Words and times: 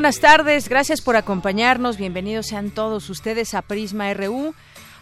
Buenas 0.00 0.20
tardes, 0.20 0.70
gracias 0.70 1.02
por 1.02 1.16
acompañarnos. 1.16 1.98
Bienvenidos 1.98 2.46
sean 2.46 2.70
todos 2.70 3.10
ustedes 3.10 3.52
a 3.52 3.60
Prisma 3.60 4.14
RU. 4.14 4.54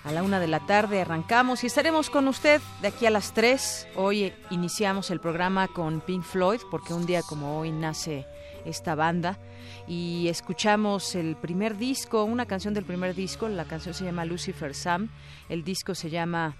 A 0.02 0.10
la 0.10 0.24
una 0.24 0.40
de 0.40 0.48
la 0.48 0.66
tarde 0.66 1.00
arrancamos 1.00 1.62
y 1.62 1.68
estaremos 1.68 2.10
con 2.10 2.26
usted 2.26 2.60
de 2.82 2.88
aquí 2.88 3.06
a 3.06 3.10
las 3.10 3.32
tres. 3.32 3.86
Hoy 3.94 4.32
iniciamos 4.50 5.12
el 5.12 5.20
programa 5.20 5.68
con 5.68 6.00
Pink 6.00 6.24
Floyd 6.24 6.62
porque 6.68 6.94
un 6.94 7.06
día 7.06 7.22
como 7.22 7.60
hoy 7.60 7.70
nace 7.70 8.26
esta 8.64 8.96
banda 8.96 9.38
y 9.86 10.26
escuchamos 10.26 11.14
el 11.14 11.36
primer 11.36 11.76
disco, 11.76 12.24
una 12.24 12.46
canción 12.46 12.74
del 12.74 12.84
primer 12.84 13.14
disco, 13.14 13.46
la 13.46 13.66
canción 13.66 13.94
se 13.94 14.04
llama 14.04 14.24
Lucifer 14.24 14.74
Sam, 14.74 15.10
el 15.48 15.62
disco 15.62 15.94
se 15.94 16.10
llama 16.10 16.56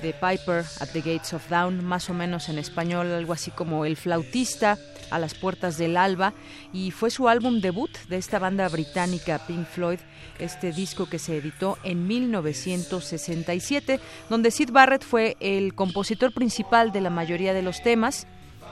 The 0.00 0.14
Piper 0.14 0.64
at 0.80 0.88
the 0.94 1.00
Gates 1.00 1.34
of 1.34 1.46
Dawn, 1.50 1.84
más 1.84 2.08
o 2.08 2.14
menos 2.14 2.48
en 2.48 2.58
español, 2.58 3.12
algo 3.12 3.34
así 3.34 3.50
como 3.50 3.84
El 3.84 3.98
flautista 3.98 4.78
a 5.14 5.18
las 5.18 5.34
puertas 5.34 5.78
del 5.78 5.96
alba, 5.96 6.32
y 6.72 6.90
fue 6.90 7.10
su 7.10 7.28
álbum 7.28 7.60
debut 7.60 7.90
de 8.08 8.16
esta 8.16 8.38
banda 8.38 8.68
británica 8.68 9.46
Pink 9.46 9.66
Floyd, 9.66 9.98
este 10.38 10.72
disco 10.72 11.08
que 11.08 11.18
se 11.18 11.36
editó 11.36 11.78
en 11.84 12.06
1967, 12.06 14.00
donde 14.28 14.50
Sid 14.50 14.70
Barrett 14.70 15.04
fue 15.04 15.36
el 15.40 15.74
compositor 15.74 16.32
principal 16.32 16.92
de 16.92 17.00
la 17.00 17.10
mayoría 17.10 17.54
de 17.54 17.62
los 17.62 17.82
temas 17.82 18.26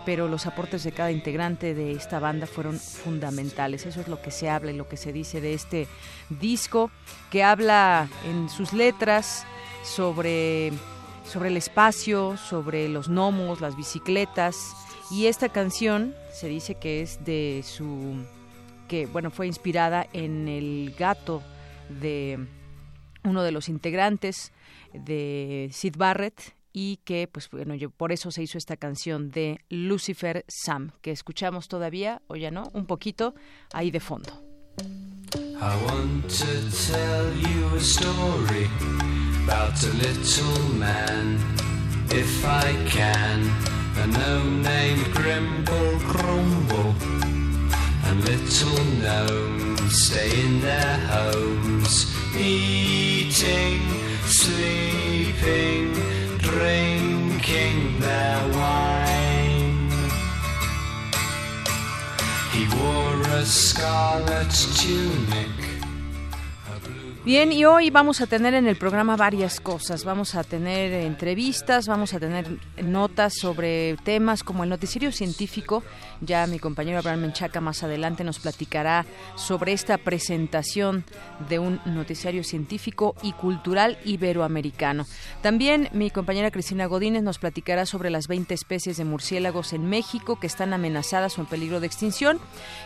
pero 0.05 0.29
los 0.29 0.47
aportes 0.47 0.83
de 0.85 0.93
cada 0.93 1.13
integrante 1.13 1.75
de 1.75 1.93
esta 1.93 2.19
banda 2.19 2.47
fueron 2.47 2.79
fundamentales. 2.79 3.87
Eso 3.87 4.01
es 4.01 4.09
lo 4.09 4.21
que 4.21 4.31
se 4.31 4.49
habla 4.49 4.73
y 4.73 4.77
lo 4.77 4.89
que 4.89 4.97
se 4.97 5.13
dice 5.13 5.41
de 5.41 5.55
este 5.55 5.89
disco, 6.29 6.91
que 7.31 7.43
habla 7.43 8.09
en 8.25 8.49
sus 8.49 8.73
letras 8.73 9.45
sobre, 9.83 10.73
sobre 11.25 11.51
el 11.51 11.57
espacio, 11.57 12.37
sobre 12.37 12.89
los 12.89 13.09
gnomos, 13.09 13.61
las 13.61 13.77
bicicletas, 13.77 14.75
y 15.11 15.27
esta 15.27 15.49
canción 15.49 16.15
se 16.41 16.49
dice 16.49 16.77
que 16.77 17.03
es 17.03 17.23
de 17.23 17.63
su 17.63 18.25
que 18.89 19.05
bueno 19.05 19.31
fue 19.31 19.47
inspirada 19.47 20.07
en 20.15 20.49
el 20.49 20.95
gato 20.99 21.43
de 22.01 22.39
uno 23.25 23.43
de 23.43 23.53
los 23.53 23.69
integrantes 23.69 24.51
de 24.95 25.69
Sid 25.71 25.97
Barrett 25.99 26.55
y 26.73 26.97
que 27.05 27.29
pues 27.31 27.51
bueno 27.51 27.75
yo 27.75 27.91
por 27.91 28.11
eso 28.11 28.31
se 28.31 28.43
hizo 28.43 28.57
esta 28.57 28.79
canción 28.79 29.31
de 29.31 29.61
Lucifer 29.69 30.47
Sam 30.49 30.93
que 31.03 31.11
escuchamos 31.11 31.69
todavía 31.69 32.23
o 32.27 32.37
ya 32.37 32.51
no 32.51 32.71
un 32.73 32.87
poquito 32.87 33.35
ahí 33.75 33.91
de 33.91 34.01
fondo 34.01 34.43
I 35.61 35.77
want 35.85 36.31
to 36.31 36.71
tell 36.71 37.35
you 37.35 37.77
a 37.77 37.81
story 37.81 38.65
about 39.45 39.77
a 39.83 39.93
little 39.93 40.75
man, 40.79 41.37
if 42.11 42.47
I 42.47 42.73
can. 42.89 43.80
A 44.03 44.07
gnome 44.07 44.63
named 44.63 45.05
Grimble 45.15 45.99
Grumble, 46.09 46.95
and 48.07 48.25
little 48.25 48.85
gnomes 49.03 50.07
stay 50.07 50.41
in 50.41 50.63
their 50.63 50.97
homes, 51.13 52.11
eating, 52.35 53.83
sleeping, 54.25 55.93
drinking 56.39 58.01
their 58.01 58.49
wine. 58.55 59.91
He 62.53 62.67
wore 62.75 63.21
a 63.37 63.45
scarlet 63.45 64.51
tunic. 64.79 65.60
Bien, 67.23 67.53
y 67.53 67.67
hoy 67.67 67.91
vamos 67.91 68.23
a 68.23 68.27
tener 68.27 68.55
en 68.55 68.67
el 68.67 68.77
programa 68.77 69.15
varias 69.15 69.61
cosas. 69.61 70.07
Vamos 70.07 70.35
a 70.35 70.43
tener 70.43 70.91
entrevistas, 70.95 71.87
vamos 71.87 72.15
a 72.15 72.19
tener 72.19 72.47
notas 72.83 73.35
sobre 73.39 73.99
temas 74.05 74.43
como 74.43 74.65
el 74.65 74.71
noticiero 74.71 75.13
científico. 75.13 75.83
Ya 76.21 76.47
mi 76.47 76.59
compañero 76.59 76.99
Abraham 76.99 77.21
Menchaca 77.21 77.61
más 77.61 77.83
adelante 77.83 78.25
nos 78.25 78.41
platicará 78.41 79.07
sobre 79.37 79.73
esta 79.73 79.97
presentación 79.97 81.05
de 81.49 81.59
un 81.59 81.81
noticiario 81.87 82.45
científico 82.45 83.15
y 83.23 83.33
cultural 83.33 83.99
iberoamericano. 84.05 85.07
También 85.41 85.89
mi 85.93 86.11
compañera 86.11 86.51
Cristina 86.51 86.87
Godínez 86.87 87.23
nos 87.23 87.39
platicará 87.39 87.87
sobre 87.87 88.11
las 88.11 88.29
20 88.29 88.53
especies 88.53 88.99
de 88.99 89.05
murciélagos 89.05 89.73
en 89.73 89.89
México 89.89 90.39
que 90.39 90.47
están 90.47 90.75
amenazadas 90.75 91.39
o 91.39 91.41
en 91.41 91.47
peligro 91.47 91.81
de 91.81 91.87
extinción. 91.87 92.39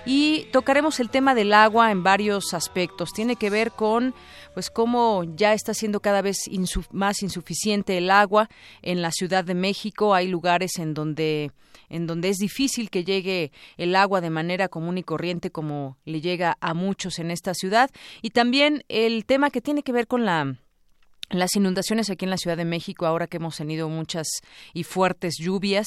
Y 0.06 0.46
tocaremos 0.52 1.00
el 1.00 1.10
tema 1.10 1.34
del 1.34 1.54
agua 1.54 1.90
en 1.90 2.04
varios 2.04 2.54
aspectos. 2.54 3.12
Tiene 3.12 3.34
que 3.34 3.50
ver 3.50 3.72
con 3.72 4.14
pues 4.54 4.70
cómo 4.70 5.24
ya 5.36 5.54
está 5.54 5.74
siendo 5.74 6.00
cada 6.00 6.22
vez 6.22 6.38
más 6.92 7.22
insuficiente 7.22 7.98
el 7.98 8.10
agua 8.10 8.48
en 8.82 9.02
la 9.02 9.10
Ciudad 9.10 9.44
de 9.44 9.54
México. 9.54 10.14
Hay 10.14 10.28
lugares 10.28 10.78
en 10.78 10.94
donde 10.94 11.50
en 11.88 12.06
donde 12.06 12.28
es 12.28 12.38
difícil 12.38 12.90
que 12.90 13.04
llegue 13.04 13.52
el 13.76 13.96
agua 13.96 14.20
de 14.20 14.30
manera 14.30 14.68
común 14.68 14.98
y 14.98 15.02
corriente 15.02 15.50
como 15.50 15.98
le 16.04 16.20
llega 16.20 16.56
a 16.60 16.74
muchos 16.74 17.18
en 17.18 17.30
esta 17.30 17.54
ciudad. 17.54 17.90
Y 18.22 18.30
también 18.30 18.84
el 18.88 19.24
tema 19.24 19.50
que 19.50 19.60
tiene 19.60 19.82
que 19.82 19.92
ver 19.92 20.06
con 20.06 20.24
la 20.24 20.56
las 21.30 21.56
inundaciones 21.56 22.10
aquí 22.10 22.26
en 22.26 22.30
la 22.30 22.36
Ciudad 22.36 22.56
de 22.56 22.64
México, 22.66 23.06
ahora 23.06 23.26
que 23.26 23.38
hemos 23.38 23.56
tenido 23.56 23.88
muchas 23.88 24.26
y 24.72 24.84
fuertes 24.84 25.36
lluvias, 25.38 25.86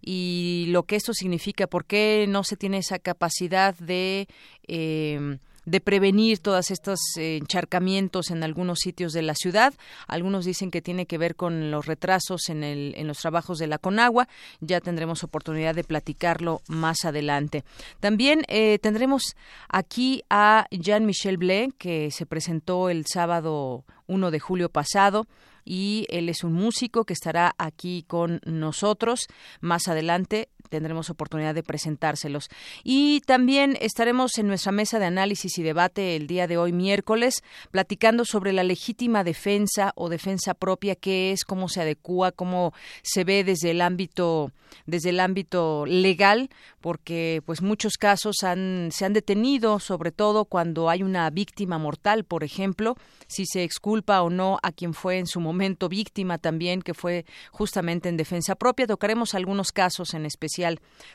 y 0.00 0.66
lo 0.68 0.84
que 0.84 0.96
esto 0.96 1.14
significa, 1.14 1.66
por 1.66 1.86
qué 1.86 2.26
no 2.28 2.44
se 2.44 2.56
tiene 2.56 2.78
esa 2.78 2.98
capacidad 2.98 3.74
de 3.76 4.28
eh, 4.68 5.38
de 5.66 5.80
prevenir 5.80 6.38
todos 6.38 6.70
estos 6.70 6.98
eh, 7.16 7.36
encharcamientos 7.36 8.30
en 8.30 8.42
algunos 8.42 8.78
sitios 8.80 9.12
de 9.12 9.22
la 9.22 9.34
ciudad. 9.34 9.74
Algunos 10.06 10.44
dicen 10.44 10.70
que 10.70 10.82
tiene 10.82 11.06
que 11.06 11.18
ver 11.18 11.36
con 11.36 11.70
los 11.70 11.86
retrasos 11.86 12.48
en, 12.48 12.62
el, 12.62 12.94
en 12.96 13.06
los 13.06 13.18
trabajos 13.18 13.58
de 13.58 13.66
la 13.66 13.78
Conagua. 13.78 14.28
Ya 14.60 14.80
tendremos 14.80 15.24
oportunidad 15.24 15.74
de 15.74 15.84
platicarlo 15.84 16.60
más 16.68 17.04
adelante. 17.04 17.64
También 18.00 18.42
eh, 18.48 18.78
tendremos 18.80 19.36
aquí 19.68 20.22
a 20.30 20.66
Jean-Michel 20.70 21.36
Blais, 21.36 21.72
que 21.78 22.10
se 22.10 22.26
presentó 22.26 22.90
el 22.90 23.06
sábado 23.06 23.84
1 24.06 24.30
de 24.30 24.40
julio 24.40 24.68
pasado 24.68 25.26
y 25.64 26.06
él 26.10 26.28
es 26.28 26.44
un 26.44 26.52
músico 26.52 27.04
que 27.04 27.14
estará 27.14 27.54
aquí 27.58 28.04
con 28.06 28.40
nosotros 28.44 29.26
más 29.60 29.88
adelante 29.88 30.48
tendremos 30.68 31.10
oportunidad 31.10 31.54
de 31.54 31.62
presentárselos. 31.62 32.48
Y 32.82 33.20
también 33.20 33.76
estaremos 33.80 34.38
en 34.38 34.46
nuestra 34.46 34.72
mesa 34.72 34.98
de 34.98 35.06
análisis 35.06 35.58
y 35.58 35.62
debate 35.62 36.16
el 36.16 36.26
día 36.26 36.46
de 36.46 36.56
hoy, 36.56 36.72
miércoles, 36.72 37.42
platicando 37.70 38.24
sobre 38.24 38.52
la 38.52 38.64
legítima 38.64 39.24
defensa 39.24 39.92
o 39.94 40.08
defensa 40.08 40.54
propia, 40.54 40.94
qué 40.94 41.32
es, 41.32 41.44
cómo 41.44 41.68
se 41.68 41.82
adecua, 41.82 42.32
cómo 42.32 42.72
se 43.02 43.24
ve 43.24 43.44
desde 43.44 43.70
el 43.70 43.80
ámbito, 43.80 44.50
desde 44.86 45.10
el 45.10 45.20
ámbito 45.20 45.86
legal, 45.86 46.50
porque 46.80 47.42
pues 47.46 47.62
muchos 47.62 47.94
casos 47.94 48.42
han, 48.42 48.90
se 48.92 49.04
han 49.04 49.12
detenido, 49.12 49.78
sobre 49.78 50.12
todo 50.12 50.44
cuando 50.44 50.90
hay 50.90 51.02
una 51.02 51.28
víctima 51.30 51.78
mortal, 51.78 52.24
por 52.24 52.44
ejemplo, 52.44 52.96
si 53.26 53.46
se 53.46 53.62
exculpa 53.62 54.22
o 54.22 54.30
no 54.30 54.58
a 54.62 54.72
quien 54.72 54.94
fue 54.94 55.18
en 55.18 55.26
su 55.26 55.40
momento 55.40 55.88
víctima 55.88 56.38
también, 56.38 56.82
que 56.82 56.94
fue 56.94 57.24
justamente 57.50 58.08
en 58.08 58.16
defensa 58.16 58.54
propia. 58.54 58.86
Tocaremos 58.86 59.34
algunos 59.34 59.72
casos 59.72 60.14
en 60.14 60.26
especial 60.26 60.63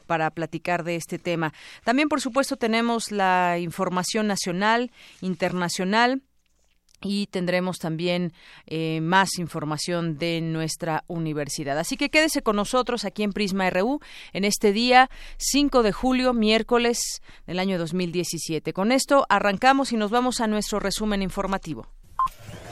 para 0.06 0.30
platicar 0.32 0.84
de 0.84 0.96
este 0.96 1.20
tema. 1.20 1.54
También, 1.84 2.10
por 2.10 2.22
supuesto, 2.22 2.56
tenemos 2.56 3.12
la 3.12 3.58
información 3.60 4.28
nacional, 4.28 4.92
internacional 5.22 6.22
y 7.02 7.28
tendremos 7.28 7.78
también 7.78 8.34
eh, 8.66 9.00
más 9.02 9.38
información 9.38 10.18
de 10.18 10.42
nuestra 10.42 11.04
universidad. 11.08 11.78
Así 11.78 11.98
que 11.98 12.10
quédese 12.10 12.42
con 12.42 12.56
nosotros 12.56 13.06
aquí 13.06 13.24
en 13.24 13.32
Prisma 13.32 13.70
RU 13.70 14.00
en 14.34 14.44
este 14.44 14.74
día 14.74 15.10
5 15.38 15.84
de 15.84 15.92
julio, 15.92 16.34
miércoles 16.34 17.22
del 17.48 17.60
año 17.60 17.78
2017. 17.78 18.74
Con 18.74 18.92
esto 18.92 19.26
arrancamos 19.30 19.92
y 19.94 19.98
nos 19.98 20.12
vamos 20.12 20.42
a 20.42 20.48
nuestro 20.48 20.80
resumen 20.80 21.22
informativo. 21.22 21.88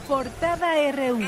Portada 0.08 0.92
RU. 0.92 1.20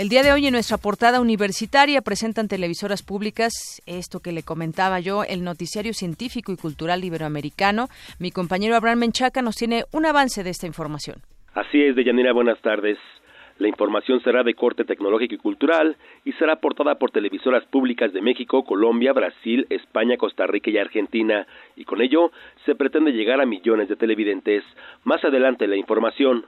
El 0.00 0.08
día 0.08 0.22
de 0.22 0.32
hoy 0.32 0.46
en 0.46 0.54
nuestra 0.54 0.78
portada 0.78 1.20
universitaria 1.20 2.00
presentan 2.00 2.48
televisoras 2.48 3.02
públicas 3.02 3.82
esto 3.84 4.20
que 4.20 4.32
le 4.32 4.42
comentaba 4.42 4.98
yo, 4.98 5.24
el 5.24 5.44
noticiario 5.44 5.92
científico 5.92 6.52
y 6.52 6.56
cultural 6.56 7.04
iberoamericano. 7.04 7.88
Mi 8.18 8.30
compañero 8.30 8.76
Abraham 8.76 9.00
Menchaca 9.00 9.42
nos 9.42 9.56
tiene 9.56 9.84
un 9.92 10.06
avance 10.06 10.42
de 10.42 10.48
esta 10.48 10.66
información. 10.66 11.16
Así 11.52 11.82
es, 11.82 11.96
Deyanira, 11.96 12.32
buenas 12.32 12.58
tardes. 12.62 12.96
La 13.58 13.68
información 13.68 14.22
será 14.22 14.42
de 14.42 14.54
corte 14.54 14.86
tecnológico 14.86 15.34
y 15.34 15.36
cultural 15.36 15.94
y 16.24 16.32
será 16.32 16.54
aportada 16.54 16.94
por 16.94 17.10
televisoras 17.10 17.66
públicas 17.66 18.10
de 18.14 18.22
México, 18.22 18.64
Colombia, 18.64 19.12
Brasil, 19.12 19.66
España, 19.68 20.16
Costa 20.16 20.46
Rica 20.46 20.70
y 20.70 20.78
Argentina, 20.78 21.46
y 21.76 21.84
con 21.84 22.00
ello 22.00 22.32
se 22.64 22.74
pretende 22.74 23.12
llegar 23.12 23.38
a 23.42 23.44
millones 23.44 23.90
de 23.90 23.96
televidentes. 23.96 24.64
Más 25.04 25.22
adelante 25.26 25.66
la 25.66 25.76
información. 25.76 26.46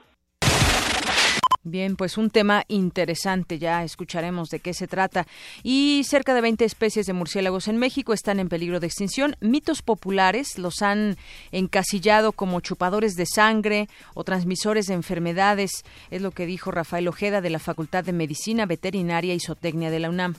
Bien, 1.65 1.95
pues 1.95 2.17
un 2.17 2.29
tema 2.29 2.65
interesante, 2.67 3.57
ya 3.57 3.85
escucharemos 3.85 4.49
de 4.49 4.59
qué 4.59 4.73
se 4.73 4.85
trata. 4.85 5.25
Y 5.63 6.01
cerca 6.03 6.33
de 6.33 6.41
20 6.41 6.65
especies 6.65 7.05
de 7.05 7.13
murciélagos 7.13 7.69
en 7.69 7.77
México 7.77 8.11
están 8.11 8.41
en 8.41 8.49
peligro 8.49 8.81
de 8.81 8.87
extinción. 8.87 9.37
Mitos 9.39 9.81
populares 9.81 10.57
los 10.57 10.81
han 10.81 11.15
encasillado 11.53 12.33
como 12.33 12.59
chupadores 12.59 13.15
de 13.15 13.25
sangre 13.25 13.87
o 14.13 14.25
transmisores 14.25 14.87
de 14.87 14.95
enfermedades, 14.95 15.85
es 16.11 16.21
lo 16.21 16.31
que 16.31 16.45
dijo 16.45 16.69
Rafael 16.69 17.07
Ojeda 17.07 17.39
de 17.39 17.49
la 17.49 17.59
Facultad 17.59 18.03
de 18.03 18.11
Medicina 18.11 18.65
Veterinaria 18.65 19.33
y 19.33 19.39
Zootecnia 19.39 19.89
de 19.89 19.99
la 19.99 20.09
UNAM. 20.09 20.35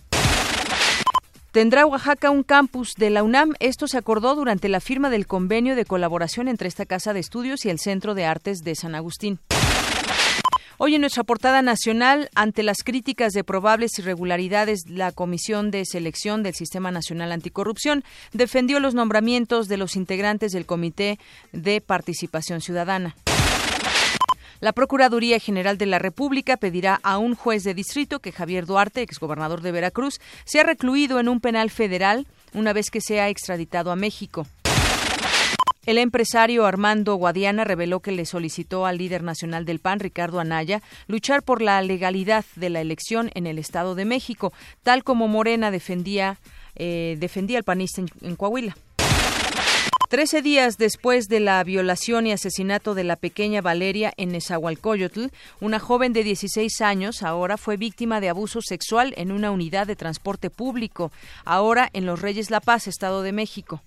Tendrá 1.53 1.87
Oaxaca 1.87 2.29
un 2.29 2.43
campus 2.43 2.95
de 2.99 3.09
la 3.09 3.23
UNAM. 3.23 3.55
Esto 3.61 3.87
se 3.87 3.97
acordó 3.97 4.35
durante 4.35 4.69
la 4.69 4.81
firma 4.81 5.09
del 5.09 5.27
convenio 5.27 5.75
de 5.75 5.87
colaboración 5.87 6.49
entre 6.49 6.69
esta 6.69 6.85
Casa 6.85 7.15
de 7.15 7.21
Estudios 7.21 7.65
y 7.65 7.71
el 7.71 7.79
Centro 7.79 8.15
de 8.15 8.27
Artes 8.27 8.59
de 8.59 8.75
San 8.75 8.95
Agustín. 8.95 9.39
Hoy 10.77 10.97
en 10.97 11.03
nuestra 11.03 11.23
portada 11.23 11.63
nacional, 11.63 12.31
ante 12.35 12.65
las 12.65 12.83
críticas 12.83 13.33
de 13.33 13.45
probables 13.45 13.97
irregularidades, 14.01 14.89
la 14.89 15.13
Comisión 15.13 15.71
de 15.71 15.85
Selección 15.85 16.43
del 16.43 16.55
Sistema 16.55 16.91
Nacional 16.91 17.31
Anticorrupción 17.31 18.03
defendió 18.33 18.81
los 18.81 18.93
nombramientos 18.93 19.69
de 19.69 19.77
los 19.77 19.95
integrantes 19.95 20.51
del 20.51 20.67
Comité 20.67 21.21
de 21.53 21.81
Participación 21.81 22.61
Ciudadana. 22.61 23.15
La 24.59 24.73
Procuraduría 24.73 25.39
General 25.39 25.79
de 25.79 25.87
la 25.87 26.01
República 26.01 26.57
pedirá 26.57 26.99
a 27.05 27.19
un 27.19 27.37
juez 27.37 27.63
de 27.63 27.75
distrito 27.75 28.19
que 28.19 28.33
Javier 28.33 28.67
Duarte, 28.67 29.03
exgobernador 29.03 29.61
de 29.61 29.71
Veracruz, 29.71 30.21
sea 30.45 30.65
recluido 30.65 31.21
en 31.21 31.29
un 31.29 31.41
penal 31.41 31.71
federal 31.71 32.27
una 32.53 32.73
vez 32.73 32.91
que 32.91 33.01
sea 33.01 33.29
extraditado 33.29 33.93
a 33.93 33.97
México. 33.97 34.45
El 35.87 35.99
empresario 35.99 36.65
Armando 36.65 37.17
Guadiana 37.17 37.65
reveló 37.65 38.01
que 38.01 38.11
le 38.11 38.25
solicitó 38.25 38.87
al 38.87 38.97
líder 38.97 39.23
nacional 39.23 39.67
del 39.67 39.81
PAN, 39.81 40.01
Ricardo 40.01 40.41
Anaya, 40.41 40.81
luchar 41.09 41.43
por 41.43 41.61
la 41.61 41.83
legalidad 41.83 42.47
de 42.57 42.71
la 42.71 42.81
elección 42.81 43.31
en 43.35 43.47
el 43.47 43.59
Estado 43.59 43.95
de 43.95 44.07
México, 44.07 44.55
tal 44.83 45.05
como 45.05 45.29
Morena 45.29 45.71
defendía, 45.71 46.39
eh, 46.75 47.17
defendía 47.19 47.59
al 47.59 47.65
panista 47.65 48.01
en, 48.23 48.37
Coahuila. 48.37 48.75
Trece 50.09 50.41
días 50.41 50.79
después 50.79 51.29
de 51.29 51.41
la 51.41 51.63
violación 51.65 52.27
y 52.27 52.33
asesinato 52.33 52.95
de 52.95 53.05
la 53.05 53.17
pequeña 53.17 53.61
Valeria 53.61 54.13
en 54.17 54.31
Nezahualcóyotl, 54.31 55.27
una 55.61 55.81
joven 55.81 56.15
de 56.15 56.25
16 56.25 56.81
años 56.81 57.23
ahora 57.23 57.59
fue 57.59 57.77
víctima 57.77 58.23
de 58.23 58.31
abuso 58.31 58.63
sexual 58.63 59.13
en 59.19 59.33
una 59.33 59.51
unidad 59.51 59.87
de 59.87 59.97
transporte 59.97 60.49
público, 60.49 61.13
ahora 61.45 61.91
en 61.93 62.07
Los 62.07 62.23
Reyes 62.23 62.51
La 62.51 62.61
Paz, 62.61 62.87
Estado 62.87 63.23
de 63.23 63.33
México. 63.33 63.83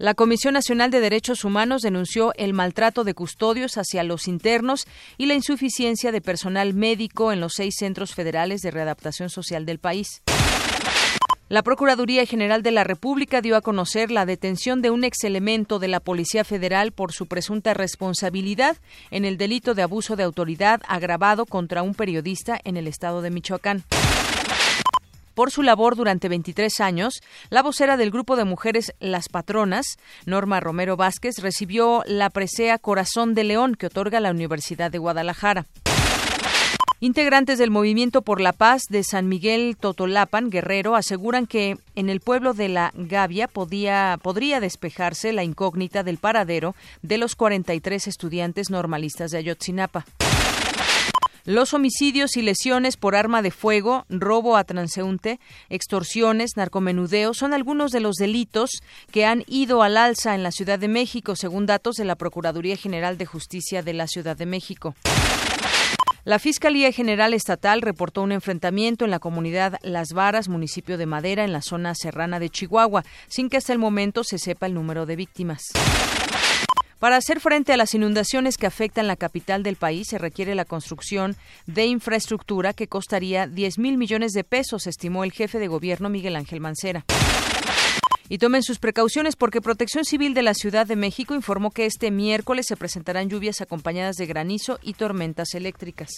La 0.00 0.14
Comisión 0.14 0.54
Nacional 0.54 0.92
de 0.92 1.00
Derechos 1.00 1.44
Humanos 1.44 1.82
denunció 1.82 2.32
el 2.36 2.52
maltrato 2.52 3.02
de 3.02 3.14
custodios 3.14 3.76
hacia 3.78 4.04
los 4.04 4.28
internos 4.28 4.86
y 5.16 5.26
la 5.26 5.34
insuficiencia 5.34 6.12
de 6.12 6.20
personal 6.20 6.72
médico 6.72 7.32
en 7.32 7.40
los 7.40 7.54
seis 7.54 7.74
centros 7.76 8.14
federales 8.14 8.60
de 8.60 8.70
readaptación 8.70 9.28
social 9.28 9.66
del 9.66 9.80
país. 9.80 10.22
La 11.48 11.64
Procuraduría 11.64 12.26
General 12.26 12.62
de 12.62 12.70
la 12.70 12.84
República 12.84 13.40
dio 13.40 13.56
a 13.56 13.60
conocer 13.60 14.12
la 14.12 14.24
detención 14.24 14.82
de 14.82 14.90
un 14.90 15.02
exelemento 15.02 15.80
de 15.80 15.88
la 15.88 15.98
Policía 15.98 16.44
Federal 16.44 16.92
por 16.92 17.12
su 17.12 17.26
presunta 17.26 17.74
responsabilidad 17.74 18.76
en 19.10 19.24
el 19.24 19.36
delito 19.36 19.74
de 19.74 19.82
abuso 19.82 20.14
de 20.14 20.22
autoridad 20.22 20.80
agravado 20.86 21.44
contra 21.44 21.82
un 21.82 21.96
periodista 21.96 22.60
en 22.62 22.76
el 22.76 22.86
estado 22.86 23.20
de 23.20 23.30
Michoacán. 23.30 23.82
Por 25.38 25.52
su 25.52 25.62
labor 25.62 25.94
durante 25.94 26.28
23 26.28 26.80
años, 26.80 27.20
la 27.48 27.62
vocera 27.62 27.96
del 27.96 28.10
grupo 28.10 28.34
de 28.34 28.44
mujeres 28.44 28.92
Las 28.98 29.28
Patronas, 29.28 29.96
Norma 30.26 30.58
Romero 30.58 30.96
Vázquez, 30.96 31.38
recibió 31.38 32.02
la 32.06 32.28
presea 32.28 32.76
Corazón 32.78 33.36
de 33.36 33.44
León 33.44 33.76
que 33.76 33.86
otorga 33.86 34.18
la 34.18 34.32
Universidad 34.32 34.90
de 34.90 34.98
Guadalajara. 34.98 35.66
Integrantes 36.98 37.60
del 37.60 37.70
Movimiento 37.70 38.22
por 38.22 38.40
la 38.40 38.52
Paz 38.52 38.82
de 38.90 39.04
San 39.04 39.28
Miguel 39.28 39.76
Totolapan, 39.78 40.50
Guerrero, 40.50 40.96
aseguran 40.96 41.46
que 41.46 41.78
en 41.94 42.10
el 42.10 42.18
pueblo 42.18 42.52
de 42.52 42.68
la 42.68 42.90
Gavia 42.96 43.46
podía, 43.46 44.18
podría 44.20 44.58
despejarse 44.58 45.32
la 45.32 45.44
incógnita 45.44 46.02
del 46.02 46.18
paradero 46.18 46.74
de 47.02 47.16
los 47.16 47.36
43 47.36 48.08
estudiantes 48.08 48.70
normalistas 48.70 49.30
de 49.30 49.38
Ayotzinapa. 49.38 50.04
Los 51.48 51.72
homicidios 51.72 52.36
y 52.36 52.42
lesiones 52.42 52.98
por 52.98 53.16
arma 53.16 53.40
de 53.40 53.50
fuego, 53.50 54.04
robo 54.10 54.58
a 54.58 54.64
transeúnte, 54.64 55.40
extorsiones, 55.70 56.58
narcomenudeo 56.58 57.32
son 57.32 57.54
algunos 57.54 57.90
de 57.90 58.00
los 58.00 58.16
delitos 58.16 58.82
que 59.10 59.24
han 59.24 59.44
ido 59.46 59.82
al 59.82 59.96
alza 59.96 60.34
en 60.34 60.42
la 60.42 60.52
Ciudad 60.52 60.78
de 60.78 60.88
México, 60.88 61.36
según 61.36 61.64
datos 61.64 61.96
de 61.96 62.04
la 62.04 62.16
Procuraduría 62.16 62.76
General 62.76 63.16
de 63.16 63.24
Justicia 63.24 63.82
de 63.82 63.94
la 63.94 64.06
Ciudad 64.08 64.36
de 64.36 64.44
México. 64.44 64.94
La 66.24 66.38
Fiscalía 66.38 66.92
General 66.92 67.32
Estatal 67.32 67.80
reportó 67.80 68.20
un 68.20 68.32
enfrentamiento 68.32 69.06
en 69.06 69.10
la 69.10 69.18
comunidad 69.18 69.78
Las 69.80 70.12
Varas, 70.12 70.50
municipio 70.50 70.98
de 70.98 71.06
Madera, 71.06 71.44
en 71.44 71.54
la 71.54 71.62
zona 71.62 71.94
serrana 71.94 72.40
de 72.40 72.50
Chihuahua, 72.50 73.06
sin 73.26 73.48
que 73.48 73.56
hasta 73.56 73.72
el 73.72 73.78
momento 73.78 74.22
se 74.22 74.36
sepa 74.36 74.66
el 74.66 74.74
número 74.74 75.06
de 75.06 75.16
víctimas. 75.16 75.62
Para 76.98 77.16
hacer 77.16 77.38
frente 77.38 77.72
a 77.72 77.76
las 77.76 77.94
inundaciones 77.94 78.56
que 78.56 78.66
afectan 78.66 79.06
la 79.06 79.14
capital 79.14 79.62
del 79.62 79.76
país, 79.76 80.08
se 80.08 80.18
requiere 80.18 80.56
la 80.56 80.64
construcción 80.64 81.36
de 81.66 81.86
infraestructura 81.86 82.72
que 82.72 82.88
costaría 82.88 83.46
10 83.46 83.78
mil 83.78 83.96
millones 83.96 84.32
de 84.32 84.42
pesos, 84.42 84.88
estimó 84.88 85.22
el 85.22 85.30
jefe 85.30 85.60
de 85.60 85.68
gobierno 85.68 86.08
Miguel 86.08 86.34
Ángel 86.34 86.60
Mancera. 86.60 87.04
Y 88.28 88.38
tomen 88.38 88.62
sus 88.62 88.78
precauciones 88.78 89.36
porque 89.36 89.62
Protección 89.62 90.04
Civil 90.04 90.34
de 90.34 90.42
la 90.42 90.54
Ciudad 90.54 90.86
de 90.86 90.96
México 90.96 91.34
informó 91.34 91.70
que 91.70 91.86
este 91.86 92.10
miércoles 92.10 92.66
se 92.66 92.76
presentarán 92.76 93.30
lluvias 93.30 93.60
acompañadas 93.60 94.16
de 94.16 94.26
granizo 94.26 94.80
y 94.82 94.94
tormentas 94.94 95.54
eléctricas. 95.54 96.10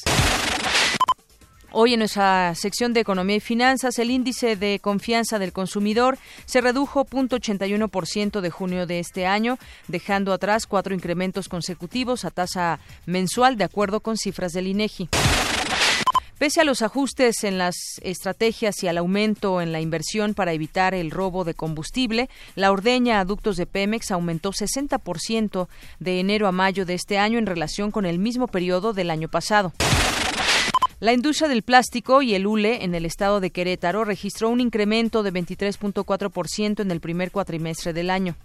Hoy 1.73 1.93
en 1.93 2.01
nuestra 2.01 2.53
sección 2.57 2.93
de 2.93 3.01
Economía 3.01 3.37
y 3.37 3.41
Finanzas, 3.41 4.01
el 4.01 4.11
índice 4.11 4.57
de 4.57 4.81
confianza 4.81 5.39
del 5.39 5.53
consumidor 5.53 6.19
se 6.45 6.61
redujo 6.61 7.07
0.81% 7.07 8.41
de 8.41 8.51
junio 8.51 8.87
de 8.89 8.99
este 8.99 9.25
año, 9.25 9.57
dejando 9.87 10.33
atrás 10.33 10.67
cuatro 10.67 10.97
incrementos 10.97 11.49
consecutivos 11.49 12.25
a 12.25 12.33
tasa 12.33 12.81
mensual, 13.07 13.57
de 13.57 13.65
acuerdo 13.65 14.01
con 14.01 14.17
cifras 14.17 14.53
del 14.53 14.67
INEGI. 14.67 15.11
Pese 16.39 16.61
a 16.61 16.65
los 16.65 16.83
ajustes 16.83 17.45
en 17.45 17.57
las 17.57 17.77
estrategias 18.03 18.83
y 18.83 18.89
al 18.89 18.99
aumento 18.99 19.61
en 19.61 19.71
la 19.71 19.81
inversión 19.81 20.35
para 20.35 20.53
evitar 20.53 20.95
el 20.95 21.13
robo 21.13 21.45
de 21.45 21.55
combustible, 21.55 22.29
la 22.57 22.73
ordeña 22.73 23.21
a 23.21 23.25
ductos 23.25 23.57
de 23.57 23.67
Pemex 23.67 24.11
aumentó 24.11 24.51
60% 24.51 25.69
de 26.01 26.19
enero 26.19 26.49
a 26.49 26.53
mayo 26.53 26.85
de 26.85 26.95
este 26.95 27.19
año 27.19 27.39
en 27.39 27.47
relación 27.47 27.93
con 27.93 28.07
el 28.07 28.19
mismo 28.19 28.49
periodo 28.49 28.93
del 28.93 29.11
año 29.11 29.29
pasado. 29.29 29.73
La 31.01 31.15
industria 31.15 31.49
del 31.49 31.63
plástico 31.63 32.21
y 32.21 32.35
el 32.35 32.47
hule 32.47 32.85
en 32.85 32.95
el 32.95 33.07
estado 33.07 33.41
de 33.41 33.51
Querétaro 33.51 34.05
registró 34.05 34.51
un 34.51 34.61
incremento 34.61 35.23
de 35.23 35.33
23.4% 35.33 36.81
en 36.81 36.91
el 36.91 37.01
primer 37.01 37.31
cuatrimestre 37.31 37.95
del 37.95 38.11
año. 38.11 38.37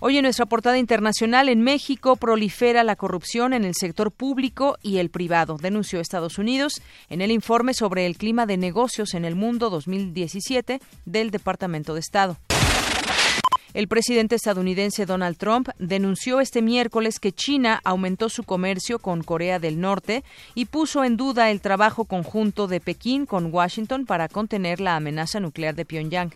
Hoy 0.00 0.16
en 0.16 0.22
nuestra 0.22 0.46
portada 0.46 0.78
internacional, 0.78 1.50
en 1.50 1.60
México 1.60 2.16
prolifera 2.16 2.84
la 2.84 2.96
corrupción 2.96 3.52
en 3.52 3.66
el 3.66 3.74
sector 3.74 4.12
público 4.12 4.78
y 4.80 4.96
el 4.96 5.10
privado, 5.10 5.58
denunció 5.60 6.00
Estados 6.00 6.38
Unidos 6.38 6.80
en 7.10 7.20
el 7.20 7.30
informe 7.30 7.74
sobre 7.74 8.06
el 8.06 8.16
clima 8.16 8.46
de 8.46 8.56
negocios 8.56 9.12
en 9.12 9.26
el 9.26 9.36
mundo 9.36 9.68
2017 9.68 10.80
del 11.04 11.30
Departamento 11.30 11.92
de 11.92 12.00
Estado. 12.00 12.38
El 13.72 13.86
presidente 13.86 14.34
estadounidense 14.34 15.06
Donald 15.06 15.36
Trump 15.36 15.68
denunció 15.78 16.40
este 16.40 16.60
miércoles 16.60 17.20
que 17.20 17.30
China 17.30 17.80
aumentó 17.84 18.28
su 18.28 18.42
comercio 18.42 18.98
con 18.98 19.22
Corea 19.22 19.60
del 19.60 19.80
Norte 19.80 20.24
y 20.56 20.64
puso 20.64 21.04
en 21.04 21.16
duda 21.16 21.52
el 21.52 21.60
trabajo 21.60 22.04
conjunto 22.04 22.66
de 22.66 22.80
Pekín 22.80 23.26
con 23.26 23.54
Washington 23.54 24.06
para 24.06 24.28
contener 24.28 24.80
la 24.80 24.96
amenaza 24.96 25.38
nuclear 25.38 25.76
de 25.76 25.84
Pyongyang. 25.84 26.34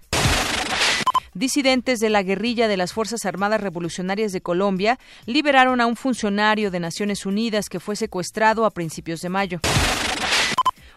Disidentes 1.34 1.98
de 1.98 2.10
la 2.10 2.22
guerrilla 2.22 2.68
de 2.68 2.76
las 2.76 2.92
Fuerzas 2.92 3.24
Armadas 3.24 3.60
Revolucionarias 3.60 4.30
de 4.30 4.40
Colombia 4.40 5.00
liberaron 5.26 5.80
a 5.80 5.86
un 5.86 5.96
funcionario 5.96 6.70
de 6.70 6.78
Naciones 6.78 7.26
Unidas 7.26 7.68
que 7.68 7.80
fue 7.80 7.96
secuestrado 7.96 8.64
a 8.64 8.70
principios 8.70 9.20
de 9.20 9.28
mayo. 9.30 9.60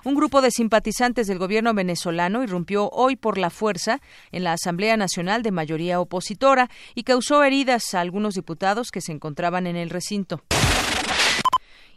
Un 0.04 0.16
grupo 0.16 0.42
de 0.42 0.52
simpatizantes 0.52 1.28
del 1.28 1.40
gobierno 1.40 1.74
venezolano 1.74 2.44
irrumpió 2.44 2.90
hoy 2.90 3.16
por 3.16 3.38
la 3.38 3.50
fuerza 3.50 4.00
en 4.32 4.44
la 4.44 4.54
Asamblea 4.54 4.98
Nacional 4.98 5.44
de 5.44 5.52
mayoría 5.52 6.00
opositora 6.00 6.70
y 6.96 7.04
causó 7.04 7.44
heridas 7.44 7.94
a 7.94 8.02
algunos 8.02 8.36
diputados 8.36 8.92
que 8.92 9.02
se 9.02 9.12
encontraban 9.12 9.68
en 9.68 9.76
el 9.76 9.90
recinto. 9.90 10.42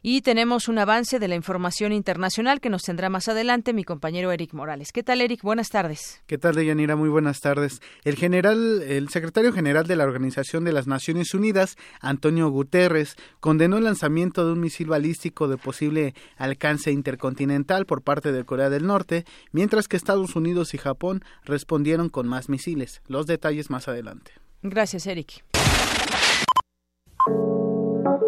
Y 0.03 0.23
tenemos 0.23 0.69
un 0.69 0.79
avance 0.79 1.19
de 1.19 1.29
la 1.29 1.35
información 1.35 1.93
internacional 1.93 2.63
que 2.63 2.71
nos 2.71 2.83
tendrá 2.83 3.11
más 3.11 3.29
adelante 3.29 3.75
mi 3.75 3.85
compañero 3.85 4.33
Eric 4.33 4.55
Morales. 4.55 4.93
¿Qué 4.93 5.03
tal, 5.03 5.21
Eric? 5.21 5.43
Buenas 5.43 5.69
tardes. 5.69 6.23
¿Qué 6.27 6.39
tal, 6.39 6.55
Deyanira? 6.55 6.97
Muy 6.97 7.11
buenas 7.11 7.41
tardes. 7.41 7.83
El 8.05 8.17
general, 8.17 8.81
el 8.81 9.11
secretario 9.11 9.53
general 9.53 9.87
de 9.87 9.97
la 9.97 10.05
Organización 10.05 10.65
de 10.65 10.73
las 10.73 10.87
Naciones 10.87 11.35
Unidas, 11.35 11.77
Antonio 12.01 12.49
Guterres, 12.49 13.17
condenó 13.41 13.77
el 13.77 13.85
lanzamiento 13.85 14.47
de 14.47 14.53
un 14.53 14.61
misil 14.61 14.87
balístico 14.87 15.49
de 15.49 15.59
posible 15.59 16.15
alcance 16.39 16.91
intercontinental 16.93 17.85
por 17.85 18.01
parte 18.01 18.33
de 18.33 18.45
Corea 18.45 18.71
del 18.71 18.87
Norte, 18.87 19.27
mientras 19.53 19.87
que 19.87 19.99
Estados 19.99 20.35
Unidos 20.35 20.73
y 20.73 20.79
Japón 20.79 21.23
respondieron 21.45 22.09
con 22.09 22.27
más 22.27 22.49
misiles. 22.49 23.03
Los 23.07 23.27
detalles 23.27 23.69
más 23.69 23.87
adelante. 23.87 24.33
Gracias, 24.63 25.07
Eric. 25.07 25.45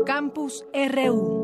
Campus 0.05 0.64
RU. 0.75 1.41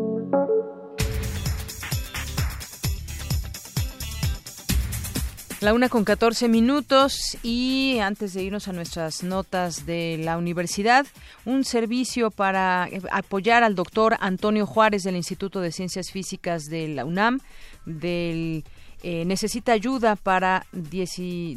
La 5.61 5.75
una 5.75 5.89
con 5.89 6.05
14 6.05 6.47
minutos 6.47 7.37
y 7.43 7.99
antes 7.99 8.33
de 8.33 8.45
irnos 8.45 8.69
a 8.69 8.73
nuestras 8.73 9.25
notas 9.25 9.87
de 9.87 10.17
la 10.23 10.39
universidad, 10.39 11.05
un 11.45 11.65
servicio 11.65 12.31
para 12.31 12.89
apoyar 13.11 13.65
al 13.65 13.75
doctor 13.75 14.17
Antonio 14.21 14.67
Juárez 14.67 15.03
del 15.03 15.17
Instituto 15.17 15.61
de 15.61 15.73
Ciencias 15.73 16.13
Físicas 16.13 16.67
de 16.67 16.87
la 16.87 17.05
UNAM, 17.05 17.41
del 17.87 18.63
eh, 19.03 19.25
necesita 19.25 19.73
ayuda 19.73 20.17
para 20.17 20.67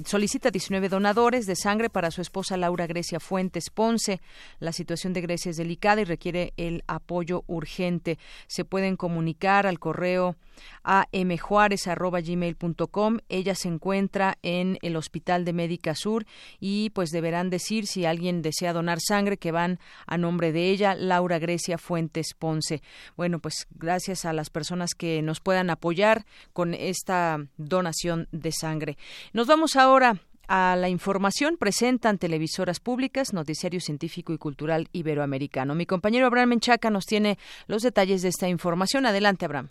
solicita 0.05 0.51
19 0.51 0.89
donadores 0.89 1.45
de 1.45 1.55
sangre 1.55 1.89
para 1.89 2.11
su 2.11 2.21
esposa 2.21 2.57
Laura 2.57 2.87
Grecia 2.87 3.19
Fuentes 3.19 3.69
Ponce. 3.69 4.21
La 4.59 4.71
situación 4.71 5.13
de 5.13 5.21
Grecia 5.21 5.49
es 5.49 5.57
delicada 5.57 6.01
y 6.01 6.05
requiere 6.05 6.53
el 6.57 6.83
apoyo 6.87 7.43
urgente. 7.47 8.17
Se 8.47 8.65
pueden 8.65 8.95
comunicar 8.95 9.65
al 9.65 9.79
correo 9.79 10.35
amjuárez@gmail.com. 10.83 13.17
Ella 13.29 13.55
se 13.55 13.67
encuentra 13.67 14.37
en 14.43 14.77
el 14.81 14.95
Hospital 14.95 15.45
de 15.45 15.53
Médica 15.53 15.95
Sur 15.95 16.25
y 16.59 16.91
pues 16.91 17.09
deberán 17.09 17.49
decir 17.49 17.87
si 17.87 18.05
alguien 18.05 18.41
desea 18.41 18.73
donar 18.73 18.99
sangre 18.99 19.37
que 19.37 19.51
van 19.51 19.79
a 20.05 20.17
nombre 20.17 20.51
de 20.51 20.69
ella, 20.69 20.95
Laura 20.95 21.39
Grecia 21.39 21.77
Fuentes 21.77 22.33
Ponce. 22.37 22.81
Bueno, 23.15 23.39
pues 23.39 23.67
gracias 23.71 24.25
a 24.25 24.33
las 24.33 24.49
personas 24.49 24.93
que 24.93 25.21
nos 25.21 25.39
puedan 25.39 25.69
apoyar 25.69 26.25
con 26.53 26.73
esta 26.73 27.30
donación 27.57 28.27
de 28.31 28.51
sangre. 28.51 28.97
Nos 29.33 29.47
vamos 29.47 29.75
ahora 29.75 30.15
a 30.47 30.75
la 30.75 30.89
información 30.89 31.55
presentan 31.57 32.17
televisoras 32.17 32.81
públicas, 32.81 33.33
Noticiario 33.33 33.79
Científico 33.79 34.33
y 34.33 34.37
Cultural 34.37 34.87
Iberoamericano. 34.91 35.75
Mi 35.75 35.85
compañero 35.85 36.25
Abraham 36.25 36.49
Menchaca 36.49 36.89
nos 36.89 37.05
tiene 37.05 37.37
los 37.67 37.83
detalles 37.83 38.21
de 38.21 38.29
esta 38.29 38.49
información. 38.49 39.05
Adelante, 39.05 39.45
Abraham. 39.45 39.69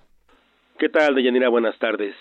¿Qué 0.79 0.89
tal, 0.89 1.15
Deyanira? 1.15 1.51
Buenas 1.51 1.79
tardes. 1.79 2.15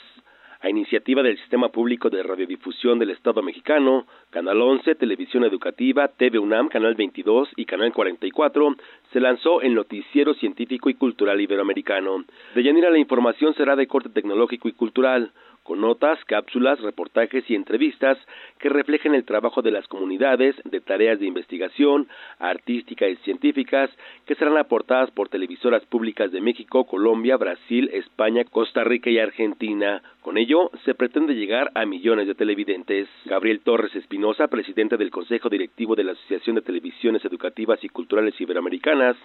A 0.60 0.69
iniciativa 0.69 1.24
del 1.24 1.38
Sistema 1.38 1.69
Público 1.69 2.10
de 2.10 2.22
Radiodifusión 2.22 3.00
del 3.00 3.12
Estado 3.12 3.41
Mexicano, 3.41 4.05
Canal 4.31 4.62
11, 4.62 4.93
Televisión 4.93 5.43
Educativa, 5.43 6.07
TV 6.07 6.38
UNAM, 6.38 6.67
Canal 6.67 6.93
22 6.93 7.50
y 7.55 7.65
Canal 7.65 7.91
44, 7.91 8.75
se 9.12 9.19
lanzó 9.19 9.62
el 9.62 9.74
Noticiero 9.74 10.36
Científico 10.36 10.91
y 10.91 10.93
Cultural 10.93 11.41
Iberoamericano. 11.41 12.25
De 12.53 12.62
Yanira, 12.62 12.91
la 12.91 13.00
información 13.00 13.55
será 13.55 13.75
de 13.75 13.88
corte 13.88 14.09
tecnológico 14.09 14.67
y 14.67 14.74
cultural 14.74 15.31
con 15.69 15.81
notas, 15.81 16.17
cápsulas, 16.25 16.81
reportajes 16.81 17.48
y 17.48 17.53
entrevistas 17.53 18.17
que 18.57 18.69
reflejen 18.69 19.13
el 19.13 19.24
trabajo 19.24 19.62
de 19.62 19.69
las 19.69 19.88
comunidades 19.88 20.55
de 20.65 20.81
tareas 20.81 21.19
de 21.19 21.27
investigación, 21.27 22.07
artística 22.39 23.07
y 23.07 23.15
científicas 23.17 23.91
que 24.25 24.33
serán 24.33 24.57
aportadas 24.57 25.12
por 25.12 25.29
televisoras 25.29 25.86
públicas 25.86 26.31
de 26.31 26.41
México, 26.41 26.86
Colombia, 26.86 27.38
Brasil, 27.38 27.88
España, 27.93 28.45
Costa 28.45 28.83
Rica 28.83 29.12
y 29.12 29.19
Argentina. 29.19 30.01
Con 30.21 30.39
ello, 30.39 30.71
se 30.86 30.95
pretende 30.95 31.36
llegar 31.36 31.71
a 31.75 31.86
millones 31.86 32.25
de 32.25 32.33
televidentes. 32.33 33.07
Gabriel 33.25 33.62
Torres 33.62 33.95
Espinosa, 33.95 34.18
presidente 34.49 34.97
del 34.97 35.11
Consejo 35.11 35.49
Directivo 35.49 35.95
de 35.95 36.03
la 36.03 36.11
Asociación 36.11 36.55
de 36.55 36.61
Televisiones 36.61 37.23
Educativas 37.25 37.79
y 37.83 37.89
Culturales 37.89 38.33
Iberoamericanas, 38.39 39.15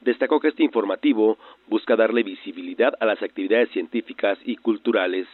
destacó 0.00 0.40
que 0.40 0.48
este 0.48 0.62
informativo 0.62 1.38
busca 1.68 1.96
darle 1.96 2.22
visibilidad 2.22 2.92
a 3.00 3.06
las 3.06 3.22
actividades 3.22 3.70
científicas 3.70 4.38
y 4.44 4.56
culturales. 4.56 5.26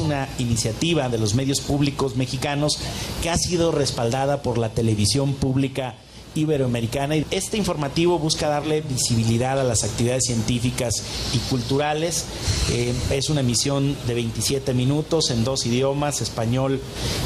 Una 0.00 0.26
iniciativa 0.38 1.08
de 1.08 1.18
los 1.18 1.34
medios 1.34 1.60
públicos 1.60 2.16
mexicanos 2.16 2.76
que 3.22 3.30
ha 3.30 3.36
sido 3.36 3.72
respaldada 3.72 4.42
por 4.42 4.58
la 4.58 4.72
televisión 4.72 5.34
pública 5.34 5.94
iberoamericana. 6.34 7.16
Este 7.30 7.56
informativo 7.56 8.18
busca 8.18 8.48
darle 8.48 8.80
visibilidad 8.82 9.58
a 9.60 9.64
las 9.64 9.84
actividades 9.84 10.24
científicas 10.24 10.94
y 11.34 11.38
culturales. 11.50 12.26
Eh, 12.72 12.94
es 13.10 13.30
una 13.30 13.40
emisión 13.40 13.96
de 14.06 14.14
27 14.14 14.74
minutos 14.74 15.30
en 15.30 15.44
dos 15.44 15.66
idiomas, 15.66 16.20
español 16.20 16.80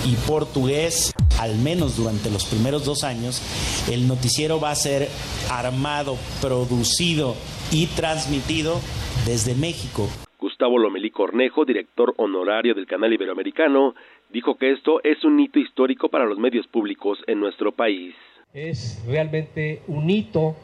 y 0.07 0.15
portugués. 0.27 1.13
Al 1.39 1.57
menos 1.59 1.97
durante 1.97 2.31
los 2.31 2.45
primeros 2.45 2.85
dos 2.85 3.05
años, 3.05 3.43
el 3.91 4.07
noticiero 4.07 4.61
va 4.61 4.71
a 4.71 4.77
ser 4.77 5.09
armado, 5.51 6.17
producido 6.41 7.35
y 7.71 7.87
transmitido 7.87 8.81
desde 9.27 9.55
México. 9.55 10.09
Gustavo 10.39 10.79
Lomelí 10.79 11.11
Cornejo, 11.11 11.65
director 11.65 12.15
honorario 12.17 12.75
del 12.75 12.87
canal 12.87 13.13
iberoamericano, 13.13 13.95
dijo 14.31 14.57
que 14.57 14.73
esto 14.73 15.01
es 15.05 15.23
un 15.25 15.39
hito 15.39 15.59
histórico 15.59 16.09
para 16.09 16.25
los 16.25 16.39
medios 16.39 16.67
públicos 16.67 17.19
en 17.27 17.39
nuestro 17.41 17.73
país. 17.73 18.15
Es 18.55 19.01
realmente 19.07 19.81
un 19.89 20.11
hito 20.11 20.55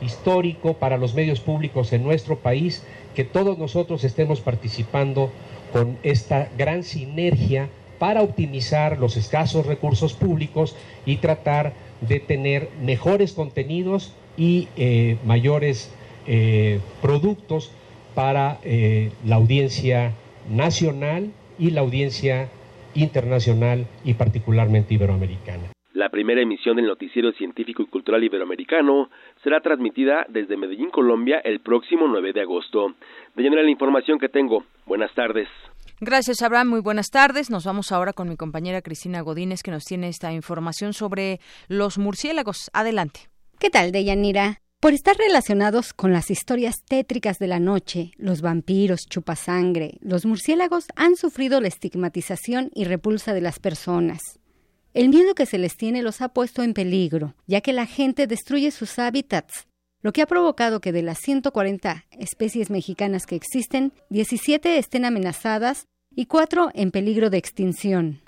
histórico 0.00 0.74
para 0.74 0.98
los 0.98 1.14
medios 1.14 1.40
públicos 1.40 1.92
en 1.92 2.04
nuestro 2.04 2.38
país 2.38 2.84
que 3.16 3.24
todos 3.24 3.58
nosotros 3.58 4.04
estemos 4.04 4.40
participando 4.40 5.32
con 5.72 5.98
esta 6.04 6.48
gran 6.56 6.84
sinergia 6.84 7.68
para 7.98 8.22
optimizar 8.22 8.98
los 9.00 9.16
escasos 9.16 9.66
recursos 9.66 10.12
públicos 10.12 10.76
y 11.06 11.16
tratar 11.16 11.72
de 12.02 12.20
tener 12.20 12.68
mejores 12.80 13.32
contenidos 13.32 14.12
y 14.36 14.68
eh, 14.76 15.16
mayores 15.24 15.90
eh, 16.28 16.78
productos 17.02 17.72
para 18.14 18.60
eh, 18.62 19.10
la 19.24 19.34
audiencia 19.36 20.12
nacional 20.48 21.32
y 21.58 21.70
la 21.70 21.80
audiencia 21.80 22.48
internacional 22.94 23.88
y 24.04 24.14
particularmente 24.14 24.94
iberoamericana. 24.94 25.73
La 25.94 26.08
primera 26.08 26.42
emisión 26.42 26.74
del 26.74 26.86
Noticiero 26.86 27.30
Científico 27.34 27.80
y 27.80 27.86
Cultural 27.86 28.24
Iberoamericano 28.24 29.10
será 29.44 29.60
transmitida 29.60 30.26
desde 30.28 30.56
Medellín, 30.56 30.90
Colombia, 30.90 31.38
el 31.38 31.60
próximo 31.60 32.08
9 32.08 32.32
de 32.32 32.40
agosto. 32.40 32.94
De 33.36 33.48
la 33.48 33.70
información 33.70 34.18
que 34.18 34.28
tengo. 34.28 34.64
Buenas 34.86 35.14
tardes. 35.14 35.46
Gracias, 36.00 36.42
Abraham. 36.42 36.70
Muy 36.70 36.80
buenas 36.80 37.10
tardes. 37.10 37.48
Nos 37.48 37.64
vamos 37.64 37.92
ahora 37.92 38.12
con 38.12 38.28
mi 38.28 38.36
compañera 38.36 38.82
Cristina 38.82 39.20
Godínez, 39.20 39.62
que 39.62 39.70
nos 39.70 39.84
tiene 39.84 40.08
esta 40.08 40.32
información 40.32 40.94
sobre 40.94 41.38
los 41.68 41.96
murciélagos. 41.96 42.72
Adelante. 42.72 43.28
¿Qué 43.60 43.70
tal, 43.70 43.92
Deyanira? 43.92 44.58
Por 44.80 44.94
estar 44.94 45.16
relacionados 45.16 45.94
con 45.94 46.12
las 46.12 46.28
historias 46.28 46.74
tétricas 46.84 47.38
de 47.38 47.46
la 47.46 47.60
noche, 47.60 48.10
los 48.16 48.42
vampiros, 48.42 49.06
chupasangre, 49.08 49.98
los 50.00 50.26
murciélagos 50.26 50.86
han 50.96 51.14
sufrido 51.14 51.60
la 51.60 51.68
estigmatización 51.68 52.70
y 52.74 52.82
repulsa 52.82 53.32
de 53.32 53.42
las 53.42 53.60
personas. 53.60 54.40
El 54.94 55.08
miedo 55.08 55.34
que 55.34 55.44
se 55.44 55.58
les 55.58 55.76
tiene 55.76 56.02
los 56.02 56.20
ha 56.20 56.28
puesto 56.28 56.62
en 56.62 56.72
peligro, 56.72 57.34
ya 57.48 57.60
que 57.60 57.72
la 57.72 57.84
gente 57.84 58.28
destruye 58.28 58.70
sus 58.70 59.00
hábitats, 59.00 59.66
lo 60.02 60.12
que 60.12 60.22
ha 60.22 60.26
provocado 60.26 60.80
que 60.80 60.92
de 60.92 61.02
las 61.02 61.18
140 61.18 62.04
especies 62.12 62.70
mexicanas 62.70 63.26
que 63.26 63.34
existen, 63.34 63.92
17 64.10 64.78
estén 64.78 65.04
amenazadas 65.04 65.88
y 66.14 66.26
4 66.26 66.70
en 66.74 66.92
peligro 66.92 67.28
de 67.28 67.38
extinción. 67.38 68.20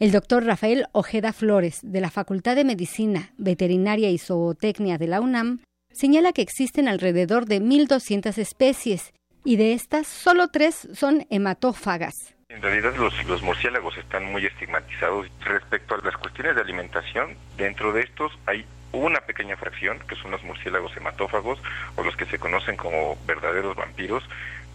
El 0.00 0.12
doctor 0.12 0.44
Rafael 0.44 0.86
Ojeda 0.92 1.34
Flores, 1.34 1.80
de 1.82 2.00
la 2.00 2.10
Facultad 2.10 2.56
de 2.56 2.64
Medicina, 2.64 3.34
Veterinaria 3.36 4.10
y 4.10 4.16
Zootecnia 4.16 4.96
de 4.96 5.08
la 5.08 5.20
UNAM, 5.20 5.60
señala 5.92 6.32
que 6.32 6.40
existen 6.40 6.88
alrededor 6.88 7.44
de 7.44 7.60
1.200 7.60 8.38
especies 8.38 9.12
y 9.44 9.56
de 9.56 9.74
estas 9.74 10.06
solo 10.06 10.48
tres 10.48 10.88
son 10.94 11.26
hematófagas. 11.28 12.34
En 12.54 12.62
realidad 12.62 12.94
los, 12.96 13.42
murciélagos 13.42 13.96
están 13.96 14.24
muy 14.26 14.46
estigmatizados 14.46 15.26
respecto 15.40 15.96
a 15.96 15.98
las 15.98 16.16
cuestiones 16.16 16.54
de 16.54 16.60
alimentación. 16.60 17.36
Dentro 17.56 17.92
de 17.92 18.02
estos 18.02 18.32
hay 18.46 18.64
una 18.92 19.20
pequeña 19.20 19.56
fracción, 19.56 19.98
que 20.08 20.14
son 20.14 20.30
los 20.30 20.42
murciélagos 20.44 20.96
hematófagos 20.96 21.58
o 21.96 22.04
los 22.04 22.16
que 22.16 22.26
se 22.26 22.38
conocen 22.38 22.76
como 22.76 23.18
verdaderos 23.26 23.74
vampiros, 23.74 24.22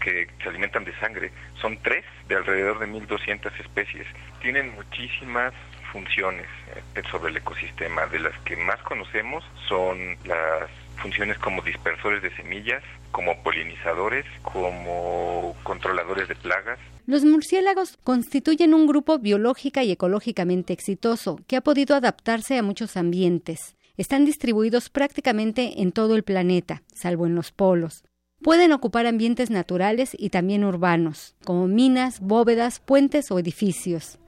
que 0.01 0.27
se 0.43 0.49
alimentan 0.49 0.83
de 0.83 0.93
sangre. 0.99 1.31
Son 1.61 1.77
tres 1.77 2.03
de 2.27 2.35
alrededor 2.35 2.79
de 2.79 2.87
1.200 2.87 3.57
especies. 3.59 4.05
Tienen 4.41 4.75
muchísimas 4.75 5.53
funciones 5.93 6.47
eh, 6.95 7.01
sobre 7.09 7.31
el 7.31 7.37
ecosistema. 7.37 8.07
De 8.07 8.19
las 8.19 8.37
que 8.39 8.57
más 8.57 8.81
conocemos 8.81 9.43
son 9.69 10.17
las 10.25 10.69
funciones 10.97 11.37
como 11.37 11.61
dispersores 11.61 12.21
de 12.21 12.35
semillas, 12.35 12.83
como 13.11 13.41
polinizadores, 13.41 14.25
como 14.43 15.55
controladores 15.63 16.27
de 16.27 16.35
plagas. 16.35 16.77
Los 17.09 17.25
murciélagos 17.25 17.97
constituyen 18.03 18.75
un 18.75 18.85
grupo 18.85 19.17
biológica 19.17 19.83
y 19.83 19.89
ecológicamente 19.89 20.73
exitoso 20.73 21.39
que 21.47 21.55
ha 21.55 21.61
podido 21.61 21.95
adaptarse 21.95 22.55
a 22.55 22.61
muchos 22.61 22.97
ambientes. 22.97 23.75
Están 23.97 24.25
distribuidos 24.25 24.91
prácticamente 24.91 25.81
en 25.81 25.91
todo 25.91 26.15
el 26.15 26.21
planeta, 26.21 26.83
salvo 26.93 27.25
en 27.25 27.33
los 27.33 27.51
polos. 27.51 28.03
Pueden 28.43 28.71
ocupar 28.73 29.07
ambientes 29.07 29.49
naturales 29.49 30.11
y 30.15 30.29
también 30.29 30.63
urbanos, 30.63 31.33
como 31.45 31.65
minas, 31.65 32.19
bóvedas, 32.19 32.79
puentes 32.79 33.31
o 33.31 33.39
edificios. 33.39 34.19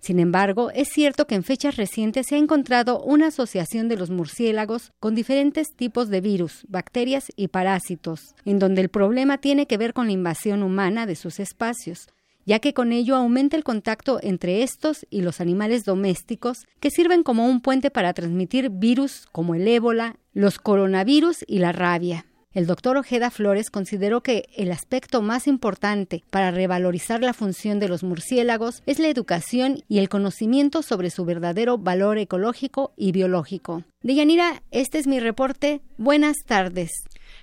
Sin 0.00 0.18
embargo, 0.18 0.70
es 0.70 0.88
cierto 0.88 1.26
que 1.26 1.34
en 1.34 1.44
fechas 1.44 1.76
recientes 1.76 2.28
se 2.28 2.36
ha 2.36 2.38
encontrado 2.38 3.02
una 3.02 3.26
asociación 3.26 3.90
de 3.90 3.98
los 3.98 4.08
murciélagos 4.08 4.92
con 4.98 5.14
diferentes 5.14 5.76
tipos 5.76 6.08
de 6.08 6.22
virus, 6.22 6.64
bacterias 6.68 7.30
y 7.36 7.48
parásitos, 7.48 8.34
en 8.46 8.58
donde 8.58 8.80
el 8.80 8.88
problema 8.88 9.36
tiene 9.36 9.66
que 9.66 9.76
ver 9.76 9.92
con 9.92 10.06
la 10.06 10.12
invasión 10.12 10.62
humana 10.62 11.04
de 11.04 11.16
sus 11.16 11.38
espacios, 11.38 12.08
ya 12.46 12.58
que 12.58 12.74
con 12.74 12.92
ello 12.92 13.16
aumenta 13.16 13.56
el 13.56 13.64
contacto 13.64 14.18
entre 14.22 14.62
estos 14.62 15.06
y 15.10 15.22
los 15.22 15.40
animales 15.40 15.84
domésticos 15.84 16.66
que 16.80 16.90
sirven 16.90 17.22
como 17.22 17.46
un 17.46 17.60
puente 17.60 17.90
para 17.90 18.12
transmitir 18.12 18.70
virus 18.70 19.26
como 19.32 19.54
el 19.54 19.66
ébola, 19.68 20.16
los 20.32 20.58
coronavirus 20.58 21.44
y 21.46 21.58
la 21.58 21.72
rabia. 21.72 22.26
El 22.52 22.66
doctor 22.66 22.96
Ojeda 22.96 23.30
Flores 23.30 23.70
consideró 23.70 24.22
que 24.22 24.48
el 24.56 24.72
aspecto 24.72 25.22
más 25.22 25.46
importante 25.46 26.24
para 26.30 26.50
revalorizar 26.50 27.22
la 27.22 27.32
función 27.32 27.78
de 27.78 27.88
los 27.88 28.02
murciélagos 28.02 28.82
es 28.86 28.98
la 28.98 29.06
educación 29.06 29.84
y 29.86 30.00
el 30.00 30.08
conocimiento 30.08 30.82
sobre 30.82 31.10
su 31.10 31.24
verdadero 31.24 31.78
valor 31.78 32.18
ecológico 32.18 32.92
y 32.96 33.12
biológico. 33.12 33.84
Deyanira, 34.02 34.64
este 34.72 34.98
es 34.98 35.06
mi 35.06 35.20
reporte. 35.20 35.80
Buenas 35.96 36.38
tardes. 36.44 36.90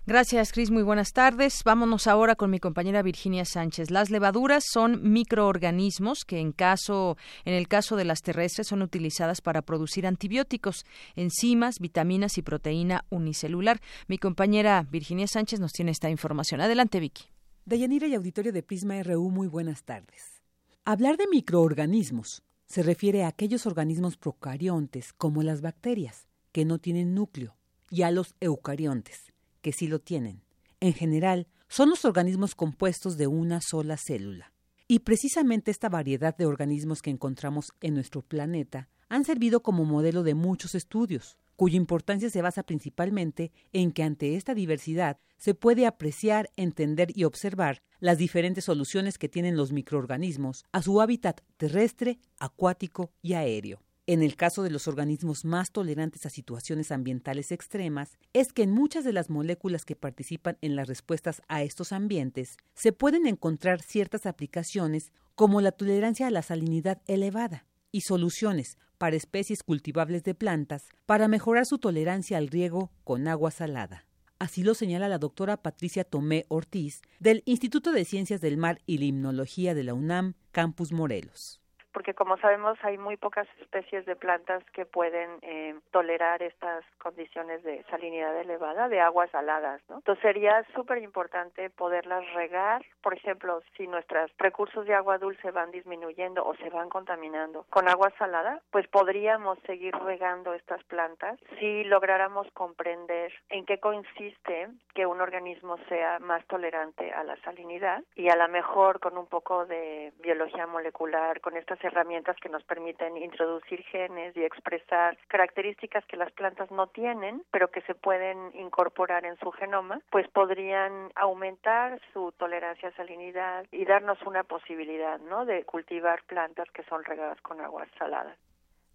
Gracias, 0.08 0.54
Cris. 0.54 0.72
Muy 0.72 0.84
buenas 0.84 1.12
tardes. 1.12 1.64
Vámonos 1.66 2.08
ahora 2.08 2.38
con 2.38 2.50
mi 2.50 2.62
compañera 2.62 3.02
Virginia 3.02 3.44
Sánchez. 3.44 3.92
Las 3.92 4.10
levaduras 4.10 4.64
son 4.66 5.12
microorganismos 5.12 6.24
que 6.24 6.40
en 6.40 6.54
caso 6.54 7.18
en 7.44 7.54
el 7.54 7.68
caso 7.68 7.98
de 7.98 8.06
las 8.06 8.22
terrestres 8.22 8.68
son 8.68 8.84
utilizadas 8.84 9.42
para 9.42 9.64
producir 9.64 10.08
antibióticos, 10.08 10.86
enzimas, 11.18 11.80
vitaminas 11.82 12.38
y 12.38 12.42
proteína 12.42 13.04
unicelular. 13.10 13.82
Mi 14.08 14.18
compañera 14.18 14.88
Virginia 14.90 15.28
Sánchez 15.28 15.60
nos 15.60 15.74
tiene 15.74 15.92
esta 15.92 16.10
información. 16.10 16.62
Adelante, 16.62 17.02
Vicky. 17.02 17.26
Deyanira 17.66 18.08
y 18.08 18.16
auditorio 18.16 18.54
de 18.54 18.64
Prisma 18.64 19.04
RU, 19.04 19.30
muy 19.30 19.50
buenas 19.50 19.84
tardes. 19.84 20.42
Hablar 20.86 21.18
de 21.18 21.28
microorganismos 21.28 22.44
se 22.66 22.82
refiere 22.82 23.26
a 23.26 23.28
aquellos 23.28 23.66
organismos 23.66 24.16
procariontes 24.16 25.12
como 25.12 25.44
las 25.44 25.60
bacterias, 25.60 26.30
que 26.54 26.64
no 26.64 26.80
tienen 26.80 27.14
núcleo, 27.14 27.58
y 27.90 28.04
a 28.04 28.12
los 28.12 28.36
eucariontes, 28.40 29.27
que 29.68 29.74
sí 29.74 29.88
lo 29.88 30.00
tienen. 30.00 30.42
En 30.80 30.94
general, 30.94 31.46
son 31.68 31.90
los 31.90 32.06
organismos 32.06 32.56
compuestos 32.56 33.18
de 33.18 33.28
una 33.28 33.60
sola 33.60 33.98
célula. 33.98 34.54
Y 34.88 35.00
precisamente 35.00 35.72
esta 35.72 35.90
variedad 35.90 36.38
de 36.38 36.46
organismos 36.46 37.02
que 37.02 37.10
encontramos 37.10 37.74
en 37.82 37.94
nuestro 37.96 38.22
planeta 38.22 38.88
han 39.10 39.26
servido 39.26 39.62
como 39.64 39.84
modelo 39.84 40.24
de 40.24 40.36
muchos 40.36 40.74
estudios, 40.74 41.38
cuya 41.58 41.76
importancia 41.76 42.30
se 42.30 42.42
basa 42.42 42.64
principalmente 42.64 43.52
en 43.74 43.92
que 43.92 44.04
ante 44.04 44.38
esta 44.38 44.54
diversidad 44.54 45.20
se 45.36 45.54
puede 45.54 45.86
apreciar, 45.86 46.50
entender 46.56 47.10
y 47.14 47.26
observar 47.26 47.82
las 48.00 48.18
diferentes 48.18 48.64
soluciones 48.64 49.18
que 49.18 49.28
tienen 49.28 49.58
los 49.58 49.74
microorganismos 49.74 50.64
a 50.72 50.82
su 50.82 51.02
hábitat 51.02 51.42
terrestre, 51.58 52.20
acuático 52.40 53.12
y 53.22 53.34
aéreo. 53.34 53.82
En 54.10 54.24
el 54.24 54.38
caso 54.38 54.64
de 54.64 54.70
los 54.70 54.88
organismos 54.88 55.44
más 55.44 55.74
tolerantes 55.74 56.26
a 56.26 56.30
situaciones 56.30 56.94
ambientales 56.94 57.52
extremas, 57.52 58.18
es 58.32 58.54
que 58.54 58.64
en 58.64 58.72
muchas 58.72 59.04
de 59.04 59.12
las 59.12 59.30
moléculas 59.30 59.84
que 59.84 59.98
participan 59.98 60.58
en 60.62 60.78
las 60.78 60.88
respuestas 60.88 61.42
a 61.50 61.62
estos 61.62 61.92
ambientes 61.92 62.56
se 62.74 62.94
pueden 62.94 63.28
encontrar 63.28 63.82
ciertas 63.82 64.26
aplicaciones 64.26 65.12
como 65.36 65.60
la 65.60 65.74
tolerancia 65.74 66.28
a 66.28 66.32
la 66.32 66.42
salinidad 66.42 67.02
elevada 67.06 67.66
y 67.92 68.02
soluciones 68.02 68.78
para 68.98 69.18
especies 69.18 69.62
cultivables 69.62 70.24
de 70.24 70.36
plantas 70.36 70.86
para 71.06 71.28
mejorar 71.28 71.66
su 71.66 71.78
tolerancia 71.78 72.38
al 72.38 72.48
riego 72.48 72.94
con 73.04 73.28
agua 73.28 73.52
salada. 73.52 74.06
Así 74.40 74.64
lo 74.64 74.74
señala 74.74 75.10
la 75.10 75.20
doctora 75.20 75.58
Patricia 75.58 76.06
Tomé 76.06 76.46
Ortiz 76.48 77.02
del 77.20 77.44
Instituto 77.44 77.92
de 77.92 78.06
Ciencias 78.06 78.40
del 78.40 78.56
Mar 78.56 78.80
y 78.86 79.00
Limnología 79.00 79.76
de 79.76 79.84
la 79.84 79.94
UNAM, 79.94 80.36
Campus 80.54 80.94
Morelos 80.94 81.60
porque 81.98 82.14
como 82.14 82.38
sabemos 82.38 82.78
hay 82.84 83.00
muy 83.00 83.18
pocas 83.18 83.48
especies 83.60 84.06
de 84.06 84.16
plantas 84.16 84.64
que 84.66 84.86
pueden 84.86 85.40
eh, 85.42 85.74
tolerar 85.90 86.44
estas 86.44 86.86
condiciones 87.00 87.64
de 87.64 87.84
salinidad 87.90 88.40
elevada, 88.40 88.88
de 88.88 89.02
aguas 89.02 89.32
saladas, 89.32 89.82
¿no? 89.90 89.96
Entonces 89.96 90.22
sería 90.22 90.64
súper 90.76 91.00
importante 91.00 91.72
poderlas 91.72 92.24
regar, 92.36 92.86
por 93.02 93.16
ejemplo, 93.16 93.64
si 93.76 93.88
nuestros 93.88 94.30
recursos 94.38 94.86
de 94.86 94.94
agua 94.94 95.18
dulce 95.18 95.50
van 95.50 95.72
disminuyendo 95.72 96.46
o 96.46 96.54
se 96.58 96.70
van 96.70 96.88
contaminando 96.88 97.66
con 97.72 97.88
agua 97.88 98.14
salada, 98.20 98.62
pues 98.70 98.88
podríamos 98.90 99.58
seguir 99.66 99.96
regando 99.96 100.54
estas 100.54 100.84
plantas 100.84 101.40
si 101.58 101.84
lográramos 101.86 102.46
comprender 102.52 103.34
en 103.50 103.66
qué 103.66 103.80
consiste 103.80 104.68
que 104.94 105.08
un 105.08 105.20
organismo 105.20 105.78
sea 105.90 106.20
más 106.20 106.46
tolerante 106.46 107.12
a 107.12 107.24
la 107.24 107.38
salinidad 107.38 108.04
y 108.14 108.30
a 108.30 108.36
lo 108.36 108.48
mejor 108.50 109.00
con 109.00 109.18
un 109.18 109.26
poco 109.26 109.66
de 109.66 110.14
biología 110.20 110.68
molecular, 110.68 111.42
con 111.42 111.58
estas 111.58 111.84
herramientas 111.88 112.38
que 112.42 112.50
nos 112.50 112.64
permiten 112.64 113.18
introducir 113.18 113.84
genes 113.86 114.36
y 114.38 114.44
expresar 114.44 115.18
características 115.28 116.06
que 116.06 116.18
las 116.18 116.32
plantas 116.32 116.70
no 116.72 116.88
tienen, 116.88 117.44
pero 117.52 117.72
que 117.72 117.82
se 117.82 117.96
pueden 117.96 118.52
incorporar 118.54 119.26
en 119.26 119.38
su 119.40 119.52
genoma, 119.52 120.02
pues 120.12 120.28
podrían 120.30 121.10
aumentar 121.16 122.00
su 122.14 122.32
tolerancia 122.34 122.90
a 122.90 122.96
salinidad 122.96 123.66
y 123.72 123.86
darnos 123.86 124.22
una 124.26 124.44
posibilidad, 124.44 125.20
¿no?, 125.20 125.46
de 125.46 125.64
cultivar 125.64 126.24
plantas 126.28 126.68
que 126.72 126.84
son 126.84 127.04
regadas 127.04 127.40
con 127.42 127.60
aguas 127.62 127.88
saladas. 127.98 128.38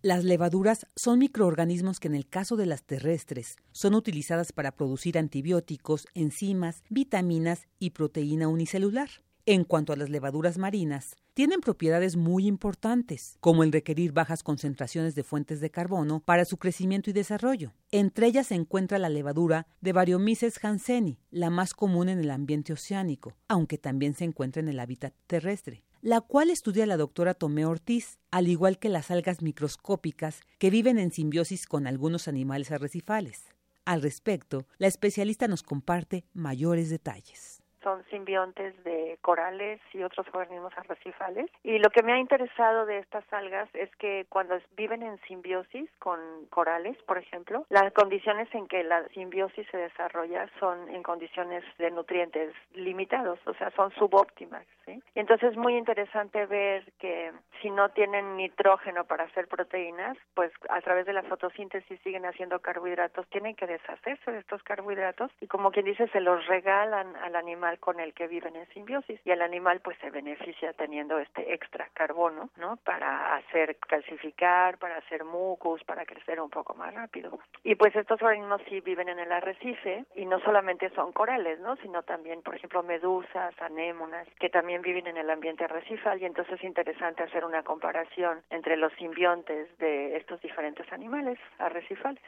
Las 0.02 0.24
levaduras 0.24 0.88
son 0.96 1.20
microorganismos 1.20 2.00
que 2.00 2.08
en 2.08 2.16
el 2.16 2.28
caso 2.28 2.56
de 2.56 2.66
las 2.66 2.82
terrestres 2.82 3.56
son 3.70 3.94
utilizadas 3.94 4.52
para 4.52 4.72
producir 4.72 5.16
antibióticos, 5.16 6.08
enzimas, 6.14 6.82
vitaminas 6.90 7.68
y 7.78 7.90
proteína 7.90 8.48
unicelular. 8.48 9.08
En 9.44 9.64
cuanto 9.64 9.92
a 9.92 9.96
las 9.96 10.08
levaduras 10.08 10.56
marinas, 10.56 11.16
tienen 11.34 11.60
propiedades 11.60 12.14
muy 12.14 12.46
importantes, 12.46 13.38
como 13.40 13.64
el 13.64 13.72
requerir 13.72 14.12
bajas 14.12 14.44
concentraciones 14.44 15.16
de 15.16 15.24
fuentes 15.24 15.60
de 15.60 15.68
carbono 15.68 16.20
para 16.20 16.44
su 16.44 16.58
crecimiento 16.58 17.10
y 17.10 17.12
desarrollo. 17.12 17.72
Entre 17.90 18.28
ellas 18.28 18.46
se 18.46 18.54
encuentra 18.54 19.00
la 19.00 19.08
levadura 19.08 19.66
de 19.80 19.92
Variomyces 19.92 20.64
hanseníi, 20.64 21.18
la 21.32 21.50
más 21.50 21.74
común 21.74 22.08
en 22.08 22.20
el 22.20 22.30
ambiente 22.30 22.72
oceánico, 22.72 23.34
aunque 23.48 23.78
también 23.78 24.14
se 24.14 24.22
encuentra 24.22 24.62
en 24.62 24.68
el 24.68 24.78
hábitat 24.78 25.12
terrestre 25.26 25.82
la 26.04 26.20
cual 26.20 26.50
estudia 26.50 26.84
la 26.84 26.96
doctora 26.96 27.32
Tomé 27.32 27.64
Ortiz, 27.64 28.18
al 28.32 28.48
igual 28.48 28.80
que 28.80 28.88
las 28.88 29.12
algas 29.12 29.40
microscópicas 29.40 30.40
que 30.58 30.68
viven 30.68 30.98
en 30.98 31.12
simbiosis 31.12 31.64
con 31.66 31.86
algunos 31.86 32.26
animales 32.26 32.72
arrecifales. 32.72 33.44
Al 33.84 34.02
respecto, 34.02 34.66
la 34.78 34.88
especialista 34.88 35.46
nos 35.46 35.62
comparte 35.62 36.24
mayores 36.34 36.90
detalles 36.90 37.61
son 37.82 38.04
simbiontes 38.10 38.82
de 38.84 39.18
corales 39.20 39.80
y 39.92 40.02
otros 40.02 40.26
organismos 40.32 40.72
arrecifales. 40.76 41.50
Y 41.62 41.78
lo 41.78 41.90
que 41.90 42.02
me 42.02 42.12
ha 42.12 42.18
interesado 42.18 42.86
de 42.86 42.98
estas 42.98 43.24
algas 43.32 43.68
es 43.74 43.94
que 43.96 44.26
cuando 44.28 44.58
viven 44.76 45.02
en 45.02 45.18
simbiosis 45.22 45.90
con 45.98 46.18
corales, 46.50 46.96
por 47.04 47.18
ejemplo, 47.18 47.66
las 47.68 47.92
condiciones 47.92 48.48
en 48.54 48.66
que 48.68 48.84
la 48.84 49.06
simbiosis 49.08 49.66
se 49.70 49.76
desarrolla 49.76 50.48
son 50.58 50.88
en 50.88 51.02
condiciones 51.02 51.64
de 51.78 51.90
nutrientes 51.90 52.54
limitados, 52.74 53.38
o 53.46 53.54
sea, 53.54 53.70
son 53.72 53.90
subóptimas. 53.92 54.64
¿sí? 54.86 55.02
Y 55.14 55.20
entonces 55.20 55.52
es 55.52 55.56
muy 55.56 55.76
interesante 55.76 56.46
ver 56.46 56.84
que 56.98 57.32
si 57.60 57.70
no 57.70 57.90
tienen 57.90 58.36
nitrógeno 58.36 59.04
para 59.04 59.24
hacer 59.24 59.48
proteínas, 59.48 60.16
pues 60.34 60.52
a 60.68 60.80
través 60.80 61.06
de 61.06 61.12
la 61.12 61.22
fotosíntesis 61.22 62.00
siguen 62.00 62.26
haciendo 62.26 62.60
carbohidratos, 62.60 63.26
tienen 63.28 63.54
que 63.54 63.66
deshacerse 63.66 64.30
de 64.30 64.38
estos 64.38 64.62
carbohidratos 64.62 65.30
y 65.40 65.46
como 65.46 65.70
quien 65.70 65.86
dice, 65.86 66.08
se 66.08 66.20
los 66.20 66.46
regalan 66.46 67.14
al 67.16 67.36
animal 67.36 67.71
con 67.78 68.00
el 68.00 68.14
que 68.14 68.26
viven 68.26 68.56
en 68.56 68.66
simbiosis 68.68 69.20
y 69.24 69.30
el 69.30 69.42
animal 69.42 69.80
pues 69.80 69.98
se 69.98 70.10
beneficia 70.10 70.72
teniendo 70.72 71.18
este 71.18 71.52
extra 71.52 71.88
carbono, 71.94 72.50
¿no? 72.56 72.76
Para 72.78 73.36
hacer 73.36 73.76
calcificar, 73.76 74.78
para 74.78 74.96
hacer 74.98 75.24
mucus, 75.24 75.82
para 75.84 76.04
crecer 76.04 76.40
un 76.40 76.50
poco 76.50 76.74
más 76.74 76.94
rápido. 76.94 77.38
Y 77.64 77.74
pues 77.74 77.94
estos 77.94 78.20
organismos 78.22 78.60
sí 78.68 78.80
viven 78.80 79.08
en 79.08 79.18
el 79.18 79.32
arrecife 79.32 80.04
y 80.16 80.26
no 80.26 80.40
solamente 80.40 80.90
son 80.90 81.12
corales, 81.12 81.60
¿no? 81.60 81.76
Sino 81.76 82.02
también, 82.02 82.42
por 82.42 82.54
ejemplo, 82.54 82.82
medusas, 82.82 83.54
anémonas, 83.60 84.28
que 84.38 84.50
también 84.50 84.82
viven 84.82 85.06
en 85.06 85.16
el 85.16 85.30
ambiente 85.30 85.64
arrecifal 85.64 86.20
y 86.20 86.26
entonces 86.26 86.54
es 86.54 86.64
interesante 86.64 87.22
hacer 87.22 87.44
una 87.44 87.62
comparación 87.62 88.42
entre 88.50 88.76
los 88.76 88.92
simbiontes 88.94 89.76
de 89.78 90.16
estos 90.16 90.40
diferentes 90.40 90.90
animales 90.92 91.38
arrecifales. 91.58 92.22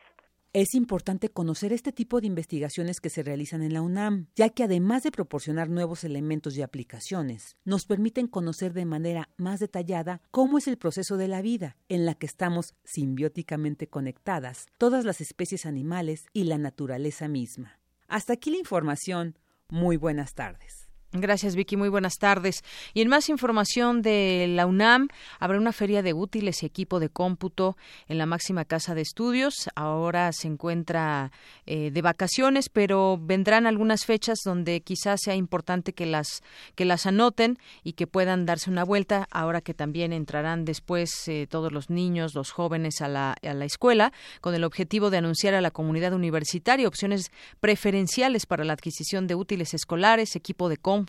Es 0.55 0.77
importante 0.77 1.31
conocer 1.31 1.73
este 1.73 1.91
tipo 1.91 2.21
de 2.21 2.29
investigaciones 2.29 3.01
que 3.01 3.11
se 3.11 3.25
realizan 3.25 3.61
en 3.61 3.75
la 3.75 3.83
UNAM, 3.83 4.29
ya 4.37 4.51
que 4.51 4.63
además 4.63 5.03
de 5.03 5.11
proporcionar 5.11 5.69
nuevos 5.69 6.05
elementos 6.05 6.57
y 6.57 6.63
aplicaciones, 6.63 7.57
nos 7.65 7.87
permiten 7.87 8.29
conocer 8.29 8.73
de 8.73 8.85
manera 8.85 9.31
más 9.37 9.59
detallada 9.59 10.23
cómo 10.31 10.59
es 10.59 10.69
el 10.69 10.79
proceso 10.79 11.17
de 11.17 11.27
la 11.27 11.43
vida, 11.43 11.77
en 11.89 12.07
la 12.07 12.15
que 12.15 12.27
estamos 12.27 12.77
simbióticamente 12.85 13.89
conectadas, 13.89 14.69
todas 14.79 15.05
las 15.05 15.21
especies 15.21 15.67
animales 15.67 16.27
y 16.33 16.45
la 16.45 16.57
naturaleza 16.57 17.27
misma. 17.27 17.81
Hasta 18.07 18.35
aquí 18.35 18.53
la 18.53 18.59
información. 18.59 19.37
Muy 19.69 19.97
buenas 19.97 20.35
tardes. 20.35 20.84
Gracias, 21.17 21.55
Vicky. 21.55 21.77
Muy 21.77 21.89
buenas 21.89 22.19
tardes. 22.19 22.65
Y 22.93 23.01
en 23.01 23.09
más 23.09 23.29
información 23.29 24.03
de 24.03 24.47
la 24.49 24.67
UNAM, 24.67 25.07
habrá 25.39 25.59
una 25.59 25.71
feria 25.71 26.03
de 26.03 26.13
útiles 26.13 26.61
y 26.61 26.67
equipo 26.67 26.99
de 26.99 27.09
cómputo 27.09 27.77
en 28.09 28.19
la 28.19 28.27
máxima 28.27 28.65
casa 28.65 28.97
de 28.97 29.03
estudios. 29.03 29.71
Ahora 29.77 30.33
se 30.33 30.49
encuentra 30.49 31.31
eh, 31.67 31.93
de 31.93 32.03
vacaciones, 32.03 32.69
pero 32.69 33.17
vendrán 33.17 33.69
algunas 33.69 34.05
fechas 34.07 34.41
donde 34.45 34.81
quizás 34.81 35.21
sea 35.23 35.37
importante 35.37 35.93
que 35.93 36.05
las 36.05 36.43
que 36.75 36.85
las 36.85 37.07
anoten 37.07 37.59
y 37.85 37.93
que 37.93 38.09
puedan 38.09 38.45
darse 38.45 38.69
una 38.69 38.83
vuelta. 38.83 39.29
Ahora 39.31 39.61
que 39.61 39.73
también 39.73 40.13
entrarán 40.13 40.65
después 40.65 41.29
eh, 41.29 41.47
todos 41.49 41.71
los 41.71 41.91
niños, 41.91 42.35
los 42.35 42.51
jóvenes 42.51 43.01
a 43.01 43.07
la, 43.07 43.37
a 43.41 43.55
la 43.55 43.65
escuela, 43.65 44.13
con 44.41 44.57
el 44.57 44.65
objetivo 44.65 45.11
de 45.11 45.19
anunciar 45.19 45.55
a 45.55 45.61
la 45.61 45.71
comunidad 45.71 46.13
universitaria 46.13 46.89
opciones 46.89 47.31
preferenciales 47.61 48.47
para 48.47 48.65
la 48.65 48.73
adquisición 48.73 49.29
de 49.29 49.37
útiles 49.37 49.75
escolares, 49.75 50.35
equipo 50.35 50.69
de 50.69 50.77
cómputo 50.77 51.04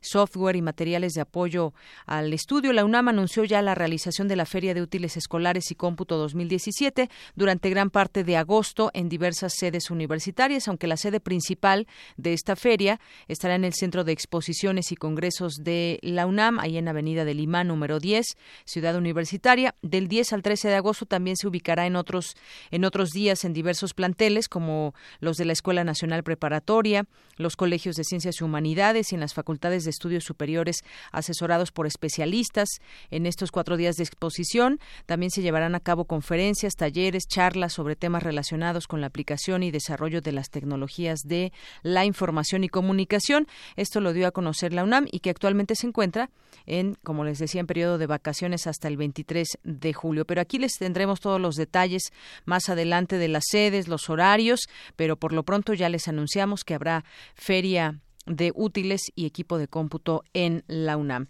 software 0.00 0.56
y 0.56 0.62
materiales 0.62 1.12
de 1.14 1.20
apoyo 1.20 1.74
al 2.06 2.32
estudio. 2.32 2.72
La 2.72 2.84
UNAM 2.84 3.08
anunció 3.08 3.44
ya 3.44 3.62
la 3.62 3.74
realización 3.74 4.28
de 4.28 4.36
la 4.36 4.46
Feria 4.46 4.74
de 4.74 4.82
Útiles 4.82 5.16
Escolares 5.16 5.70
y 5.70 5.74
Cómputo 5.74 6.16
2017 6.16 7.10
durante 7.34 7.70
gran 7.70 7.90
parte 7.90 8.24
de 8.24 8.36
agosto 8.36 8.90
en 8.94 9.08
diversas 9.08 9.54
sedes 9.56 9.90
universitarias, 9.90 10.68
aunque 10.68 10.86
la 10.86 10.96
sede 10.96 11.20
principal 11.20 11.86
de 12.16 12.32
esta 12.32 12.56
feria 12.56 13.00
estará 13.28 13.54
en 13.54 13.64
el 13.64 13.74
Centro 13.74 14.04
de 14.04 14.12
Exposiciones 14.12 14.92
y 14.92 14.96
Congresos 14.96 15.56
de 15.62 15.98
la 16.02 16.26
UNAM, 16.26 16.58
ahí 16.58 16.76
en 16.76 16.88
Avenida 16.88 17.24
del 17.24 17.40
Imán, 17.40 17.68
número 17.68 17.98
10, 17.98 18.36
Ciudad 18.64 18.96
Universitaria. 18.96 19.74
Del 19.82 20.08
10 20.08 20.32
al 20.32 20.42
13 20.42 20.68
de 20.68 20.74
agosto 20.74 21.06
también 21.06 21.36
se 21.36 21.48
ubicará 21.48 21.86
en 21.86 21.96
otros, 21.96 22.36
en 22.70 22.84
otros 22.84 23.10
días 23.10 23.44
en 23.44 23.52
diversos 23.52 23.94
planteles, 23.94 24.48
como 24.48 24.94
los 25.20 25.36
de 25.36 25.44
la 25.44 25.52
Escuela 25.52 25.84
Nacional 25.84 26.22
Preparatoria, 26.22 27.06
los 27.36 27.56
colegios 27.56 27.96
de 27.96 28.04
Ciencias 28.04 28.40
y 28.40 28.44
Humanidades 28.44 29.12
en 29.16 29.20
las 29.20 29.34
facultades 29.34 29.84
de 29.84 29.90
estudios 29.90 30.24
superiores 30.24 30.84
asesorados 31.10 31.72
por 31.72 31.86
especialistas. 31.86 32.68
En 33.10 33.26
estos 33.26 33.50
cuatro 33.50 33.76
días 33.76 33.96
de 33.96 34.04
exposición 34.04 34.78
también 35.06 35.30
se 35.30 35.42
llevarán 35.42 35.74
a 35.74 35.80
cabo 35.80 36.04
conferencias, 36.04 36.74
talleres, 36.76 37.24
charlas 37.26 37.72
sobre 37.72 37.96
temas 37.96 38.22
relacionados 38.22 38.86
con 38.86 39.00
la 39.00 39.08
aplicación 39.08 39.62
y 39.62 39.70
desarrollo 39.70 40.20
de 40.20 40.32
las 40.32 40.50
tecnologías 40.50 41.20
de 41.24 41.52
la 41.82 42.04
información 42.04 42.62
y 42.62 42.68
comunicación. 42.68 43.48
Esto 43.76 44.00
lo 44.00 44.12
dio 44.12 44.26
a 44.26 44.32
conocer 44.32 44.72
la 44.72 44.84
UNAM 44.84 45.06
y 45.10 45.20
que 45.20 45.30
actualmente 45.30 45.74
se 45.74 45.86
encuentra 45.86 46.30
en, 46.66 46.96
como 47.02 47.24
les 47.24 47.38
decía, 47.38 47.60
en 47.60 47.66
periodo 47.66 47.98
de 47.98 48.06
vacaciones 48.06 48.66
hasta 48.66 48.88
el 48.88 48.96
23 48.96 49.58
de 49.62 49.92
julio. 49.92 50.24
Pero 50.24 50.40
aquí 50.40 50.58
les 50.58 50.72
tendremos 50.78 51.20
todos 51.20 51.40
los 51.40 51.56
detalles 51.56 52.12
más 52.44 52.68
adelante 52.68 53.18
de 53.18 53.28
las 53.28 53.44
sedes, 53.48 53.88
los 53.88 54.10
horarios, 54.10 54.60
pero 54.96 55.16
por 55.16 55.32
lo 55.32 55.44
pronto 55.44 55.74
ya 55.74 55.88
les 55.88 56.08
anunciamos 56.08 56.64
que 56.64 56.74
habrá 56.74 57.04
feria 57.34 58.00
de 58.26 58.52
útiles 58.54 59.02
y 59.14 59.26
equipo 59.26 59.58
de 59.58 59.68
cómputo 59.68 60.22
en 60.32 60.64
la 60.66 60.96
UNAM. 60.96 61.28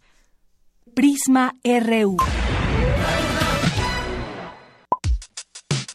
Prisma 0.95 1.55
RU. 1.65 2.17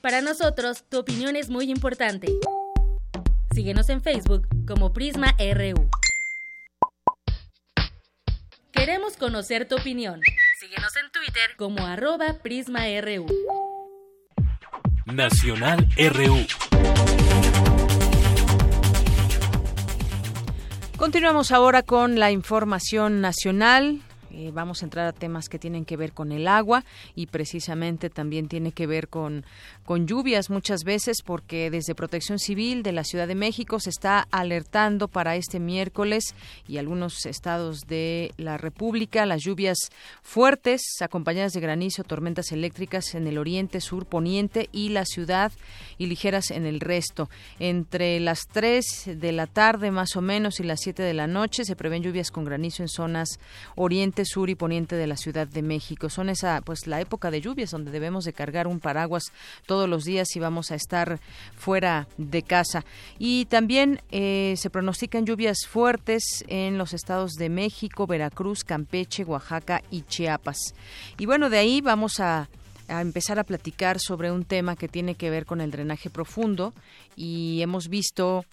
Para 0.02 0.22
nosotros, 0.22 0.84
tu 0.90 1.00
opinión 1.00 1.36
es 1.36 1.50
muy 1.50 1.70
importante. 1.70 2.28
Síguenos 3.54 3.90
en 3.90 4.02
Facebook 4.02 4.48
como 4.66 4.94
Prisma 4.94 5.36
RU. 5.38 5.90
Queremos 8.72 9.16
conocer 9.16 9.68
tu 9.68 9.76
opinión. 9.76 10.22
Síguenos 10.60 10.96
en 10.96 11.12
Twitter 11.12 11.56
como 11.58 11.86
arroba 11.86 12.40
PrismaRU. 12.42 13.28
Nacional 15.06 15.88
RU. 15.98 16.38
Continuamos 21.02 21.52
ahora 21.52 21.82
con 21.82 22.20
la 22.20 22.30
información 22.30 23.22
nacional. 23.22 24.02
Eh, 24.34 24.52
vamos 24.54 24.82
a 24.82 24.86
entrar 24.86 25.08
a 25.08 25.14
temas 25.14 25.50
que 25.50 25.60
tienen 25.60 25.84
que 25.84 25.98
ver 25.98 26.14
con 26.14 26.32
el 26.32 26.48
agua 26.48 26.86
y 27.16 27.28
precisamente 27.28 28.10
también 28.10 28.48
tiene 28.48 28.72
que 28.72 28.88
ver 28.88 29.10
con, 29.10 29.46
con 29.86 30.08
lluvias 30.08 30.50
muchas 30.50 30.84
veces 30.84 31.22
porque 31.22 31.70
desde 31.70 31.96
Protección 31.96 32.40
Civil 32.40 32.82
de 32.82 32.94
la 32.94 33.04
Ciudad 33.04 33.28
de 33.28 33.36
México 33.36 33.80
se 33.80 33.90
está 33.90 34.28
alertando 34.32 35.10
para 35.10 35.36
este 35.36 35.60
miércoles 35.60 36.34
y 36.68 36.78
algunos 36.78 37.26
estados 37.26 37.82
de 37.88 38.34
la 38.38 38.58
República 38.58 39.26
las 39.26 39.44
lluvias 39.44 39.78
fuertes 40.22 40.82
acompañadas 41.02 41.54
de 41.54 41.60
granizo, 41.60 42.04
tormentas 42.04 42.52
eléctricas 42.52 43.16
en 43.16 43.28
el 43.28 43.38
oriente, 43.38 43.82
sur, 43.82 44.06
poniente 44.06 44.70
y 44.72 44.90
la 44.90 45.06
ciudad 45.06 45.52
y 45.98 46.06
ligeras 46.06 46.52
en 46.52 46.66
el 46.66 46.80
resto. 46.80 47.30
Entre 47.60 48.20
las 48.20 48.48
3 48.48 49.12
de 49.16 49.32
la 49.32 49.48
tarde 49.48 49.92
más 49.92 50.16
o 50.16 50.22
menos 50.22 50.60
y 50.60 50.64
las 50.64 50.80
7 50.82 51.04
de 51.04 51.14
la 51.14 51.28
noche 51.28 51.66
se 51.66 51.76
prevén 51.76 52.04
lluvias 52.04 52.32
con 52.32 52.46
granizo 52.46 52.84
en 52.84 52.90
zonas 52.90 53.40
oriente 53.76 54.21
sur 54.26 54.50
y 54.50 54.56
poniente 54.56 54.96
de 54.96 55.08
la 55.08 55.18
Ciudad 55.18 55.48
de 55.48 55.62
México. 55.62 56.10
Son 56.10 56.30
esa, 56.30 56.62
pues, 56.62 56.88
la 56.88 57.02
época 57.02 57.32
de 57.32 57.42
lluvias 57.42 57.72
donde 57.72 57.92
debemos 57.92 58.26
de 58.26 58.34
cargar 58.34 58.68
un 58.68 58.80
paraguas 58.80 59.32
todos 59.66 59.88
los 59.88 60.04
días 60.04 60.36
y 60.36 60.40
vamos 60.40 60.72
a 60.72 60.76
estar 60.76 61.20
fuera 61.56 62.08
de 62.18 62.44
casa. 62.44 62.86
Y 63.20 63.46
también 63.46 64.02
eh, 64.12 64.56
se 64.58 64.70
pronostican 64.70 65.26
lluvias 65.26 65.66
fuertes 65.68 66.44
en 66.48 66.78
los 66.78 66.94
estados 66.94 67.34
de 67.34 67.50
México, 67.50 68.08
Veracruz, 68.08 68.64
Campeche, 68.64 69.24
Oaxaca 69.24 69.82
y 69.92 70.02
Chiapas. 70.04 70.76
Y 71.18 71.26
bueno, 71.26 71.50
de 71.50 71.58
ahí 71.58 71.82
vamos 71.82 72.20
a 72.20 72.50
empezar 72.88 73.40
a 73.40 73.44
platicar 73.44 74.00
sobre 74.00 74.32
un 74.32 74.44
tema 74.44 74.76
que 74.76 74.88
tiene 74.88 75.16
que 75.16 75.30
ver 75.30 75.46
con 75.46 75.62
el 75.62 75.72
drenaje 75.72 76.10
profundo 76.10 76.74
y 77.16 77.62
hemos 77.62 77.88
visto 77.88 78.46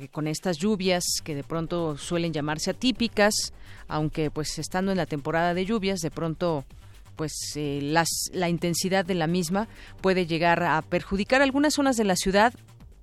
que 0.00 0.08
con 0.08 0.26
estas 0.26 0.58
lluvias 0.58 1.04
que 1.22 1.34
de 1.34 1.44
pronto 1.44 1.96
suelen 1.96 2.32
llamarse 2.32 2.70
atípicas, 2.70 3.52
aunque 3.88 4.30
pues 4.30 4.58
estando 4.58 4.92
en 4.92 4.98
la 4.98 5.06
temporada 5.06 5.54
de 5.54 5.64
lluvias, 5.64 6.00
de 6.00 6.10
pronto 6.10 6.64
pues 7.16 7.32
eh, 7.56 7.80
las, 7.82 8.08
la 8.32 8.48
intensidad 8.48 9.04
de 9.04 9.14
la 9.14 9.26
misma 9.26 9.68
puede 10.00 10.26
llegar 10.26 10.62
a 10.62 10.82
perjudicar 10.82 11.42
algunas 11.42 11.74
zonas 11.74 11.96
de 11.96 12.04
la 12.04 12.16
ciudad. 12.16 12.52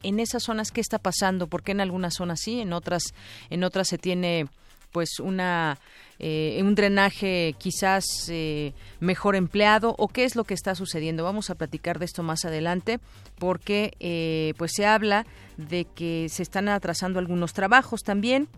En 0.04 0.19
esas 0.19 0.43
zonas, 0.43 0.71
¿qué 0.71 0.82
está 0.82 0.99
pasando? 0.99 1.47
¿Por 1.47 1.63
qué 1.63 1.71
en 1.71 1.82
algunas 1.82 2.15
zonas 2.15 2.41
sí, 2.41 2.60
en 2.60 2.73
otras, 2.73 3.13
en 3.49 3.63
otras 3.63 3.88
se 3.88 3.97
tiene 3.97 4.47
pues 4.91 5.19
una 5.19 5.77
eh, 6.23 6.62
un 6.63 6.75
drenaje 6.75 7.55
quizás 7.57 8.05
eh, 8.29 8.73
mejor 8.99 9.36
empleado 9.36 9.95
o 9.97 10.07
qué 10.07 10.23
es 10.23 10.36
lo 10.36 10.43
que 10.43 10.53
está 10.53 10.75
sucediendo. 10.75 11.23
Vamos 11.23 11.49
a 11.49 11.55
platicar 11.55 11.97
de 11.97 12.05
esto 12.05 12.21
más 12.21 12.45
adelante 12.45 12.99
porque 13.39 13.93
eh, 13.99 14.53
pues 14.60 14.73
se 14.75 14.86
habla 14.86 15.25
de 15.57 15.86
que 15.86 16.27
se 16.29 16.43
están 16.43 16.69
atrasando 16.69 17.17
algunos 17.17 17.53
trabajos 17.53 18.03
también. 18.03 18.49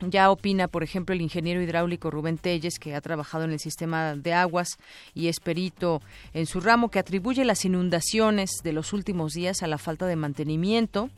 Ya 0.00 0.30
opina, 0.30 0.66
por 0.66 0.82
ejemplo, 0.82 1.14
el 1.14 1.20
ingeniero 1.20 1.60
hidráulico 1.60 2.10
Rubén 2.10 2.38
Telles, 2.38 2.78
que 2.78 2.94
ha 2.94 3.02
trabajado 3.02 3.44
en 3.44 3.50
el 3.50 3.58
sistema 3.58 4.14
de 4.14 4.32
aguas 4.32 4.78
y 5.12 5.28
es 5.28 5.40
perito 5.40 6.00
en 6.32 6.46
su 6.46 6.60
ramo, 6.60 6.88
que 6.88 7.00
atribuye 7.00 7.44
las 7.44 7.66
inundaciones 7.66 8.50
de 8.64 8.72
los 8.72 8.94
últimos 8.94 9.34
días 9.34 9.62
a 9.62 9.66
la 9.66 9.76
falta 9.76 10.06
de 10.06 10.16
mantenimiento 10.16 11.10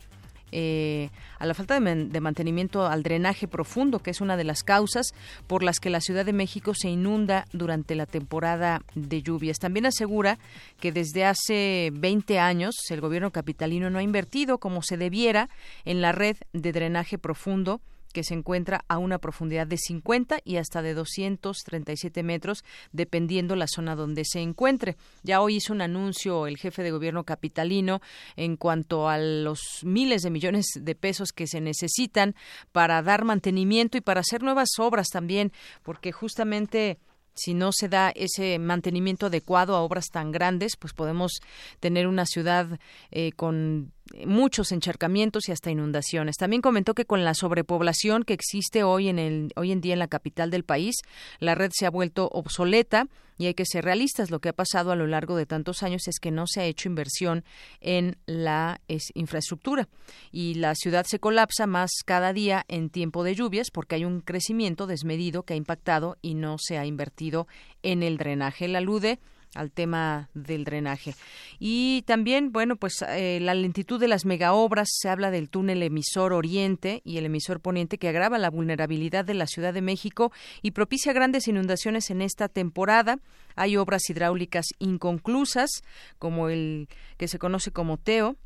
eh, 0.51 1.09
a 1.39 1.45
la 1.45 1.53
falta 1.53 1.79
de, 1.79 2.21
mantenimiento 2.21 2.85
al 2.85 3.03
drenaje 3.03 3.47
profundo, 3.47 3.99
que 3.99 4.11
es 4.11 4.21
una 4.21 4.37
de 4.37 4.43
las 4.43 4.63
causas 4.63 5.13
por 5.47 5.63
las 5.63 5.79
que 5.79 5.89
la 5.89 6.01
Ciudad 6.01 6.25
de 6.25 6.33
México 6.33 6.73
se 6.73 6.89
inunda 6.89 7.45
durante 7.53 7.95
la 7.95 8.05
temporada 8.05 8.81
de 8.95 9.21
lluvias. 9.21 9.59
También 9.59 9.85
asegura 9.85 10.37
que 10.79 10.91
desde 10.91 11.25
hace 11.25 11.91
20 11.93 12.39
años 12.39 12.75
el 12.89 13.01
gobierno 13.01 13.31
capitalino 13.31 13.89
no 13.89 13.99
ha 13.99 14.03
invertido 14.03 14.57
como 14.57 14.81
se 14.81 14.97
debiera 14.97 15.49
en 15.85 16.01
la 16.01 16.11
red 16.11 16.37
de 16.53 16.71
drenaje 16.71 17.17
profundo 17.17 17.81
que 18.11 18.23
se 18.23 18.33
encuentra 18.33 18.83
a 18.87 18.97
una 18.97 19.17
profundidad 19.17 19.67
de 19.67 19.77
50 19.77 20.39
y 20.43 20.57
hasta 20.57 20.81
de 20.81 20.93
237 20.93 22.23
metros, 22.23 22.63
dependiendo 22.91 23.55
la 23.55 23.67
zona 23.67 23.95
donde 23.95 24.25
se 24.25 24.39
encuentre. 24.39 24.97
Ya 25.23 25.41
hoy 25.41 25.57
hizo 25.57 25.73
un 25.73 25.81
anuncio 25.81 26.47
el 26.47 26.57
jefe 26.57 26.83
de 26.83 26.91
gobierno 26.91 27.23
capitalino 27.23 28.01
en 28.35 28.57
cuanto 28.57 29.09
a 29.09 29.17
los 29.17 29.61
miles 29.83 30.21
de 30.21 30.29
millones 30.29 30.65
de 30.79 30.95
pesos 30.95 31.31
que 31.31 31.47
se 31.47 31.61
necesitan 31.61 32.35
para 32.71 33.01
dar 33.01 33.25
mantenimiento 33.25 33.97
y 33.97 34.01
para 34.01 34.21
hacer 34.21 34.43
nuevas 34.43 34.69
obras 34.79 35.07
también, 35.09 35.51
porque 35.83 36.11
justamente 36.11 36.99
si 37.33 37.53
no 37.53 37.71
se 37.71 37.89
da 37.89 38.11
ese 38.15 38.59
mantenimiento 38.59 39.27
adecuado 39.27 39.75
a 39.75 39.81
obras 39.81 40.07
tan 40.11 40.31
grandes, 40.31 40.75
pues 40.75 40.93
podemos 40.93 41.41
tener 41.79 42.07
una 42.07 42.25
ciudad 42.25 42.79
eh, 43.11 43.31
con 43.31 43.93
muchos 44.25 44.71
encharcamientos 44.71 45.47
y 45.47 45.51
hasta 45.51 45.71
inundaciones. 45.71 46.37
También 46.37 46.61
comentó 46.61 46.93
que 46.93 47.05
con 47.05 47.23
la 47.23 47.33
sobrepoblación 47.33 48.23
que 48.23 48.33
existe 48.33 48.83
hoy 48.83 49.09
en 49.09 49.19
el 49.19 49.51
hoy 49.55 49.71
en 49.71 49.81
día 49.81 49.93
en 49.93 49.99
la 49.99 50.07
capital 50.07 50.51
del 50.51 50.63
país, 50.63 50.95
la 51.39 51.55
red 51.55 51.71
se 51.73 51.85
ha 51.85 51.89
vuelto 51.89 52.29
obsoleta 52.31 53.07
y 53.37 53.47
hay 53.47 53.53
que 53.53 53.65
ser 53.65 53.85
realistas. 53.85 54.29
Lo 54.29 54.39
que 54.39 54.49
ha 54.49 54.53
pasado 54.53 54.91
a 54.91 54.95
lo 54.95 55.07
largo 55.07 55.35
de 55.35 55.45
tantos 55.45 55.83
años 55.83 56.07
es 56.07 56.19
que 56.19 56.31
no 56.31 56.45
se 56.47 56.61
ha 56.61 56.65
hecho 56.65 56.89
inversión 56.89 57.43
en 57.79 58.17
la 58.25 58.81
infraestructura 59.13 59.89
y 60.31 60.55
la 60.55 60.75
ciudad 60.75 61.05
se 61.05 61.19
colapsa 61.19 61.67
más 61.67 61.91
cada 62.05 62.33
día 62.33 62.65
en 62.67 62.89
tiempo 62.89 63.23
de 63.23 63.35
lluvias 63.35 63.71
porque 63.71 63.95
hay 63.95 64.05
un 64.05 64.21
crecimiento 64.21 64.87
desmedido 64.87 65.43
que 65.43 65.53
ha 65.53 65.57
impactado 65.57 66.17
y 66.21 66.35
no 66.35 66.57
se 66.59 66.77
ha 66.77 66.85
invertido 66.85 67.47
en 67.83 68.03
el 68.03 68.17
drenaje. 68.17 68.65
Él 68.65 68.75
alude 68.75 69.19
al 69.55 69.71
tema 69.71 70.29
del 70.33 70.63
drenaje. 70.63 71.13
Y 71.59 72.03
también, 72.03 72.51
bueno, 72.51 72.75
pues 72.75 73.03
eh, 73.07 73.39
la 73.41 73.53
lentitud 73.53 73.99
de 73.99 74.07
las 74.07 74.25
megaobras, 74.25 74.89
se 74.91 75.09
habla 75.09 75.31
del 75.31 75.49
túnel 75.49 75.83
emisor 75.83 76.33
oriente 76.33 77.01
y 77.03 77.17
el 77.17 77.25
emisor 77.25 77.59
poniente 77.59 77.97
que 77.97 78.09
agrava 78.09 78.37
la 78.37 78.49
vulnerabilidad 78.49 79.25
de 79.25 79.33
la 79.33 79.47
Ciudad 79.47 79.73
de 79.73 79.81
México 79.81 80.31
y 80.61 80.71
propicia 80.71 81.13
grandes 81.13 81.47
inundaciones 81.47 82.09
en 82.09 82.21
esta 82.21 82.47
temporada. 82.47 83.19
Hay 83.55 83.77
obras 83.77 84.09
hidráulicas 84.09 84.67
inconclusas, 84.79 85.83
como 86.17 86.49
el 86.49 86.87
que 87.17 87.27
se 87.27 87.39
conoce 87.39 87.71
como 87.71 87.97
TEO, 87.97 88.37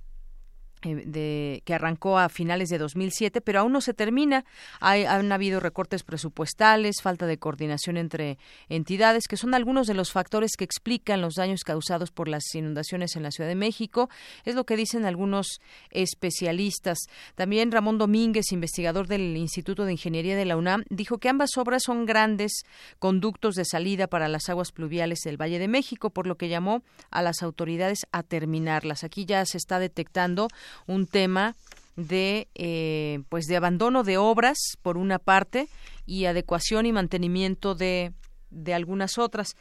de, 0.93 1.61
que 1.65 1.73
arrancó 1.73 2.19
a 2.19 2.29
finales 2.29 2.69
de 2.69 2.77
2007, 2.77 3.41
pero 3.41 3.61
aún 3.61 3.73
no 3.73 3.81
se 3.81 3.93
termina. 3.93 4.45
Hay, 4.79 5.05
han 5.05 5.31
habido 5.31 5.59
recortes 5.59 6.03
presupuestales, 6.03 7.01
falta 7.01 7.25
de 7.25 7.37
coordinación 7.37 7.97
entre 7.97 8.37
entidades, 8.69 9.27
que 9.27 9.37
son 9.37 9.53
algunos 9.53 9.87
de 9.87 9.93
los 9.93 10.11
factores 10.11 10.51
que 10.57 10.63
explican 10.63 11.21
los 11.21 11.35
daños 11.35 11.63
causados 11.63 12.11
por 12.11 12.27
las 12.27 12.43
inundaciones 12.53 13.15
en 13.15 13.23
la 13.23 13.31
Ciudad 13.31 13.49
de 13.49 13.55
México. 13.55 14.09
Es 14.43 14.55
lo 14.55 14.65
que 14.65 14.77
dicen 14.77 15.05
algunos 15.05 15.59
especialistas. 15.91 16.99
También 17.35 17.71
Ramón 17.71 17.97
Domínguez, 17.97 18.51
investigador 18.51 19.07
del 19.07 19.35
Instituto 19.37 19.85
de 19.85 19.93
Ingeniería 19.93 20.35
de 20.35 20.45
la 20.45 20.57
UNAM, 20.57 20.83
dijo 20.89 21.17
que 21.17 21.29
ambas 21.29 21.57
obras 21.57 21.83
son 21.83 22.05
grandes 22.05 22.63
conductos 22.99 23.55
de 23.55 23.65
salida 23.65 24.07
para 24.07 24.27
las 24.27 24.49
aguas 24.49 24.71
pluviales 24.71 25.19
del 25.23 25.41
Valle 25.41 25.59
de 25.59 25.67
México, 25.67 26.09
por 26.09 26.27
lo 26.27 26.37
que 26.37 26.49
llamó 26.49 26.83
a 27.11 27.21
las 27.21 27.41
autoridades 27.43 28.05
a 28.11 28.23
terminarlas. 28.23 29.03
Aquí 29.03 29.25
ya 29.25 29.45
se 29.45 29.57
está 29.57 29.79
detectando 29.79 30.47
un 30.87 31.07
tema 31.07 31.55
de 31.95 32.47
eh, 32.55 33.21
pues 33.29 33.45
de 33.45 33.55
abandono 33.55 34.03
de 34.03 34.17
obras 34.17 34.57
por 34.81 34.97
una 34.97 35.19
parte 35.19 35.67
y 36.05 36.25
adecuación 36.25 36.85
y 36.85 36.91
mantenimiento 36.91 37.75
de 37.75 38.13
de 38.55 38.73
algunas 38.73 39.17
otras. 39.17 39.55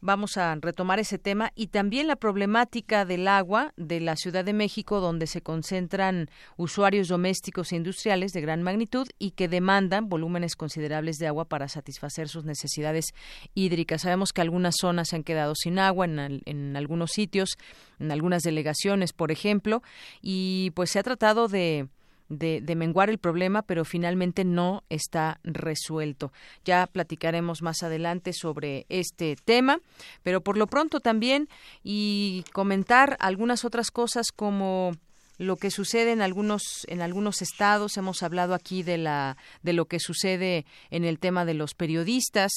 Vamos 0.00 0.36
a 0.36 0.54
retomar 0.56 1.00
ese 1.00 1.18
tema 1.18 1.50
y 1.54 1.68
también 1.68 2.06
la 2.06 2.16
problemática 2.16 3.04
del 3.04 3.26
agua 3.26 3.72
de 3.76 4.00
la 4.00 4.16
Ciudad 4.16 4.44
de 4.44 4.52
México, 4.52 5.00
donde 5.00 5.26
se 5.26 5.40
concentran 5.40 6.28
usuarios 6.56 7.08
domésticos 7.08 7.72
e 7.72 7.76
industriales 7.76 8.32
de 8.32 8.40
gran 8.40 8.62
magnitud 8.62 9.08
y 9.18 9.32
que 9.32 9.48
demandan 9.48 10.08
volúmenes 10.08 10.56
considerables 10.56 11.16
de 11.16 11.26
agua 11.26 11.46
para 11.46 11.68
satisfacer 11.68 12.28
sus 12.28 12.44
necesidades 12.44 13.06
hídricas. 13.54 14.02
Sabemos 14.02 14.32
que 14.32 14.42
algunas 14.42 14.76
zonas 14.78 15.08
se 15.08 15.16
han 15.16 15.24
quedado 15.24 15.54
sin 15.54 15.78
agua 15.78 16.04
en, 16.04 16.42
en 16.44 16.76
algunos 16.76 17.12
sitios, 17.12 17.56
en 17.98 18.12
algunas 18.12 18.42
delegaciones, 18.42 19.12
por 19.12 19.32
ejemplo, 19.32 19.82
y 20.20 20.70
pues 20.74 20.90
se 20.90 20.98
ha 20.98 21.02
tratado 21.02 21.48
de 21.48 21.88
de, 22.28 22.74
menguar 22.74 23.10
el 23.10 23.18
problema, 23.18 23.62
pero 23.62 23.84
finalmente 23.84 24.44
no 24.44 24.82
está 24.88 25.40
resuelto. 25.44 26.32
Ya 26.64 26.86
platicaremos 26.86 27.62
más 27.62 27.82
adelante 27.82 28.32
sobre 28.32 28.86
este 28.88 29.36
tema, 29.44 29.80
pero 30.22 30.40
por 30.40 30.56
lo 30.56 30.66
pronto 30.66 31.00
también 31.00 31.48
y 31.82 32.44
comentar 32.52 33.16
algunas 33.20 33.64
otras 33.64 33.90
cosas 33.90 34.26
como 34.34 34.92
lo 35.38 35.56
que 35.56 35.70
sucede 35.70 36.12
en 36.12 36.22
algunos 36.22 36.84
en 36.88 37.02
algunos 37.02 37.42
estados. 37.42 37.96
Hemos 37.96 38.22
hablado 38.22 38.54
aquí 38.54 38.82
de 38.82 38.98
la 38.98 39.36
de 39.62 39.72
lo 39.72 39.86
que 39.86 39.98
sucede 39.98 40.64
en 40.90 41.04
el 41.04 41.18
tema 41.18 41.44
de 41.44 41.54
los 41.54 41.74
periodistas. 41.74 42.52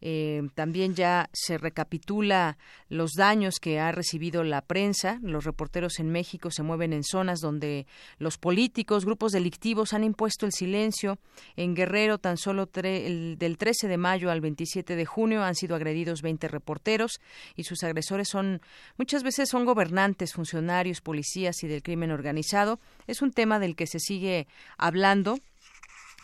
Eh, 0.00 0.42
también 0.54 0.94
ya 0.94 1.28
se 1.32 1.58
recapitula 1.58 2.56
los 2.88 3.12
daños 3.12 3.56
que 3.60 3.80
ha 3.80 3.92
recibido 3.92 4.44
la 4.44 4.62
prensa. 4.62 5.18
Los 5.22 5.44
reporteros 5.44 5.98
en 5.98 6.10
México 6.10 6.50
se 6.50 6.62
mueven 6.62 6.92
en 6.92 7.04
zonas 7.04 7.40
donde 7.40 7.86
los 8.18 8.38
políticos 8.38 9.04
grupos 9.04 9.32
delictivos 9.32 9.92
han 9.92 10.04
impuesto 10.04 10.46
el 10.46 10.52
silencio. 10.52 11.18
En 11.56 11.74
Guerrero 11.74 12.18
tan 12.18 12.38
solo 12.38 12.66
del 12.66 13.56
13 13.58 13.88
de 13.88 13.96
mayo 13.98 14.30
al 14.30 14.40
27 14.40 14.96
de 14.96 15.04
junio 15.04 15.42
han 15.42 15.54
sido 15.54 15.76
agredidos 15.76 16.22
20 16.22 16.48
reporteros 16.48 17.20
y 17.56 17.64
sus 17.64 17.82
agresores 17.82 18.28
son 18.28 18.62
muchas 18.96 19.22
veces 19.22 19.48
son 19.50 19.64
gobernantes 19.64 20.32
funcionarios 20.32 21.00
policías 21.00 21.62
y 21.62 21.68
del 21.68 21.82
crimen 21.82 22.10
organizado 22.10 22.21
organizado. 22.22 22.78
Es 23.08 23.20
un 23.20 23.32
tema 23.32 23.58
del 23.58 23.74
que 23.74 23.88
se 23.88 23.98
sigue 23.98 24.46
hablando 24.78 25.38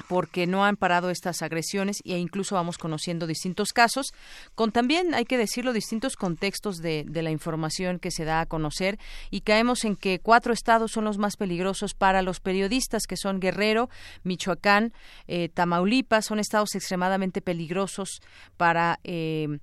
porque 0.06 0.46
no 0.46 0.64
han 0.64 0.76
parado 0.76 1.10
estas 1.10 1.42
agresiones 1.42 1.96
e 2.04 2.16
incluso 2.18 2.54
vamos 2.54 2.78
conociendo 2.78 3.26
distintos 3.26 3.72
casos, 3.72 4.12
con 4.54 4.70
también, 4.70 5.12
hay 5.12 5.24
que 5.24 5.36
decirlo, 5.36 5.72
distintos 5.72 6.14
contextos 6.14 6.76
de, 6.76 7.04
la 7.08 7.32
información 7.32 7.98
que 7.98 8.12
se 8.12 8.24
da 8.24 8.40
a 8.40 8.46
conocer 8.46 8.96
y 9.32 9.40
caemos 9.40 9.84
en 9.84 9.96
que 9.96 10.20
cuatro 10.20 10.52
estados 10.52 10.92
son 10.92 11.04
los 11.04 11.18
más 11.18 11.36
peligrosos 11.36 11.94
para 11.94 12.22
los 12.22 12.38
periodistas, 12.38 13.08
que 13.08 13.16
son 13.16 13.40
Guerrero, 13.40 13.90
Michoacán, 14.22 14.92
eh, 15.26 15.48
Tamaulipas, 15.48 16.26
son 16.26 16.38
estados 16.38 16.76
extremadamente 16.76 17.40
peligrosos 17.40 18.20
para... 18.56 19.00
Eh, 19.02 19.58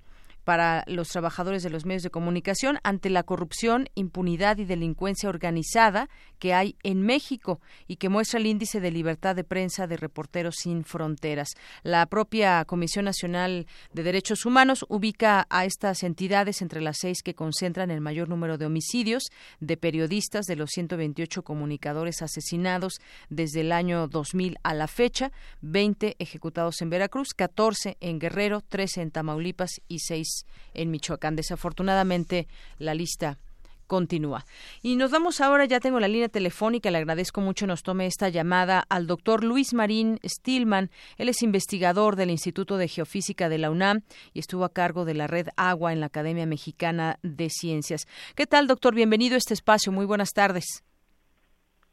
para 0.46 0.84
los 0.86 1.08
trabajadores 1.08 1.64
de 1.64 1.70
los 1.70 1.84
medios 1.86 2.04
de 2.04 2.10
comunicación 2.10 2.78
ante 2.84 3.10
la 3.10 3.24
corrupción, 3.24 3.88
impunidad 3.96 4.58
y 4.58 4.64
delincuencia 4.64 5.28
organizada 5.28 6.08
que 6.38 6.54
hay 6.54 6.76
en 6.82 7.02
México 7.02 7.60
y 7.86 7.96
que 7.96 8.08
muestra 8.08 8.38
el 8.38 8.46
índice 8.46 8.80
de 8.80 8.90
libertad 8.90 9.36
de 9.36 9.44
prensa 9.44 9.86
de 9.86 9.96
Reporteros 9.96 10.56
sin 10.56 10.84
Fronteras. 10.84 11.50
La 11.82 12.06
propia 12.06 12.64
Comisión 12.64 13.04
Nacional 13.04 13.66
de 13.92 14.02
Derechos 14.02 14.46
Humanos 14.46 14.84
ubica 14.88 15.46
a 15.50 15.64
estas 15.64 16.02
entidades 16.02 16.62
entre 16.62 16.80
las 16.80 16.98
seis 16.98 17.22
que 17.22 17.34
concentran 17.34 17.90
el 17.90 18.00
mayor 18.00 18.28
número 18.28 18.58
de 18.58 18.66
homicidios 18.66 19.24
de 19.60 19.76
periodistas 19.76 20.46
de 20.46 20.56
los 20.56 20.70
128 20.70 21.42
comunicadores 21.42 22.22
asesinados 22.22 23.00
desde 23.28 23.60
el 23.60 23.72
año 23.72 24.08
2000 24.08 24.58
a 24.62 24.74
la 24.74 24.88
fecha, 24.88 25.32
20 25.62 26.16
ejecutados 26.18 26.80
en 26.82 26.90
Veracruz, 26.90 27.28
14 27.34 27.96
en 28.00 28.18
Guerrero, 28.18 28.60
13 28.60 29.02
en 29.02 29.10
Tamaulipas 29.10 29.80
y 29.88 30.00
6 30.00 30.46
en 30.74 30.90
Michoacán. 30.90 31.36
Desafortunadamente, 31.36 32.48
la 32.78 32.94
lista 32.94 33.38
continúa. 33.86 34.44
Y 34.82 34.96
nos 34.96 35.10
vamos 35.10 35.40
ahora, 35.40 35.64
ya 35.64 35.80
tengo 35.80 36.00
la 36.00 36.08
línea 36.08 36.28
telefónica, 36.28 36.90
le 36.90 36.98
agradezco 36.98 37.40
mucho 37.40 37.66
nos 37.66 37.82
tome 37.82 38.06
esta 38.06 38.28
llamada 38.28 38.84
al 38.88 39.06
doctor 39.06 39.44
Luis 39.44 39.74
Marín 39.74 40.18
Stillman. 40.24 40.90
Él 41.18 41.28
es 41.28 41.42
investigador 41.42 42.16
del 42.16 42.30
Instituto 42.30 42.76
de 42.76 42.88
Geofísica 42.88 43.48
de 43.48 43.58
la 43.58 43.70
UNAM 43.70 44.02
y 44.32 44.40
estuvo 44.40 44.64
a 44.64 44.72
cargo 44.72 45.04
de 45.04 45.14
la 45.14 45.26
red 45.26 45.48
Agua 45.56 45.92
en 45.92 46.00
la 46.00 46.06
Academia 46.06 46.46
Mexicana 46.46 47.18
de 47.22 47.48
Ciencias. 47.50 48.06
¿Qué 48.34 48.46
tal, 48.46 48.66
doctor? 48.66 48.94
Bienvenido 48.94 49.34
a 49.34 49.38
este 49.38 49.54
espacio. 49.54 49.92
Muy 49.92 50.06
buenas 50.06 50.30
tardes. 50.32 50.84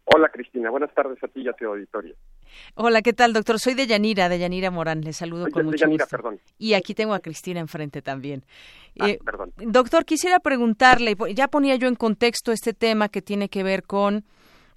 Hola, 0.05 0.29
Cristina. 0.29 0.69
Buenas 0.69 0.93
tardes 0.93 1.23
a 1.23 1.27
ti 1.27 1.41
y 1.41 1.47
a 1.47 1.53
tu 1.53 1.65
auditorio. 1.65 2.15
Hola, 2.75 3.01
¿qué 3.01 3.13
tal, 3.13 3.33
doctor? 3.33 3.59
Soy 3.59 3.73
de 3.73 3.87
Yanira, 3.87 4.29
de 4.29 4.39
Yanira 4.39 4.71
Morán. 4.71 5.01
Le 5.01 5.13
saludo 5.13 5.49
con 5.51 5.65
mucho 5.65 5.87
gusto. 5.87 6.07
Perdón. 6.09 6.39
Y 6.57 6.73
aquí 6.73 6.93
tengo 6.93 7.13
a 7.13 7.19
Cristina 7.19 7.59
enfrente 7.59 8.01
también. 8.01 8.45
Ah, 8.99 9.09
eh, 9.09 9.19
perdón. 9.23 9.53
Doctor, 9.57 10.05
quisiera 10.05 10.39
preguntarle, 10.39 11.15
ya 11.33 11.47
ponía 11.47 11.75
yo 11.75 11.87
en 11.87 11.95
contexto 11.95 12.51
este 12.51 12.73
tema 12.73 13.09
que 13.09 13.21
tiene 13.21 13.49
que 13.49 13.63
ver 13.63 13.83
con 13.83 14.25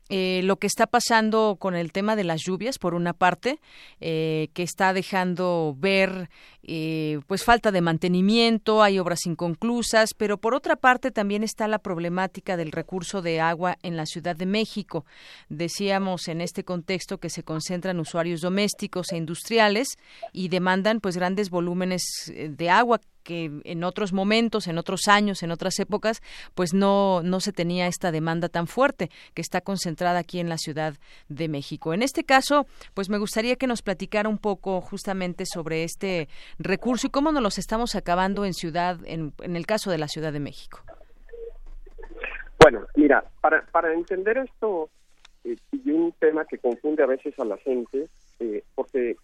eh, 0.08 0.40
lo 0.44 0.56
que 0.56 0.68
está 0.68 0.86
pasando 0.86 1.56
con 1.58 1.74
el 1.74 1.90
tema 1.90 2.14
de 2.14 2.22
las 2.22 2.42
lluvias, 2.42 2.78
por 2.78 2.94
una 2.94 3.12
parte, 3.12 3.58
eh, 4.00 4.48
que 4.54 4.62
está 4.62 4.92
dejando 4.92 5.74
ver 5.76 6.30
eh, 6.68 7.20
pues 7.28 7.44
falta 7.44 7.70
de 7.70 7.80
mantenimiento, 7.80 8.82
hay 8.82 8.98
obras 8.98 9.24
inconclusas, 9.26 10.14
pero 10.14 10.38
por 10.38 10.52
otra 10.52 10.74
parte 10.74 11.12
también 11.12 11.44
está 11.44 11.68
la 11.68 11.78
problemática 11.78 12.56
del 12.56 12.72
recurso 12.72 13.22
de 13.22 13.40
agua 13.40 13.78
en 13.82 13.96
la 13.96 14.04
Ciudad 14.04 14.34
de 14.34 14.46
México. 14.46 15.04
Decíamos 15.48 16.26
en 16.26 16.40
este 16.40 16.64
contexto 16.64 17.18
que 17.18 17.30
se 17.30 17.44
concentran 17.44 18.00
usuarios 18.00 18.40
domésticos 18.40 19.12
e 19.12 19.16
industriales 19.16 19.96
y 20.32 20.48
demandan 20.48 20.98
pues 21.00 21.16
grandes 21.16 21.50
volúmenes 21.50 22.02
de 22.34 22.68
agua 22.68 23.00
que 23.26 23.50
en 23.64 23.82
otros 23.82 24.12
momentos, 24.12 24.68
en 24.68 24.78
otros 24.78 25.08
años, 25.08 25.42
en 25.42 25.50
otras 25.50 25.78
épocas, 25.80 26.22
pues 26.54 26.72
no, 26.72 27.22
no 27.24 27.40
se 27.40 27.52
tenía 27.52 27.88
esta 27.88 28.12
demanda 28.12 28.48
tan 28.48 28.68
fuerte 28.68 29.10
que 29.34 29.42
está 29.42 29.60
concentrada 29.60 30.20
aquí 30.20 30.38
en 30.38 30.48
la 30.48 30.58
Ciudad 30.58 30.94
de 31.28 31.48
México. 31.48 31.92
En 31.92 32.02
este 32.02 32.22
caso, 32.22 32.66
pues 32.94 33.08
me 33.08 33.18
gustaría 33.18 33.56
que 33.56 33.66
nos 33.66 33.82
platicara 33.82 34.28
un 34.28 34.38
poco 34.38 34.80
justamente 34.80 35.44
sobre 35.44 35.82
este 35.82 36.28
recurso 36.58 37.06
y 37.06 37.10
cómo 37.10 37.32
nos 37.32 37.42
los 37.42 37.58
estamos 37.58 37.94
acabando 37.94 38.44
en 38.44 38.54
ciudad, 38.54 38.98
en, 39.04 39.32
en 39.42 39.56
el 39.56 39.66
caso 39.66 39.90
de 39.90 39.98
la 39.98 40.08
Ciudad 40.08 40.32
de 40.32 40.40
México. 40.40 40.80
Bueno, 42.60 42.86
mira, 42.96 43.24
para, 43.40 43.64
para 43.66 43.92
entender 43.92 44.38
esto, 44.38 44.90
eh, 45.44 45.56
y 45.70 45.90
un 45.92 46.12
tema 46.18 46.44
que 46.44 46.58
confunde 46.58 47.02
a 47.02 47.06
veces 47.06 47.38
a 47.38 47.44
la 47.44 47.56
gente, 47.58 48.08
eh, 48.40 48.64
porque 48.74 49.16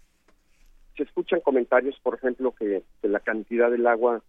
se 0.97 1.03
escuchan 1.03 1.40
comentarios, 1.40 1.99
por 2.03 2.14
ejemplo, 2.14 2.53
que, 2.53 2.85
la 3.03 3.21
cantidad 3.21 3.71
del 3.71 3.87
agua 3.87 4.23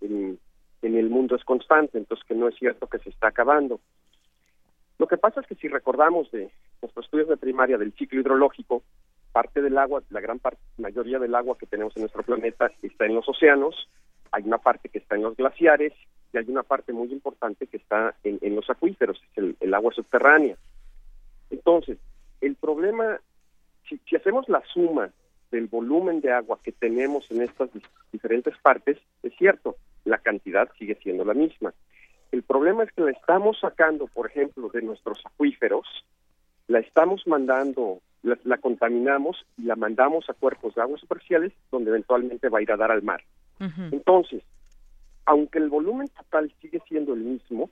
en, 0.00 0.38
el 0.82 1.10
mundo 1.10 1.36
es 1.36 1.44
constante, 1.44 1.98
entonces 1.98 2.24
que 2.26 2.34
no 2.34 2.48
es 2.48 2.54
cierto 2.56 2.86
que 2.86 2.98
se 2.98 3.10
está 3.10 3.28
acabando. 3.28 3.80
Lo 4.98 5.06
que 5.06 5.16
pasa 5.16 5.40
es 5.40 5.46
que 5.46 5.56
si 5.56 5.68
recordamos 5.68 6.30
de 6.30 6.50
nuestros 6.80 7.04
estudios 7.04 7.28
de 7.28 7.36
primaria 7.36 7.76
del 7.76 7.92
ciclo 7.94 8.20
hidrológico, 8.20 8.82
parte 9.34 9.60
del 9.60 9.76
agua, 9.78 10.00
la 10.10 10.20
gran 10.20 10.38
parte, 10.38 10.62
mayoría 10.78 11.18
del 11.18 11.34
agua 11.34 11.58
que 11.58 11.66
tenemos 11.66 11.92
en 11.96 12.02
nuestro 12.02 12.22
planeta 12.22 12.70
está 12.82 13.06
en 13.06 13.16
los 13.16 13.28
océanos, 13.28 13.88
hay 14.30 14.44
una 14.44 14.58
parte 14.58 14.88
que 14.88 14.98
está 14.98 15.16
en 15.16 15.22
los 15.22 15.36
glaciares 15.36 15.92
y 16.32 16.38
hay 16.38 16.44
una 16.48 16.62
parte 16.62 16.92
muy 16.92 17.10
importante 17.10 17.66
que 17.66 17.78
está 17.78 18.14
en, 18.22 18.54
los 18.54 18.70
acuíferos, 18.70 19.20
es 19.34 19.56
el, 19.60 19.74
agua 19.74 19.92
subterránea. 19.92 20.56
Entonces, 21.50 21.98
el 22.40 22.54
problema, 22.54 23.18
si, 23.88 24.00
si 24.08 24.14
hacemos 24.14 24.48
la 24.48 24.62
suma 24.72 25.10
del 25.50 25.66
volumen 25.66 26.20
de 26.20 26.30
agua 26.30 26.60
que 26.62 26.70
tenemos 26.70 27.28
en 27.32 27.42
estas 27.42 27.70
diferentes 28.12 28.56
partes, 28.58 28.98
es 29.24 29.32
cierto, 29.36 29.76
la 30.04 30.18
cantidad 30.18 30.70
sigue 30.78 30.94
siendo 31.02 31.24
la 31.24 31.34
misma. 31.34 31.74
El 32.30 32.44
problema 32.44 32.84
es 32.84 32.92
que 32.92 33.02
la 33.02 33.10
estamos 33.10 33.58
sacando, 33.60 34.06
por 34.06 34.28
ejemplo, 34.28 34.68
de 34.68 34.82
nuestros 34.82 35.20
acuíferos, 35.26 35.86
la 36.66 36.78
estamos 36.78 37.26
mandando, 37.26 38.00
la, 38.22 38.58
contaminamos 38.58 39.44
y 39.58 39.62
la 39.62 39.76
mandamos 39.76 40.28
a 40.28 40.34
cuerpos 40.34 40.74
de 40.74 40.82
aguas 40.82 41.00
superficiales 41.00 41.52
donde 41.70 41.90
eventualmente 41.90 42.48
va 42.48 42.58
a 42.58 42.62
ir 42.62 42.72
a 42.72 42.76
dar 42.76 42.90
al 42.90 43.02
mar. 43.02 43.22
Entonces, 43.92 44.42
aunque 45.24 45.58
el 45.58 45.70
volumen 45.70 46.08
total 46.08 46.52
sigue 46.60 46.82
siendo 46.88 47.14
el 47.14 47.20
mismo, 47.20 47.70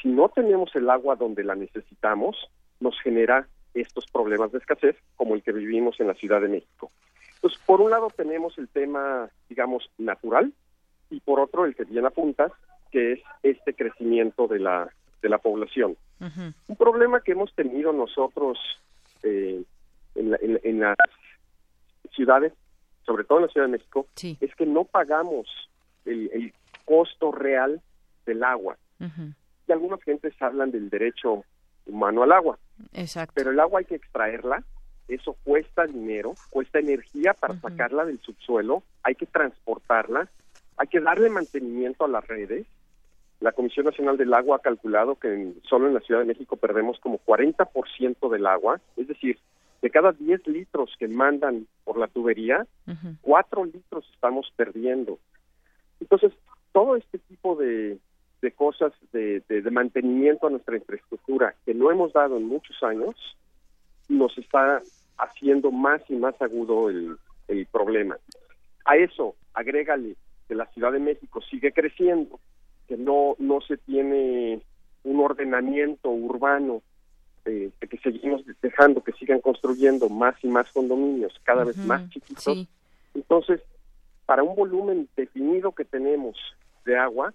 si 0.00 0.08
no 0.08 0.28
tenemos 0.28 0.74
el 0.74 0.90
agua 0.90 1.16
donde 1.16 1.44
la 1.44 1.54
necesitamos, 1.54 2.36
nos 2.80 3.00
genera 3.00 3.48
estos 3.72 4.06
problemas 4.06 4.52
de 4.52 4.58
escasez 4.58 4.96
como 5.16 5.34
el 5.34 5.42
que 5.42 5.52
vivimos 5.52 5.98
en 6.00 6.08
la 6.08 6.14
Ciudad 6.14 6.40
de 6.40 6.48
México. 6.48 6.90
Entonces, 7.36 7.60
por 7.64 7.80
un 7.80 7.90
lado 7.90 8.08
tenemos 8.14 8.58
el 8.58 8.68
tema, 8.68 9.30
digamos, 9.48 9.90
natural 9.98 10.52
y 11.10 11.20
por 11.20 11.40
otro 11.40 11.64
el 11.64 11.74
que 11.74 11.84
bien 11.84 12.04
apuntas, 12.04 12.52
que 12.90 13.12
es 13.12 13.20
este 13.42 13.74
crecimiento 13.74 14.46
de 14.48 14.58
la, 14.58 14.92
de 15.22 15.28
la 15.28 15.38
población. 15.38 15.96
Un 16.20 16.76
problema 16.76 17.20
que 17.20 17.32
hemos 17.32 17.52
tenido 17.54 17.92
nosotros 17.92 18.58
eh, 19.22 19.62
en, 20.14 20.80
las 20.80 20.96
ciudades, 22.14 22.52
sobre 23.04 23.24
todo 23.24 23.38
en 23.38 23.46
la 23.46 23.50
Ciudad 23.52 23.66
de 23.66 23.72
México, 23.72 24.06
es 24.22 24.54
que 24.54 24.66
no 24.66 24.84
pagamos 24.84 25.48
el, 26.04 26.52
costo 26.84 27.30
real 27.30 27.80
del 28.26 28.42
agua. 28.44 28.76
Y 29.66 29.72
algunas 29.72 30.02
gentes 30.02 30.34
hablan 30.40 30.70
del 30.70 30.90
derecho 30.90 31.44
humano 31.86 32.22
al 32.22 32.32
agua. 32.32 32.58
Exacto. 32.92 33.32
Pero 33.34 33.50
el 33.50 33.60
agua 33.60 33.80
hay 33.80 33.84
que 33.84 33.94
extraerla, 33.94 34.64
eso 35.08 35.36
cuesta 35.44 35.86
dinero, 35.86 36.34
cuesta 36.50 36.78
energía 36.78 37.34
para 37.34 37.58
sacarla 37.60 38.04
del 38.04 38.20
subsuelo, 38.20 38.82
hay 39.02 39.14
que 39.14 39.26
transportarla, 39.26 40.28
hay 40.76 40.88
que 40.88 41.00
darle 41.00 41.30
mantenimiento 41.30 42.04
a 42.04 42.08
las 42.08 42.26
redes. 42.26 42.66
La 43.42 43.52
Comisión 43.52 43.86
Nacional 43.86 44.16
del 44.16 44.32
Agua 44.34 44.58
ha 44.58 44.60
calculado 44.60 45.16
que 45.16 45.52
solo 45.68 45.88
en 45.88 45.94
la 45.94 46.00
Ciudad 46.00 46.20
de 46.20 46.26
México 46.26 46.56
perdemos 46.56 47.00
como 47.00 47.18
40% 47.18 48.30
del 48.30 48.46
agua, 48.46 48.80
es 48.96 49.08
decir, 49.08 49.36
de 49.82 49.90
cada 49.90 50.12
10 50.12 50.46
litros 50.46 50.94
que 50.96 51.08
mandan 51.08 51.66
por 51.82 51.98
la 51.98 52.06
tubería, 52.06 52.64
4 53.22 53.64
litros 53.64 54.08
estamos 54.14 54.52
perdiendo. 54.54 55.18
Entonces, 56.00 56.32
todo 56.70 56.94
este 56.94 57.18
tipo 57.18 57.56
de, 57.56 57.98
cosas 58.54 58.92
de, 59.12 59.42
de, 59.48 59.70
mantenimiento 59.72 60.46
a 60.46 60.50
nuestra 60.50 60.76
infraestructura 60.76 61.56
que 61.64 61.74
no 61.74 61.90
hemos 61.90 62.12
dado 62.12 62.36
en 62.36 62.46
muchos 62.46 62.80
años, 62.84 63.16
nos 64.08 64.38
está 64.38 64.80
haciendo 65.18 65.72
más 65.72 66.00
y 66.08 66.14
más 66.14 66.40
agudo 66.40 66.90
el, 66.90 67.18
problema. 67.70 68.16
A 68.84 68.96
eso, 68.96 69.34
agrégale 69.52 70.16
que 70.48 70.54
la 70.54 70.66
Ciudad 70.66 70.92
de 70.92 71.00
México 71.00 71.42
sigue 71.42 71.72
creciendo, 71.72 72.40
que 72.92 72.98
no, 72.98 73.36
no 73.38 73.62
se 73.62 73.78
tiene 73.78 74.60
un 75.04 75.20
ordenamiento 75.20 76.10
urbano, 76.10 76.82
eh, 77.46 77.70
que 77.80 77.96
seguimos 77.96 78.42
dejando 78.60 79.02
que 79.02 79.12
sigan 79.12 79.40
construyendo 79.40 80.10
más 80.10 80.34
y 80.44 80.48
más 80.48 80.70
condominios, 80.72 81.32
cada 81.42 81.64
vez 81.64 81.78
más 81.78 82.06
chiquitos. 82.10 82.68
Entonces, 83.14 83.62
para 84.26 84.42
un 84.42 84.54
volumen 84.54 85.08
definido 85.16 85.72
que 85.72 85.86
tenemos 85.86 86.36
de 86.84 86.98
agua, 86.98 87.32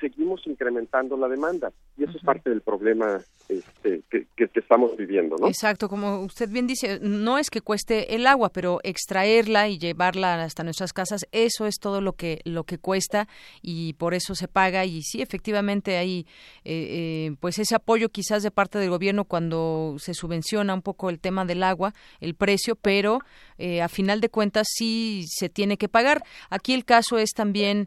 seguimos 0.00 0.46
incrementando 0.46 1.18
la 1.18 1.28
demanda 1.28 1.70
y 1.96 2.04
eso 2.04 2.16
es 2.16 2.24
parte 2.24 2.50
del 2.50 2.60
problema 2.60 3.20
este, 3.48 4.02
que, 4.10 4.24
estamos 4.54 4.96
viviendo, 4.96 5.36
¿no? 5.38 5.48
Exacto, 5.48 5.88
como 5.88 6.20
usted 6.20 6.48
bien 6.48 6.66
dice, 6.66 6.98
no 7.02 7.38
es 7.38 7.50
que 7.50 7.60
cueste 7.60 8.14
el 8.14 8.26
agua, 8.26 8.50
pero 8.50 8.80
extraerla 8.82 9.68
y 9.68 9.78
llevarla 9.78 10.42
hasta 10.42 10.64
nuestras 10.64 10.92
casas, 10.92 11.26
eso 11.32 11.66
es 11.66 11.78
todo 11.78 12.00
lo 12.00 12.14
que 12.14 12.40
lo 12.44 12.64
que 12.64 12.78
cuesta 12.78 13.28
y 13.60 13.92
por 13.94 14.14
eso 14.14 14.34
se 14.34 14.48
paga 14.48 14.84
y 14.86 15.02
sí, 15.02 15.20
efectivamente 15.20 15.98
hay 15.98 16.26
eh, 16.64 17.26
eh, 17.28 17.36
pues 17.40 17.58
ese 17.58 17.74
apoyo 17.74 18.08
quizás 18.08 18.42
de 18.42 18.50
parte 18.50 18.78
del 18.78 18.90
gobierno 18.90 19.24
cuando 19.24 19.96
se 19.98 20.14
subvenciona 20.14 20.72
un 20.72 20.82
poco 20.82 21.10
el 21.10 21.20
tema 21.20 21.44
del 21.44 21.62
agua, 21.62 21.92
el 22.20 22.34
precio, 22.34 22.76
pero 22.76 23.18
eh, 23.58 23.82
a 23.82 23.88
final 23.88 24.20
de 24.20 24.30
cuentas 24.30 24.66
sí 24.70 25.26
se 25.28 25.48
tiene 25.48 25.76
que 25.76 25.88
pagar. 25.88 26.22
Aquí 26.48 26.72
el 26.72 26.84
caso 26.84 27.18
es 27.18 27.30
también 27.32 27.86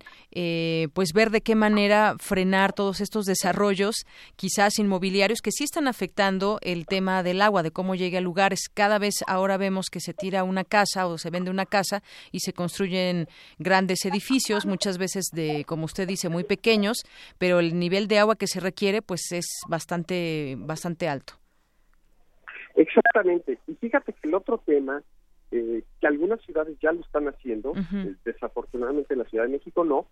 pues 0.93 1.13
ver 1.13 1.32
de 1.32 1.41
qué 1.41 1.56
manera 1.56 2.15
frenar 2.20 2.72
todos 2.74 3.02
estos 3.02 3.26
desarrollos, 3.26 3.96
quizás 4.36 4.79
inmobiliarios 4.79 5.41
que 5.41 5.51
sí 5.51 5.63
están 5.63 5.88
afectando 5.88 6.60
el 6.62 6.86
tema 6.86 7.23
del 7.23 7.41
agua, 7.41 7.63
de 7.63 7.71
cómo 7.71 7.95
llega 7.95 8.19
a 8.19 8.21
lugares. 8.21 8.69
Cada 8.73 8.99
vez 8.99 9.23
ahora 9.27 9.57
vemos 9.57 9.88
que 9.89 9.99
se 9.99 10.13
tira 10.13 10.43
una 10.43 10.63
casa 10.63 11.07
o 11.07 11.17
se 11.17 11.29
vende 11.29 11.51
una 11.51 11.65
casa 11.65 12.03
y 12.31 12.39
se 12.39 12.53
construyen 12.53 13.27
grandes 13.60 14.05
edificios, 14.05 14.65
muchas 14.65 14.97
veces 14.97 15.25
de, 15.33 15.63
como 15.65 15.86
usted 15.86 16.07
dice, 16.07 16.29
muy 16.29 16.43
pequeños, 16.43 16.97
pero 17.38 17.60
el 17.60 17.77
nivel 17.79 18.07
de 18.07 18.19
agua 18.19 18.36
que 18.36 18.47
se 18.47 18.60
requiere 18.60 19.01
pues 19.01 19.31
es 19.31 19.45
bastante, 19.67 20.55
bastante 20.57 21.07
alto. 21.07 21.33
Exactamente. 22.75 23.60
Y 23.67 23.73
fíjate 23.75 24.13
que 24.13 24.27
el 24.27 24.36
otro 24.36 24.60
tema, 24.60 25.01
eh, 25.51 25.83
que 25.99 26.07
algunas 26.07 26.39
ciudades 26.41 26.77
ya 26.79 26.91
lo 26.91 27.01
están 27.01 27.27
haciendo, 27.27 27.73
eh, 27.75 28.15
desafortunadamente 28.23 29.15
la 29.15 29.25
Ciudad 29.25 29.45
de 29.45 29.51
México 29.51 29.83
no, 29.83 30.07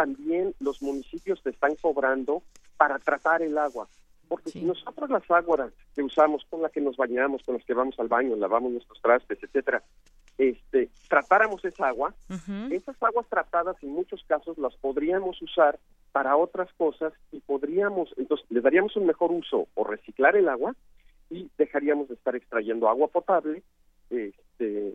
también 0.00 0.54
los 0.60 0.80
municipios 0.80 1.42
te 1.42 1.50
están 1.50 1.76
cobrando 1.76 2.42
para 2.78 2.98
tratar 2.98 3.42
el 3.42 3.58
agua. 3.58 3.86
Porque 4.28 4.48
si 4.48 4.62
nosotros 4.62 5.10
las 5.10 5.30
aguas 5.30 5.74
que 5.94 6.02
usamos, 6.02 6.42
con 6.48 6.62
las 6.62 6.72
que 6.72 6.80
nos 6.80 6.96
bañamos, 6.96 7.42
con 7.42 7.56
las 7.56 7.64
que 7.66 7.74
vamos 7.74 8.00
al 8.00 8.08
baño, 8.08 8.34
lavamos 8.36 8.72
nuestros 8.72 8.98
trastes, 9.02 9.38
etcétera, 9.42 9.82
este, 10.38 10.88
tratáramos 11.06 11.62
esa 11.66 11.88
agua, 11.88 12.14
esas 12.70 12.96
aguas 13.02 13.26
tratadas 13.28 13.76
en 13.82 13.90
muchos 13.90 14.24
casos 14.24 14.56
las 14.56 14.74
podríamos 14.76 15.42
usar 15.42 15.78
para 16.12 16.34
otras 16.34 16.72
cosas 16.78 17.12
y 17.30 17.40
podríamos, 17.40 18.14
entonces 18.16 18.46
le 18.48 18.62
daríamos 18.62 18.96
un 18.96 19.04
mejor 19.04 19.32
uso 19.32 19.68
o 19.74 19.84
reciclar 19.84 20.34
el 20.34 20.48
agua 20.48 20.74
y 21.28 21.50
dejaríamos 21.58 22.08
de 22.08 22.14
estar 22.14 22.34
extrayendo 22.34 22.88
agua 22.88 23.08
potable 23.08 23.62
este, 24.08 24.94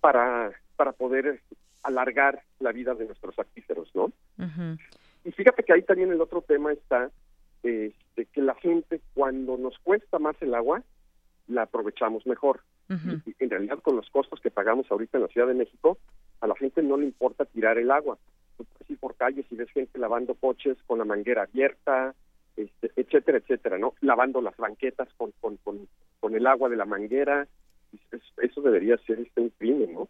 para, 0.00 0.50
para 0.74 0.90
poder 0.90 1.40
alargar 1.84 2.42
la 2.58 2.72
vida 2.72 2.94
de 2.94 3.06
nuestros 3.06 3.38
acuíferos, 3.38 3.88
¿no? 3.94 4.12
Y 5.24 5.32
fíjate 5.32 5.62
que 5.62 5.72
ahí 5.72 5.82
también 5.82 6.10
el 6.10 6.20
otro 6.20 6.42
tema 6.42 6.72
está 6.72 7.10
este, 7.62 8.26
que 8.26 8.42
la 8.42 8.54
gente 8.56 9.00
cuando 9.14 9.56
nos 9.56 9.78
cuesta 9.78 10.18
más 10.18 10.36
el 10.42 10.54
agua, 10.54 10.82
la 11.48 11.62
aprovechamos 11.62 12.26
mejor. 12.26 12.60
y, 12.90 13.34
en 13.38 13.50
realidad 13.50 13.78
con 13.80 13.96
los 13.96 14.08
costos 14.10 14.40
que 14.40 14.50
pagamos 14.50 14.90
ahorita 14.90 15.16
en 15.16 15.22
la 15.22 15.28
Ciudad 15.28 15.46
de 15.46 15.54
México, 15.54 15.98
a 16.40 16.46
la 16.46 16.54
gente 16.56 16.82
no 16.82 16.96
le 16.98 17.06
importa 17.06 17.46
tirar 17.46 17.78
el 17.78 17.90
agua. 17.90 18.18
Tú 18.56 18.64
puedes 18.64 18.90
ir 18.90 18.98
por 18.98 19.16
calles 19.16 19.46
y 19.50 19.56
ves 19.56 19.70
gente 19.70 19.98
lavando 19.98 20.34
coches 20.34 20.76
con 20.86 20.98
la 20.98 21.04
manguera 21.04 21.44
abierta, 21.44 22.14
este, 22.56 22.92
etcétera, 22.96 23.38
etcétera, 23.38 23.78
¿no? 23.78 23.94
Lavando 24.00 24.40
las 24.42 24.56
banquetas 24.56 25.08
con, 25.16 25.32
con, 25.40 25.56
con, 25.58 25.88
con 26.20 26.34
el 26.34 26.46
agua 26.46 26.68
de 26.68 26.76
la 26.76 26.84
manguera. 26.84 27.48
Eso 28.42 28.60
debería 28.60 28.96
ser 28.98 29.20
este 29.20 29.40
un 29.40 29.50
crimen, 29.50 29.94
¿no? 29.94 30.08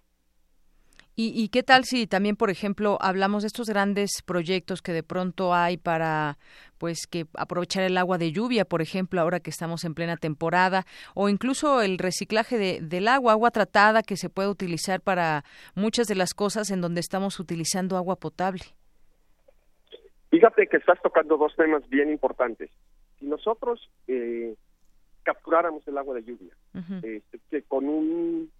¿Y, 1.16 1.48
qué 1.50 1.62
tal 1.62 1.84
si 1.84 2.08
también, 2.08 2.34
por 2.34 2.50
ejemplo, 2.50 2.98
hablamos 3.00 3.44
de 3.44 3.46
estos 3.46 3.68
grandes 3.68 4.20
proyectos 4.26 4.82
que 4.82 4.92
de 4.92 5.04
pronto 5.04 5.54
hay 5.54 5.76
para, 5.76 6.38
pues, 6.76 7.06
que 7.06 7.26
aprovechar 7.34 7.84
el 7.84 7.96
agua 7.98 8.18
de 8.18 8.32
lluvia, 8.32 8.64
por 8.64 8.82
ejemplo, 8.82 9.20
ahora 9.20 9.38
que 9.38 9.50
estamos 9.50 9.84
en 9.84 9.94
plena 9.94 10.16
temporada, 10.16 10.86
o 11.14 11.28
incluso 11.28 11.82
el 11.82 11.98
reciclaje 11.98 12.58
de, 12.58 12.80
del 12.80 13.06
agua, 13.06 13.30
agua 13.30 13.52
tratada 13.52 14.02
que 14.02 14.16
se 14.16 14.28
puede 14.28 14.48
utilizar 14.48 15.00
para 15.00 15.44
muchas 15.76 16.08
de 16.08 16.16
las 16.16 16.34
cosas 16.34 16.72
en 16.72 16.80
donde 16.80 17.00
estamos 17.00 17.38
utilizando 17.38 17.96
agua 17.96 18.16
potable? 18.16 18.64
Fíjate 20.30 20.66
que 20.66 20.78
estás 20.78 21.00
tocando 21.00 21.36
dos 21.36 21.54
temas 21.54 21.88
bien 21.88 22.10
importantes. 22.10 22.72
Si 23.20 23.26
nosotros 23.26 23.88
eh, 24.08 24.56
capturáramos 25.22 25.86
el 25.86 25.96
agua 25.96 26.16
de 26.16 26.24
lluvia, 26.24 26.56
que 27.50 27.62
con 27.62 27.88
un 27.88 28.50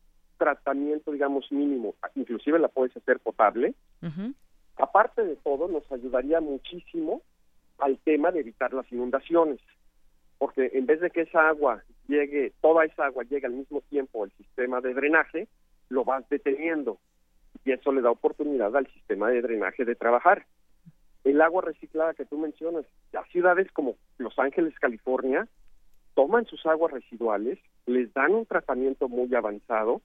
tratamiento, 0.45 1.11
digamos, 1.11 1.51
mínimo, 1.51 1.95
inclusive 2.15 2.59
la 2.59 2.69
puedes 2.69 2.95
hacer 2.97 3.19
potable, 3.19 3.75
aparte 4.77 5.25
de 5.25 5.37
todo, 5.37 5.69
nos 5.69 5.91
ayudaría 5.91 6.41
muchísimo 6.41 7.23
al 7.79 7.99
tema 7.99 8.31
de 8.31 8.41
evitar 8.41 8.75
las 8.75 8.91
inundaciones, 8.93 9.59
porque 10.37 10.71
en 10.75 10.85
vez 10.85 11.01
de 11.01 11.11
que 11.11 11.23
esa 11.23 11.49
agua 11.49 11.83
llegue, 12.09 12.53
toda 12.61 12.85
esa 12.85 13.07
agua 13.07 13.25
llegue 13.25 13.47
al 13.47 13.55
mismo 13.55 13.81
tiempo 13.89 14.25
al 14.25 14.33
sistema 14.33 14.83
de 14.83 14.93
drenaje, 14.93 15.49
lo 15.89 16.05
vas 16.05 16.29
deteniendo 16.29 16.99
y 17.65 17.73
eso 17.73 17.91
le 17.91 18.03
da 18.03 18.11
oportunidad 18.11 18.77
al 18.77 18.87
sistema 18.89 19.31
de 19.31 19.41
drenaje 19.41 19.87
de 19.87 19.95
trabajar. 19.95 20.45
El 21.25 21.41
agua 21.41 21.63
reciclada 21.63 22.13
que 22.13 22.27
tú 22.27 22.37
mencionas, 22.37 22.85
las 23.13 23.27
ciudades 23.31 23.73
como 23.73 23.97
Los 24.19 24.39
Ángeles, 24.39 24.79
California, 24.79 25.49
toman 26.15 26.45
sus 26.45 26.65
aguas 26.67 26.93
residuales, 26.93 27.59
les 27.87 28.13
dan 28.13 28.35
un 28.35 28.45
tratamiento 28.45 29.09
muy 29.09 29.35
avanzado, 29.35 30.03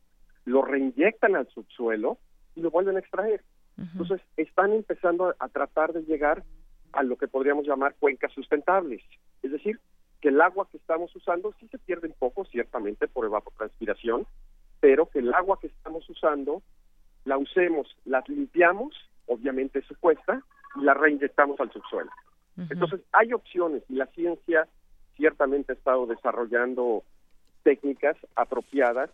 lo 0.50 0.64
reinyectan 0.64 1.36
al 1.36 1.47
subsuelo 1.50 2.18
y 2.56 2.62
lo 2.62 2.72
vuelven 2.72 2.97
a 2.97 3.00
extraer. 3.00 3.43
Entonces, 3.78 4.20
están 4.36 4.74
empezando 4.74 5.34
a, 5.39 5.47
tratar 5.47 5.93
de 5.93 6.02
llegar 6.02 6.43
a 6.91 7.02
lo 7.02 7.16
que 7.18 7.30
podríamos 7.30 7.66
llamar 7.66 7.95
cuencas 7.97 8.34
sustentables. 8.34 9.02
Es 9.41 9.52
decir, 9.52 9.80
que 10.20 10.30
el 10.30 10.41
agua 10.41 10.68
que 10.70 10.76
estamos 10.76 11.16
usando 11.16 11.54
sí 11.60 11.68
se 11.70 11.78
pierde 11.78 12.08
un 12.08 12.16
poco, 12.20 12.43
ciertamente, 12.45 13.08
por 13.08 13.26
evapotranspiración, 13.26 14.28
pero 14.82 15.06
que 15.06 15.20
el 15.20 15.34
agua 15.34 15.60
que 15.62 15.68
estamos 15.68 16.10
usando 16.10 16.62
la 17.24 17.38
usemos, 17.38 17.95
la 18.04 18.22
limpiamos, 18.28 18.93
obviamente 19.28 19.80
eso 19.80 19.95
cuesta, 20.00 20.43
y 20.76 20.82
la 20.82 20.93
reinyectamos 20.93 21.58
al 21.62 21.72
subsuelo. 21.72 22.12
Entonces, 22.70 23.00
hay 23.14 23.32
opciones 23.32 23.84
y 23.88 23.93
la 23.93 24.08
ciencia 24.08 24.68
ciertamente 25.16 25.72
ha 25.72 25.76
estado 25.76 26.06
desarrollando 26.06 27.04
técnicas 27.64 28.18
apropiadas, 28.36 29.10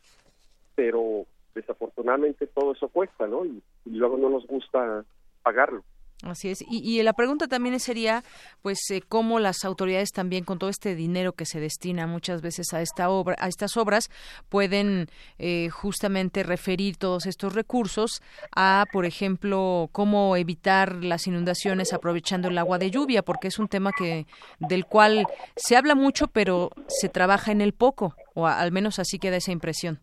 pero 0.75 1.25
desafortunadamente 1.53 2.47
todo 2.47 2.73
eso 2.73 2.89
cuesta, 2.89 3.27
¿no? 3.27 3.45
y 3.45 3.61
luego 3.85 4.17
no 4.17 4.29
nos 4.29 4.45
gusta 4.45 5.05
pagarlo. 5.41 5.83
Así 6.23 6.49
es. 6.49 6.63
Y, 6.67 7.03
la 7.03 7.13
pregunta 7.13 7.47
también 7.47 7.77
sería, 7.79 8.23
pues, 8.61 8.79
eh, 8.89 9.01
cómo 9.07 9.39
las 9.39 9.65
autoridades 9.65 10.11
también, 10.11 10.45
con 10.45 10.57
todo 10.57 10.69
este 10.69 10.95
dinero 10.95 11.33
que 11.33 11.45
se 11.45 11.59
destina 11.59 12.07
muchas 12.07 12.41
veces 12.41 12.73
a 12.73 12.81
esta 12.81 13.09
obra, 13.09 13.35
a 13.37 13.49
estas 13.49 13.75
obras, 13.75 14.09
pueden 14.47 15.07
eh, 15.37 15.69
justamente 15.69 16.41
referir 16.43 16.95
todos 16.95 17.25
estos 17.25 17.53
recursos 17.53 18.21
a, 18.55 18.85
por 18.93 19.05
ejemplo, 19.05 19.89
cómo 19.91 20.37
evitar 20.37 21.03
las 21.03 21.27
inundaciones 21.27 21.91
aprovechando 21.91 22.47
el 22.47 22.57
agua 22.57 22.79
de 22.79 22.91
lluvia, 22.91 23.21
porque 23.21 23.49
es 23.49 23.59
un 23.59 23.67
tema 23.67 23.91
que 23.91 24.25
del 24.59 24.85
cual 24.85 25.27
se 25.57 25.75
habla 25.75 25.95
mucho, 25.95 26.27
pero 26.27 26.71
se 26.87 27.09
trabaja 27.09 27.51
en 27.51 27.59
el 27.59 27.73
poco, 27.73 28.15
o 28.33 28.47
al 28.47 28.71
menos 28.71 28.99
así 28.99 29.19
queda 29.19 29.35
esa 29.35 29.51
impresión. 29.51 29.99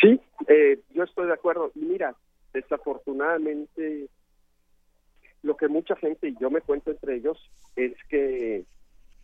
Sí, 0.00 0.20
eh, 0.48 0.80
yo 0.92 1.04
estoy 1.04 1.26
de 1.26 1.34
acuerdo. 1.34 1.70
Y 1.74 1.80
mira, 1.80 2.14
desafortunadamente 2.52 4.08
lo 5.42 5.56
que 5.56 5.68
mucha 5.68 5.94
gente, 5.96 6.28
y 6.28 6.36
yo 6.40 6.50
me 6.50 6.62
cuento 6.62 6.90
entre 6.90 7.16
ellos, 7.16 7.38
es 7.76 7.92
que, 8.08 8.64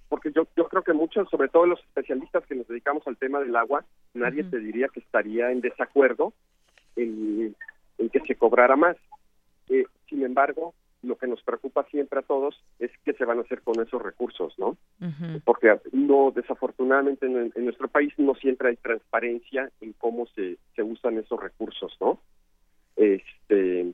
porque 0.08 0.30
yo, 0.32 0.46
yo 0.56 0.68
creo 0.68 0.82
que 0.82 0.92
muchos, 0.92 1.28
sobre 1.30 1.48
todo 1.48 1.66
los 1.66 1.80
especialistas 1.80 2.44
que 2.46 2.54
nos 2.54 2.68
dedicamos 2.68 3.06
al 3.06 3.16
tema 3.16 3.40
del 3.40 3.56
agua, 3.56 3.84
nadie 4.12 4.44
te 4.44 4.58
diría 4.58 4.88
que 4.88 5.00
estaría 5.00 5.50
en 5.50 5.62
desacuerdo 5.62 6.34
en, 6.96 7.56
que 8.12 8.20
se 8.20 8.34
cobrara 8.36 8.76
más. 8.76 8.96
Eh, 9.70 9.84
sin 10.08 10.22
embargo, 10.24 10.74
lo 11.02 11.16
que 11.16 11.26
nos 11.26 11.42
preocupa 11.42 11.84
siempre 11.90 12.20
a 12.20 12.22
todos 12.22 12.62
es 12.78 12.90
qué 13.04 13.12
se 13.14 13.24
van 13.24 13.38
a 13.38 13.42
hacer 13.42 13.62
con 13.62 13.80
esos 13.80 14.02
recursos, 14.02 14.54
¿no? 14.58 14.76
Porque 15.44 15.80
no, 15.92 16.30
desafortunadamente 16.34 17.26
en, 17.26 17.52
en, 17.54 17.64
nuestro 17.64 17.88
país 17.88 18.12
no 18.18 18.34
siempre 18.34 18.68
hay 18.68 18.76
transparencia 18.76 19.70
en 19.80 19.92
cómo 19.94 20.26
se, 20.34 20.58
se 20.76 20.82
usan 20.82 21.18
esos 21.18 21.40
recursos, 21.40 21.96
¿no? 22.00 22.20
Este, 22.96 23.92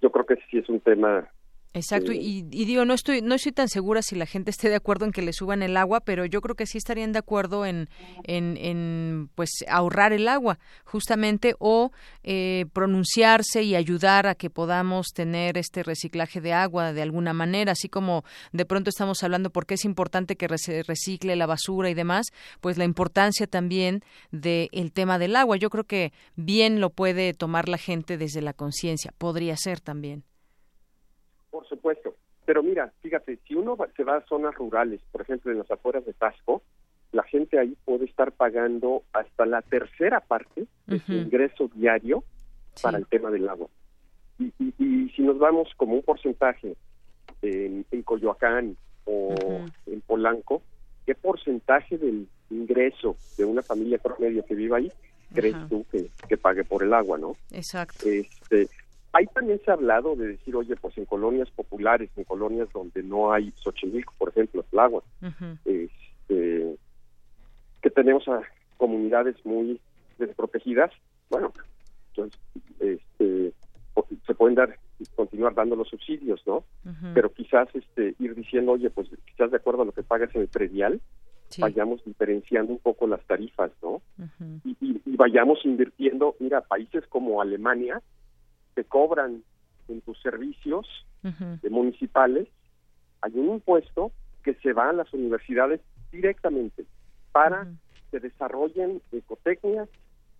yo 0.00 0.10
creo 0.10 0.26
que 0.26 0.36
sí 0.50 0.58
es 0.58 0.68
un 0.68 0.80
tema 0.80 1.28
Exacto, 1.72 2.10
y, 2.10 2.42
digo, 2.42 2.84
no 2.84 2.94
estoy, 2.94 3.22
no 3.22 3.36
estoy 3.36 3.52
tan 3.52 3.68
segura 3.68 4.02
si 4.02 4.16
la 4.16 4.26
gente 4.26 4.50
esté 4.50 4.68
de 4.68 4.74
acuerdo 4.74 5.04
en 5.04 5.12
que 5.12 5.22
le 5.22 5.32
suban 5.32 5.62
el 5.62 5.76
agua, 5.76 6.00
pero 6.00 6.24
yo 6.24 6.40
creo 6.40 6.56
que 6.56 6.66
sí 6.66 6.78
estarían 6.78 7.12
de 7.12 7.20
acuerdo 7.20 7.64
en, 7.64 7.88
en, 8.24 9.30
pues 9.36 9.50
ahorrar 9.68 10.12
el 10.12 10.26
agua, 10.26 10.58
justamente, 10.84 11.54
o 11.60 11.92
eh, 12.24 12.66
pronunciarse 12.72 13.62
y 13.62 13.76
ayudar 13.76 14.26
a 14.26 14.34
que 14.34 14.50
podamos 14.50 15.12
tener 15.14 15.58
este 15.58 15.84
reciclaje 15.84 16.40
de 16.40 16.52
agua 16.52 16.92
de 16.92 17.02
alguna 17.02 17.34
manera, 17.34 17.72
así 17.72 17.88
como 17.88 18.24
de 18.50 18.64
pronto 18.64 18.90
estamos 18.90 19.22
hablando 19.22 19.50
porque 19.50 19.74
es 19.74 19.84
importante 19.84 20.34
que 20.34 20.48
se 20.58 20.82
recicle 20.82 21.36
la 21.36 21.46
basura 21.46 21.88
y 21.88 21.94
demás, 21.94 22.32
pues 22.60 22.78
la 22.78 22.84
importancia 22.84 23.46
también 23.46 24.02
del 24.32 24.90
tema 24.92 25.20
del 25.20 25.36
agua. 25.36 25.56
Yo 25.56 25.70
creo 25.70 25.84
que 25.84 26.12
bien 26.34 26.80
lo 26.80 26.90
puede 26.90 27.32
tomar 27.32 27.68
la 27.68 27.78
gente 27.78 28.18
desde 28.18 28.42
la 28.42 28.54
conciencia, 28.54 29.14
podría 29.16 29.56
ser 29.56 29.80
también. 29.80 30.24
Por 31.50 31.66
supuesto. 31.66 32.14
Pero 32.44 32.62
mira, 32.62 32.92
fíjate, 33.00 33.38
si 33.46 33.54
uno 33.54 33.76
se 33.96 34.04
va 34.04 34.16
a 34.16 34.26
zonas 34.26 34.54
rurales, 34.54 35.00
por 35.12 35.22
ejemplo 35.22 35.52
en 35.52 35.58
las 35.58 35.70
afueras 35.70 36.04
de 36.04 36.12
Tasco, 36.12 36.62
la 37.12 37.22
gente 37.24 37.58
ahí 37.58 37.76
puede 37.84 38.04
estar 38.04 38.32
pagando 38.32 39.02
hasta 39.12 39.46
la 39.46 39.62
tercera 39.62 40.20
parte 40.20 40.66
de 40.86 40.98
su 41.00 41.12
ingreso 41.12 41.68
diario 41.74 42.22
para 42.82 42.98
el 42.98 43.06
tema 43.06 43.30
del 43.30 43.48
agua. 43.48 43.68
Y, 44.38 44.52
si 45.14 45.22
nos 45.22 45.38
vamos 45.38 45.68
como 45.76 45.94
un 45.94 46.02
porcentaje 46.02 46.76
en, 47.42 47.84
Coyoacán 48.04 48.76
o 49.04 49.34
en 49.86 50.00
Polanco, 50.02 50.62
¿qué 51.04 51.14
porcentaje 51.14 51.98
del 51.98 52.26
ingreso 52.48 53.16
de 53.36 53.44
una 53.44 53.62
familia 53.62 53.98
promedio 53.98 54.44
que 54.44 54.54
viva 54.54 54.78
ahí 54.78 54.90
crees 55.32 55.56
tú 55.68 55.86
que, 55.90 56.10
que, 56.28 56.36
pague 56.36 56.64
por 56.64 56.82
el 56.82 56.92
agua, 56.92 57.18
no? 57.18 57.36
Exacto. 57.52 58.08
Este, 58.08 58.68
Ahí 59.12 59.26
también 59.34 59.60
se 59.64 59.70
ha 59.70 59.74
hablado 59.74 60.14
de 60.14 60.28
decir, 60.28 60.54
oye, 60.54 60.76
pues 60.76 60.96
en 60.96 61.04
colonias 61.04 61.50
populares, 61.50 62.10
en 62.16 62.24
colonias 62.24 62.68
donde 62.72 63.02
no 63.02 63.32
hay 63.32 63.52
Xochimilco, 63.56 64.14
por 64.16 64.28
ejemplo, 64.28 64.64
el 64.70 64.78
agua, 64.78 65.02
este, 65.64 66.76
que 67.82 67.90
tenemos 67.90 68.26
a 68.28 68.42
comunidades 68.76 69.34
muy 69.44 69.80
desprotegidas, 70.18 70.92
bueno, 71.28 71.52
entonces 72.10 72.40
este, 72.78 73.52
se 74.26 74.34
pueden 74.34 74.54
dar 74.54 74.78
continuar 75.14 75.54
dando 75.54 75.76
los 75.76 75.88
subsidios, 75.88 76.42
¿no? 76.46 76.64
Pero 77.14 77.32
quizás 77.32 77.68
este 77.74 78.14
ir 78.18 78.34
diciendo, 78.34 78.72
oye, 78.72 78.90
pues 78.90 79.08
quizás 79.26 79.50
de 79.50 79.56
acuerdo 79.56 79.82
a 79.82 79.86
lo 79.86 79.92
que 79.92 80.02
pagas 80.02 80.34
en 80.34 80.42
el 80.42 80.48
predial, 80.48 81.00
vayamos 81.58 82.04
diferenciando 82.04 82.72
un 82.72 82.78
poco 82.78 83.06
las 83.06 83.24
tarifas, 83.26 83.72
¿no? 83.82 84.02
y, 84.64 84.76
y, 84.80 85.16
vayamos 85.16 85.64
invirtiendo, 85.64 86.36
mira, 86.38 86.60
países 86.60 87.06
como 87.08 87.40
Alemania, 87.40 88.00
te 88.80 88.84
cobran 88.84 89.42
en 89.88 90.00
tus 90.00 90.18
servicios 90.22 90.86
municipales, 91.68 92.48
hay 93.20 93.32
un 93.34 93.56
impuesto 93.56 94.10
que 94.42 94.54
se 94.54 94.72
va 94.72 94.88
a 94.88 94.94
las 94.94 95.12
universidades 95.12 95.82
directamente 96.10 96.86
para 97.30 97.66
que 98.10 98.20
desarrollen 98.20 99.02
ecotecnias, 99.12 99.86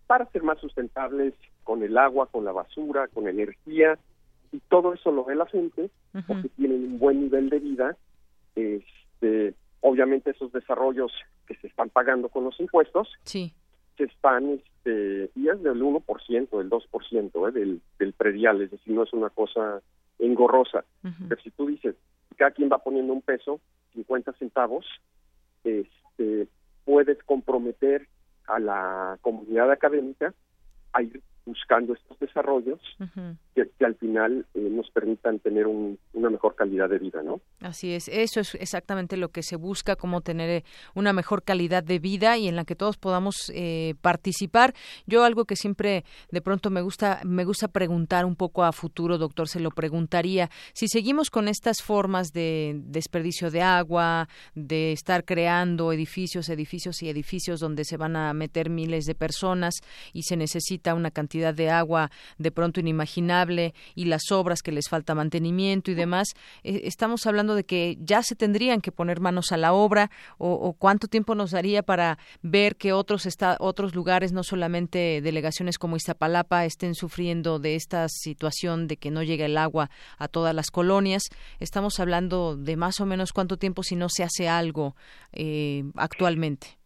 para 0.07 0.25
ser 0.31 0.43
más 0.43 0.59
sustentables 0.59 1.35
con 1.65 1.83
el 1.83 1.99
agua, 1.99 2.29
con 2.29 2.47
la 2.47 2.53
basura, 2.53 3.09
con 3.09 3.29
energía, 3.29 3.99
y 4.53 4.61
todo 4.71 4.95
eso 4.95 5.13
lo 5.13 5.27
ve 5.27 5.35
la 5.35 5.47
gente 5.47 5.91
porque 6.27 6.49
tienen 6.49 6.85
un 6.85 6.99
buen 6.99 7.21
nivel 7.21 7.51
de 7.51 7.59
vida. 7.59 7.97
Este, 8.57 9.55
obviamente 9.81 10.31
esos 10.31 10.51
desarrollos 10.51 11.13
que 11.47 11.57
se 11.57 11.67
están 11.67 11.91
pagando 11.91 12.31
con 12.31 12.45
los 12.45 12.59
impuestos 12.59 13.07
sí 13.25 13.53
están, 14.05 14.51
este, 14.51 15.31
y 15.35 15.49
es 15.49 15.63
del 15.63 15.83
1%, 15.83 16.59
del 16.59 16.71
2% 16.71 17.49
¿eh? 17.49 17.53
del, 17.53 17.81
del 17.99 18.13
predial, 18.13 18.63
es 18.63 18.71
decir, 18.71 18.95
no 18.95 19.03
es 19.05 19.13
una 19.13 19.31
cosa 19.31 19.81
engorrosa. 20.19 20.85
Pero 21.29 21.41
si 21.43 21.51
tú 21.51 21.67
dices, 21.67 21.97
cada 22.37 22.51
quien 22.51 22.71
va 22.71 22.79
poniendo 22.79 23.13
un 23.13 23.23
peso, 23.23 23.61
50 23.95 24.33
centavos, 24.35 24.87
este, 25.65 26.49
puedes 26.85 27.23
comprometer 27.25 28.07
a 28.47 28.59
la 28.59 29.19
comunidad 29.21 29.71
académica 29.71 30.35
a 30.93 31.03
ir 31.03 31.23
buscando 31.51 31.95
estos 31.95 32.19
desarrollos 32.21 32.81
que, 33.55 33.85
al 33.85 33.97
final 33.97 34.47
eh, 34.55 34.61
nos 34.71 34.89
permitan 34.91 35.41
tener 35.41 35.67
una 35.67 36.31
mejor 36.31 36.55
calidad 36.55 36.89
de 36.89 36.99
vida, 36.99 37.23
¿no? 37.23 37.41
Así 37.61 37.93
es, 37.93 38.09
eso 38.09 38.41
es 38.41 38.55
exactamente 38.55 39.17
lo 39.17 39.31
que 39.31 39.43
se 39.43 39.57
busca, 39.57 39.97
como 39.97 40.21
tener 40.21 40.51
eh, 40.51 40.65
una 40.95 41.13
mejor 41.13 41.43
calidad 41.43 41.83
de 41.83 41.99
vida 41.99 42.39
y 42.39 42.47
en 42.47 42.57
la 42.57 42.65
que 42.65 42.77
todos 42.77 42.97
podamos 42.97 43.51
eh, 43.55 43.95
participar. 44.01 44.75
Yo 45.07 45.25
algo 45.25 45.45
que 45.45 45.57
siempre 45.57 46.05
de 46.31 46.41
pronto 46.41 46.71
me 46.71 46.83
gusta 46.83 47.21
me 47.25 47.45
gusta 47.45 47.69
preguntar 47.69 48.25
un 48.25 48.37
poco 48.37 48.63
a 48.63 48.73
futuro, 48.73 49.19
doctor, 49.19 49.49
se 49.49 49.61
lo 49.61 49.71
preguntaría 49.71 50.51
si 50.73 50.87
seguimos 50.89 51.31
con 51.31 51.49
estas 51.49 51.83
formas 51.83 52.33
de 52.33 52.81
desperdicio 52.85 53.51
de 53.51 53.63
agua, 53.63 54.29
de 54.55 54.93
estar 54.93 55.25
creando 55.25 55.93
edificios, 55.93 56.49
edificios 56.49 57.03
y 57.03 57.09
edificios 57.09 57.61
donde 57.61 57.85
se 57.85 57.97
van 57.97 58.15
a 58.17 58.33
meter 58.35 58.71
miles 58.71 59.05
de 59.07 59.15
personas 59.15 59.81
y 60.13 60.23
se 60.23 60.37
necesita 60.37 60.95
una 60.95 61.11
cantidad 61.11 61.40
de 61.41 61.71
agua 61.71 62.11
de 62.39 62.51
pronto 62.51 62.81
inimaginable 62.81 63.75
y 63.95 64.05
las 64.05 64.31
obras 64.31 64.63
que 64.63 64.73
les 64.73 64.89
falta 64.89 65.15
mantenimiento 65.15 65.91
y 65.91 65.95
demás, 65.95 66.35
eh, 66.63 66.83
estamos 66.85 67.27
hablando 67.27 67.55
de 67.55 67.65
que 67.65 67.97
ya 68.01 68.23
se 68.23 68.37
tendrían 68.37 68.81
que 68.81 68.93
poner 68.93 69.21
manos 69.21 69.53
a 69.53 69.57
la 69.57 69.73
obra 69.73 70.11
o, 70.39 70.75
cuánto 70.79 71.09
tiempo 71.09 71.35
nos 71.35 71.51
daría 71.51 71.83
para 71.83 72.19
ver 72.43 72.77
que 72.77 72.93
otros 72.93 73.27
está, 73.27 73.57
otros 73.61 73.95
lugares, 73.95 74.33
no 74.33 74.43
solamente 74.43 75.21
delegaciones 75.23 75.79
como 75.79 75.97
Iztapalapa, 75.97 76.65
estén 76.65 76.95
sufriendo 76.95 77.59
de 77.59 77.75
esta 77.75 78.07
situación 78.09 78.87
de 78.87 78.97
que 78.97 79.11
no 79.11 79.23
llega 79.23 79.47
el 79.47 79.57
agua 79.59 79.91
a 80.19 80.29
todas 80.29 80.55
las 80.55 80.71
colonias. 80.71 81.25
Estamos 81.59 82.01
hablando 82.01 82.57
de 82.57 82.77
más 82.77 83.01
o 83.01 83.07
menos 83.07 83.33
cuánto 83.33 83.57
tiempo 83.57 83.83
si 83.83 83.97
no 83.97 84.09
se 84.09 84.23
hace 84.23 84.49
algo 84.49 84.95
eh, 85.33 85.85
actualmente. 85.97 86.79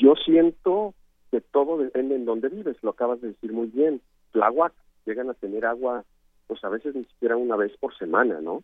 Yo 0.00 0.14
siento 0.24 0.94
que 1.30 1.40
todo 1.40 1.78
depende 1.78 2.14
en 2.14 2.24
dónde 2.24 2.48
vives, 2.48 2.76
lo 2.82 2.90
acabas 2.90 3.20
de 3.20 3.28
decir 3.28 3.52
muy 3.52 3.66
bien. 3.68 4.00
agua 4.40 4.72
llegan 5.04 5.30
a 5.30 5.34
tener 5.34 5.64
agua, 5.66 6.04
pues 6.46 6.62
a 6.64 6.68
veces 6.68 6.94
ni 6.94 7.04
siquiera 7.04 7.36
una 7.36 7.56
vez 7.56 7.76
por 7.78 7.96
semana, 7.96 8.40
¿no? 8.40 8.62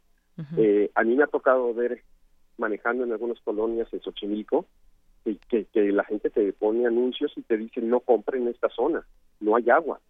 Eh, 0.56 0.90
a 0.94 1.04
mí 1.04 1.14
me 1.14 1.24
ha 1.24 1.28
tocado 1.28 1.72
ver 1.74 2.02
manejando 2.58 3.04
en 3.04 3.12
algunas 3.12 3.40
colonias 3.40 3.88
en 3.92 4.00
Xochimilco, 4.00 4.66
que, 5.24 5.36
que, 5.48 5.64
que 5.66 5.92
la 5.92 6.04
gente 6.04 6.30
te 6.30 6.52
pone 6.52 6.86
anuncios 6.86 7.32
y 7.36 7.42
te 7.42 7.56
dicen 7.56 7.88
no 7.88 8.00
compren 8.00 8.48
esta 8.48 8.68
zona, 8.68 9.06
no 9.40 9.56
hay 9.56 9.70
agua. 9.70 10.00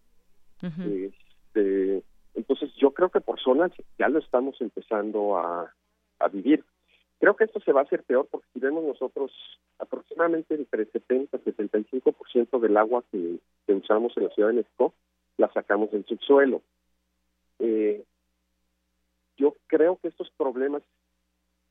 Este, 0.61 2.03
entonces 2.33 2.71
yo 2.75 2.91
creo 2.91 3.09
que 3.09 3.21
por 3.21 3.39
zonas 3.39 3.71
ya 3.99 4.09
lo 4.09 4.19
estamos 4.19 4.59
empezando 4.61 5.37
a, 5.37 5.71
a 6.19 6.27
vivir. 6.27 6.63
Creo 7.19 7.35
que 7.35 7.45
esto 7.45 7.59
se 7.61 7.71
va 7.71 7.81
a 7.81 7.83
hacer 7.83 8.03
peor 8.03 8.27
porque 8.29 8.47
si 8.53 8.59
vemos 8.59 8.83
nosotros 8.83 9.31
aproximadamente 9.79 10.55
entre 10.55 10.85
70 10.85 11.37
y 11.37 11.51
75% 11.51 12.59
del 12.59 12.77
agua 12.77 13.03
que, 13.11 13.39
que 13.65 13.73
usamos 13.73 14.15
en 14.17 14.23
la 14.25 14.29
Ciudad 14.31 14.49
de 14.49 14.55
México 14.55 14.93
la 15.37 15.51
sacamos 15.51 15.91
del 15.91 16.05
subsuelo. 16.05 16.61
Eh, 17.59 18.03
yo 19.37 19.55
creo 19.67 19.97
que 20.01 20.07
estos 20.07 20.29
problemas 20.31 20.81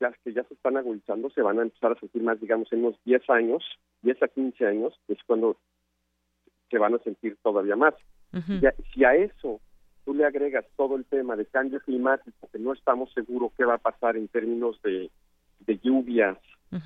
ya 0.01 0.12
que 0.24 0.32
ya 0.32 0.42
se 0.45 0.55
están 0.55 0.76
agudizando 0.76 1.30
se 1.30 1.40
van 1.42 1.59
a 1.59 1.62
empezar 1.62 1.92
a 1.92 2.01
sentir 2.01 2.22
más, 2.22 2.40
digamos, 2.40 2.72
en 2.72 2.84
unos 2.84 2.97
10 3.05 3.28
años, 3.30 3.64
10 4.03 4.22
a 4.22 4.28
15 4.28 4.66
años, 4.66 4.99
es 5.09 5.18
cuando 5.26 5.57
se 6.70 6.78
van 6.78 6.95
a 6.95 6.99
sentir 6.99 7.36
todavía 7.42 7.76
más. 7.76 7.95
Ya- 8.61 8.74
si 8.92 9.05
a 9.05 9.14
eso 9.14 9.61
tú 10.05 10.12
le 10.14 10.24
agregas 10.24 10.66
todo 10.76 10.97
el 10.97 11.05
tema 11.05 11.36
de 11.36 11.47
cambio 11.47 11.80
climático, 11.80 12.49
que 12.51 12.59
no 12.59 12.72
estamos 12.72 13.12
seguros 13.12 13.53
qué 13.57 13.64
va 13.64 13.74
a 13.74 13.78
pasar 13.78 14.16
en 14.16 14.28
términos 14.28 14.80
de, 14.82 15.11
de 15.67 15.79
lluvias, 15.79 16.39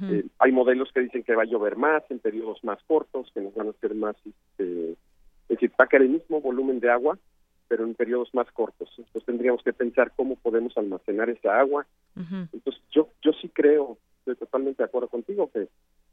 eh, 0.03 0.27
hay 0.39 0.53
modelos 0.53 0.91
que 0.93 1.01
dicen 1.01 1.23
que 1.23 1.35
va 1.35 1.45
a 1.45 1.47
llover 1.47 1.77
más 1.77 2.03
en 2.11 2.19
periodos 2.19 2.63
más 2.63 2.79
cortos, 2.85 3.31
que 3.33 3.41
nos 3.41 3.55
van 3.55 3.69
a 3.69 3.71
hacer 3.71 3.95
más, 3.95 4.17
este, 4.17 4.91
es 4.91 5.49
decir, 5.49 5.71
va 5.81 5.85
a 5.85 5.89
caer 5.89 6.03
el 6.03 6.11
mismo 6.11 6.43
volumen 6.43 6.79
de 6.79 6.91
agua, 6.91 7.19
pero 7.69 7.85
en 7.85 7.95
periodos 7.95 8.35
más 8.35 8.51
cortos. 8.53 8.91
Entonces 8.99 9.25
tendríamos 9.25 9.63
que 9.63 9.73
pensar 9.73 10.13
cómo 10.15 10.37
podemos 10.37 10.77
almacenar 10.77 11.31
esa 11.31 11.59
agua. 11.59 11.87
Entonces 12.17 12.83
yo, 12.91 13.09
yo 13.23 13.33
sí 13.41 13.49
creo, 13.49 13.97
estoy 14.19 14.37
totalmente 14.37 14.83
de 14.83 14.89
acuerdo 14.89 15.09
contigo, 15.09 15.51
que 15.51 15.69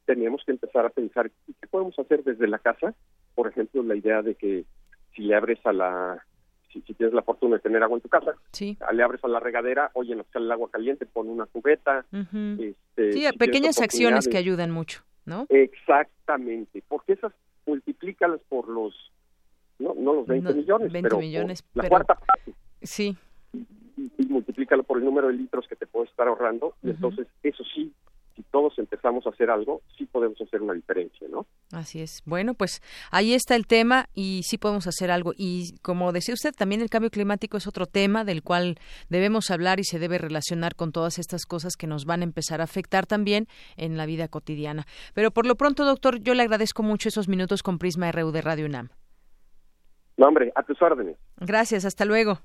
teníamos 0.05 0.43
que 0.45 0.51
empezar 0.51 0.85
a 0.85 0.89
pensar 0.89 1.31
¿y 1.47 1.53
qué 1.53 1.67
podemos 1.67 1.97
hacer 1.99 2.23
desde 2.23 2.47
la 2.47 2.59
casa. 2.59 2.93
Por 3.33 3.47
ejemplo, 3.47 3.83
la 3.83 3.95
idea 3.95 4.21
de 4.21 4.35
que 4.35 4.65
si 5.13 5.23
le 5.23 5.35
abres 5.35 5.59
a 5.65 5.73
la, 5.73 6.25
si, 6.75 6.81
si 6.81 6.93
tienes 6.93 7.13
la 7.15 7.21
fortuna 7.21 7.55
de 7.55 7.61
tener 7.61 7.81
agua 7.81 7.97
en 7.97 8.01
tu 8.01 8.09
casa, 8.09 8.33
le 8.91 9.03
abres 9.03 9.23
a 9.23 9.27
la 9.29 9.39
regadera, 9.39 9.91
oye, 9.93 10.13
nos 10.15 10.27
sale 10.27 10.45
el 10.45 10.51
agua 10.51 10.69
caliente, 10.69 11.05
pon 11.05 11.29
una 11.29 11.45
cubeta. 11.45 12.05
Este, 12.11 13.13
Sí, 13.13 13.25
si 13.25 13.37
pequeñas 13.37 13.79
acciones 13.81 14.27
que 14.27 14.37
ayudan 14.37 14.71
mucho, 14.71 15.01
¿no? 15.25 15.45
Exactamente, 15.49 16.83
porque 16.87 17.13
esas 17.13 17.31
multiplícalas 17.65 18.41
por 18.49 18.67
los, 18.67 18.93
no, 19.79 19.93
no 19.95 20.13
los 20.13 20.27
20 20.27 20.49
No, 20.49 20.55
millones, 20.55 20.91
20 20.91 21.03
pero 21.07 21.15
por 21.17 21.23
millones, 21.23 21.63
la 21.73 21.83
pero- 21.83 21.89
cuarta 21.89 22.15
parte. 22.15 22.53
Sí. 22.81 23.15
Y, 23.53 24.11
y 24.17 24.25
multiplícalo 24.27 24.83
por 24.83 24.97
el 24.97 25.05
número 25.05 25.27
de 25.27 25.33
litros 25.35 25.65
que 25.67 25.75
te 25.75 25.87
puedes 25.87 26.09
estar 26.11 26.27
ahorrando, 26.27 26.75
y 26.83 26.89
entonces 26.89 27.27
eso 27.43 27.63
sí, 27.73 27.93
si 28.35 28.43
todos 28.43 28.77
empezamos 28.77 29.25
a 29.25 29.29
hacer 29.29 29.49
algo, 29.49 29.81
sí 29.97 30.05
podemos 30.05 30.39
hacer 30.41 30.61
una 30.61 30.73
diferencia, 30.73 31.27
¿no? 31.29 31.45
Así 31.71 32.01
es. 32.01 32.21
Bueno, 32.25 32.53
pues 32.53 32.81
ahí 33.11 33.33
está 33.33 33.55
el 33.55 33.65
tema 33.65 34.07
y 34.13 34.41
sí 34.43 34.57
podemos 34.57 34.87
hacer 34.87 35.09
algo. 35.09 35.31
Y 35.37 35.77
como 35.81 36.11
decía 36.11 36.33
usted, 36.33 36.53
también 36.53 36.81
el 36.81 36.89
cambio 36.89 37.09
climático 37.09 37.57
es 37.57 37.67
otro 37.67 37.85
tema 37.85 38.25
del 38.25 38.43
cual 38.43 38.77
debemos 39.09 39.51
hablar 39.51 39.79
y 39.79 39.85
se 39.85 39.99
debe 39.99 40.17
relacionar 40.17 40.75
con 40.75 40.91
todas 40.91 41.17
estas 41.17 41.45
cosas 41.45 41.75
que 41.77 41.87
nos 41.87 42.05
van 42.05 42.21
a 42.21 42.25
empezar 42.25 42.59
a 42.59 42.65
afectar 42.65 43.05
también 43.05 43.47
en 43.77 43.95
la 43.97 44.05
vida 44.05 44.27
cotidiana. 44.27 44.85
Pero 45.13 45.31
por 45.31 45.45
lo 45.45 45.55
pronto, 45.55 45.85
doctor, 45.85 46.19
yo 46.19 46.33
le 46.33 46.43
agradezco 46.43 46.83
mucho 46.83 47.09
esos 47.09 47.29
minutos 47.29 47.63
con 47.63 47.79
Prisma 47.79 48.11
RU 48.11 48.31
de 48.31 48.41
Radio 48.41 48.65
UNAM. 48.65 48.89
No, 50.17 50.27
hombre, 50.27 50.51
a 50.55 50.63
tus 50.63 50.81
órdenes. 50.81 51.17
Gracias, 51.37 51.85
hasta 51.85 52.05
luego. 52.05 52.39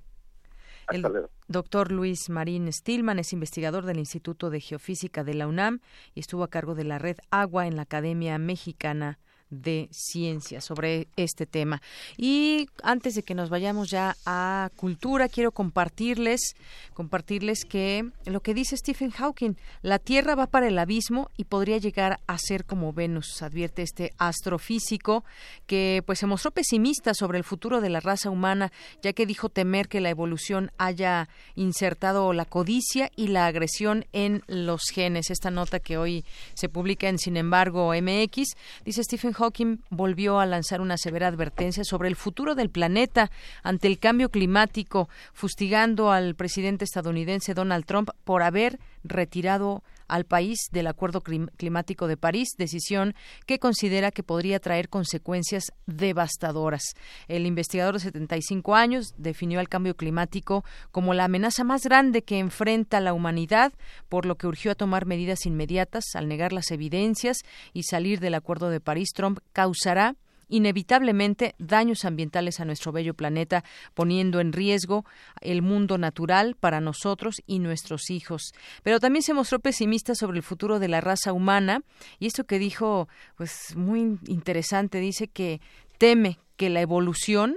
El 0.90 1.06
doctor 1.48 1.92
Luis 1.92 2.28
Marín 2.28 2.72
Stillman 2.72 3.18
es 3.18 3.32
investigador 3.32 3.84
del 3.84 3.98
Instituto 3.98 4.50
de 4.50 4.60
Geofísica 4.60 5.24
de 5.24 5.34
la 5.34 5.46
UNAM 5.46 5.80
y 6.14 6.20
estuvo 6.20 6.42
a 6.42 6.50
cargo 6.50 6.74
de 6.74 6.84
la 6.84 6.98
red 6.98 7.18
Agua 7.30 7.66
en 7.66 7.76
la 7.76 7.82
Academia 7.82 8.38
Mexicana 8.38 9.18
de 9.50 9.88
Ciencias 9.90 10.64
sobre 10.64 11.08
este 11.16 11.46
tema. 11.46 11.82
Y 12.16 12.68
antes 12.82 13.14
de 13.14 13.22
que 13.22 13.34
nos 13.34 13.50
vayamos 13.50 13.90
ya 13.90 14.16
a 14.24 14.70
cultura, 14.76 15.28
quiero 15.28 15.52
compartirles, 15.52 16.54
compartirles 16.94 17.64
que 17.64 18.10
lo 18.24 18.40
que 18.40 18.54
dice 18.54 18.76
Stephen 18.76 19.10
Hawking, 19.10 19.54
la 19.82 19.98
Tierra 19.98 20.34
va 20.34 20.46
para 20.46 20.68
el 20.68 20.78
abismo 20.78 21.30
y 21.36 21.44
podría 21.44 21.78
llegar 21.78 22.20
a 22.26 22.38
ser 22.38 22.64
como 22.64 22.92
Venus, 22.92 23.42
advierte 23.42 23.82
este 23.82 24.12
astrofísico 24.18 25.24
que 25.66 26.02
pues 26.06 26.18
se 26.18 26.26
mostró 26.26 26.50
pesimista 26.50 27.14
sobre 27.14 27.38
el 27.38 27.44
futuro 27.44 27.80
de 27.80 27.90
la 27.90 28.00
raza 28.00 28.30
humana, 28.30 28.72
ya 29.02 29.12
que 29.12 29.26
dijo 29.26 29.48
temer 29.48 29.88
que 29.88 30.00
la 30.00 30.10
evolución 30.10 30.70
haya 30.78 31.28
insertado 31.54 32.32
la 32.32 32.44
codicia 32.44 33.10
y 33.16 33.28
la 33.28 33.46
agresión 33.46 34.06
en 34.12 34.42
los 34.46 34.82
genes. 34.92 35.30
Esta 35.30 35.50
nota 35.50 35.80
que 35.80 35.98
hoy 35.98 36.24
se 36.54 36.68
publica 36.68 37.08
en 37.08 37.18
Sin 37.18 37.36
embargo 37.36 37.92
MX, 37.94 38.56
dice 38.84 39.02
Stephen 39.02 39.32
Hawking 39.40 39.78
volvió 39.90 40.38
a 40.38 40.46
lanzar 40.46 40.80
una 40.80 40.96
severa 40.96 41.26
advertencia 41.28 41.84
sobre 41.84 42.08
el 42.08 42.16
futuro 42.16 42.54
del 42.54 42.70
planeta 42.70 43.30
ante 43.62 43.88
el 43.88 43.98
cambio 43.98 44.30
climático, 44.30 45.08
fustigando 45.32 46.12
al 46.12 46.34
presidente 46.34 46.84
estadounidense 46.84 47.54
Donald 47.54 47.84
Trump 47.86 48.10
por 48.24 48.42
haber 48.42 48.78
retirado 49.02 49.82
al 50.10 50.24
país 50.24 50.58
del 50.72 50.86
Acuerdo 50.86 51.20
Clim- 51.22 51.50
Climático 51.56 52.06
de 52.06 52.16
París, 52.16 52.50
decisión 52.58 53.14
que 53.46 53.58
considera 53.58 54.10
que 54.10 54.22
podría 54.22 54.60
traer 54.60 54.88
consecuencias 54.88 55.64
devastadoras. 55.86 56.82
El 57.28 57.46
investigador 57.46 57.94
de 57.94 58.00
75 58.00 58.74
años 58.74 59.14
definió 59.16 59.60
al 59.60 59.68
cambio 59.68 59.96
climático 59.96 60.64
como 60.90 61.14
la 61.14 61.24
amenaza 61.24 61.64
más 61.64 61.82
grande 61.82 62.22
que 62.22 62.38
enfrenta 62.38 63.00
la 63.00 63.12
humanidad, 63.12 63.72
por 64.08 64.26
lo 64.26 64.36
que 64.36 64.46
urgió 64.46 64.72
a 64.72 64.74
tomar 64.74 65.06
medidas 65.06 65.46
inmediatas 65.46 66.04
al 66.14 66.28
negar 66.28 66.52
las 66.52 66.70
evidencias 66.70 67.38
y 67.72 67.84
salir 67.84 68.20
del 68.20 68.34
Acuerdo 68.34 68.70
de 68.70 68.80
París. 68.80 69.10
Trump 69.14 69.38
causará 69.52 70.16
inevitablemente 70.50 71.54
daños 71.58 72.04
ambientales 72.04 72.60
a 72.60 72.64
nuestro 72.64 72.92
bello 72.92 73.14
planeta, 73.14 73.64
poniendo 73.94 74.40
en 74.40 74.52
riesgo 74.52 75.04
el 75.40 75.62
mundo 75.62 75.96
natural 75.96 76.56
para 76.58 76.80
nosotros 76.80 77.36
y 77.46 77.58
nuestros 77.58 78.10
hijos. 78.10 78.52
Pero 78.82 79.00
también 79.00 79.22
se 79.22 79.34
mostró 79.34 79.60
pesimista 79.60 80.14
sobre 80.14 80.38
el 80.38 80.42
futuro 80.42 80.78
de 80.78 80.88
la 80.88 81.00
raza 81.00 81.32
humana 81.32 81.82
y 82.18 82.26
esto 82.26 82.44
que 82.44 82.58
dijo, 82.58 83.08
pues 83.36 83.74
muy 83.76 84.18
interesante, 84.26 84.98
dice 84.98 85.28
que 85.28 85.60
teme 85.98 86.38
que 86.56 86.68
la 86.68 86.80
evolución 86.80 87.56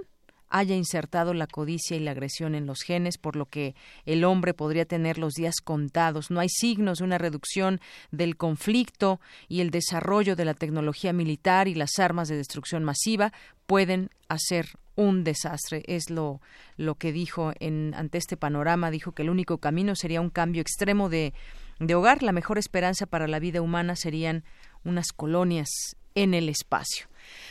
haya 0.54 0.76
insertado 0.76 1.34
la 1.34 1.48
codicia 1.48 1.98
y 1.98 2.00
la 2.00 2.12
agresión 2.12 2.54
en 2.54 2.68
los 2.68 2.84
genes, 2.84 3.18
por 3.18 3.36
lo 3.36 3.48
que 3.48 3.74
el 4.06 4.24
hombre 4.24 4.54
podría 4.54 4.86
tener 4.86 5.18
los 5.18 5.34
días 5.34 5.56
contados. 5.62 6.30
No 6.30 6.40
hay 6.40 6.48
signos 6.48 7.00
de 7.00 7.06
una 7.06 7.18
reducción 7.18 7.82
del 8.12 8.38
conflicto 8.38 9.20
y 9.50 9.62
el 9.62 9.72
desarrollo 9.72 10.36
de 10.36 10.46
la 10.46 10.54
tecnología 10.54 11.12
militar 11.12 11.68
y 11.68 11.74
las 11.74 11.98
armas 11.98 12.28
de 12.28 12.38
destrucción 12.38 12.84
masiva 12.84 13.34
pueden 13.66 14.12
hacer 14.30 14.68
un 14.96 15.24
desastre. 15.24 15.82
Es 15.88 16.12
lo, 16.12 16.40
lo 16.78 16.96
que 16.96 17.12
dijo 17.12 17.54
en, 17.60 17.96
ante 17.96 18.20
este 18.20 18.38
panorama. 18.38 18.92
Dijo 18.92 19.14
que 19.14 19.24
el 19.24 19.32
único 19.32 19.58
camino 19.58 19.96
sería 19.96 20.22
un 20.22 20.30
cambio 20.30 20.62
extremo 20.62 21.10
de, 21.10 21.34
de 21.80 21.96
hogar. 21.96 22.22
La 22.22 22.32
mejor 22.32 22.60
esperanza 22.60 23.08
para 23.08 23.28
la 23.28 23.40
vida 23.40 23.60
humana 23.60 23.96
serían 23.96 24.44
unas 24.84 25.14
colonias 25.14 25.70
en 26.14 26.36
el 26.36 26.48
espacio. 26.48 27.08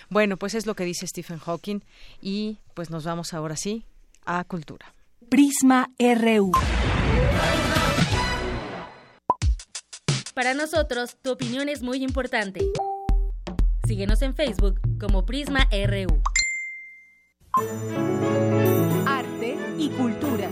Bueno, 0.09 0.37
pues 0.37 0.55
es 0.55 0.67
lo 0.67 0.75
que 0.75 0.85
dice 0.85 1.07
Stephen 1.07 1.39
Hawking 1.39 1.81
y 2.21 2.59
pues 2.75 2.91
nos 2.91 3.05
vamos 3.05 3.35
ahora 3.35 3.57
sí 3.57 3.85
a 4.25 4.45
cultura. 4.45 4.93
Prisma 5.29 5.91
RU. 5.99 6.53
Para 10.35 10.55
nosotros, 10.55 11.17
tu 11.21 11.33
opinión 11.33 11.69
es 11.69 11.83
muy 11.83 12.03
importante. 12.03 12.61
Síguenos 13.87 14.23
en 14.23 14.35
Facebook 14.35 14.81
como 14.99 15.27
Prisma 15.27 15.69
RU. 15.71 16.23
Arte 19.07 19.59
y 19.79 19.89
cultura. 19.91 20.49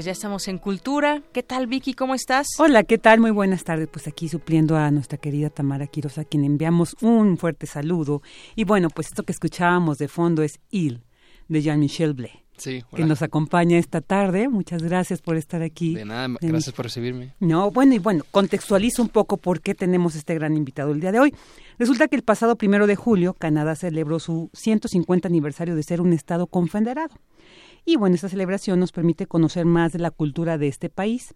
Pues 0.00 0.06
ya 0.06 0.12
estamos 0.12 0.48
en 0.48 0.56
cultura. 0.56 1.22
¿Qué 1.30 1.42
tal, 1.42 1.66
Vicky? 1.66 1.92
¿Cómo 1.92 2.14
estás? 2.14 2.46
Hola, 2.58 2.84
¿qué 2.84 2.96
tal? 2.96 3.20
Muy 3.20 3.32
buenas 3.32 3.64
tardes. 3.64 3.86
Pues 3.86 4.08
aquí 4.08 4.30
supliendo 4.30 4.78
a 4.78 4.90
nuestra 4.90 5.18
querida 5.18 5.50
Tamara 5.50 5.86
Quiroz, 5.88 6.16
a 6.16 6.24
quien 6.24 6.42
enviamos 6.42 6.96
un 7.02 7.36
fuerte 7.36 7.66
saludo. 7.66 8.22
Y 8.56 8.64
bueno, 8.64 8.88
pues 8.88 9.08
esto 9.08 9.24
que 9.24 9.32
escuchábamos 9.32 9.98
de 9.98 10.08
fondo 10.08 10.42
es 10.42 10.58
Il, 10.70 11.02
de 11.48 11.60
Jean-Michel 11.60 12.14
Blé. 12.14 12.46
Sí, 12.56 12.82
que 12.96 13.04
nos 13.04 13.20
acompaña 13.20 13.76
esta 13.76 14.00
tarde. 14.00 14.48
Muchas 14.48 14.82
gracias 14.82 15.20
por 15.20 15.36
estar 15.36 15.60
aquí. 15.60 15.96
De 15.96 16.06
nada, 16.06 16.28
gracias 16.40 16.74
por 16.74 16.86
recibirme. 16.86 17.34
No, 17.38 17.70
bueno, 17.70 17.94
y 17.94 17.98
bueno, 17.98 18.24
contextualizo 18.30 19.02
un 19.02 19.10
poco 19.10 19.36
por 19.36 19.60
qué 19.60 19.74
tenemos 19.74 20.14
este 20.14 20.34
gran 20.34 20.56
invitado 20.56 20.92
el 20.92 21.00
día 21.00 21.12
de 21.12 21.20
hoy. 21.20 21.34
Resulta 21.78 22.08
que 22.08 22.16
el 22.16 22.22
pasado 22.22 22.56
primero 22.56 22.86
de 22.86 22.96
julio, 22.96 23.34
Canadá 23.34 23.76
celebró 23.76 24.18
su 24.18 24.48
150 24.54 25.28
aniversario 25.28 25.76
de 25.76 25.82
ser 25.82 26.00
un 26.00 26.14
Estado 26.14 26.46
confederado. 26.46 27.14
Y 27.84 27.96
bueno, 27.96 28.14
esta 28.14 28.28
celebración 28.28 28.80
nos 28.80 28.92
permite 28.92 29.26
conocer 29.26 29.64
más 29.64 29.92
de 29.92 29.98
la 29.98 30.10
cultura 30.10 30.58
de 30.58 30.68
este 30.68 30.88
país. 30.88 31.34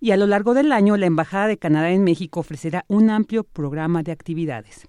Y 0.00 0.10
a 0.10 0.16
lo 0.16 0.26
largo 0.26 0.54
del 0.54 0.72
año, 0.72 0.96
la 0.96 1.06
Embajada 1.06 1.46
de 1.46 1.58
Canadá 1.58 1.90
en 1.90 2.04
México 2.04 2.40
ofrecerá 2.40 2.84
un 2.88 3.10
amplio 3.10 3.44
programa 3.44 4.02
de 4.02 4.12
actividades. 4.12 4.86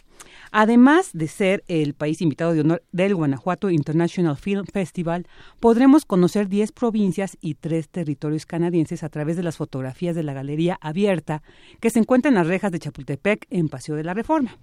Además 0.51 1.11
de 1.13 1.27
ser 1.27 1.63
el 1.67 1.93
país 1.93 2.21
invitado 2.21 2.53
de 2.53 2.61
honor 2.61 2.83
del 2.91 3.15
Guanajuato 3.15 3.69
International 3.69 4.37
Film 4.37 4.65
Festival, 4.65 5.27
podremos 5.59 6.05
conocer 6.05 6.47
10 6.47 6.71
provincias 6.71 7.37
y 7.41 7.55
3 7.55 7.89
territorios 7.89 8.45
canadienses 8.45 9.03
a 9.03 9.09
través 9.09 9.37
de 9.37 9.43
las 9.43 9.57
fotografías 9.57 10.15
de 10.15 10.23
la 10.23 10.33
Galería 10.33 10.77
Abierta 10.81 11.43
que 11.79 11.89
se 11.89 11.99
encuentra 11.99 12.29
en 12.29 12.35
las 12.35 12.47
rejas 12.47 12.71
de 12.71 12.79
Chapultepec 12.79 13.45
en 13.49 13.69
Paseo 13.69 13.95
de 13.95 14.03
la 14.03 14.13
Reforma. 14.13 14.57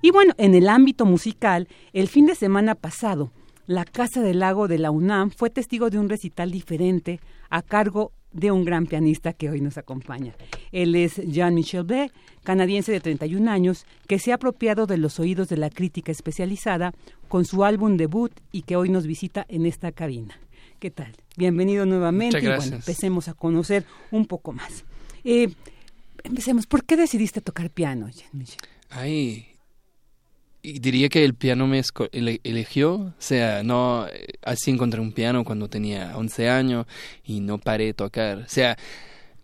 Y 0.00 0.10
bueno, 0.10 0.32
en 0.38 0.54
el 0.54 0.68
ámbito 0.68 1.04
musical, 1.04 1.68
el 1.92 2.08
fin 2.08 2.26
de 2.26 2.34
semana 2.34 2.74
pasado, 2.74 3.30
la 3.68 3.84
Casa 3.84 4.22
del 4.22 4.38
Lago 4.38 4.66
de 4.66 4.78
la 4.78 4.90
UNAM 4.90 5.30
fue 5.30 5.50
testigo 5.50 5.90
de 5.90 5.98
un 5.98 6.08
recital 6.08 6.50
diferente 6.50 7.20
a 7.50 7.60
cargo 7.60 8.12
de 8.32 8.50
un 8.50 8.64
gran 8.64 8.86
pianista 8.86 9.34
que 9.34 9.50
hoy 9.50 9.60
nos 9.60 9.76
acompaña. 9.76 10.34
Él 10.72 10.94
es 10.94 11.16
Jean-Michel 11.16 11.84
B., 11.84 12.10
canadiense 12.44 12.92
de 12.92 13.00
31 13.00 13.50
años, 13.50 13.84
que 14.06 14.18
se 14.18 14.32
ha 14.32 14.36
apropiado 14.36 14.86
de 14.86 14.96
los 14.96 15.20
oídos 15.20 15.50
de 15.50 15.58
la 15.58 15.68
crítica 15.68 16.10
especializada 16.10 16.94
con 17.28 17.44
su 17.44 17.62
álbum 17.62 17.98
debut 17.98 18.32
y 18.52 18.62
que 18.62 18.76
hoy 18.76 18.88
nos 18.88 19.06
visita 19.06 19.44
en 19.50 19.66
esta 19.66 19.92
cabina. 19.92 20.40
¿Qué 20.78 20.90
tal? 20.90 21.14
Bienvenido 21.36 21.84
nuevamente. 21.84 22.38
Y 22.38 22.46
bueno, 22.46 22.76
empecemos 22.76 23.28
a 23.28 23.34
conocer 23.34 23.84
un 24.10 24.24
poco 24.24 24.52
más. 24.52 24.84
Eh, 25.24 25.52
empecemos. 26.24 26.66
¿Por 26.66 26.84
qué 26.84 26.96
decidiste 26.96 27.42
tocar 27.42 27.68
piano, 27.68 28.08
Jean-Michel? 28.08 28.60
Ay, 28.88 29.47
y 30.62 30.78
diría 30.80 31.08
que 31.08 31.24
el 31.24 31.34
piano 31.34 31.66
me 31.66 31.82
ele- 32.12 32.40
eligió, 32.44 32.94
o 32.94 33.14
sea, 33.18 33.62
no, 33.62 34.06
eh, 34.08 34.26
así 34.42 34.70
encontré 34.70 35.00
un 35.00 35.12
piano 35.12 35.44
cuando 35.44 35.68
tenía 35.68 36.16
11 36.16 36.48
años 36.48 36.86
y 37.24 37.40
no 37.40 37.58
paré 37.58 37.86
de 37.86 37.94
tocar, 37.94 38.38
o 38.38 38.48
sea, 38.48 38.76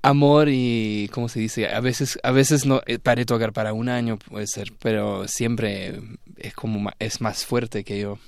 amor 0.02 0.48
y, 0.50 1.08
¿cómo 1.12 1.28
se 1.28 1.40
dice? 1.40 1.68
A 1.68 1.80
veces, 1.80 2.18
a 2.22 2.30
veces 2.30 2.66
no 2.66 2.82
eh, 2.86 2.98
paré 2.98 3.22
de 3.22 3.26
tocar 3.26 3.52
para 3.52 3.72
un 3.72 3.88
año, 3.88 4.18
puede 4.18 4.46
ser, 4.46 4.72
pero 4.80 5.26
siempre 5.28 6.00
es 6.36 6.54
como, 6.54 6.90
es 6.98 7.20
más 7.20 7.44
fuerte 7.46 7.84
que 7.84 8.00
yo, 8.00 8.18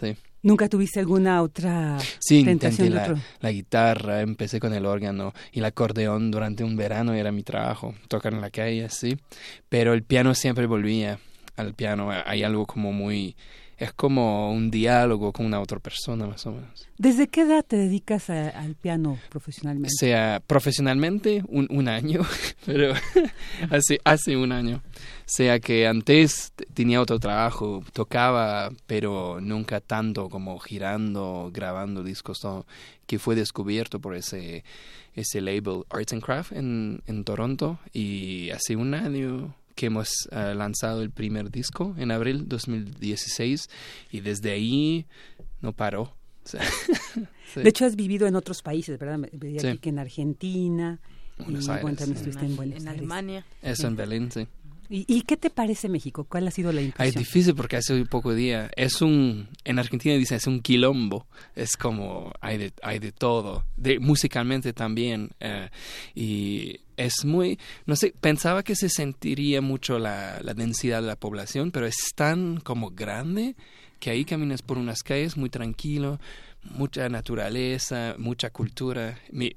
sí. 0.00 0.16
¿Nunca 0.42 0.70
tuviste 0.70 0.98
alguna 1.00 1.42
otra 1.42 1.98
Sí, 2.18 2.42
tentación 2.42 2.70
intenté 2.70 2.82
de 2.84 2.90
la, 2.90 3.02
otro? 3.02 3.18
la 3.40 3.52
guitarra, 3.52 4.22
empecé 4.22 4.58
con 4.58 4.72
el 4.72 4.86
órgano 4.86 5.34
y 5.52 5.58
el 5.58 5.66
acordeón 5.66 6.30
durante 6.30 6.64
un 6.64 6.76
verano 6.76 7.12
era 7.12 7.30
mi 7.30 7.42
trabajo, 7.42 7.94
tocar 8.08 8.32
en 8.32 8.40
la 8.40 8.48
calle, 8.50 8.88
sí. 8.88 9.18
Pero 9.68 9.92
el 9.92 10.02
piano 10.02 10.34
siempre 10.34 10.64
volvía 10.64 11.18
al 11.60 11.74
piano, 11.74 12.10
hay 12.24 12.42
algo 12.42 12.66
como 12.66 12.92
muy... 12.92 13.36
Es 13.78 13.94
como 13.94 14.52
un 14.52 14.70
diálogo 14.70 15.32
con 15.32 15.46
una 15.46 15.58
otra 15.58 15.78
persona, 15.78 16.26
más 16.26 16.44
o 16.44 16.52
menos. 16.52 16.86
¿Desde 16.98 17.28
qué 17.28 17.40
edad 17.42 17.64
te 17.64 17.76
dedicas 17.76 18.28
a- 18.28 18.50
al 18.50 18.74
piano 18.74 19.12
O 19.12 19.30
profesionalmente? 19.30 19.94
sea, 19.98 20.42
profesionalmente 20.46 21.42
un, 21.48 21.66
un 21.70 21.88
año, 21.88 22.20
pero 22.66 22.92
hace, 23.70 23.98
hace 24.04 24.36
un 24.36 24.52
año. 24.52 24.82
O 24.84 25.22
sea 25.32 25.60
que 25.60 25.86
antes 25.86 26.52
tenía 26.74 27.00
otro 27.00 27.18
trabajo, 27.18 27.82
tocaba, 27.94 28.70
pero 28.86 29.38
nunca 29.40 29.80
tanto 29.80 30.28
como 30.28 30.58
girando, 30.58 31.50
grabando 31.50 32.02
discos, 32.02 32.40
todo, 32.40 32.66
que 33.06 33.18
fue 33.18 33.34
descubierto 33.34 33.98
por 33.98 34.14
ese, 34.14 34.62
ese 35.14 35.40
label 35.40 35.84
Arts 35.88 36.12
and 36.12 36.22
Craft 36.22 36.52
en, 36.52 37.00
en 37.06 37.24
Toronto. 37.24 37.78
Y 37.94 38.50
hace 38.50 38.76
un 38.76 38.92
año 38.92 39.54
que 39.74 39.86
hemos 39.86 40.10
eh, 40.30 40.54
lanzado 40.54 41.02
el 41.02 41.10
primer 41.10 41.50
disco 41.50 41.94
en 41.98 42.10
abril 42.10 42.48
2016 42.48 43.68
y 44.12 44.20
desde 44.20 44.50
ahí 44.52 45.06
no 45.60 45.72
paró. 45.72 46.14
Sí. 47.52 47.62
De 47.62 47.68
hecho, 47.68 47.84
has 47.84 47.96
vivido 47.96 48.28
en 48.28 48.36
otros 48.36 48.62
países, 48.62 48.96
¿verdad? 48.96 49.18
Me- 49.18 49.28
Veía 49.32 49.60
Sí. 49.60 49.66
aquí 49.66 49.78
que 49.78 49.88
en 49.88 49.98
Argentina. 49.98 51.00
Buenos 51.38 51.66
y 51.66 51.70
Aires, 51.70 51.82
bueno, 51.82 51.98
en 52.00 52.56
Buenos 52.56 52.76
en 52.82 52.88
Aires. 52.88 52.98
Alemania. 53.00 53.44
Eso 53.60 53.88
en 53.88 53.96
Berlín, 53.96 54.30
sí. 54.30 54.46
¿Y, 54.90 55.04
y 55.06 55.22
qué 55.22 55.36
te 55.36 55.50
parece 55.50 55.88
México? 55.88 56.24
¿Cuál 56.24 56.48
ha 56.48 56.50
sido 56.50 56.72
la 56.72 56.82
impresión? 56.82 57.22
difícil 57.22 57.54
porque 57.54 57.76
hace 57.76 57.94
muy 57.94 58.04
poco 58.04 58.34
día. 58.34 58.70
Es 58.76 59.00
un, 59.00 59.48
en 59.64 59.78
Argentina 59.78 60.16
dicen 60.16 60.36
es 60.36 60.48
un 60.48 60.60
quilombo. 60.60 61.28
Es 61.54 61.76
como 61.76 62.32
hay 62.40 62.58
de, 62.58 62.72
hay 62.82 62.98
de 62.98 63.12
todo. 63.12 63.64
De, 63.76 64.00
musicalmente 64.00 64.72
también. 64.72 65.30
eh, 65.38 65.70
y 66.16 66.80
es 66.96 67.24
muy, 67.24 67.58
no 67.86 67.94
sé, 67.96 68.12
pensaba 68.20 68.62
que 68.64 68.74
se 68.74 68.88
sentiría 68.88 69.62
mucho 69.62 69.98
la, 69.98 70.40
la 70.42 70.54
densidad 70.54 71.00
de 71.00 71.06
la 71.06 71.16
población, 71.16 71.70
pero 71.70 71.86
es 71.86 71.96
tan 72.14 72.58
como 72.58 72.90
grande 72.90 73.54
que 74.00 74.10
ahí 74.10 74.24
caminas 74.24 74.60
por 74.62 74.76
unas 74.76 75.02
calles 75.02 75.36
muy 75.36 75.50
tranquilo, 75.50 76.18
mucha 76.62 77.08
naturaleza, 77.08 78.16
mucha 78.18 78.50
cultura. 78.50 79.18
Mi, 79.30 79.56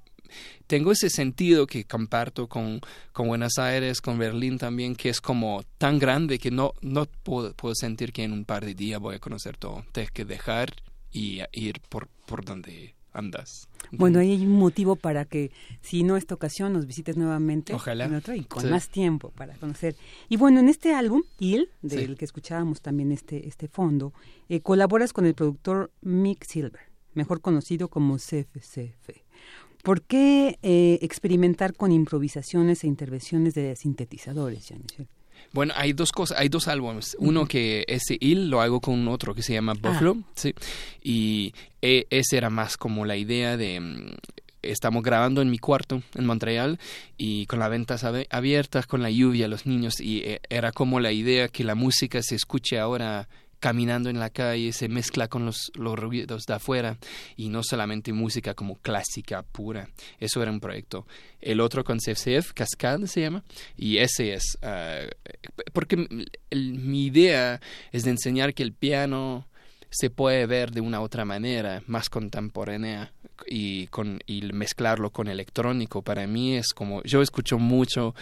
tengo 0.68 0.92
ese 0.92 1.10
sentido 1.10 1.68
que 1.68 1.86
comparto 1.86 2.48
con, 2.48 2.82
con 3.12 3.28
Buenos 3.28 3.58
Aires, 3.58 4.02
con 4.02 4.18
Berlín 4.18 4.58
también, 4.58 4.96
que 4.96 5.10
es 5.10 5.22
como 5.22 5.64
tan 5.78 6.00
grande 6.00 6.40
que 6.40 6.52
no, 6.52 6.74
no 6.82 7.06
puedo, 7.06 7.54
puedo 7.54 7.76
sentir 7.76 8.12
que 8.14 8.24
en 8.24 8.32
un 8.34 8.46
par 8.46 8.66
de 8.66 8.74
días 8.74 9.00
voy 9.00 9.16
a 9.16 9.20
conocer 9.20 9.58
todo. 9.58 9.84
Tienes 9.92 10.12
que 10.12 10.26
dejar 10.26 10.74
y 11.12 11.42
ir 11.52 11.80
por, 11.90 12.08
por 12.26 12.44
donde 12.44 12.96
andas. 13.16 13.68
Bueno, 13.92 14.18
ahí 14.20 14.32
hay 14.32 14.44
un 14.46 14.54
motivo 14.58 14.96
para 14.96 15.26
que, 15.26 15.52
si 15.82 16.02
no 16.02 16.18
esta 16.18 16.34
ocasión, 16.34 16.74
nos 16.74 16.88
visites 16.88 17.16
nuevamente 17.16 17.72
Ojalá. 17.76 18.06
en 18.06 18.16
otra 18.16 18.36
y 18.36 18.44
con 18.44 18.64
Sí. 18.64 18.70
más 18.70 18.90
tiempo 18.90 19.30
para 19.32 19.54
conocer. 19.58 19.96
Y 20.30 20.38
bueno, 20.38 20.60
en 20.60 20.68
este 20.70 20.96
álbum, 20.96 21.22
Il, 21.38 21.70
del 21.84 22.18
que 22.18 22.26
escuchábamos 22.26 22.82
también 22.82 23.12
este, 23.12 23.48
este 23.48 23.68
fondo, 23.68 24.14
eh, 24.50 24.62
colaboras 24.62 25.14
con 25.14 25.28
el 25.28 25.36
productor 25.36 25.92
Mick 26.02 26.44
Silver, 26.46 26.82
mejor 27.14 27.42
conocido 27.42 27.88
como 27.90 28.18
CFCF. 28.18 29.23
¿Por 29.84 30.02
qué 30.02 30.58
eh, 30.64 30.98
experimentar 31.02 31.76
con 31.76 31.92
improvisaciones 31.92 32.84
e 32.84 32.88
intervenciones 32.88 33.54
de 33.54 33.76
sintetizadores, 33.76 34.70
Jean-Michel? 34.70 35.08
Bueno, 35.52 35.74
hay 35.76 35.92
dos 35.92 36.14
cosas, 36.14 36.40
hay 36.40 36.48
dos 36.48 36.70
álbumes. 36.70 37.18
Uno 37.20 37.46
que 37.46 37.84
ese 37.88 38.18
Il 38.22 38.50
lo 38.50 38.62
hago 38.62 38.80
con 38.80 39.08
otro 39.10 39.36
que 39.36 39.44
se 39.44 39.54
llama 39.54 39.74
Buffalo, 39.74 40.18
sí. 40.36 40.56
Y 41.04 41.54
e- 41.82 42.08
ese 42.10 42.38
era 42.38 42.50
más 42.50 42.78
como 42.78 43.06
la 43.06 43.18
idea 43.18 43.58
de 43.58 43.80
mm, 43.82 44.16
estamos 44.62 45.04
grabando 45.04 45.42
en 45.42 45.52
mi 45.52 45.60
cuarto 45.60 46.02
en 46.16 46.26
Montreal 46.26 46.80
y 47.18 47.46
con 47.48 47.60
las 47.60 47.70
ventas 47.70 48.04
abiertas, 48.04 48.88
con 48.88 49.04
la 49.04 49.12
lluvia, 49.12 49.50
los 49.50 49.66
niños 49.66 50.00
y 50.00 50.20
eh, 50.20 50.40
era 50.50 50.72
como 50.72 51.02
la 51.02 51.12
idea 51.12 51.50
que 51.50 51.66
la 51.66 51.76
música 51.76 52.24
se 52.24 52.36
escuche 52.36 52.80
ahora 52.80 53.28
caminando 53.64 54.10
en 54.10 54.20
la 54.20 54.30
calle, 54.30 54.74
se 54.74 54.90
mezcla 54.90 55.30
con 55.30 55.46
los, 55.46 55.72
los 55.76 55.98
ruidos 55.98 56.44
de 56.46 56.54
afuera 56.54 56.98
y 57.38 57.48
no 57.48 57.64
solamente 57.64 58.12
música 58.12 58.56
como 58.56 58.76
clásica 58.76 59.42
pura. 59.42 59.88
Eso 60.20 60.42
era 60.42 60.52
un 60.52 60.60
proyecto. 60.60 61.08
El 61.40 61.62
otro 61.62 61.86
con 61.86 62.00
CFCF, 62.00 62.52
Cascade 62.54 63.08
se 63.08 63.22
llama, 63.22 63.46
y 63.78 64.00
ese 64.00 64.34
es, 64.34 64.58
ah, 64.64 65.06
porque 65.72 65.96
mi 66.52 67.06
idea 67.06 67.62
es 67.94 68.04
de 68.04 68.10
enseñar 68.10 68.54
que 68.54 68.64
el 68.64 68.74
piano 68.74 69.48
se 69.90 70.10
puede 70.10 70.46
ver 70.46 70.72
de 70.72 70.82
una 70.82 71.00
otra 71.00 71.24
manera, 71.24 71.84
más 71.88 72.10
contemporánea 72.10 73.14
y 73.48 73.88
con 73.88 74.20
y 74.26 74.42
mezclarlo 74.54 75.10
con 75.12 75.28
electrónico 75.28 76.02
para 76.02 76.28
mí 76.28 76.56
es 76.56 76.74
como 76.74 77.02
yo 77.04 77.22
escucho 77.22 77.60
mucho 77.60 78.14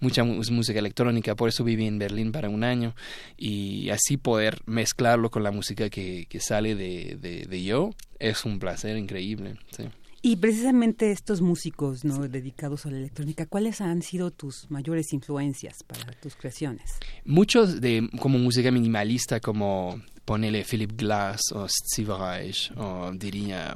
mucha 0.00 0.24
mu- 0.24 0.42
música 0.50 0.78
electrónica 0.78 1.34
por 1.34 1.48
eso 1.48 1.64
viví 1.64 1.86
en 1.86 1.98
Berlín 1.98 2.32
para 2.32 2.48
un 2.48 2.64
año 2.64 2.94
y 3.36 3.90
así 3.90 4.16
poder 4.16 4.60
mezclarlo 4.66 5.30
con 5.30 5.42
la 5.42 5.50
música 5.50 5.90
que, 5.90 6.26
que 6.28 6.40
sale 6.40 6.74
de, 6.74 7.16
de, 7.20 7.44
de 7.46 7.64
yo 7.64 7.90
es 8.18 8.44
un 8.44 8.58
placer 8.58 8.96
increíble 8.96 9.56
sí. 9.76 9.84
Y 10.22 10.36
precisamente 10.36 11.12
estos 11.12 11.40
músicos 11.40 12.04
no 12.04 12.28
dedicados 12.28 12.84
a 12.84 12.90
la 12.90 12.98
electrónica, 12.98 13.46
¿cuáles 13.46 13.80
han 13.80 14.02
sido 14.02 14.30
tus 14.30 14.70
mayores 14.70 15.14
influencias 15.14 15.78
para 15.86 16.12
tus 16.20 16.36
creaciones? 16.36 16.98
muchos 17.24 17.80
de 17.80 18.06
como 18.20 18.38
música 18.38 18.70
minimalista 18.70 19.40
como 19.40 19.98
ponele 20.26 20.62
Philip 20.62 20.92
Glass 20.94 21.40
o 21.54 21.66
Steve 21.66 22.12
Reich 22.18 22.70
o 22.76 23.10
diría 23.14 23.74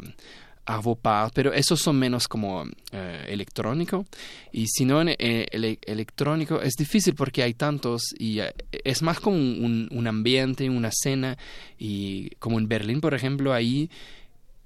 Arvo 0.66 0.96
Pärt, 0.96 1.32
pero 1.34 1.52
esos 1.52 1.80
son 1.80 1.98
menos 1.98 2.26
como 2.28 2.64
eh, 2.92 3.26
electrónico. 3.28 4.06
Y 4.52 4.66
si 4.68 4.84
no 4.84 5.00
en 5.02 5.10
eh, 5.10 5.46
ele- 5.50 5.78
electrónico 5.82 6.60
es 6.60 6.74
difícil 6.74 7.14
porque 7.14 7.42
hay 7.42 7.54
tantos 7.54 8.14
y 8.18 8.40
eh, 8.40 8.52
es 8.84 9.02
más 9.02 9.20
como 9.20 9.36
un, 9.36 10.06
ambiente, 10.06 10.68
una 10.70 10.88
escena. 10.88 11.36
Y 11.78 12.30
como 12.38 12.58
en 12.58 12.68
Berlín 12.68 13.00
por 13.00 13.14
ejemplo 13.14 13.52
ahí 13.52 13.90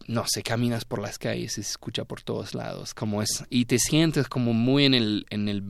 no 0.07 0.25
sé, 0.27 0.43
caminas 0.43 0.87
por 0.87 1.03
las 1.03 1.19
calles 1.19 1.53
se 1.55 1.61
escucha 1.61 2.05
por 2.05 2.23
todos 2.23 2.55
lados, 2.55 2.95
como 2.95 3.21
es, 3.21 3.45
y 3.51 3.67
te 3.67 3.79
sientes 3.79 4.27
como 4.27 4.55
muy 4.55 4.87
en 4.87 4.95
el, 4.95 5.27
en 5.29 5.51
el 5.51 5.61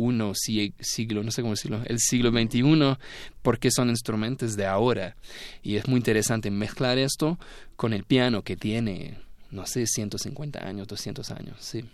21 0.00 0.32
siglo, 0.80 1.22
no 1.22 1.30
sé 1.30 1.42
cómo 1.42 1.54
decirlo, 1.54 1.82
el 1.86 1.98
siglo 1.98 2.30
XXI, 2.30 2.96
porque 3.42 3.70
son 3.70 3.90
instrumentos 3.90 4.56
de 4.56 4.66
ahora. 4.66 5.16
Y 5.62 5.76
es 5.76 5.86
muy 5.88 5.98
interesante 5.98 6.50
mezclar 6.50 6.98
esto 6.98 7.38
con 7.76 7.92
el 7.92 8.04
piano 8.04 8.42
que 8.42 8.56
tiene, 8.56 9.18
no 9.50 9.66
sé, 9.66 9.86
150 9.86 10.66
años, 10.66 10.86
200 10.88 11.30
años, 11.30 11.56
sí. 11.60 11.84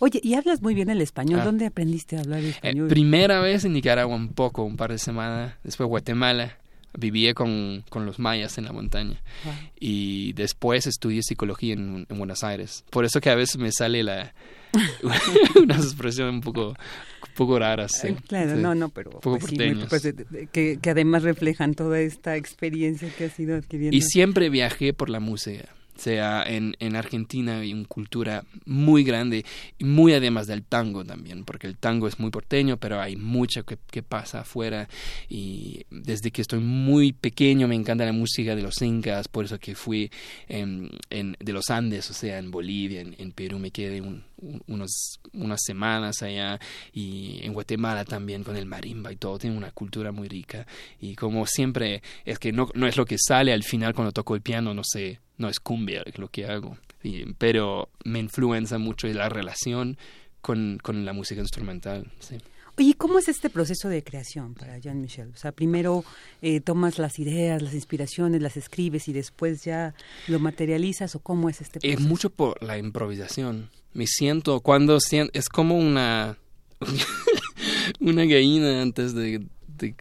Oye, 0.00 0.20
y 0.22 0.34
hablas 0.34 0.60
muy 0.60 0.74
bien 0.74 0.90
el 0.90 1.00
español. 1.00 1.40
Ah. 1.40 1.44
¿Dónde 1.44 1.66
aprendiste 1.66 2.16
a 2.16 2.20
hablar 2.20 2.40
Eh, 2.40 2.50
español? 2.50 2.88
primera 2.88 3.40
vez 3.40 3.64
en 3.64 3.72
Nicaragua 3.72 4.14
un 4.14 4.28
poco, 4.28 4.64
un 4.64 4.76
par 4.76 4.90
de 4.92 4.98
semanas, 4.98 5.54
después 5.64 5.88
Guatemala. 5.88 6.58
Vivía 6.94 7.32
con, 7.32 7.82
con 7.88 8.04
los 8.04 8.18
mayas 8.18 8.58
en 8.58 8.66
la 8.66 8.72
montaña. 8.72 9.18
Wow. 9.46 9.54
Y 9.80 10.34
después 10.34 10.86
estudié 10.86 11.22
psicología 11.22 11.72
en, 11.72 12.06
en 12.06 12.18
Buenos 12.18 12.44
Aires. 12.44 12.84
Por 12.90 13.06
eso 13.06 13.18
que 13.22 13.30
a 13.30 13.34
veces 13.34 13.56
me 13.56 13.72
sale 13.72 14.02
la 14.02 14.34
unas 15.62 15.84
expresiones 15.84 16.34
un 16.34 16.40
poco, 16.40 16.68
un 16.68 17.34
poco 17.34 17.58
raras. 17.58 17.92
sí. 17.92 18.14
Claro, 18.28 18.56
Sí. 18.56 18.62
no, 18.62 18.74
no, 18.74 18.88
pero 18.88 19.10
poco 19.10 19.38
pues 19.38 19.50
sí, 19.50 19.56
pues, 19.88 20.48
que, 20.52 20.78
que 20.80 20.90
además 20.90 21.22
reflejan 21.22 21.74
toda 21.74 22.00
esta 22.00 22.36
experiencia 22.36 23.08
que 23.16 23.26
has 23.26 23.38
ido 23.38 23.56
adquiriendo. 23.56 23.96
Y 23.96 24.00
siempre 24.00 24.48
viajé 24.50 24.92
por 24.92 25.10
la 25.10 25.20
música. 25.20 25.64
Sea, 26.02 26.42
en, 26.44 26.74
en 26.80 26.96
Argentina 26.96 27.60
hay 27.60 27.72
una 27.72 27.86
cultura 27.86 28.44
muy 28.64 29.04
grande, 29.04 29.44
y 29.78 29.84
muy 29.84 30.12
además 30.14 30.48
del 30.48 30.64
tango 30.64 31.04
también, 31.04 31.44
porque 31.44 31.68
el 31.68 31.76
tango 31.76 32.08
es 32.08 32.18
muy 32.18 32.30
porteño, 32.30 32.76
pero 32.76 33.00
hay 33.00 33.14
mucho 33.14 33.64
que, 33.64 33.78
que 33.88 34.02
pasa 34.02 34.40
afuera. 34.40 34.88
Y 35.28 35.84
desde 35.90 36.32
que 36.32 36.42
estoy 36.42 36.58
muy 36.58 37.12
pequeño 37.12 37.68
me 37.68 37.76
encanta 37.76 38.04
la 38.04 38.12
música 38.12 38.56
de 38.56 38.62
los 38.62 38.82
incas, 38.82 39.28
por 39.28 39.44
eso 39.44 39.60
que 39.60 39.76
fui 39.76 40.10
en, 40.48 40.90
en- 41.10 41.36
de 41.38 41.52
los 41.52 41.70
Andes, 41.70 42.10
o 42.10 42.14
sea, 42.14 42.38
en 42.38 42.50
Bolivia, 42.50 43.00
en, 43.00 43.14
en 43.18 43.30
Perú 43.30 43.60
me 43.60 43.70
quedé 43.70 44.00
un- 44.00 44.24
un- 44.38 44.60
unos, 44.66 45.20
unas 45.34 45.60
semanas 45.64 46.20
allá, 46.22 46.58
y 46.92 47.38
en 47.44 47.52
Guatemala 47.52 48.04
también 48.04 48.42
con 48.42 48.56
el 48.56 48.66
marimba 48.66 49.12
y 49.12 49.16
todo, 49.16 49.38
tiene 49.38 49.56
una 49.56 49.70
cultura 49.70 50.10
muy 50.10 50.26
rica. 50.26 50.66
Y 51.00 51.14
como 51.14 51.46
siempre, 51.46 52.02
es 52.24 52.40
que 52.40 52.50
no, 52.50 52.68
no 52.74 52.88
es 52.88 52.96
lo 52.96 53.04
que 53.04 53.18
sale 53.18 53.52
al 53.52 53.62
final 53.62 53.94
cuando 53.94 54.10
toco 54.10 54.34
el 54.34 54.40
piano, 54.42 54.74
no 54.74 54.82
sé, 54.84 55.20
no 55.38 55.48
es 55.48 55.60
cumbia 55.60 56.02
lo 56.16 56.28
que 56.28 56.46
hago, 56.46 56.76
Y- 57.02 57.32
pero 57.34 57.88
me 58.04 58.18
influencia 58.20 58.78
mucho 58.78 59.06
la 59.08 59.28
relación 59.28 59.96
con, 60.40 60.78
con 60.82 61.04
la 61.04 61.12
música 61.12 61.40
instrumental. 61.40 62.10
Sí. 62.20 62.36
Oye, 62.78 62.94
¿cómo 62.94 63.18
es 63.18 63.28
este 63.28 63.50
proceso 63.50 63.88
de 63.90 64.02
creación 64.02 64.54
para 64.54 64.78
Jean 64.78 65.00
Michel? 65.02 65.30
O 65.34 65.36
sea, 65.36 65.52
primero 65.52 66.04
eh, 66.40 66.60
tomas 66.60 66.98
las 66.98 67.18
ideas, 67.18 67.60
las 67.60 67.74
inspiraciones, 67.74 68.40
las 68.40 68.56
escribes 68.56 69.08
y 69.08 69.12
después 69.12 69.62
ya 69.62 69.94
lo 70.26 70.38
materializas 70.40 71.14
o 71.14 71.20
cómo 71.20 71.50
es 71.50 71.60
este 71.60 71.78
Es 71.80 71.82
proceso? 71.96 72.08
mucho 72.08 72.30
por 72.30 72.62
la 72.62 72.78
improvisación. 72.78 73.68
Me 73.92 74.06
siento 74.06 74.60
cuando 74.60 74.98
sien- 75.00 75.28
es 75.34 75.48
como 75.50 75.76
una 75.76 76.38
una 78.00 78.24
gallina 78.24 78.82
antes 78.82 79.14
de 79.14 79.42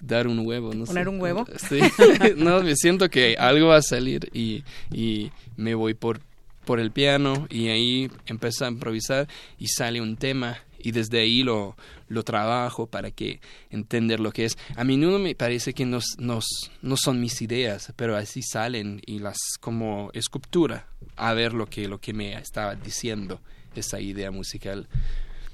dar 0.02 0.28
un 0.28 0.46
huevo. 0.46 0.74
No 0.74 0.86
¿Poner 0.86 1.06
sé. 1.06 1.10
un 1.10 1.22
huevo? 1.22 1.46
Sí. 1.70 1.80
no, 2.38 2.62
me 2.62 2.76
siento 2.76 3.10
que 3.10 3.36
algo 3.38 3.68
va 3.68 3.78
a 3.78 3.82
salir 3.82 4.30
y, 4.34 4.64
y 4.92 5.32
me 5.58 5.76
voy 5.76 5.94
por, 5.94 6.22
por 6.66 6.80
el 6.80 6.92
piano 6.92 7.48
y 7.50 7.70
ahí 7.70 8.10
empiezo 8.26 8.66
a 8.66 8.70
improvisar 8.70 9.28
y 9.58 9.68
sale 9.68 10.02
un 10.02 10.18
tema 10.18 10.60
y 10.84 10.92
desde 10.92 11.20
ahí 11.20 11.44
lo, 11.44 11.76
lo 12.08 12.24
trabajo 12.24 12.88
para 12.88 13.12
que 13.12 13.40
entender 13.70 14.20
lo 14.20 14.32
que 14.32 14.46
es. 14.46 14.58
A 14.76 14.84
menudo 14.84 15.20
me 15.20 15.36
parece 15.36 15.74
que 15.74 15.86
nos, 15.86 16.06
nos, 16.18 16.46
no 16.82 16.98
son 16.98 17.22
mis 17.22 17.42
ideas, 17.42 17.94
pero 17.96 18.16
así 18.16 18.42
salen 18.42 19.02
y 19.06 19.20
las 19.20 19.38
como 19.60 20.10
escultura 20.14 20.88
a 21.16 21.34
ver 21.34 21.54
lo 21.54 21.68
que, 21.68 21.88
lo 21.88 22.00
que 22.00 22.14
me 22.14 22.34
estaba 22.34 22.76
diciendo 22.76 23.42
esa 23.76 24.00
idea 24.00 24.32
musical. 24.32 24.88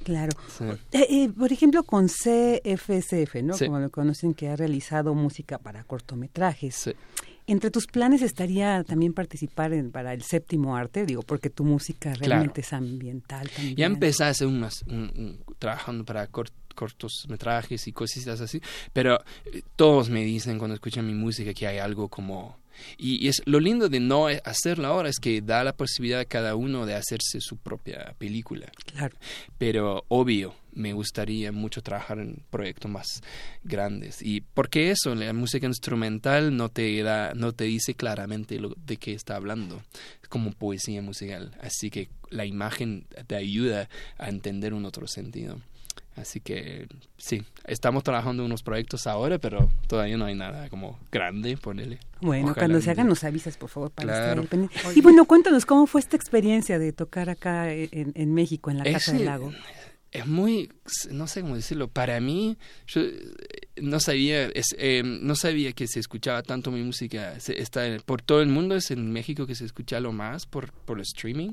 Claro. 0.03 0.31
Sí. 0.57 0.63
Eh, 0.93 1.07
eh, 1.09 1.29
por 1.37 1.51
ejemplo, 1.51 1.83
con 1.83 2.07
CFSF, 2.07 3.35
¿no? 3.43 3.53
Sí. 3.55 3.65
Como 3.65 3.79
lo 3.79 3.89
conocen, 3.89 4.33
que 4.33 4.49
ha 4.49 4.55
realizado 4.55 5.13
música 5.13 5.57
para 5.57 5.83
cortometrajes. 5.83 6.75
Sí. 6.75 6.91
Entre 7.49 7.71
tus 7.71 7.87
planes 7.87 8.21
estaría 8.21 8.83
también 8.83 9.13
participar 9.13 9.71
en, 9.73 9.91
para 9.91 10.13
el 10.13 10.21
séptimo 10.21 10.75
arte, 10.75 11.05
digo, 11.05 11.21
porque 11.21 11.49
tu 11.49 11.63
música 11.63 12.13
realmente 12.13 12.59
es 12.61 12.73
ambiental 12.73 13.49
también. 13.49 13.75
Ya 13.77 13.85
empecé 13.85 14.25
a 14.25 14.29
hacer 14.29 14.47
unas, 14.47 14.81
un- 14.83 15.11
un- 15.15 15.39
trabajando 15.57 16.03
para 16.03 16.29
cort- 16.29 16.51
cortos 16.75 17.25
metrajes 17.29 17.87
y 17.87 17.93
cositas 17.93 18.41
así, 18.41 18.61
pero 18.91 19.19
eh, 19.45 19.61
todos 19.77 20.09
me 20.09 20.23
dicen 20.25 20.57
cuando 20.57 20.73
escuchan 20.75 21.07
mi 21.07 21.13
música 21.13 21.53
que 21.53 21.67
hay 21.67 21.77
algo 21.77 22.09
como... 22.09 22.57
Y, 22.97 23.23
y 23.23 23.27
es 23.27 23.41
lo 23.45 23.59
lindo 23.59 23.89
de 23.89 23.99
no 23.99 24.27
hacerlo 24.27 24.87
ahora 24.87 25.09
es 25.09 25.19
que 25.19 25.41
da 25.41 25.63
la 25.63 25.75
posibilidad 25.75 26.19
a 26.19 26.25
cada 26.25 26.55
uno 26.55 26.85
de 26.85 26.95
hacerse 26.95 27.39
su 27.39 27.57
propia 27.57 28.15
película. 28.17 28.71
Claro. 28.85 29.15
Pero 29.57 30.05
obvio, 30.07 30.55
me 30.77 30.93
gustaría 30.93 31.51
mucho 31.51 31.81
trabajar 31.81 32.19
en 32.19 32.43
proyectos 32.49 32.89
más 32.89 33.07
grandes. 33.63 34.21
Y 34.21 34.41
porque 34.41 34.91
eso, 34.91 35.15
la 35.15 35.33
música 35.33 35.65
instrumental 35.65 36.55
no 36.55 36.69
te 36.69 37.01
da, 37.01 37.33
no 37.33 37.51
te 37.51 37.65
dice 37.65 37.95
claramente 37.95 38.59
lo 38.59 38.75
de 38.85 38.97
qué 38.97 39.13
está 39.13 39.35
hablando. 39.35 39.81
Es 40.21 40.29
como 40.29 40.51
poesía 40.51 41.01
musical. 41.01 41.55
Así 41.61 41.89
que 41.89 42.09
la 42.29 42.45
imagen 42.45 43.07
te 43.25 43.35
ayuda 43.35 43.89
a 44.17 44.29
entender 44.29 44.73
un 44.73 44.85
otro 44.85 45.07
sentido. 45.07 45.59
Así 46.17 46.39
que 46.41 46.87
sí, 47.17 47.43
estamos 47.65 48.03
trabajando 48.03 48.41
en 48.43 48.47
unos 48.47 48.63
proyectos 48.63 49.05
ahora, 49.07 49.37
pero 49.37 49.69
todavía 49.87 50.17
no 50.17 50.25
hay 50.25 50.35
nada 50.35 50.67
como 50.69 50.99
grande, 51.11 51.55
ponele. 51.57 51.99
Bueno, 52.21 52.45
Ojalá 52.45 52.55
cuando 52.55 52.81
se 52.81 52.89
hagan 52.91 53.07
nos 53.07 53.23
avisas, 53.23 53.55
por 53.55 53.69
favor, 53.69 53.91
para 53.91 54.07
Claro. 54.07 54.41
estar 54.41 54.49
pendiente. 54.49 54.77
Y 54.95 55.01
bueno, 55.01 55.25
cuéntanos, 55.25 55.65
¿cómo 55.65 55.85
fue 55.85 56.01
esta 56.01 56.15
experiencia 56.15 56.79
de 56.79 56.91
tocar 56.91 57.29
acá 57.29 57.71
en, 57.71 58.11
en 58.15 58.33
México, 58.33 58.71
en 58.71 58.79
la 58.79 58.83
Casa 58.83 58.97
Ese- 59.11 59.13
del 59.13 59.25
Lago? 59.25 59.53
es 60.09 60.25
muy 60.25 60.71
no 61.11 61.27
sé 61.27 61.41
cómo 61.41 61.57
decirlo 61.57 61.89
para 61.89 62.21
mí 62.21 62.57
yo 62.87 63.01
eh, 63.01 63.33
no 63.81 63.99
sabía 63.99 64.45
es, 64.45 64.73
eh, 64.79 65.03
no 65.03 65.35
sabía 65.35 65.73
que 65.73 65.85
se 65.85 65.99
escuchaba 65.99 66.41
tanto 66.43 66.71
mi 66.71 66.81
música 66.81 67.37
se, 67.41 67.61
está 67.61 67.85
en- 67.85 67.99
por 68.01 68.21
todo 68.21 68.41
el 68.41 68.47
mundo 68.47 68.73
es 68.75 68.89
en 68.89 69.11
México 69.11 69.45
que 69.45 69.53
se 69.53 69.65
escucha 69.65 69.99
lo 69.99 70.13
más 70.13 70.45
por 70.45 70.71
por 70.71 70.97
el 70.97 71.01
streaming 71.03 71.51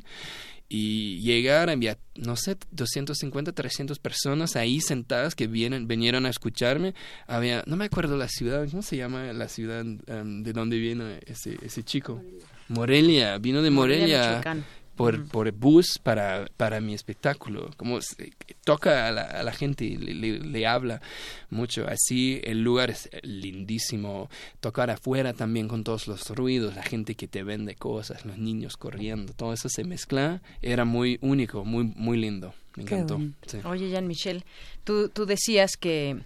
y 0.69 1.21
llegar 1.21 1.71
había 1.71 1.99
no 2.17 2.37
sé 2.37 2.57
250 2.71 3.53
300 3.53 3.99
personas 3.99 4.57
ahí 4.57 4.81
sentadas 4.81 5.35
que 5.35 5.47
vienen 5.47 5.87
vinieron 5.87 6.27
a 6.27 6.31
escucharme. 6.31 6.95
Había 7.27 7.63
no 7.67 7.77
me 7.77 7.85
acuerdo 7.85 8.17
la 8.17 8.29
ciudad 8.29 8.67
cómo 8.71 8.83
se 8.83 8.97
llama 8.97 9.33
la 9.33 9.49
ciudad 9.49 9.85
em, 10.07 10.43
de 10.43 10.53
donde 10.53 10.79
viene 10.79 11.21
ese 11.27 11.59
ese 11.63 11.83
chico 11.83 12.23
Morelia. 12.69 13.39
Vino 13.39 13.63
de 13.63 13.71
Morelia, 13.71 14.41
Morelia, 14.43 14.65
Por, 14.97 15.27
por 15.29 15.51
bus 15.53 15.99
para, 16.03 16.47
para 16.57 16.81
mi 16.81 16.95
espectáculo. 16.95 17.71
Como 17.77 18.01
se- 18.01 18.33
toca 18.65 19.09
a 19.09 19.13
la, 19.13 19.23
a 19.23 19.43
la 19.43 19.53
gente, 19.53 19.85
le, 19.99 20.15
le- 20.15 20.39
le 20.39 20.67
habla 20.67 21.03
mucho. 21.51 21.87
Así 21.89 22.41
el 22.45 22.63
lugar 22.63 22.91
es 22.91 23.09
lindísimo. 23.23 24.29
Tocar 24.61 24.91
afuera 24.91 25.33
también 25.33 25.69
con 25.69 25.85
todos 25.85 26.07
los 26.09 26.31
ruidos, 26.31 26.75
la 26.77 26.83
gente 26.83 27.15
que 27.15 27.29
te 27.29 27.43
vende 27.43 27.75
cosas, 27.75 28.25
los 28.25 28.39
niños 28.39 28.77
corriendo, 28.77 29.33
todo 29.33 29.53
eso 29.53 29.69
se 29.69 29.85
mezcla. 29.85 30.43
Era 30.63 30.85
muy 30.85 31.19
único, 31.23 31.65
muy, 31.65 31.85
muy 31.85 32.17
lindo. 32.19 32.55
Me 32.77 32.83
encantó. 32.83 33.21
Sí. 33.47 33.59
Oye, 33.65 33.89
Jean 33.89 34.07
Michel, 34.09 34.45
tú, 34.83 35.09
tú 35.09 35.27
decías 35.27 35.77
que, 35.77 36.17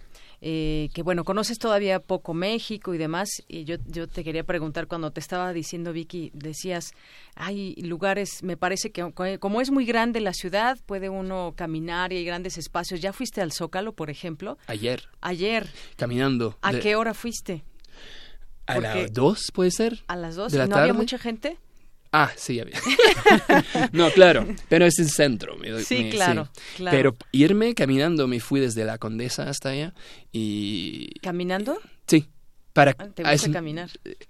eh, 0.41 0.89
que, 0.93 1.01
bueno, 1.03 1.23
conoces 1.25 1.57
todavía 1.59 1.99
poco 1.99 2.33
México 2.33 2.93
y 2.93 2.97
demás, 2.97 3.29
y 3.47 3.65
yo, 3.65 3.75
yo 3.87 4.07
te 4.07 4.23
quería 4.23 4.43
preguntar, 4.43 4.87
cuando 4.87 5.11
te 5.11 5.19
estaba 5.19 5.51
diciendo, 5.53 5.91
Vicky, 5.93 6.31
decías, 6.33 6.93
hay 7.35 7.75
lugares, 7.75 8.41
me 8.43 8.55
parece 8.57 8.91
que 8.91 9.11
como 9.39 9.61
es 9.61 9.69
muy 9.71 9.85
grande 9.85 10.21
la 10.21 10.33
ciudad, 10.33 10.77
puede 10.85 11.09
uno 11.09 11.53
caminar 11.55 12.13
y 12.13 12.17
hay 12.17 12.25
grandes 12.25 12.57
espacios. 12.57 13.01
¿Ya 13.01 13.11
fuiste 13.13 13.41
al 13.41 13.51
Zócalo, 13.51 13.93
por 13.93 14.09
ejemplo? 14.09 14.57
Ayer, 14.67 15.09
Ayer. 15.21 15.67
caminando. 15.97 16.57
¿A 16.61 16.71
de- 16.73 16.79
qué 16.79 16.95
hora 16.95 17.13
fuiste? 17.13 17.63
¿A 18.65 18.79
las 18.79 19.11
dos 19.13 19.51
puede 19.53 19.71
ser? 19.71 20.03
¿A 20.07 20.15
las 20.15 20.35
dos? 20.35 20.51
¿De 20.51 20.59
la 20.59 20.67
¿No 20.67 20.75
había 20.75 20.87
tarde? 20.89 20.99
mucha 20.99 21.17
gente? 21.17 21.57
Ah, 22.11 22.31
sí, 22.35 22.59
había. 22.59 22.79
no, 23.91 24.09
claro, 24.11 24.47
pero 24.67 24.85
es 24.85 24.97
el 24.99 25.09
centro. 25.09 25.55
me 25.57 25.81
Sí, 25.83 26.03
me- 26.03 26.09
claro, 26.09 26.49
claro. 26.75 26.97
Pero 26.97 27.17
irme 27.31 27.73
caminando, 27.75 28.27
me 28.27 28.39
fui 28.39 28.59
desde 28.59 28.83
la 28.85 28.97
Condesa 28.97 29.49
hasta 29.49 29.69
allá 29.69 29.93
y... 30.31 31.09
¿Caminando? 31.21 31.77
Sí, 32.07 32.25
para... 32.73 32.95
Ah, 32.97 33.07
¿Te 33.09 33.21
gusta 33.23 33.47
es- 33.47 33.53
caminar? 33.53 33.89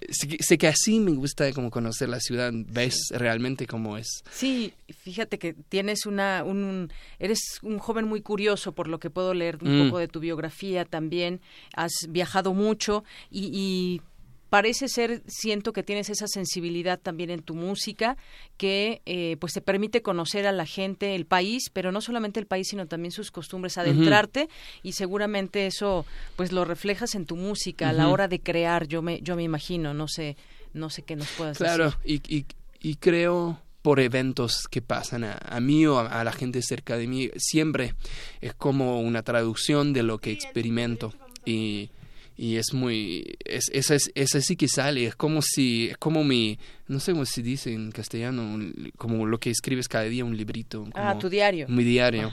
sé, 0.09 0.27
que- 0.27 0.43
sé 0.43 0.57
que 0.57 0.67
así 0.67 0.99
me 0.99 1.11
gusta 1.11 1.51
como 1.53 1.71
conocer 1.71 2.09
la 2.09 2.19
ciudad, 2.19 2.51
ves 2.53 2.97
realmente 3.11 3.65
cómo 3.65 3.97
es. 3.97 4.23
Sí, 4.29 4.73
fíjate 5.03 5.39
que 5.39 5.53
tienes 5.53 6.05
una, 6.05 6.43
un, 6.43 6.91
eres 7.17 7.39
un 7.61 7.79
joven 7.79 8.05
muy 8.07 8.21
curioso 8.21 8.73
por 8.73 8.87
lo 8.89 8.99
que 8.99 9.09
puedo 9.09 9.33
leer 9.33 9.57
un 9.61 9.79
Mm. 9.79 9.85
poco 9.85 9.99
de 9.99 10.07
tu 10.09 10.19
biografía 10.19 10.83
también, 10.83 11.39
has 11.75 11.91
viajado 12.09 12.53
mucho 12.53 13.03
y, 13.31 13.49
y 13.53 14.01
parece 14.49 14.87
ser, 14.87 15.21
siento 15.27 15.73
que 15.73 15.83
tienes 15.83 16.09
esa 16.09 16.27
sensibilidad 16.27 16.99
también 16.99 17.29
en 17.29 17.41
tu 17.41 17.55
música 17.55 18.17
que 18.57 19.01
eh, 19.05 19.37
pues 19.39 19.53
te 19.53 19.61
permite 19.61 20.01
conocer 20.01 20.47
a 20.47 20.51
la 20.51 20.65
gente, 20.65 21.15
el 21.15 21.25
país, 21.25 21.69
pero 21.71 21.91
no 21.91 22.01
solamente 22.01 22.39
el 22.39 22.45
país, 22.47 22.67
sino 22.69 22.87
también 22.87 23.11
sus 23.11 23.31
costumbres, 23.31 23.77
adentrarte 23.77 24.49
y 24.83 24.93
seguramente 24.93 25.67
eso 25.67 26.05
pues 26.35 26.51
lo 26.51 26.65
reflejas 26.65 27.15
en 27.15 27.25
tu 27.25 27.35
música 27.35 27.89
a 27.89 27.93
la 27.93 28.07
hora 28.09 28.27
de 28.27 28.39
crear, 28.39 28.87
yo 28.87 29.01
me, 29.01 29.21
yo 29.21 29.35
me 29.35 29.43
imagino, 29.43 29.93
no 29.93 30.07
sé, 30.07 30.35
no 30.73 30.89
sé 30.89 31.03
qué 31.03 31.15
nos 31.15 31.27
puedas 31.29 31.57
Claro, 31.57 31.85
decir. 32.03 32.21
y, 32.25 32.37
y, 32.37 32.45
y 32.81 32.95
creo 32.95 33.59
por 33.81 33.99
eventos 34.01 34.67
que 34.69 34.81
pasan 34.81 35.23
a, 35.23 35.37
a 35.41 35.59
mí 35.61 35.85
o 35.85 35.99
a, 35.99 36.07
a, 36.07 36.23
la 36.25 36.33
gente 36.33 36.61
cerca 36.61 36.97
de 36.97 37.07
mí. 37.07 37.29
Siempre 37.37 37.93
es 38.41 38.53
como 38.53 38.99
una 38.99 39.23
traducción 39.23 39.93
de 39.93 40.03
lo 40.03 40.17
que 40.17 40.31
experimento 40.31 41.13
y, 41.45 41.89
y 42.39 42.55
es 42.55 42.73
muy 42.73 43.37
es, 43.43 43.65
esa 43.73 43.95
es 43.95 44.09
esa 44.15 44.39
sí 44.39 44.55
que 44.55 44.69
sale 44.69 45.05
es 45.05 45.15
como 45.15 45.41
si 45.41 45.89
es 45.89 45.97
como 45.97 46.23
mi 46.23 46.57
no 46.87 47.01
sé 47.01 47.11
cómo 47.11 47.25
se 47.25 47.41
dice 47.41 47.73
en 47.73 47.91
castellano 47.91 48.57
como 48.97 49.25
lo 49.25 49.41
que 49.41 49.49
escribes 49.49 49.89
cada 49.89 50.05
día 50.05 50.23
un 50.23 50.37
librito 50.37 50.83
como 50.83 50.93
ah 50.95 51.17
tu 51.19 51.29
diario. 51.29 51.67
mi 51.67 51.83
diario. 51.83 52.31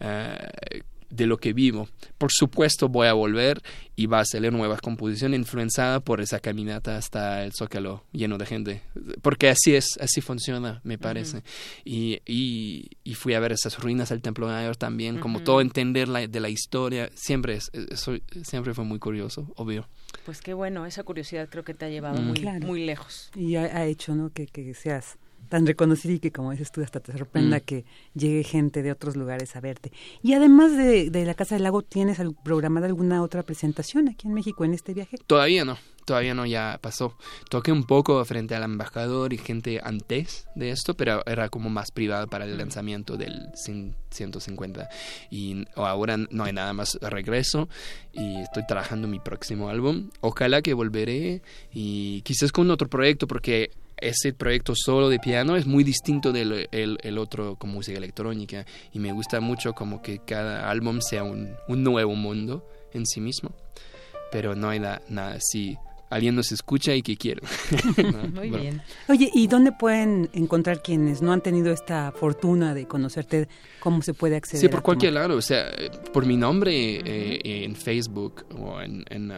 Uh, 0.00 0.78
de 1.10 1.26
lo 1.26 1.38
que 1.38 1.52
vivo. 1.52 1.88
Por 2.18 2.30
supuesto 2.32 2.88
voy 2.88 3.06
a 3.06 3.12
volver 3.12 3.62
y 3.96 4.06
va 4.06 4.20
a 4.20 4.24
salir 4.24 4.52
nuevas 4.52 4.80
composiciones 4.80 5.38
influenciada 5.38 6.00
por 6.00 6.20
esa 6.20 6.40
caminata 6.40 6.96
hasta 6.96 7.44
el 7.44 7.52
Zócalo 7.52 8.04
lleno 8.12 8.38
de 8.38 8.46
gente. 8.46 8.82
Porque 9.22 9.48
así 9.48 9.74
es, 9.74 9.98
así 10.00 10.20
funciona, 10.20 10.80
me 10.84 10.98
parece. 10.98 11.38
Uh 11.38 11.40
-huh. 11.40 11.44
y, 11.84 12.22
y, 12.26 12.90
y, 13.04 13.14
fui 13.14 13.34
a 13.34 13.40
ver 13.40 13.52
esas 13.52 13.78
ruinas 13.78 14.10
del 14.10 14.22
Templo 14.22 14.46
Mayor 14.46 14.76
también, 14.76 15.16
uh 15.16 15.18
-huh. 15.18 15.22
como 15.22 15.40
todo 15.40 15.60
entender 15.60 16.08
la, 16.08 16.26
de 16.26 16.40
la 16.40 16.48
historia, 16.48 17.10
siempre, 17.14 17.54
es, 17.54 17.70
eso, 17.72 18.14
siempre 18.42 18.74
fue 18.74 18.84
muy 18.84 18.98
curioso, 18.98 19.52
obvio. 19.56 19.88
Pues 20.24 20.40
qué 20.40 20.54
bueno, 20.54 20.86
esa 20.86 21.02
curiosidad 21.02 21.48
creo 21.48 21.64
que 21.64 21.74
te 21.74 21.86
ha 21.86 21.88
llevado 21.88 22.20
mm. 22.20 22.24
muy, 22.24 22.40
claro. 22.40 22.66
muy 22.66 22.84
lejos. 22.84 23.30
Y 23.34 23.56
ha, 23.56 23.64
ha 23.64 23.86
hecho 23.86 24.14
¿no? 24.14 24.30
que, 24.30 24.46
que 24.46 24.74
seas 24.74 25.18
tan 25.48 25.66
reconocido 25.66 26.14
y 26.14 26.20
que 26.20 26.30
como 26.30 26.52
dices 26.52 26.70
tú 26.70 26.82
hasta 26.82 27.00
te 27.00 27.12
sorprenda 27.12 27.58
mm. 27.58 27.60
que 27.60 27.84
llegue 28.14 28.44
gente 28.44 28.82
de 28.82 28.92
otros 28.92 29.16
lugares 29.16 29.56
a 29.56 29.60
verte. 29.60 29.92
Y 30.22 30.34
además 30.34 30.76
de, 30.76 31.10
de 31.10 31.24
la 31.24 31.34
Casa 31.34 31.54
del 31.54 31.64
Lago, 31.64 31.82
¿tienes 31.82 32.18
programada 32.44 32.86
alguna 32.86 33.22
otra 33.22 33.42
presentación 33.42 34.08
aquí 34.08 34.28
en 34.28 34.34
México 34.34 34.64
en 34.64 34.74
este 34.74 34.94
viaje? 34.94 35.18
Todavía 35.26 35.64
no, 35.64 35.78
todavía 36.08 36.34
no, 36.34 36.46
ya 36.46 36.78
pasó. 36.80 37.14
Toqué 37.50 37.70
un 37.70 37.84
poco 37.84 38.24
frente 38.24 38.54
al 38.54 38.62
embajador 38.62 39.34
y 39.34 39.38
gente 39.38 39.78
antes 39.82 40.48
de 40.54 40.70
esto, 40.70 40.94
pero 40.94 41.22
era 41.26 41.50
como 41.50 41.68
más 41.68 41.90
privado 41.90 42.26
para 42.26 42.46
el 42.46 42.56
lanzamiento 42.56 43.16
del 43.18 43.50
150. 43.54 44.88
Y 45.30 45.66
ahora 45.76 46.16
no 46.16 46.44
hay 46.44 46.52
nada 46.54 46.72
más 46.72 46.98
regreso 47.02 47.68
y 48.12 48.40
estoy 48.40 48.66
trabajando 48.66 49.06
mi 49.06 49.20
próximo 49.20 49.68
álbum. 49.68 50.10
Ojalá 50.20 50.62
que 50.62 50.72
volveré 50.72 51.42
y 51.72 52.22
quizás 52.22 52.52
con 52.52 52.70
otro 52.70 52.88
proyecto 52.88 53.26
porque 53.26 53.70
ese 54.00 54.32
proyecto 54.32 54.74
solo 54.76 55.08
de 55.08 55.18
piano 55.18 55.56
es 55.56 55.66
muy 55.66 55.84
distinto 55.84 56.32
del 56.32 56.68
el, 56.72 56.98
el 57.02 57.18
otro 57.18 57.56
con 57.56 57.70
música 57.70 57.98
electrónica. 57.98 58.66
Y 58.92 58.98
me 58.98 59.12
gusta 59.12 59.40
mucho 59.40 59.74
como 59.74 60.02
que 60.02 60.18
cada 60.18 60.70
álbum 60.70 61.00
sea 61.00 61.24
un, 61.24 61.54
un 61.68 61.82
nuevo 61.82 62.14
mundo 62.14 62.68
en 62.92 63.06
sí 63.06 63.20
mismo. 63.20 63.52
Pero 64.30 64.54
no 64.54 64.68
hay 64.68 64.80
nada, 64.80 65.02
nada 65.08 65.34
así 65.34 65.78
alguien 66.10 66.34
nos 66.34 66.52
escucha 66.52 66.94
y 66.94 67.02
que 67.02 67.16
quiere. 67.16 67.42
no, 67.96 68.28
Muy 68.28 68.48
bueno. 68.50 68.58
bien. 68.58 68.82
Oye, 69.08 69.30
¿y 69.34 69.46
dónde 69.46 69.72
pueden 69.72 70.30
encontrar 70.32 70.82
quienes 70.82 71.22
no 71.22 71.32
han 71.32 71.40
tenido 71.40 71.72
esta 71.72 72.12
fortuna 72.12 72.74
de 72.74 72.86
conocerte? 72.86 73.48
¿Cómo 73.80 74.02
se 74.02 74.14
puede 74.14 74.36
acceder? 74.36 74.60
Sí, 74.60 74.68
por 74.68 74.82
cualquier 74.82 75.14
lado. 75.14 75.36
O 75.36 75.42
sea, 75.42 75.70
por 76.12 76.26
mi 76.26 76.36
nombre 76.36 76.98
uh 76.98 77.02
-huh. 77.02 77.06
eh, 77.06 77.64
en 77.64 77.76
Facebook 77.76 78.46
o 78.58 78.80
en, 78.80 79.04
en, 79.08 79.30
uh, 79.30 79.34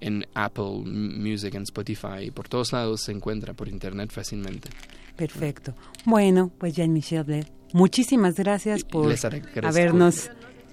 en, 0.00 0.26
Apple 0.34 0.82
Music, 0.84 1.54
en 1.54 1.62
Spotify, 1.62 2.30
por 2.32 2.48
todos 2.48 2.72
lados 2.72 3.02
se 3.02 3.12
encuentra 3.12 3.54
por 3.54 3.68
internet 3.68 4.10
fácilmente. 4.12 4.70
Perfecto. 5.16 5.74
Bueno, 6.04 6.50
pues 6.58 6.74
Jean-Michel 6.74 7.24
Blair, 7.24 7.46
muchísimas 7.72 8.34
gracias 8.34 8.84
por 8.84 9.14
habernos 9.62 10.30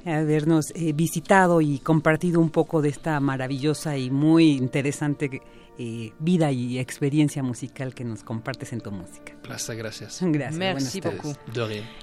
habernos 0.10 0.72
eh, 0.76 0.94
visitado 0.94 1.62
y 1.62 1.80
compartido 1.80 2.40
un 2.40 2.50
poco 2.50 2.82
de 2.82 2.90
esta 2.90 3.20
maravillosa 3.20 3.98
y 3.98 4.10
muy 4.10 4.52
interesante 4.52 5.42
eh, 5.82 6.12
vida 6.20 6.52
y 6.52 6.78
experiencia 6.78 7.42
musical 7.42 7.96
que 7.96 8.04
nos 8.04 8.22
compartes 8.24 8.74
en 8.74 8.82
tu 8.82 8.92
música. 8.92 9.34
Plaza, 9.42 9.74
gracias. 9.76 10.20
Gracias. 10.22 10.60
Merci 10.60 11.00
beaucoup. 11.00 11.38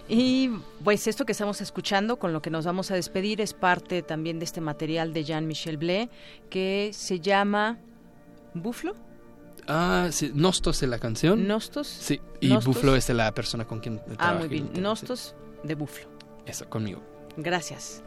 Y 0.08 0.50
pues 0.82 1.06
esto 1.06 1.26
que 1.26 1.32
estamos 1.32 1.60
escuchando, 1.60 2.18
con 2.18 2.32
lo 2.32 2.40
que 2.40 2.48
nos 2.48 2.64
vamos 2.64 2.90
a 2.90 2.94
despedir, 2.94 3.42
es 3.42 3.52
parte 3.52 4.00
también 4.00 4.38
de 4.38 4.46
este 4.46 4.62
material 4.62 5.12
de 5.12 5.24
Jean-Michel 5.24 5.76
Blé, 5.76 6.08
que 6.48 6.90
se 6.94 7.20
llama 7.20 7.78
Buffalo. 8.54 8.96
Ah, 9.68 10.08
sí, 10.10 10.30
Nostos 10.34 10.82
es 10.82 10.88
la 10.88 10.98
canción. 10.98 11.46
Nostos. 11.46 11.86
Sí, 11.86 12.18
y 12.40 12.48
Nostos. 12.48 12.76
Buffalo 12.76 12.96
es 12.96 13.08
la 13.10 13.32
persona 13.34 13.66
con 13.66 13.80
quien 13.80 14.00
Ah, 14.16 14.36
muy 14.38 14.48
bien. 14.48 14.70
Nostos 14.80 15.34
sí. 15.60 15.68
de 15.68 15.74
Buffalo. 15.74 16.08
Eso, 16.46 16.66
conmigo. 16.70 17.02
Gracias. 17.36 18.02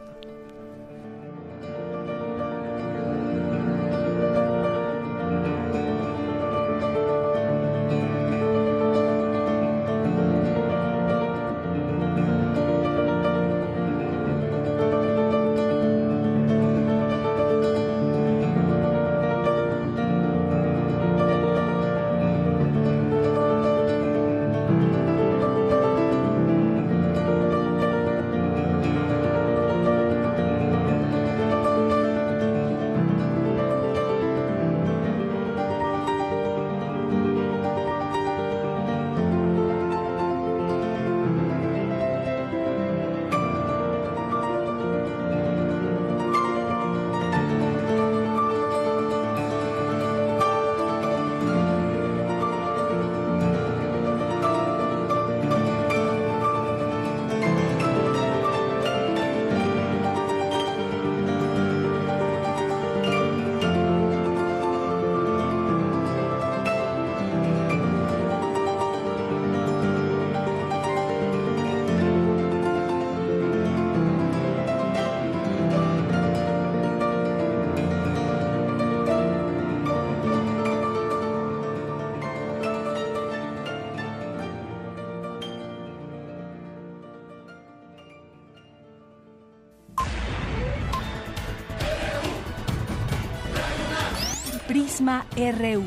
Prisma 95.10 95.26
RU. 95.34 95.82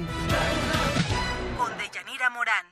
Con 1.58 1.72
Deyanira 1.78 2.30
Morán. 2.30 2.66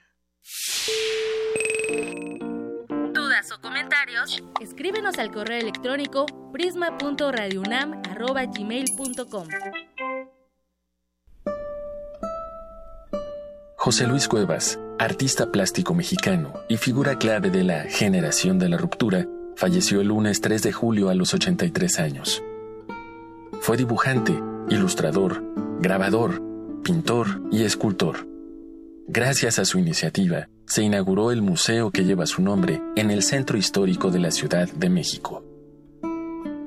¿Dudas 3.13 3.49
o 3.53 3.61
comentarios? 3.61 4.43
Escríbenos 4.59 5.17
al 5.17 5.31
correo 5.31 5.61
electrónico 5.61 6.25
prisma.radiounam.gmail.com 6.51 9.47
José 13.77 14.07
Luis 14.07 14.27
Cuevas, 14.27 14.77
artista 14.99 15.53
plástico 15.53 15.93
mexicano 15.93 16.51
y 16.67 16.75
figura 16.75 17.17
clave 17.17 17.49
de 17.49 17.63
la 17.63 17.83
generación 17.83 18.59
de 18.59 18.67
la 18.67 18.75
ruptura, 18.77 19.25
falleció 19.55 20.01
el 20.01 20.09
lunes 20.09 20.41
3 20.41 20.63
de 20.63 20.73
julio 20.73 21.07
a 21.07 21.15
los 21.15 21.33
83 21.33 21.99
años. 21.99 22.43
Fue 23.61 23.77
dibujante, 23.77 24.37
ilustrador, 24.69 25.41
grabador, 25.81 26.43
pintor 26.83 27.41
y 27.51 27.63
escultor. 27.63 28.27
Gracias 29.07 29.57
a 29.57 29.65
su 29.65 29.79
iniciativa, 29.79 30.47
se 30.67 30.83
inauguró 30.83 31.31
el 31.31 31.41
museo 31.41 31.89
que 31.89 32.05
lleva 32.05 32.27
su 32.27 32.43
nombre 32.43 32.79
en 32.95 33.09
el 33.09 33.23
centro 33.23 33.57
histórico 33.57 34.11
de 34.11 34.19
la 34.19 34.29
Ciudad 34.29 34.69
de 34.71 34.89
México. 34.91 35.43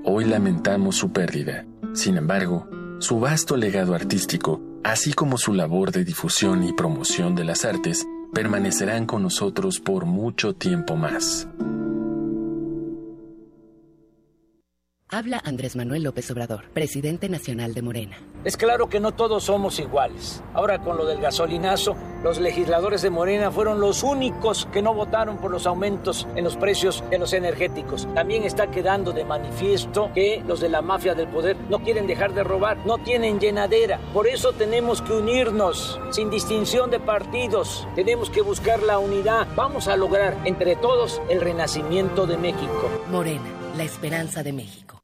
Hoy 0.03 0.25
lamentamos 0.25 0.97
su 0.97 1.13
pérdida. 1.13 1.65
Sin 1.93 2.17
embargo, 2.17 2.69
su 2.99 3.21
vasto 3.21 3.57
legado 3.57 3.95
artístico, 3.95 4.61
así 4.83 5.13
como 5.13 5.39
su 5.39 5.55
labor 5.55 5.93
de 5.93 6.05
difusión 6.05 6.65
y 6.65 6.73
promoción 6.73 7.37
de 7.37 7.45
las 7.45 7.65
artes, 7.65 8.05
permanecerán 8.33 9.07
con 9.07 9.23
nosotros 9.23 9.79
por 9.79 10.07
mucho 10.07 10.55
tiempo 10.55 10.97
más. 10.97 11.47
Habla 15.15 15.41
Andrés 15.45 15.77
Manuel 15.77 16.03
López 16.03 16.29
Obrador, 16.33 16.65
presidente 16.73 17.29
nacional 17.29 17.73
de 17.73 17.83
Morena. 17.83 18.19
Es 18.43 18.57
claro 18.57 18.89
que 18.89 18.99
no 18.99 19.13
todos 19.13 19.45
somos 19.45 19.79
iguales. 19.79 20.43
Ahora 20.55 20.81
con 20.81 20.97
lo 20.97 21.07
del 21.07 21.21
gasolinazo, 21.21 21.95
los 22.25 22.41
legisladores 22.41 23.01
de 23.01 23.11
Morena 23.11 23.53
fueron 23.53 23.79
los 23.79 24.03
únicos 24.03 24.67
que 24.73 24.83
no 24.83 24.93
votaron 24.93 25.39
por 25.39 25.53
los 25.53 25.69
aumentos 25.69 26.27
en 26.35 26.43
los 26.43 26.57
precios 26.57 27.05
de 27.11 27.19
los 27.19 27.33
energéticos. 27.33 28.09
También 28.13 28.43
está 28.43 28.73
quedando 28.73 29.13
de 29.13 29.25
manifiesto 29.25 30.11
que 30.13 30.43
los 30.49 30.59
de 30.59 30.69
la 30.69 30.83
mafia 30.83 31.15
del 31.15 31.29
poder 31.29 31.57
no 31.71 31.79
quieren 31.79 32.09
dejar 32.09 32.35
de 32.35 32.43
robar, 32.43 32.79
no 32.85 32.99
tienen 32.99 33.39
llenadera. 33.39 34.01
Por 34.13 34.27
eso 34.27 34.53
tenemos 34.53 35.01
que 35.01 35.13
unirnos, 35.13 36.01
sin 36.11 36.29
distinción 36.29 36.91
de 36.91 36.99
partidos. 36.99 37.87
Tenemos 37.95 38.31
que 38.31 38.43
buscar 38.43 38.83
la 38.83 38.99
unidad. 38.99 39.47
Vamos 39.55 39.87
a 39.87 39.97
lograr 39.97 40.37
entre 40.45 40.75
todos 40.75 41.23
el 41.29 41.41
renacimiento 41.41 42.27
de 42.27 42.37
México. 42.37 42.91
Morena, 43.13 43.49
la 43.77 43.85
esperanza 43.85 44.43
de 44.43 44.53
México. 44.53 45.04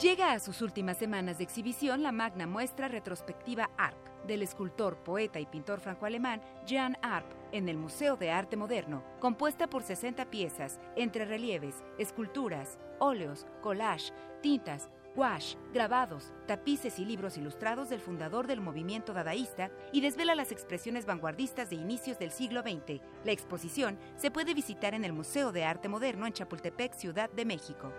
Llega 0.00 0.32
a 0.32 0.40
sus 0.40 0.62
últimas 0.62 0.98
semanas 0.98 1.38
de 1.38 1.44
exhibición 1.44 2.02
la 2.02 2.10
magna 2.10 2.46
muestra 2.46 2.88
retrospectiva 2.88 3.70
ARP 3.78 4.26
del 4.26 4.42
escultor, 4.42 4.96
poeta 4.96 5.38
y 5.38 5.46
pintor 5.46 5.80
franco-alemán 5.80 6.42
Jean 6.66 6.96
Arp 7.02 7.26
en 7.52 7.68
el 7.68 7.76
Museo 7.76 8.16
de 8.16 8.30
Arte 8.30 8.56
Moderno, 8.56 9.04
compuesta 9.20 9.68
por 9.68 9.82
60 9.82 10.30
piezas 10.30 10.80
entre 10.96 11.24
relieves, 11.24 11.84
esculturas, 11.98 12.78
óleos, 12.98 13.46
collage, 13.60 14.12
tintas, 14.40 14.88
gouache, 15.14 15.56
grabados, 15.72 16.32
tapices 16.46 16.98
y 16.98 17.04
libros 17.04 17.36
ilustrados 17.36 17.88
del 17.88 18.00
fundador 18.00 18.46
del 18.46 18.60
movimiento 18.60 19.12
dadaísta 19.12 19.70
y 19.92 20.00
desvela 20.00 20.34
las 20.34 20.52
expresiones 20.52 21.06
vanguardistas 21.06 21.70
de 21.70 21.76
inicios 21.76 22.18
del 22.18 22.30
siglo 22.30 22.62
XX. 22.62 23.00
La 23.24 23.32
exposición 23.32 23.98
se 24.16 24.30
puede 24.30 24.54
visitar 24.54 24.94
en 24.94 25.04
el 25.04 25.12
Museo 25.12 25.52
de 25.52 25.64
Arte 25.64 25.88
Moderno 25.88 26.26
en 26.26 26.32
Chapultepec, 26.32 26.94
Ciudad 26.94 27.30
de 27.30 27.44
México. 27.44 27.92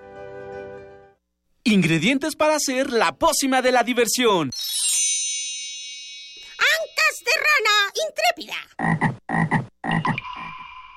Ingredientes 1.66 2.36
para 2.36 2.56
hacer 2.56 2.92
la 2.92 3.14
pócima 3.14 3.62
de 3.62 3.72
la 3.72 3.84
diversión. 3.84 4.50
Ancas 6.58 7.24
de 7.24 7.32
rana 7.40 7.94
intrépida. 8.10 8.58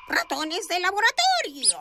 Ratones 0.08 0.66
de 0.68 0.80
laboratorio. 0.80 1.80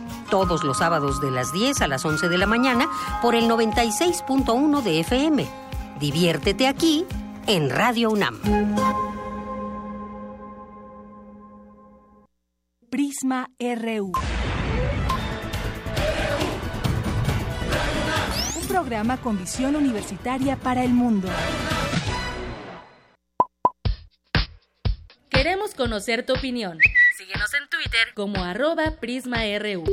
Todos 0.31 0.63
los 0.63 0.77
sábados 0.77 1.19
de 1.19 1.29
las 1.29 1.51
10 1.51 1.81
a 1.81 1.89
las 1.89 2.05
11 2.05 2.29
de 2.29 2.37
la 2.37 2.47
mañana 2.47 2.87
por 3.21 3.35
el 3.35 3.49
96.1 3.49 4.81
de 4.81 5.01
FM. 5.01 5.45
Diviértete 5.99 6.67
aquí 6.67 7.05
en 7.47 7.69
Radio 7.69 8.11
UNAM. 8.11 8.39
Prisma 12.89 13.49
RU. 13.59 14.13
Un 18.55 18.67
programa 18.69 19.17
con 19.17 19.37
visión 19.37 19.75
universitaria 19.75 20.55
para 20.55 20.85
el 20.85 20.93
mundo. 20.93 21.27
Queremos 25.29 25.75
conocer 25.75 26.25
tu 26.25 26.33
opinión. 26.33 26.77
Síguenos 27.17 27.53
en 27.53 27.67
Twitter 27.67 28.13
como 28.15 28.41
arroba 28.45 28.95
PrismaRU. 29.01 29.83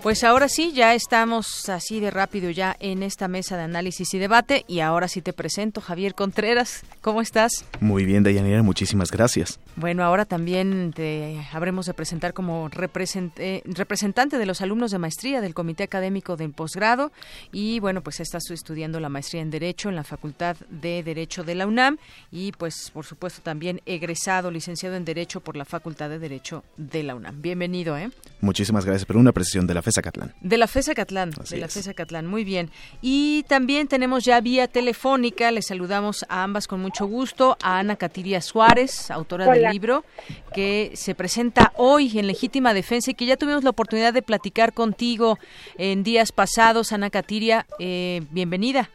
Pues 0.03 0.22
ahora 0.22 0.51
sí, 0.51 0.72
ya 0.74 0.92
estamos 0.92 1.70
así 1.70 1.99
de 1.99 2.11
rápido 2.11 2.51
ya 2.51 2.76
en 2.78 3.03
esta 3.03 3.26
mesa 3.26 3.57
de 3.57 3.62
análisis 3.62 4.12
y 4.12 4.18
debate 4.18 4.66
y 4.68 4.80
ahora 4.80 5.09
sí 5.09 5.22
te 5.22 5.32
presento 5.32 5.80
Javier 5.80 6.14
Contreras. 6.14 6.82
¿Cómo 7.01 7.22
estás? 7.22 7.64
Muy 7.80 8.05
bien, 8.05 8.24
Dayanira, 8.24 8.62
muchísimas 8.62 9.11
gracias. 9.11 9.59
Bueno, 9.79 10.03
ahora 10.03 10.24
también 10.24 10.93
te 10.93 11.41
habremos 11.53 11.87
de 11.87 11.95
presentar 11.95 12.35
como 12.35 12.68
representante 12.68 14.37
de 14.37 14.47
los 14.47 14.61
alumnos 14.61 14.91
de 14.91 14.99
maestría 14.99 15.41
del 15.41 15.55
Comité 15.55 15.85
Académico 15.85 16.37
del 16.37 16.51
Posgrado 16.51 17.12
y 17.53 17.79
bueno, 17.79 18.03
pues 18.03 18.18
estás 18.18 18.51
estudiando 18.51 18.99
la 18.99 19.09
maestría 19.09 19.41
en 19.41 19.51
Derecho 19.51 19.89
en 19.89 19.95
la 19.95 20.03
Facultad 20.03 20.57
de 20.68 21.05
Derecho 21.05 21.45
de 21.45 21.55
la 21.55 21.68
UNAM 21.68 21.99
y 22.33 22.51
pues 22.51 22.91
por 22.93 23.07
supuesto 23.07 23.41
también 23.41 23.81
egresado, 23.87 24.51
licenciado 24.51 24.97
en 24.97 25.05
Derecho 25.05 25.43
por 25.43 25.57
la 25.57 25.64
Facultad 25.64 26.11
de 26.11 26.18
Derecho 26.18 26.64
de 26.76 27.05
la 27.05 27.14
UNAM. 27.14 27.41
Bienvenido, 27.41 27.97
¿eh? 27.97 28.11
Muchísimas 28.41 28.85
gracias, 28.85 29.05
pero 29.07 29.20
una 29.20 29.31
precisión 29.31 29.68
de 29.68 29.74
la 29.74 29.83
FESA 29.83 30.03
Catlán. 30.03 30.35
De 30.41 30.59
la 30.59 30.66
FESA 30.66 30.97
Catlán, 30.97 31.31
de 31.31 31.57
la 31.57 31.68
FESA 31.68 31.95
Catlán, 31.95 32.26
muy 32.26 32.43
bien. 32.43 32.72
Y 33.01 33.45
también 33.45 33.87
tenemos 33.87 34.24
ya 34.24 34.41
vía 34.41 34.66
telefónica, 34.66 35.53
les 35.53 35.66
saludamos 35.66 36.26
a 36.29 36.43
ambas 36.43 36.66
con 36.66 36.81
mucho 36.81 37.07
gusto, 37.07 37.57
a 37.62 37.79
Ana 37.79 37.95
Catiria 37.95 38.41
Suárez, 38.41 39.12
autora 39.12 39.47
del 39.47 39.67
libro 39.70 40.04
que 40.52 40.92
se 40.94 41.14
presenta 41.14 41.72
hoy 41.76 42.18
en 42.18 42.26
legítima 42.26 42.74
defensa 42.74 43.10
y 43.10 43.14
que 43.14 43.26
ya 43.26 43.36
tuvimos 43.36 43.64
la 43.64 43.70
oportunidad 43.70 44.12
de 44.12 44.22
platicar 44.22 44.72
contigo 44.72 45.38
en 45.76 46.02
días 46.02 46.32
pasados. 46.32 46.92
Ana 46.92 47.10
Catiria, 47.10 47.66
eh, 47.78 48.22
bienvenida. 48.30 48.90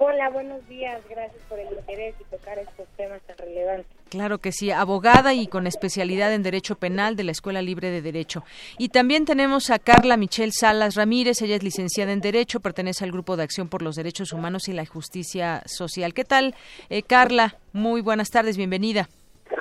Hola, 0.00 0.30
buenos 0.30 0.66
días. 0.68 1.02
Gracias 1.10 1.42
por 1.48 1.58
el 1.58 1.76
interés 1.76 2.14
y 2.20 2.24
tocar 2.24 2.56
estos 2.58 2.86
temas 2.96 3.20
tan 3.22 3.36
relevantes. 3.36 3.98
Claro 4.08 4.38
que 4.38 4.52
sí, 4.52 4.70
abogada 4.70 5.34
y 5.34 5.48
con 5.48 5.66
especialidad 5.66 6.32
en 6.32 6.44
Derecho 6.44 6.76
Penal 6.76 7.16
de 7.16 7.24
la 7.24 7.32
Escuela 7.32 7.60
Libre 7.60 7.90
de 7.90 8.00
Derecho. 8.00 8.44
Y 8.78 8.90
también 8.90 9.24
tenemos 9.24 9.70
a 9.70 9.80
Carla 9.80 10.16
Michelle 10.16 10.52
Salas 10.52 10.94
Ramírez, 10.94 11.42
ella 11.42 11.56
es 11.56 11.64
licenciada 11.64 12.12
en 12.12 12.20
Derecho, 12.20 12.60
pertenece 12.60 13.04
al 13.04 13.12
Grupo 13.12 13.36
de 13.36 13.42
Acción 13.42 13.68
por 13.68 13.82
los 13.82 13.96
Derechos 13.96 14.32
Humanos 14.32 14.68
y 14.68 14.72
la 14.72 14.86
Justicia 14.86 15.62
Social. 15.66 16.14
¿Qué 16.14 16.24
tal, 16.24 16.54
eh, 16.90 17.02
Carla? 17.02 17.56
Muy 17.72 18.00
buenas 18.00 18.30
tardes, 18.30 18.56
bienvenida. 18.56 19.08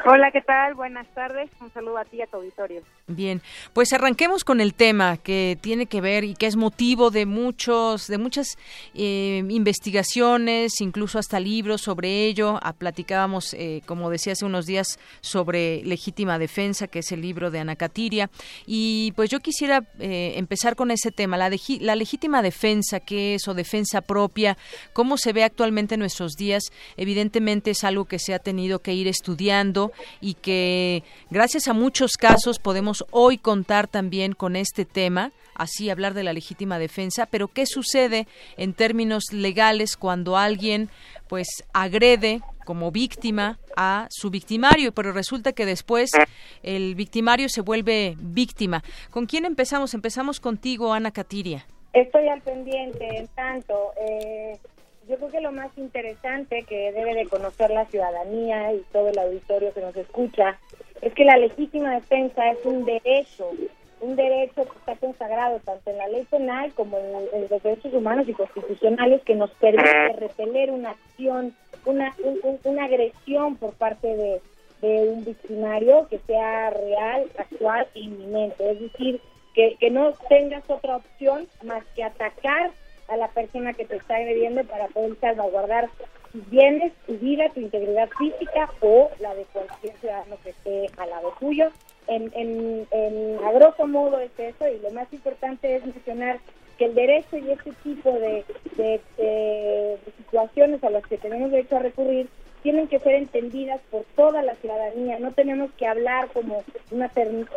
Hola, 0.09 0.31
¿qué 0.31 0.41
tal? 0.41 0.73
Buenas 0.75 1.05
tardes. 1.13 1.51
Un 1.59 1.69
saludo 1.73 1.97
a 1.97 2.05
ti 2.05 2.15
y 2.15 2.21
a 2.21 2.27
tu 2.27 2.37
auditorio. 2.37 2.81
Bien, 3.09 3.41
pues 3.71 3.93
arranquemos 3.93 4.43
con 4.43 4.59
el 4.59 4.73
tema 4.73 5.15
que 5.15 5.57
tiene 5.61 5.85
que 5.85 6.01
ver 6.01 6.25
y 6.25 6.33
que 6.33 6.45
es 6.45 6.57
motivo 6.57 7.09
de 7.09 7.25
muchos, 7.25 8.07
de 8.07 8.17
muchas 8.17 8.57
eh, 8.95 9.45
investigaciones, 9.47 10.81
incluso 10.81 11.17
hasta 11.17 11.39
libros 11.39 11.79
sobre 11.79 12.25
ello. 12.25 12.59
Ah, 12.61 12.73
platicábamos, 12.73 13.53
eh, 13.53 13.81
como 13.85 14.09
decía 14.09 14.33
hace 14.33 14.43
unos 14.43 14.65
días, 14.65 14.99
sobre 15.21 15.85
legítima 15.85 16.37
defensa, 16.37 16.87
que 16.87 16.99
es 16.99 17.09
el 17.13 17.21
libro 17.21 17.49
de 17.49 17.59
Anacatiria. 17.59 18.29
Y 18.65 19.13
pues 19.15 19.29
yo 19.29 19.39
quisiera 19.39 19.85
eh, 19.99 20.33
empezar 20.35 20.75
con 20.75 20.91
ese 20.91 21.13
tema, 21.13 21.37
la, 21.37 21.49
la 21.79 21.95
legítima 21.95 22.41
defensa, 22.41 22.99
qué 22.99 23.35
es 23.35 23.47
o 23.47 23.53
defensa 23.53 24.01
propia, 24.01 24.57
cómo 24.91 25.17
se 25.17 25.31
ve 25.31 25.45
actualmente 25.45 25.93
en 25.93 26.01
nuestros 26.01 26.33
días. 26.33 26.61
Evidentemente 26.97 27.71
es 27.71 27.85
algo 27.85 28.03
que 28.03 28.19
se 28.19 28.33
ha 28.33 28.39
tenido 28.39 28.79
que 28.79 28.93
ir 28.93 29.07
estudiando 29.07 29.93
y 30.19 30.33
que 30.33 31.03
gracias 31.29 31.69
a 31.69 31.73
muchos 31.73 32.17
casos 32.17 32.59
podemos 32.59 32.96
hoy 33.11 33.37
contar 33.37 33.87
también 33.87 34.33
con 34.33 34.55
este 34.55 34.85
tema, 34.85 35.31
así 35.55 35.89
hablar 35.89 36.13
de 36.13 36.23
la 36.23 36.33
legítima 36.33 36.79
defensa, 36.79 37.25
pero 37.25 37.47
¿qué 37.47 37.65
sucede 37.65 38.27
en 38.57 38.73
términos 38.73 39.31
legales 39.31 39.97
cuando 39.97 40.37
alguien 40.37 40.89
pues 41.27 41.47
agrede 41.73 42.41
como 42.67 42.91
víctima 42.91 43.59
a 43.77 44.07
su 44.09 44.29
victimario, 44.29 44.91
pero 44.91 45.13
resulta 45.13 45.53
que 45.53 45.65
después 45.65 46.11
el 46.63 46.95
victimario 46.95 47.47
se 47.47 47.61
vuelve 47.61 48.15
víctima. 48.19 48.83
¿Con 49.09 49.25
quién 49.25 49.45
empezamos? 49.45 49.93
Empezamos 49.93 50.41
contigo, 50.41 50.91
Ana 50.91 51.11
Catiria. 51.11 51.65
Estoy 51.93 52.27
al 52.27 52.41
pendiente, 52.41 53.07
en 53.07 53.27
tanto, 53.27 53.93
eh, 54.01 54.57
yo 55.07 55.15
creo 55.15 55.29
que 55.29 55.39
lo 55.39 55.53
más 55.53 55.69
interesante 55.77 56.63
que 56.63 56.91
debe 56.91 57.13
de 57.13 57.25
conocer 57.27 57.71
la 57.71 57.85
ciudadanía 57.85 58.73
y 58.73 58.83
todo 58.91 59.07
el 59.07 59.17
auditorio 59.17 59.73
que 59.73 59.79
nos 59.79 59.95
escucha 59.95 60.59
es 61.01 61.13
que 61.13 61.25
la 61.25 61.37
legítima 61.37 61.93
defensa 61.93 62.49
es 62.51 62.65
un 62.65 62.85
derecho, 62.85 63.51
un 64.01 64.15
derecho 64.15 64.63
que 64.63 64.77
está 64.77 64.95
consagrado 64.95 65.59
tanto 65.65 65.89
en 65.89 65.97
la 65.97 66.07
ley 66.07 66.25
penal 66.29 66.71
como 66.73 66.97
en, 66.97 67.47
los 67.49 67.63
derechos 67.63 67.93
humanos 67.93 68.27
y 68.27 68.33
constitucionales 68.33 69.21
que 69.23 69.35
nos 69.35 69.51
permite 69.51 70.13
repeler 70.17 70.71
una 70.71 70.91
acción, 70.91 71.55
una, 71.85 72.15
una 72.63 72.85
agresión 72.85 73.55
por 73.55 73.73
parte 73.73 74.07
de, 74.07 74.41
de 74.81 75.09
un 75.09 75.25
victimario 75.25 76.07
que 76.09 76.19
sea 76.19 76.69
real, 76.69 77.25
actual 77.37 77.87
e 77.95 77.99
inminente. 78.01 78.71
Es 78.71 78.79
decir, 78.79 79.21
que, 79.53 79.75
que 79.79 79.89
no 79.89 80.13
tengas 80.29 80.63
otra 80.69 80.97
opción 80.97 81.47
más 81.63 81.83
que 81.95 82.03
atacar 82.03 82.71
a 83.07 83.17
la 83.17 83.27
persona 83.29 83.73
que 83.73 83.85
te 83.85 83.95
está 83.95 84.17
agrediendo 84.17 84.63
para 84.65 84.87
poder 84.87 85.15
salvaguardar 85.19 85.89
bienes, 86.33 86.93
tu 87.05 87.17
vida, 87.17 87.49
tu 87.53 87.59
integridad 87.59 88.09
física 88.17 88.69
o 88.81 89.09
la 89.19 89.33
de 89.35 89.45
cualquier 89.45 89.95
ciudadano 89.97 90.37
que 90.43 90.51
esté 90.51 90.87
al 90.97 91.09
lado 91.09 91.33
tuyo. 91.39 91.69
En, 92.07 92.31
en, 92.35 92.87
en, 92.91 93.43
a 93.43 93.51
grosso 93.51 93.85
modo 93.85 94.19
es 94.19 94.31
eso 94.37 94.67
y 94.67 94.79
lo 94.79 94.91
más 94.91 95.11
importante 95.11 95.75
es 95.75 95.85
mencionar 95.85 96.39
que 96.77 96.85
el 96.85 96.95
derecho 96.95 97.37
y 97.37 97.51
este 97.51 97.71
tipo 97.83 98.11
de, 98.11 98.45
situaciones 100.17 100.83
a 100.83 100.89
las 100.89 101.05
que 101.05 101.17
tenemos 101.17 101.51
derecho 101.51 101.77
a 101.77 101.79
recurrir 101.79 102.27
tienen 102.63 102.87
que 102.87 102.99
ser 102.99 103.15
entendidas 103.15 103.81
por 103.89 104.03
toda 104.15 104.41
la 104.43 104.55
ciudadanía. 104.55 105.19
No 105.19 105.31
tenemos 105.31 105.71
que 105.77 105.87
hablar 105.87 106.27
como 106.33 106.63
una, 106.91 107.11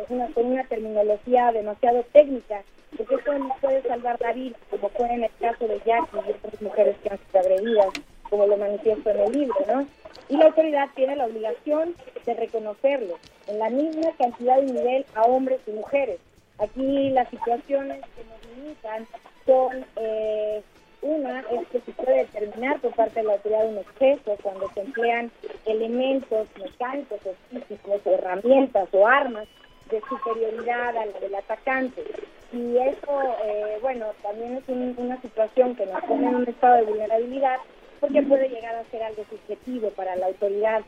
una 0.08 0.28
con 0.28 0.46
una 0.46 0.64
terminología 0.64 1.52
demasiado 1.52 2.04
técnica, 2.12 2.62
porque 2.96 3.16
eso 3.16 3.38
no 3.38 3.54
puede 3.60 3.82
salvar 3.82 4.20
la 4.20 4.32
vida, 4.32 4.56
como 4.70 4.88
fue 4.90 5.12
en 5.12 5.24
el 5.24 5.30
caso 5.40 5.66
de 5.66 5.80
Jackie 5.84 6.16
y 6.16 6.30
otras 6.30 6.62
mujeres 6.62 6.96
que 7.02 7.10
han 7.10 7.18
sido 7.18 7.40
agredidas, 7.40 7.88
como 8.30 8.46
lo 8.46 8.56
manifiesto 8.56 9.10
en 9.10 9.20
el 9.20 9.32
libro, 9.32 9.56
¿no? 9.66 9.86
Y 10.28 10.36
la 10.36 10.46
autoridad 10.46 10.88
tiene 10.94 11.16
la 11.16 11.26
obligación 11.26 11.94
de 12.24 12.34
reconocerlo 12.34 13.18
en 13.48 13.58
la 13.58 13.68
misma 13.68 14.12
cantidad 14.16 14.62
y 14.62 14.72
nivel 14.72 15.04
a 15.14 15.22
hombres 15.22 15.60
y 15.66 15.72
mujeres. 15.72 16.18
Aquí 16.58 17.10
las 17.10 17.28
situaciones 17.30 18.00
que 18.14 18.24
nos 18.24 18.56
limitan 18.56 19.06
son, 19.44 19.84
eh, 19.96 20.62
una, 21.02 21.40
es 21.50 21.66
que 21.68 21.80
se 21.80 21.92
puede 21.92 22.18
determinar 22.18 22.78
por 22.80 22.94
parte 22.94 23.20
de 23.20 23.26
la 23.26 23.32
autoridad 23.32 23.66
un 23.66 23.78
exceso 23.78 24.36
cuando 24.42 24.70
se 24.74 24.80
emplean 24.80 25.30
elementos 25.64 26.46
mecánicos 26.62 27.18
o 27.24 27.34
físicos, 27.48 28.00
herramientas 28.04 28.88
o 28.92 29.06
armas 29.06 29.48
de 29.90 30.00
superioridad 30.08 30.96
a 30.96 31.06
la 31.06 31.20
del 31.20 31.34
atacante. 31.34 32.04
Y 32.52 32.76
eso, 32.76 33.22
eh, 33.44 33.78
bueno, 33.80 34.06
también 34.22 34.58
es 34.58 34.68
una 34.68 35.20
situación 35.22 35.74
que 35.74 35.86
nos 35.86 36.02
pone 36.02 36.28
en 36.28 36.34
un 36.36 36.48
estado 36.48 36.76
de 36.76 36.82
vulnerabilidad 36.82 37.58
porque 38.00 38.22
puede 38.22 38.48
llegar 38.48 38.74
a 38.74 38.84
ser 38.90 39.02
algo 39.02 39.24
subjetivo 39.28 39.90
para 39.90 40.16
la 40.16 40.26
autoridad, 40.26 40.82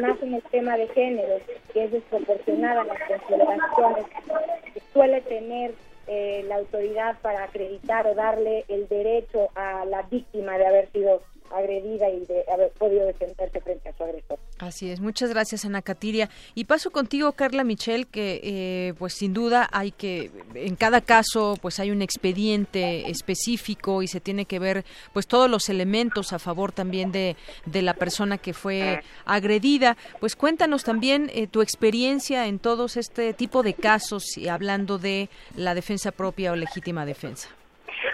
más 0.00 0.20
en 0.22 0.34
el 0.34 0.42
tema 0.42 0.76
de 0.76 0.88
género, 0.88 1.38
que 1.72 1.84
es 1.84 1.92
desproporcionada 1.92 2.84
las 2.84 2.98
consideraciones 3.08 4.06
que 4.74 4.82
suele 4.92 5.20
tener 5.22 5.74
eh, 6.08 6.44
la 6.48 6.56
autoridad 6.56 7.16
para 7.20 7.44
acreditar 7.44 8.06
o 8.06 8.14
darle 8.14 8.64
el 8.68 8.88
derecho 8.88 9.48
a 9.54 9.84
la 9.84 10.02
víctima 10.02 10.58
de 10.58 10.66
haber 10.66 10.90
sido 10.92 11.22
agredida 11.50 12.08
y 12.10 12.24
de 12.26 12.44
haber 12.52 12.70
podido 12.72 13.06
defenderse 13.06 13.60
frente 13.60 13.88
a 13.88 13.96
su 13.96 14.04
agresor. 14.04 14.38
Así 14.58 14.90
es, 14.90 15.00
muchas 15.00 15.30
gracias 15.30 15.64
Ana 15.64 15.82
Catiria. 15.82 16.30
Y 16.54 16.64
paso 16.64 16.90
contigo, 16.90 17.32
Carla 17.32 17.64
Michel, 17.64 18.06
que 18.06 18.40
eh, 18.42 18.94
pues 18.98 19.14
sin 19.14 19.34
duda 19.34 19.68
hay 19.72 19.92
que, 19.92 20.30
en 20.54 20.76
cada 20.76 21.00
caso 21.00 21.56
pues 21.60 21.78
hay 21.80 21.90
un 21.90 22.02
expediente 22.02 23.10
específico 23.10 24.02
y 24.02 24.08
se 24.08 24.20
tiene 24.20 24.46
que 24.46 24.58
ver 24.58 24.84
pues 25.12 25.26
todos 25.26 25.50
los 25.50 25.68
elementos 25.68 26.32
a 26.32 26.38
favor 26.38 26.72
también 26.72 27.12
de, 27.12 27.36
de 27.66 27.82
la 27.82 27.94
persona 27.94 28.38
que 28.38 28.54
fue 28.54 29.02
agredida. 29.24 29.96
Pues 30.20 30.36
cuéntanos 30.36 30.84
también 30.84 31.30
eh, 31.34 31.46
tu 31.46 31.62
experiencia 31.62 32.46
en 32.46 32.58
todos 32.58 32.96
este 32.96 33.32
tipo 33.34 33.62
de 33.62 33.74
casos 33.74 34.36
y 34.36 34.48
hablando 34.48 34.98
de 34.98 35.28
la 35.54 35.74
defensa 35.74 36.12
propia 36.12 36.52
o 36.52 36.56
legítima 36.56 37.04
defensa. 37.04 37.48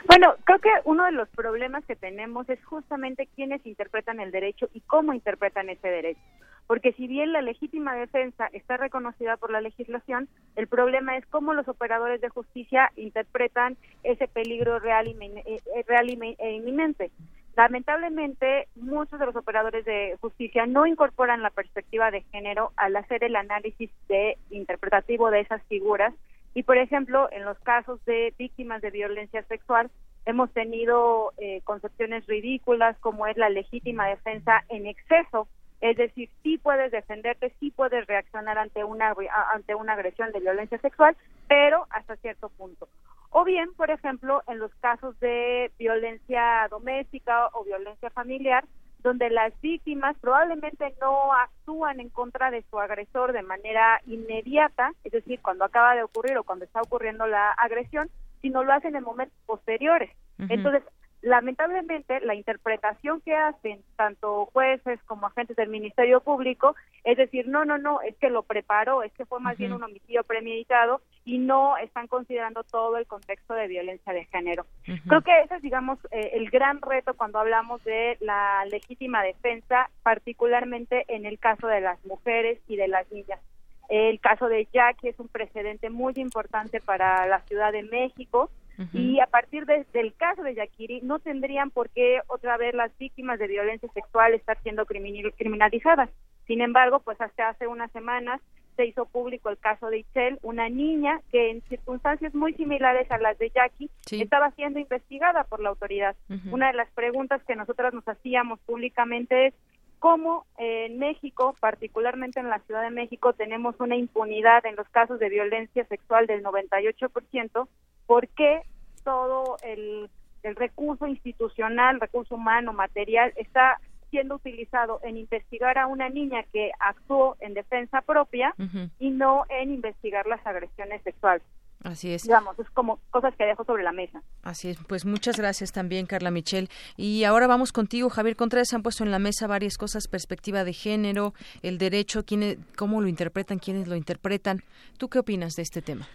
Bueno, 0.07 0.34
creo 0.45 0.59
que 0.59 0.70
uno 0.84 1.05
de 1.05 1.12
los 1.12 1.28
problemas 1.30 1.84
que 1.84 1.97
tenemos 1.97 2.49
es 2.49 2.62
justamente 2.64 3.28
quiénes 3.34 3.64
interpretan 3.66 4.20
el 4.20 4.30
derecho 4.30 4.68
y 4.72 4.80
cómo 4.80 5.12
interpretan 5.12 5.68
ese 5.68 5.88
derecho. 5.88 6.20
Porque 6.66 6.93
si 6.93 7.07
bien 7.07 7.32
la 7.32 7.43
legítima 7.43 7.95
defensa 7.95 8.47
está 8.53 8.76
reconocida 8.76 9.36
por 9.36 9.51
la 9.51 9.61
legislación, 9.61 10.28
el 10.57 10.68
problema 10.68 11.16
es 11.16 11.26
cómo 11.26 11.55
los 11.55 11.68
operadores 11.68 12.20
de 12.20 12.28
justicia 12.28 12.93
interpretan 12.97 13.76
ese 14.05 14.28
peligro 14.28 14.78
real 14.78 15.09
eh, 15.09 15.43
eh, 15.47 15.84
real 15.86 16.09
e 16.09 16.53
inminente. 16.53 17.11
Lamentablemente, 17.57 18.68
muchos 18.76 19.20
de 19.20 19.26
los 19.26 19.36
operadores 19.36 19.84
de 19.84 20.16
justicia 20.20 20.64
no 20.64 20.86
incorporan 20.86 21.43
la 21.43 21.51
perspectiva 21.51 22.10
de 22.10 22.23
género 22.32 22.73
al 22.77 22.97
hacer 22.97 23.24
el 23.24 23.36
análisis 23.36 23.90
de 24.09 24.39
interpretativo 24.51 25.31
de 25.31 25.40
esas 25.40 25.62
figuras 25.64 26.14
y, 26.55 26.62
por 26.65 26.77
ejemplo, 26.77 27.29
en 27.33 27.45
los 27.45 27.59
casos 27.61 28.05
de 28.05 28.35
víctimas 28.39 28.83
de 28.83 28.91
violencia 28.91 29.43
sexual, 29.45 29.91
hemos 30.27 30.53
tenido 30.53 31.33
eh, 31.39 31.62
concepciones 31.65 32.27
ridículas 32.27 32.97
como 32.99 33.27
es 33.27 33.37
la 33.37 33.49
legítima 33.49 34.07
defensa 34.07 34.65
en 34.69 34.87
exceso. 34.87 35.49
Es 35.81 35.97
decir, 35.97 36.31
sí 36.43 36.59
puedes 36.59 36.93
defenderte, 36.93 37.53
sí 37.59 37.73
puedes 37.74 38.07
reaccionar 38.07 38.57
ante 38.57 38.85
una, 38.85 39.15
ante 39.53 39.74
una 39.74 39.95
agresión 39.95 40.31
de 40.31 40.41
violencia 40.41 40.79
sexual, 40.79 41.16
pero 41.49 41.87
hasta 41.91 42.16
cierto 42.16 42.51
punto. 42.51 42.89
O 43.31 43.45
bien, 43.45 43.73
por 43.74 43.91
ejemplo, 43.91 44.43
en 44.47 44.59
los 44.59 44.73
casos 44.77 45.19
de 45.19 45.73
violencia 45.79 46.69
doméstica 46.70 47.49
o 47.55 47.65
violencia 47.65 48.11
familiar, 48.11 48.65
donde 49.03 49.31
las 49.31 49.53
víctimas 49.61 50.16
probablemente 50.20 50.95
no 51.01 51.33
actúan 51.33 52.01
en 52.01 52.09
contra 52.09 52.51
de 52.51 52.62
su 52.70 52.79
agresor 52.79 53.33
de 53.33 53.43
manera 53.43 54.01
inmediata, 54.07 54.93
es 55.05 55.12
decir, 55.12 55.41
cuando 55.41 55.65
acaba 55.65 55.95
de 55.95 56.03
ocurrir 56.03 56.39
o 56.39 56.45
cuando 56.45 56.65
está 56.65 56.81
ocurriendo 56.81 57.27
la 57.27 57.51
agresión, 57.53 58.09
sino 58.41 58.62
lo 58.62 58.73
hacen 58.73 58.97
en 58.97 59.05
momentos 59.05 59.37
posteriores. 59.47 60.11
Entonces, 60.39 60.83
lamentablemente 61.23 62.20
la 62.20 62.35
interpretación 62.35 63.20
que 63.20 63.35
hacen 63.35 63.81
tanto 63.97 64.47
jueces 64.47 65.01
como 65.05 65.27
agentes 65.27 65.57
del 65.57 65.69
Ministerio 65.69 66.20
Público 66.20 66.74
es 67.05 67.16
decir, 67.16 67.49
no, 67.49 67.65
no, 67.65 67.78
no, 67.78 68.01
es 68.01 68.16
que 68.16 68.31
lo 68.31 68.43
preparó, 68.43 69.03
es 69.03 69.12
que 69.12 69.24
fue 69.24 69.40
más 69.40 69.57
bien 69.57 69.73
un 69.73 69.82
homicidio 69.82 70.23
premeditado 70.24 71.01
y 71.24 71.39
no 71.39 71.77
están 71.77 72.07
considerando 72.07 72.62
todo 72.65 72.97
el 72.97 73.07
contexto 73.07 73.55
de 73.55 73.69
violencia 73.69 74.12
de 74.12 74.24
género. 74.27 74.66
Creo 74.85 75.23
que 75.23 75.40
ese 75.43 75.57
es, 75.57 75.62
digamos, 75.62 75.99
eh, 76.11 76.31
el 76.35 76.51
gran 76.51 76.81
reto 76.81 77.15
cuando 77.15 77.39
hablamos 77.39 77.82
de 77.85 78.16
la 78.20 78.65
legítima 78.66 79.23
defensa, 79.23 79.90
particularmente 80.03 81.05
en 81.09 81.27
el 81.27 81.39
caso 81.39 81.66
de 81.66 81.81
las 81.81 82.05
mujeres 82.05 82.61
y 82.69 82.77
de 82.77 82.89
las 82.89 83.11
niñas. 83.11 83.40
El 83.89 84.20
caso 84.20 84.49
de 84.49 84.69
Jackie 84.73 85.09
es 85.09 85.19
un 85.19 85.28
precedente 85.28 85.90
muy 85.90 86.15
importante 86.16 86.81
para 86.81 87.27
la 87.27 87.40
Ciudad 87.43 87.73
de 87.73 87.82
México 87.82 88.51
y 88.92 89.20
a 89.20 89.26
partir 89.26 89.66
del 89.66 90.14
caso 90.14 90.42
de 90.42 90.54
Yakiri 90.54 91.00
no 91.02 91.18
tendrían 91.18 91.70
por 91.70 91.90
qué 91.90 92.20
otra 92.28 92.56
vez 92.56 92.74
las 92.74 92.96
víctimas 92.98 93.38
de 93.38 93.46
violencia 93.46 93.88
sexual 93.92 94.34
estar 94.34 94.60
siendo 94.62 94.86
criminalizadas. 94.86 96.10
Sin 96.46 96.60
embargo, 96.60 97.00
pues 97.00 97.20
hasta 97.20 97.48
hace 97.50 97.66
unas 97.66 97.90
semanas 97.92 98.40
se 98.76 98.86
hizo 98.86 99.04
público 99.04 99.50
el 99.50 99.59
caso 99.59 99.88
de 99.88 99.98
Itzel, 99.98 100.38
una 100.42 100.68
niña 100.68 101.20
que 101.30 101.50
en 101.50 101.60
circunstancias 101.68 102.34
muy 102.34 102.54
similares 102.54 103.10
a 103.10 103.18
las 103.18 103.38
de 103.38 103.50
Jackie 103.50 103.90
estaba 104.10 104.50
siendo 104.52 104.78
investigada 104.78 105.44
por 105.44 105.60
la 105.60 105.68
autoridad. 105.68 106.16
Una 106.50 106.68
de 106.68 106.74
las 106.74 106.90
preguntas 106.90 107.42
que 107.44 107.54
nosotras 107.54 107.92
nos 107.92 108.09
hacíamos 108.09 108.60
públicamente 108.60 109.48
es 109.48 109.54
cómo 109.98 110.46
en 110.59 110.98
México, 110.98 111.54
particularmente 111.60 112.40
en 112.40 112.48
la 112.48 112.59
Ciudad 112.60 112.82
de 112.82 112.90
México, 112.90 113.34
tenemos 113.34 113.78
una 113.78 113.94
impunidad 113.94 114.64
en 114.66 114.74
los 114.74 114.88
casos 114.88 115.20
de 115.20 115.28
violencia 115.28 115.84
sexual 115.84 116.26
del 116.26 116.42
98%, 116.42 117.68
¿por 118.06 118.26
qué 118.28 118.62
todo 119.05 119.57
el, 119.62 120.09
el 120.43 120.57
recurso 120.57 121.07
institucional, 121.07 122.01
recurso 122.01 122.35
humano, 122.35 122.73
material, 122.73 123.33
está 123.37 123.81
siendo 124.11 124.37
utilizado 124.37 125.01
en 125.03 125.16
investigar 125.16 125.79
a 125.79 125.87
una 125.87 126.11
niña 126.11 126.45
que 126.53 126.70
actuó 126.79 127.37
en 127.41 127.55
defensa 127.55 128.03
propia 128.03 128.55
y 128.99 129.11
no 129.11 129.45
en 129.49 129.73
investigar 129.73 130.27
las 130.27 130.47
agresiones 130.47 131.03
sexuales. 131.03 131.43
Así 131.83 132.12
es. 132.12 132.23
Digamos, 132.23 132.57
es 132.59 132.70
como 132.70 133.01
cosas 133.11 133.35
que 133.37 133.45
dejo 133.45 133.65
sobre 133.65 133.83
la 133.83 133.91
mesa. 133.91 134.23
Así 134.43 134.69
es. 134.69 134.79
Pues 134.87 135.05
muchas 135.05 135.37
gracias 135.39 135.73
también, 135.73 136.07
Carla 136.07 136.31
Michel. 136.31 136.69
Y 136.97 137.24
ahora 137.24 137.47
vamos 137.47 137.73
contigo, 137.73 138.09
Javier 138.09 138.37
Contreras. 138.37 138.69
Se 138.69 138.77
han 138.77 138.83
puesto 138.83 139.03
en 139.03 139.11
la 139.11 139.19
mesa 139.19 139.47
varias 139.47 139.79
cosas, 139.79 140.07
perspectiva 140.07 140.62
de 140.62 140.74
género, 140.74 141.35
el 141.62 141.79
derecho, 141.79 142.24
quiénes, 142.24 142.59
cómo 142.77 143.01
lo 143.01 143.09
interpretan, 143.09 143.59
quiénes 143.59 143.89
lo 143.89 143.97
interpretan. 143.97 144.62
¿Tú 144.99 145.09
qué 145.09 145.19
opinas 145.19 145.55
de 145.55 145.62
este 145.62 145.83
tema? 145.83 146.07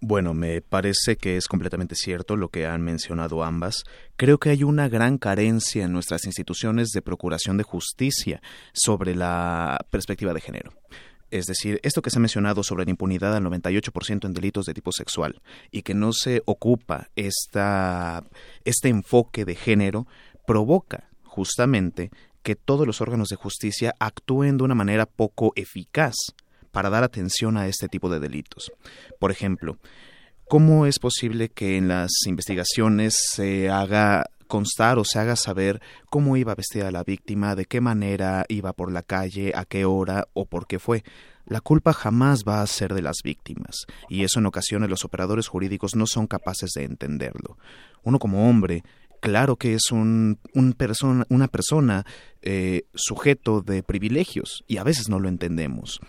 Bueno, 0.00 0.32
me 0.32 0.60
parece 0.60 1.16
que 1.16 1.36
es 1.36 1.48
completamente 1.48 1.96
cierto 1.96 2.36
lo 2.36 2.50
que 2.50 2.66
han 2.66 2.82
mencionado 2.82 3.42
ambas. 3.42 3.82
Creo 4.16 4.38
que 4.38 4.50
hay 4.50 4.62
una 4.62 4.88
gran 4.88 5.18
carencia 5.18 5.84
en 5.84 5.92
nuestras 5.92 6.24
instituciones 6.24 6.90
de 6.90 7.02
procuración 7.02 7.56
de 7.56 7.64
justicia 7.64 8.40
sobre 8.72 9.16
la 9.16 9.84
perspectiva 9.90 10.32
de 10.32 10.40
género. 10.40 10.72
Es 11.32 11.46
decir, 11.46 11.80
esto 11.82 12.00
que 12.00 12.10
se 12.10 12.18
ha 12.18 12.20
mencionado 12.20 12.62
sobre 12.62 12.84
la 12.84 12.92
impunidad 12.92 13.34
al 13.34 13.44
98% 13.44 14.24
en 14.24 14.32
delitos 14.32 14.66
de 14.66 14.74
tipo 14.74 14.92
sexual 14.92 15.42
y 15.72 15.82
que 15.82 15.94
no 15.94 16.12
se 16.12 16.42
ocupa 16.46 17.08
este 17.16 18.88
enfoque 18.88 19.44
de 19.44 19.56
género 19.56 20.06
provoca 20.46 21.10
justamente 21.24 22.10
que 22.44 22.54
todos 22.54 22.86
los 22.86 23.00
órganos 23.00 23.28
de 23.28 23.36
justicia 23.36 23.94
actúen 23.98 24.58
de 24.58 24.64
una 24.64 24.74
manera 24.76 25.06
poco 25.06 25.52
eficaz 25.56 26.14
para 26.70 26.90
dar 26.90 27.04
atención 27.04 27.56
a 27.56 27.66
este 27.66 27.88
tipo 27.88 28.08
de 28.08 28.20
delitos. 28.20 28.72
Por 29.18 29.30
ejemplo, 29.30 29.78
¿cómo 30.48 30.86
es 30.86 30.98
posible 30.98 31.48
que 31.48 31.76
en 31.76 31.88
las 31.88 32.10
investigaciones 32.26 33.16
se 33.16 33.68
haga 33.68 34.24
constar 34.48 34.98
o 34.98 35.04
se 35.04 35.20
haga 35.20 35.36
saber 35.36 35.80
cómo 36.10 36.36
iba 36.36 36.56
vestida 36.56 36.90
la 36.90 37.04
víctima, 37.04 37.54
de 37.54 37.66
qué 37.66 37.80
manera 37.80 38.44
iba 38.48 38.72
por 38.72 38.90
la 38.90 39.02
calle, 39.02 39.52
a 39.54 39.64
qué 39.64 39.84
hora 39.84 40.26
o 40.32 40.46
por 40.46 40.66
qué 40.66 40.80
fue. 40.80 41.04
La 41.46 41.60
culpa 41.60 41.92
jamás 41.92 42.42
va 42.46 42.60
a 42.60 42.66
ser 42.66 42.92
de 42.94 43.02
las 43.02 43.18
víctimas, 43.22 43.86
y 44.08 44.24
eso 44.24 44.40
en 44.40 44.46
ocasiones 44.46 44.90
los 44.90 45.04
operadores 45.04 45.46
jurídicos 45.46 45.94
no 45.94 46.06
son 46.06 46.26
capaces 46.26 46.70
de 46.74 46.84
entenderlo. 46.84 47.56
Uno 48.02 48.18
como 48.18 48.50
hombre, 48.50 48.82
claro 49.20 49.56
que 49.56 49.74
es 49.74 49.90
un, 49.92 50.38
persona, 50.76 51.24
una 51.28 51.48
persona 51.48 52.04
eh, 52.42 52.82
sujeto 52.94 53.62
de 53.62 53.82
privilegios, 53.82 54.64
y 54.66 54.78
a 54.78 54.84
veces 54.84 55.08
no 55.08 55.20
lo 55.20 55.28
entendemos 55.28 56.00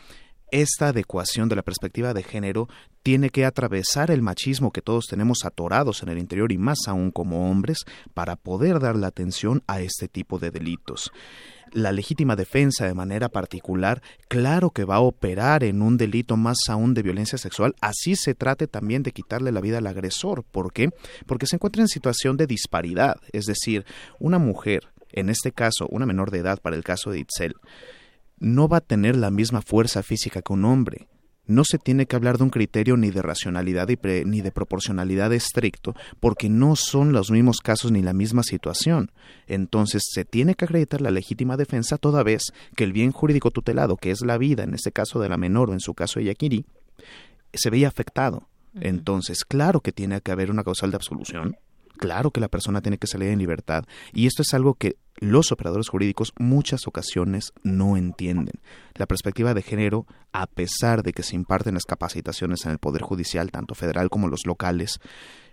esta 0.51 0.89
adecuación 0.89 1.49
de 1.49 1.55
la 1.55 1.61
perspectiva 1.61 2.13
de 2.13 2.23
género 2.23 2.67
tiene 3.03 3.30
que 3.30 3.45
atravesar 3.45 4.11
el 4.11 4.21
machismo 4.21 4.71
que 4.71 4.81
todos 4.81 5.05
tenemos 5.07 5.45
atorados 5.45 6.03
en 6.03 6.09
el 6.09 6.17
interior 6.17 6.51
y 6.51 6.57
más 6.57 6.88
aún 6.88 7.11
como 7.11 7.49
hombres 7.49 7.85
para 8.13 8.35
poder 8.35 8.80
dar 8.80 8.95
la 8.95 9.07
atención 9.07 9.63
a 9.67 9.81
este 9.81 10.07
tipo 10.07 10.39
de 10.39 10.51
delitos. 10.51 11.11
La 11.71 11.91
legítima 11.91 12.35
defensa 12.35 12.85
de 12.85 12.95
manera 12.95 13.30
particular, 13.30 14.01
claro 14.27 14.71
que 14.71 14.85
va 14.85 14.95
a 14.95 15.01
operar 15.01 15.63
en 15.63 15.84
un 15.84 15.97
delito 15.97 16.35
más 16.35 16.57
aún 16.67 16.95
de 16.95 17.03
violencia 17.03 17.38
sexual, 17.38 17.76
así 17.80 18.15
se 18.15 18.34
trate 18.34 18.67
también 18.67 19.03
de 19.03 19.11
quitarle 19.11 19.51
la 19.51 19.61
vida 19.61 19.77
al 19.77 19.88
agresor. 19.88 20.43
¿Por 20.43 20.73
qué? 20.73 20.89
Porque 21.27 21.45
se 21.45 21.57
encuentra 21.57 21.84
en 21.84 21.88
situación 21.88 22.38
de 22.38 22.47
disparidad, 22.47 23.17
es 23.34 23.45
decir, 23.45 23.85
una 24.19 24.39
mujer, 24.39 24.89
en 25.11 25.30
este 25.30 25.51
caso 25.51 25.88
una 25.89 26.05
menor 26.05 26.31
de 26.31 26.39
edad 26.39 26.59
para 26.59 26.76
el 26.76 26.84
caso 26.84 27.11
de 27.11 27.19
Itzel, 27.19 27.55
no 28.39 28.67
va 28.67 28.77
a 28.77 28.81
tener 28.81 29.15
la 29.15 29.31
misma 29.31 29.61
fuerza 29.61 30.03
física 30.03 30.41
que 30.41 30.53
un 30.53 30.65
hombre. 30.65 31.07
No 31.45 31.63
se 31.63 31.79
tiene 31.79 32.05
que 32.05 32.15
hablar 32.15 32.37
de 32.37 32.43
un 32.43 32.51
criterio 32.51 32.95
ni 32.95 33.09
de 33.09 33.23
racionalidad 33.23 33.87
ni 34.25 34.41
de 34.41 34.51
proporcionalidad 34.51 35.33
estricto, 35.33 35.95
porque 36.19 36.47
no 36.47 36.75
son 36.75 37.11
los 37.11 37.31
mismos 37.31 37.57
casos 37.59 37.91
ni 37.91 38.03
la 38.03 38.13
misma 38.13 38.43
situación. 38.43 39.11
Entonces 39.47 40.03
se 40.11 40.25
tiene 40.25 40.53
que 40.53 40.65
acreditar 40.65 41.01
la 41.01 41.09
legítima 41.09 41.57
defensa 41.57 41.97
toda 41.97 42.21
vez 42.21 42.53
que 42.75 42.83
el 42.83 42.93
bien 42.93 43.11
jurídico 43.11 43.49
tutelado, 43.49 43.97
que 43.97 44.11
es 44.11 44.21
la 44.21 44.37
vida, 44.37 44.63
en 44.63 44.75
este 44.75 44.91
caso 44.91 45.19
de 45.19 45.29
la 45.29 45.37
menor 45.37 45.71
o 45.71 45.73
en 45.73 45.79
su 45.79 45.95
caso 45.95 46.19
de 46.19 46.25
Yakiri, 46.25 46.65
se 47.51 47.69
veía 47.71 47.87
afectado. 47.87 48.47
Entonces, 48.79 49.43
claro 49.43 49.81
que 49.81 49.91
tiene 49.91 50.21
que 50.21 50.31
haber 50.31 50.51
una 50.51 50.63
causal 50.63 50.91
de 50.91 50.97
absolución, 50.97 51.57
claro 51.99 52.31
que 52.31 52.39
la 52.39 52.47
persona 52.47 52.81
tiene 52.81 52.97
que 52.97 53.07
salir 53.07 53.30
en 53.30 53.39
libertad, 53.39 53.85
y 54.13 54.26
esto 54.26 54.41
es 54.41 54.53
algo 54.53 54.73
que 54.73 54.97
los 55.19 55.51
operadores 55.51 55.89
jurídicos 55.89 56.34
muchas 56.39 56.88
ocasiones 56.88 57.51
no 57.61 57.97
entienden. 57.97 58.61
La 58.95 59.05
perspectiva 59.05 59.53
de 59.53 59.61
género, 59.61 60.07
a 60.31 60.47
pesar 60.47 61.03
de 61.03 61.13
que 61.13 61.23
se 61.23 61.35
imparten 61.35 61.73
las 61.73 61.85
capacitaciones 61.85 62.65
en 62.65 62.71
el 62.71 62.77
Poder 62.80 63.01
Judicial, 63.01 63.51
tanto 63.51 63.76
federal 63.76 64.09
como 64.09 64.30
los 64.30 64.45
locales, 64.45 64.99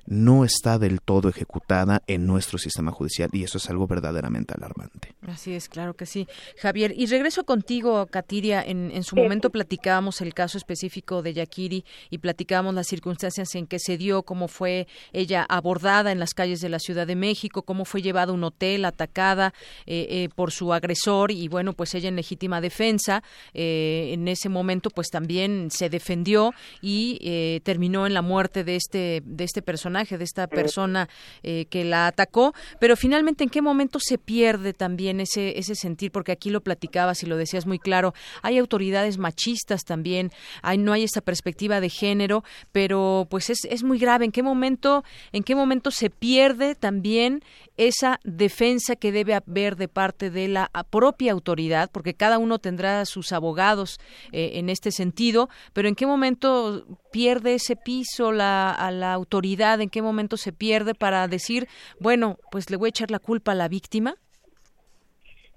no 0.07 0.45
está 0.45 0.78
del 0.78 1.01
todo 1.01 1.28
ejecutada 1.28 2.03
en 2.07 2.27
nuestro 2.27 2.59
sistema 2.59 2.93
judicial 2.93 3.31
y 3.33 3.45
eso 3.45 3.59
es 3.59 3.69
algo 3.70 3.87
verdaderamente 3.87 4.55
alarmante. 4.57 5.15
Así 5.27 5.53
es, 5.53 5.69
claro 5.69 5.95
que 5.95 6.07
sí. 6.07 6.27
Javier, 6.59 6.95
y 6.97 7.07
regreso 7.07 7.45
contigo, 7.45 8.07
Katiria. 8.07 8.62
En, 8.62 8.91
en 8.93 9.03
su 9.03 9.16
momento 9.16 9.51
platicábamos 9.51 10.20
el 10.20 10.35
caso 10.35 10.59
específico 10.59 11.23
de 11.23 11.35
Yakiri 11.35 11.85
y 12.11 12.19
platicábamos 12.19 12.74
las 12.74 12.87
circunstancias 12.87 13.55
en 13.55 13.66
que 13.66 13.78
se 13.78 13.97
dio, 13.97 14.23
cómo 14.23 14.49
fue 14.49 14.87
ella 15.12 15.45
abordada 15.49 16.12
en 16.12 16.19
las 16.19 16.35
calles 16.35 16.61
de 16.61 16.69
la 16.69 16.78
Ciudad 16.78 17.07
de 17.07 17.16
México, 17.16 17.62
cómo 17.62 17.85
fue 17.85 18.03
llevada 18.03 18.33
a 18.33 18.35
un 18.35 18.45
hotel, 18.45 18.85
atacada 18.85 19.53
eh, 19.87 20.07
eh, 20.11 20.28
por 20.35 20.53
su 20.53 20.73
agresor 20.73 21.31
y 21.31 21.49
bueno, 21.49 21.73
pues 21.73 21.95
ella 21.95 22.09
en 22.09 22.16
legítima 22.16 22.61
defensa 22.61 23.23
eh, 23.55 24.11
en 24.12 24.28
ese 24.28 24.49
momento 24.49 24.91
pues 24.91 25.09
también 25.09 25.69
se 25.70 25.89
defendió 25.89 26.53
y 26.81 27.61
terminó 27.65 28.07
en 28.07 28.15
la 28.15 28.23
muerte 28.23 28.65
de 28.65 28.77
este 28.77 29.23
de 29.24 29.45
este 29.45 29.62
personaje 29.62 29.95
de 29.97 30.24
esta 30.24 30.47
persona 30.47 31.09
eh, 31.43 31.66
que 31.70 31.85
la 31.85 32.06
atacó, 32.06 32.55
pero 32.78 32.97
finalmente 32.97 33.44
en 33.44 33.51
qué 33.51 33.62
momento 33.62 33.98
se 34.01 34.18
pierde 34.18 34.74
también 34.74 35.20
ese, 35.20 35.59
ese 35.59 35.74
sentir, 35.74 36.12
porque 36.12 36.32
aquí 36.32 36.51
lo 36.51 36.60
platicabas 36.60 37.23
y 37.23 37.27
lo 37.27 37.36
decías 37.36 37.66
muy 37.66 37.78
claro, 37.78 38.12
hay 38.43 38.59
autoridades 38.59 39.16
machistas 39.16 39.85
también, 39.85 40.31
hay, 40.62 40.78
no 40.78 40.93
hay 40.93 41.05
esa 41.05 41.23
perspectiva 41.23 41.81
de 41.81 41.89
género, 41.89 42.44
pero 42.73 43.27
pues 43.31 43.48
es, 43.51 43.64
es 43.64 43.82
muy 43.82 43.98
grave, 43.98 44.27
¿en 44.27 44.32
qué 44.32 44.43
momento, 44.43 45.02
en 45.32 45.43
qué 45.43 45.55
momento 45.55 45.90
se 45.90 46.10
pierde 46.10 46.74
también 46.74 47.43
esa 47.77 48.20
defensa 48.24 48.97
que 48.97 49.12
debe 49.12 49.35
haber 49.35 49.77
de 49.77 49.89
parte 49.89 50.31
de 50.31 50.48
la 50.48 50.70
propia 50.90 51.32
autoridad, 51.32 51.90
porque 51.90 52.14
cada 52.14 52.39
uno 52.39 52.59
tendrá 52.59 53.05
sus 53.05 53.32
abogados 53.32 53.98
eh, 54.32 54.52
en 54.55 54.68
este 54.68 54.90
sentido, 54.90 55.48
pero 55.73 55.89
en 55.89 55.94
qué 55.94 56.06
momento 56.06 56.86
pierde 57.12 57.55
ese 57.55 57.77
piso 57.77 58.32
la, 58.32 58.70
a 58.70 58.90
la 58.90 59.12
autoridad, 59.12 59.81
en 59.86 59.90
qué 59.90 60.02
momento 60.02 60.36
se 60.36 60.52
pierde 60.52 60.94
para 60.94 61.28
decir, 61.28 61.68
bueno, 62.00 62.36
pues 62.50 62.70
le 62.70 62.76
voy 62.76 62.88
a 62.88 62.90
echar 62.90 63.10
la 63.10 63.20
culpa 63.20 63.52
a 63.52 63.54
la 63.54 63.68
víctima. 63.68 64.16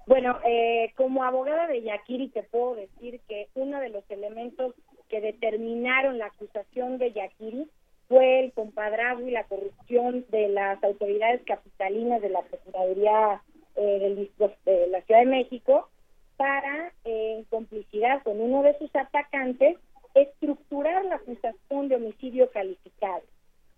Bueno, 0.06 0.38
eh, 0.44 0.92
como 0.96 1.24
abogada 1.24 1.66
de 1.66 1.82
Yakiri 1.82 2.28
te 2.28 2.42
puedo 2.44 2.76
decir 2.76 3.20
que 3.28 3.48
uno 3.54 3.80
de 3.80 3.90
los 3.90 4.08
elementos 4.08 4.74
que 5.08 5.20
determinaron 5.20 6.18
la 6.18 6.26
acusación 6.26 6.98
de 6.98 7.12
Yakiri 7.12 7.68
fue 8.08 8.44
el 8.44 8.52
compadrazgo 8.52 9.26
y 9.26 9.30
la 9.32 9.44
corrupción 9.44 10.24
de 10.30 10.48
las 10.48 10.82
autoridades 10.82 11.42
capitalinas 11.44 12.22
de 12.22 12.30
la 12.30 12.42
Procuraduría 12.42 13.42
eh, 13.76 14.28
de 14.64 14.86
la 14.88 15.02
Ciudad 15.02 15.20
de 15.20 15.26
México 15.26 15.88
para, 16.36 16.92
eh, 17.04 17.36
en 17.38 17.44
complicidad 17.44 18.22
con 18.22 18.40
uno 18.40 18.62
de 18.62 18.76
sus 18.78 18.90
atacantes, 18.96 19.76
estructurar 20.14 21.04
la 21.04 21.16
acusación 21.16 21.88
de 21.88 21.96
homicidio 21.96 22.50
calificado. 22.50 23.22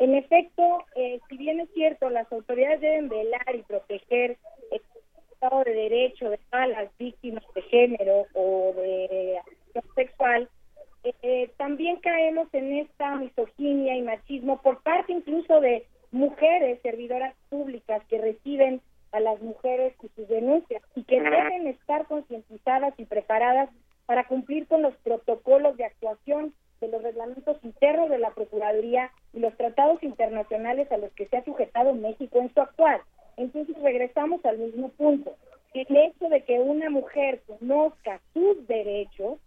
En 0.03 0.17
efecto, 0.17 0.85
eh, 0.97 1.21
si 1.29 1.37
bien 1.37 1.61
es 1.61 1.71
cierto, 1.75 2.11
las 2.11 2.31
autoridades 2.33 2.81
deben 2.81 3.09
velar 3.09 3.55
y 3.55 3.63
proteger 3.63 4.37
el 4.73 4.81
Estado 5.31 5.63
de 5.63 5.75
Derecho 5.75 6.29
de 6.29 6.41
todas 6.51 6.71
las 6.71 6.99
víctimas 6.99 7.45
de 7.55 7.63
género 7.63 8.27
o 8.35 8.73
de 8.75 9.39
acción 9.39 9.95
sexual, 9.95 10.49
eh, 11.05 11.53
también 11.57 12.01
caemos 12.01 12.49
en 12.53 12.79
esta 12.79 13.15
misoginia 13.15 13.95
y 13.95 14.03
machismo 14.03 14.61
por 14.61 14.83
parte 14.83 15.13
incluso 15.13 15.61
de 15.61 15.87
mujeres 16.11 16.83
servidoras 16.83 17.37
públicas 17.49 18.03
que 18.09 18.19
reciben 18.19 18.81
a 19.13 19.21
las 19.21 19.41
mujeres 19.41 19.95
y 20.03 20.09
sus 20.17 20.27
denuncias 20.27 20.83
y 20.97 21.05
que 21.05 21.21
deben 21.21 21.69
estar 21.69 22.07
concientizadas 22.07 22.93
y 22.99 23.05
preparadas 23.05 23.71
para 24.07 24.27
cumplir 24.27 24.67
con 24.67 24.83
los 24.83 24.97
protocolos 24.97 25.77
de 25.77 25.85
actuación 25.85 26.53
de 26.83 26.89
los 26.89 27.03
reglamentos 27.03 27.57
internos 27.63 28.11
de 28.11 28.19
la 28.19 28.33
Procuraduría 28.33 29.11
y 29.33 29.39
los 29.39 29.57
tratados 29.57 30.03
internacionales 30.03 30.91
a 30.93 30.99
los 30.99 31.13
que 31.13 31.27
se 31.27 31.39
ha 31.39 31.45
sujetado 31.45 31.95
México 31.95 32.39
en 32.39 32.53
su 32.53 32.61
actual. 32.61 33.01
Entonces 33.37 33.81
regresamos 33.81 34.45
al 34.45 34.59
mismo 34.59 34.91
punto. 34.91 35.35
El 35.73 35.97
hecho 35.97 36.29
de 36.29 36.43
que 36.43 36.61
una 36.61 36.91
mujer 36.91 37.41
conozca 37.47 38.21
sus 38.35 38.67
derechos 38.67 39.39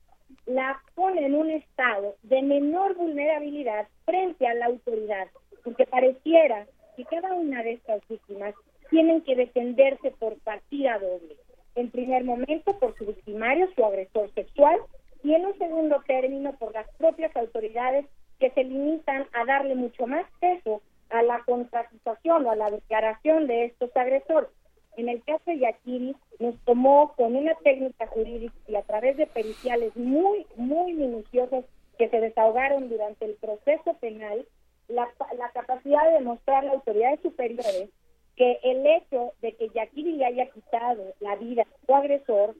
la 0.48 0.82
pone 0.96 1.26
en 1.26 1.36
un 1.36 1.52
estado 1.52 2.16
de 2.24 2.42
menor 2.42 2.96
vulnerabilidad 2.96 3.88
frente 4.06 4.48
a 4.48 4.54
la 4.56 4.68
autoridad, 4.68 5.28
porque 5.64 5.86
pareciera 5.86 6.66
que 6.96 7.06
cada 7.06 7.34
una 7.34 7.62
de 7.62 7.74
estas 7.74 8.02
víctimas 8.08 8.56
tienen 8.90 9.22
que 9.22 9.36
defenderse 9.36 10.12
por 10.12 10.40
partida 10.40 10.98
doble. 11.00 11.36
En 11.76 11.92
primer 11.92 12.24
momento 12.24 12.80
por 12.80 12.98
su 12.98 13.06
victimario, 13.06 13.68
su 13.76 13.84
agresor 13.84 14.34
sexual, 14.34 14.80
y 15.26 15.34
en 15.34 15.44
un 15.44 15.58
segundo 15.58 16.04
término 16.06 16.54
por 16.54 16.72
las 16.72 16.88
propias 16.98 17.36
autoridades 17.36 18.06
que 18.40 18.52
se 18.52 18.64
limitan 18.64 19.26
a 19.34 19.44
darle 19.46 19.74
mucho 19.74 20.06
más 20.06 20.24
peso 20.40 20.84
a 21.10 21.24
la 21.24 21.40
contratación 21.46 22.46
o 22.46 22.52
a 22.52 22.56
la 22.56 22.70
declaración 22.70 23.48
de 23.48 23.66
estos 23.66 23.90
agresores. 23.98 24.52
En 24.98 25.10
el 25.10 25.24
caso 25.24 25.42
de 25.48 25.58
Yakiri 25.58 26.16
nos 26.38 26.56
tomó 26.64 27.14
con 27.16 27.36
una 27.36 27.56
técnica 27.64 28.06
jurídica 28.06 28.54
y 28.68 28.76
a 28.76 28.84
través 28.84 29.18
de 29.18 29.26
periciales 29.26 29.96
muy, 29.96 30.46
muy 30.58 30.94
minuciosos 30.94 31.66
que 31.98 32.08
se 32.08 32.20
desahogaron 32.20 32.88
durante 32.88 33.26
el 33.26 33.34
proceso 33.34 33.96
penal, 33.96 34.46
la, 34.90 35.08
la 35.40 35.50
capacidad 35.56 36.06
de 36.06 36.20
demostrar 36.20 36.60
a 36.60 36.68
las 36.68 36.76
autoridades 36.76 37.20
superiores 37.22 37.90
que 38.36 38.60
el 38.62 38.86
hecho 38.86 39.34
de 39.42 39.54
que 39.54 39.70
Yakiri 39.70 40.18
le 40.18 40.26
haya 40.26 40.52
quitado 40.52 41.16
la 41.20 41.36
vida 41.38 41.64
a 41.64 41.86
su 41.88 41.96
agresor 41.96 42.56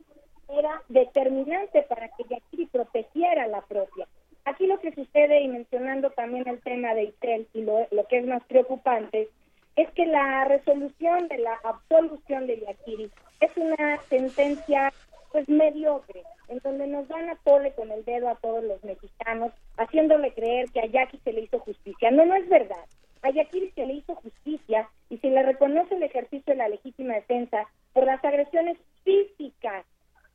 era 0.50 0.82
determinante 0.90 1.84
para 1.84 2.10
que 2.10 2.24
Yakiri 2.30 2.68
protegiera 2.68 3.48
la 3.48 3.62
propia. 3.62 4.08
Aquí 4.46 4.68
lo 4.68 4.80
que 4.80 4.94
sucede, 4.94 5.42
y 5.42 5.48
mencionando 5.48 6.12
también 6.12 6.48
el 6.48 6.62
tema 6.62 6.94
de 6.94 7.04
Itel 7.06 7.48
y 7.54 7.64
lo, 7.64 7.88
lo 7.92 8.06
que 8.08 8.20
es 8.20 8.28
más 8.28 8.44
preocupante, 8.46 9.30
es 9.76 9.90
que 9.92 10.06
la 10.06 10.46
resolución 10.46 11.28
de 11.28 11.40
la 11.40 11.60
absolución 11.64 12.48
de 12.48 12.60
Yakiri 12.60 13.12
es 13.42 13.58
una 13.58 13.98
sentencia 14.10 14.94
pues 15.32 15.50
mediocre, 15.50 16.24
en 16.48 16.60
donde 16.60 16.88
nos 16.88 17.08
dan 17.10 17.30
a 17.30 17.36
tole 17.44 17.74
con 17.74 17.92
el 17.92 18.06
dedo 18.06 18.30
a 18.30 18.36
todos 18.36 18.64
los 18.64 18.82
mexicanos, 18.86 19.52
haciéndole 19.78 20.32
creer 20.34 20.70
que 20.72 20.80
a 20.80 20.86
Yaki 20.86 21.20
se 21.26 21.34
le 21.34 21.42
hizo 21.42 21.60
justicia. 21.60 22.10
No, 22.12 22.26
no 22.26 22.36
es 22.36 22.48
verdad. 22.48 22.86
A 23.22 23.32
Yakiri 23.32 23.72
se 23.72 23.86
le 23.86 23.96
hizo 23.96 24.16
justicia 24.16 24.88
y 25.10 25.18
se 25.18 25.30
le 25.30 25.44
reconoce 25.44 25.96
el 25.96 26.04
ejercicio 26.04 26.54
de 26.54 26.56
la 26.56 26.70
legítima 26.70 27.16
defensa 27.16 27.68
por 27.92 28.06
las 28.06 28.24
agresiones 28.24 28.78
físicas 29.04 29.86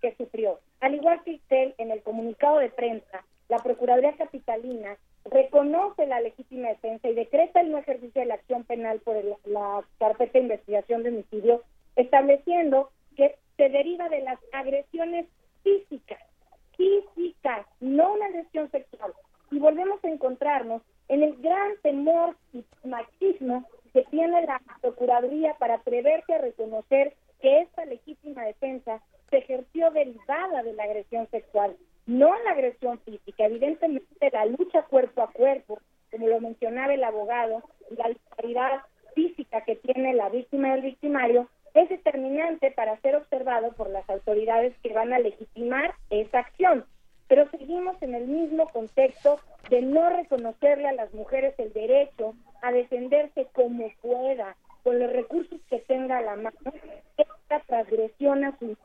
que 0.00 0.14
sufrió. 0.16 0.60
Al 0.80 0.94
igual 0.94 1.22
que 1.24 1.34
usted, 1.34 1.74
en 1.78 1.90
el 1.90 2.02
comunicado 2.02 2.58
de 2.58 2.70
prensa, 2.70 3.24
la 3.48 3.58
Procuraduría 3.58 4.16
Capitalina 4.16 4.96
reconoce 5.24 6.06
la 6.06 6.20
legítima 6.20 6.68
defensa 6.68 7.08
y 7.08 7.14
decreta 7.14 7.60
el 7.60 7.70
no 7.70 7.78
ejercicio 7.78 8.20
de 8.20 8.26
la 8.26 8.34
acción 8.34 8.64
penal 8.64 9.00
por 9.00 9.16
la 9.44 9.84
carpeta 9.98 10.34
de 10.34 10.40
investigación 10.40 11.02
de 11.02 11.10
homicidio, 11.10 11.62
estableciendo 11.96 12.90
que 13.16 13.36
se 13.56 13.68
deriva 13.68 14.08
de 14.08 14.22
las 14.22 14.38
agresiones 14.52 15.26
físicas, 15.62 16.20
físicas, 16.76 17.66
no 17.80 18.14
una 18.14 18.26
agresión 18.26 18.70
sexual. 18.70 19.12
Y 19.50 19.58
volvemos 19.58 20.02
a 20.04 20.08
encontrarnos 20.08 20.82
en 21.08 21.22
el 21.22 21.36
gran 21.42 21.72
temor 21.82 22.36
y 22.52 22.64
machismo 22.84 23.68
que 23.92 24.04
tiene 24.04 24.42
la 24.46 24.62
Procuraduría 24.80 25.54
para 25.54 25.74
atreverse 25.74 26.34
a 26.34 26.38
reconocer 26.38 27.14
que 27.40 27.60
esta 27.60 27.84
legítima 27.84 28.44
defensa 28.44 29.02
se 29.30 29.38
ejerció 29.38 29.90
derivada 29.90 30.62
de 30.62 30.72
la 30.74 30.84
agresión 30.84 31.28
sexual, 31.30 31.76
no 32.06 32.34
la 32.44 32.50
agresión 32.50 32.98
física. 33.00 33.46
Evidentemente 33.46 34.30
la 34.32 34.44
lucha 34.46 34.82
cuerpo 34.82 35.22
a 35.22 35.32
cuerpo, 35.32 35.80
como 36.10 36.28
lo 36.28 36.40
mencionaba 36.40 36.92
el 36.92 37.04
abogado, 37.04 37.62
la 37.90 38.08
disparidad 38.08 38.82
física 39.14 39.62
que 39.62 39.76
tiene 39.76 40.14
la 40.14 40.28
víctima 40.28 40.68
y 40.68 40.72
el 40.72 40.82
victimario, 40.82 41.48
es 41.74 41.88
determinante 41.88 42.72
para 42.72 43.00
ser 43.00 43.16
observado 43.16 43.72
por 43.72 43.90
las 43.90 44.08
autoridades 44.10 44.74
que 44.82 44.92
van 44.92 45.12
a 45.12 45.18
legitimar 45.18 45.94
esa 46.10 46.40
acción. 46.40 46.84
Pero 47.28 47.48
seguimos 47.50 48.00
en 48.02 48.14
el 48.14 48.26
mismo 48.26 48.66
contexto 48.68 49.38
de 49.68 49.82
no 49.82 50.10
reconocerle 50.10 50.88
a 50.88 50.92
las 50.92 51.14
mujeres 51.14 51.54
el 51.58 51.72
derecho 51.72 52.34
a 52.60 52.72
defenderse 52.72 53.46
como 53.52 53.88
pueda, 54.02 54.56
con 54.82 54.98
los 54.98 55.12
recursos 55.12 55.60
que 55.68 55.78
tenga 55.80 56.18
a 56.18 56.22
la 56.22 56.36
mano, 56.36 56.72
su. 58.58 58.76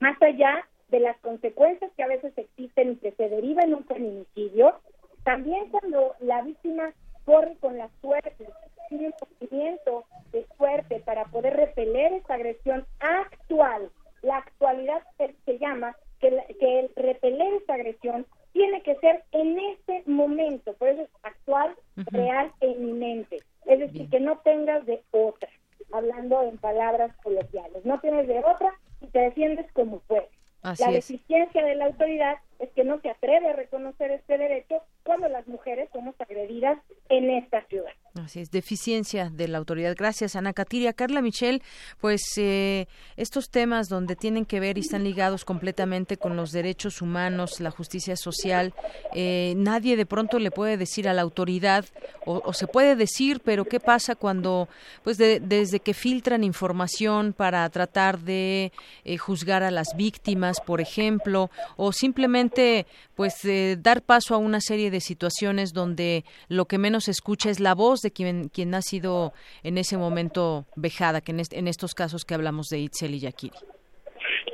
Más 0.00 0.20
allá 0.20 0.66
de 0.88 1.00
las 1.00 1.16
consecuencias 1.18 1.90
que 1.96 2.02
a 2.02 2.08
veces 2.08 2.32
existen 2.36 2.92
y 2.92 2.96
que 2.96 3.12
se 3.12 3.28
derivan 3.28 3.68
en 3.68 3.74
un 3.74 3.84
feminicidio, 3.84 4.80
también 5.24 5.68
cuando 5.70 6.14
la 6.20 6.42
víctima 6.42 6.92
corre 7.24 7.56
con 7.60 7.78
la 7.78 7.88
suerte, 8.00 8.48
tiene 8.88 9.08
un 9.08 9.14
movimiento 9.40 10.04
de 10.32 10.46
suerte 10.56 11.00
para 11.00 11.24
poder 11.26 11.54
repeler 11.56 12.12
esta 12.14 12.34
agresión 12.34 12.86
actual. 13.00 13.90
La 14.22 14.38
actualidad 14.38 15.02
se, 15.16 15.58
llama 15.58 15.96
que, 16.20 16.30
que 16.58 16.80
el 16.80 16.90
repeler 16.96 17.54
esta 17.54 17.74
agresión 17.74 18.26
tiene 18.52 18.82
que 18.82 18.96
ser 18.96 19.24
en 19.32 19.58
este 19.58 20.02
momento, 20.06 20.74
por 20.74 20.88
eso 20.88 21.02
es 21.02 21.10
actual, 21.22 21.74
real 21.96 22.52
e 22.60 22.68
inminente. 22.68 23.38
Es 23.66 23.78
decir, 23.78 24.08
que 24.10 24.20
no 24.20 24.38
tengas 24.38 24.84
de 24.86 25.02
otra, 25.10 25.48
hablando 25.92 26.42
en 26.42 26.58
palabras 26.58 27.14
coloquiales, 27.22 27.84
no 27.84 28.00
tienes 28.00 28.26
de 28.28 28.38
otra 28.40 28.72
y 29.00 29.06
te 29.08 29.20
defiendes 29.20 29.70
como 29.72 30.00
puedes. 30.00 30.30
la 30.62 30.90
deficiencia 30.90 31.64
de 31.64 31.74
la 31.74 31.86
autoridad 31.86 32.38
es 32.58 32.70
que 32.70 32.84
no 32.84 33.00
se 33.00 33.10
atreve 33.10 33.48
a 33.48 33.52
reconocer 33.54 34.10
este 34.10 34.38
derecho 34.38 34.82
cuando 35.02 35.28
las 35.28 35.46
mujeres 35.48 35.88
somos 35.92 36.14
agredidas 36.20 36.78
en 37.08 37.30
esta 37.30 37.64
ciudad. 37.66 37.92
Así 38.14 38.38
es, 38.38 38.40
deficiencia 38.52 39.30
de 39.30 39.48
la 39.48 39.58
autoridad. 39.58 39.94
Gracias, 39.96 40.36
Ana 40.36 40.52
Catiria. 40.52 40.92
Carla 40.92 41.22
Michel, 41.22 41.62
pues 42.00 42.22
eh, 42.36 42.86
estos 43.22 43.48
temas 43.48 43.88
donde 43.88 44.16
tienen 44.16 44.44
que 44.44 44.60
ver 44.60 44.76
y 44.76 44.82
están 44.82 45.04
ligados 45.04 45.44
completamente 45.44 46.16
con 46.16 46.36
los 46.36 46.52
derechos 46.52 47.00
humanos, 47.00 47.60
la 47.60 47.70
justicia 47.70 48.16
social, 48.16 48.74
eh, 49.14 49.54
nadie 49.56 49.96
de 49.96 50.06
pronto 50.06 50.38
le 50.38 50.50
puede 50.50 50.76
decir 50.76 51.08
a 51.08 51.14
la 51.14 51.22
autoridad, 51.22 51.84
o, 52.24 52.52
se 52.52 52.66
puede 52.66 52.94
decir, 52.94 53.40
pero 53.44 53.64
¿qué 53.64 53.80
pasa 53.80 54.14
cuando, 54.14 54.68
pues 55.02 55.18
desde 55.18 55.80
que 55.80 55.94
filtran 55.94 56.44
información 56.44 57.32
para 57.32 57.68
tratar 57.70 58.20
de 58.20 58.72
eh, 59.04 59.16
juzgar 59.16 59.62
a 59.62 59.70
las 59.70 59.96
víctimas, 59.96 60.60
por 60.60 60.80
ejemplo, 60.80 61.50
o 61.76 61.92
simplemente, 61.92 62.86
pues, 63.16 63.40
dar 63.78 64.02
paso 64.02 64.34
a 64.34 64.38
una 64.38 64.60
serie 64.60 64.90
de 64.90 65.00
situaciones 65.00 65.72
donde 65.72 66.24
lo 66.48 66.66
que 66.66 66.78
menos 66.78 67.08
escucha 67.08 67.50
es 67.50 67.60
la 67.60 67.74
voz 67.74 68.00
de 68.00 68.10
quien, 68.10 68.48
quien 68.48 68.74
ha 68.74 68.82
sido 68.82 69.32
en 69.62 69.78
ese 69.78 69.96
momento 69.96 70.66
vejada, 70.76 71.20
que 71.20 71.32
en, 71.32 71.68
estos 71.68 71.94
casos 71.94 72.24
que 72.24 72.34
hablamos 72.34 72.68
de 72.68 72.80
Itzel 72.80 73.11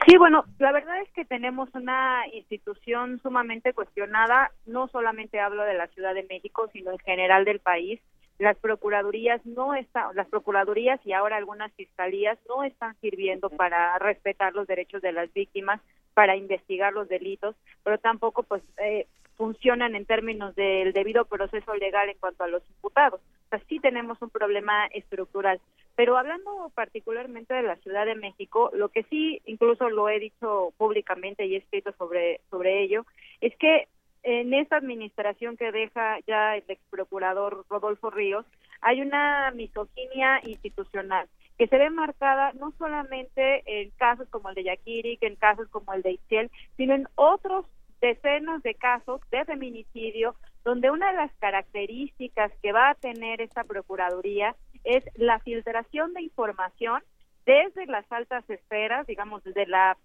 Sí, 0.07 0.17
bueno, 0.17 0.45
la 0.59 0.73
verdad 0.73 1.03
es 1.03 1.11
que 1.13 1.25
tenemos 1.25 1.69
una 1.75 2.23
institución 2.33 3.21
sumamente 3.23 3.75
cuestionada, 3.75 4.51
no 4.65 4.89
solamente 4.89 5.39
hablo 5.39 5.65
de 5.65 5.75
la 5.75 5.89
Ciudad 5.89 6.15
de 6.15 6.27
México, 6.29 6.69
sino 6.73 6.93
en 6.93 6.99
general 6.99 7.45
del 7.45 7.61
país. 7.61 8.01
Las 8.39 8.57
procuradurías 8.57 9.45
no 9.45 9.75
están, 9.75 10.15
las 10.15 10.29
procuradurías 10.29 10.99
y 11.05 11.13
ahora 11.13 11.37
algunas 11.37 11.73
fiscalías 11.75 12.39
no 12.49 12.63
están 12.63 12.97
sirviendo 13.01 13.51
para 13.51 13.99
respetar 13.99 14.55
los 14.55 14.67
derechos 14.67 15.03
de 15.03 15.13
las 15.13 15.33
víctimas, 15.35 15.81
para 16.15 16.37
investigar 16.37 16.93
los 16.93 17.09
delitos, 17.09 17.57
pero 17.85 17.99
tampoco 17.99 18.45
pues 18.45 18.63
eh, 18.79 19.07
funcionan 19.37 19.95
en 19.95 20.07
términos 20.07 20.55
del 20.57 20.93
debido 20.93 21.25
proceso 21.25 21.75
legal 21.75 22.09
en 22.09 22.19
cuanto 22.19 22.45
a 22.45 22.49
los 22.49 22.63
imputados. 22.69 23.21
O 23.21 23.49
sea, 23.51 23.61
sí 23.69 23.79
tenemos 23.79 24.21
un 24.23 24.31
problema 24.31 24.87
estructural. 24.87 25.61
Pero 25.99 26.17
hablando 26.17 26.71
particularmente 26.77 27.53
de 27.55 27.65
la 27.65 27.75
Ciudad 27.75 28.07
de 28.07 28.15
México, 28.15 28.71
lo 28.73 28.89
que 28.89 29.03
sí, 29.11 29.43
incluso 29.47 29.91
lo 29.91 30.09
he 30.09 30.21
dicho 30.21 30.73
públicamente 30.77 31.45
y 31.45 31.57
he 31.57 31.59
escrito 31.59 31.93
sobre, 31.99 32.41
sobre 32.51 32.85
ello, 32.85 33.05
es 33.41 33.53
que 33.57 33.89
en 34.23 34.55
esta 34.55 34.77
administración 34.77 35.57
que 35.57 35.73
deja 35.73 36.21
ya 36.25 36.55
el 36.57 36.63
ex 36.69 36.81
procurador 36.89 37.65
Rodolfo 37.69 38.11
Ríos, 38.11 38.47
hay 38.81 39.01
una 39.01 39.51
misoginia 39.51 40.41
institucional 40.45 41.27
que 41.59 41.67
se 41.67 41.77
ve 41.77 41.91
marcada 41.91 42.53
no 42.53 42.73
solamente 42.79 43.65
en 43.67 43.91
casos 43.97 44.29
como 44.29 44.51
el 44.51 44.55
de 44.55 44.63
Yakiri, 44.63 45.17
que 45.17 45.27
en 45.27 45.35
casos 45.35 45.69
como 45.69 45.93
el 45.95 46.03
de 46.03 46.13
Itziel, 46.13 46.49
sino 46.77 46.95
en 46.95 47.09
otros 47.17 47.67
decenas 48.01 48.63
de 48.63 48.75
casos 48.75 49.21
de 49.33 49.45
feminicidio 49.45 50.37
donde 50.65 50.91
una 50.91 51.11
de 51.11 51.17
las 51.17 51.33
características 51.37 52.53
que 52.63 52.73
va 52.73 52.91
a 52.91 52.95
tener 52.95 53.41
esta 53.41 53.65
Procuraduría 53.65 54.55
es 54.85 55.05
la 55.17 55.39
filtración 55.41 56.15
de 56.15 56.23
información 56.23 57.03
desde 57.47 57.87
las 57.87 58.11
altas 58.13 58.49
esferas, 58.51 59.07
digamos, 59.07 59.43
desde 59.45 59.67
la 59.67 59.97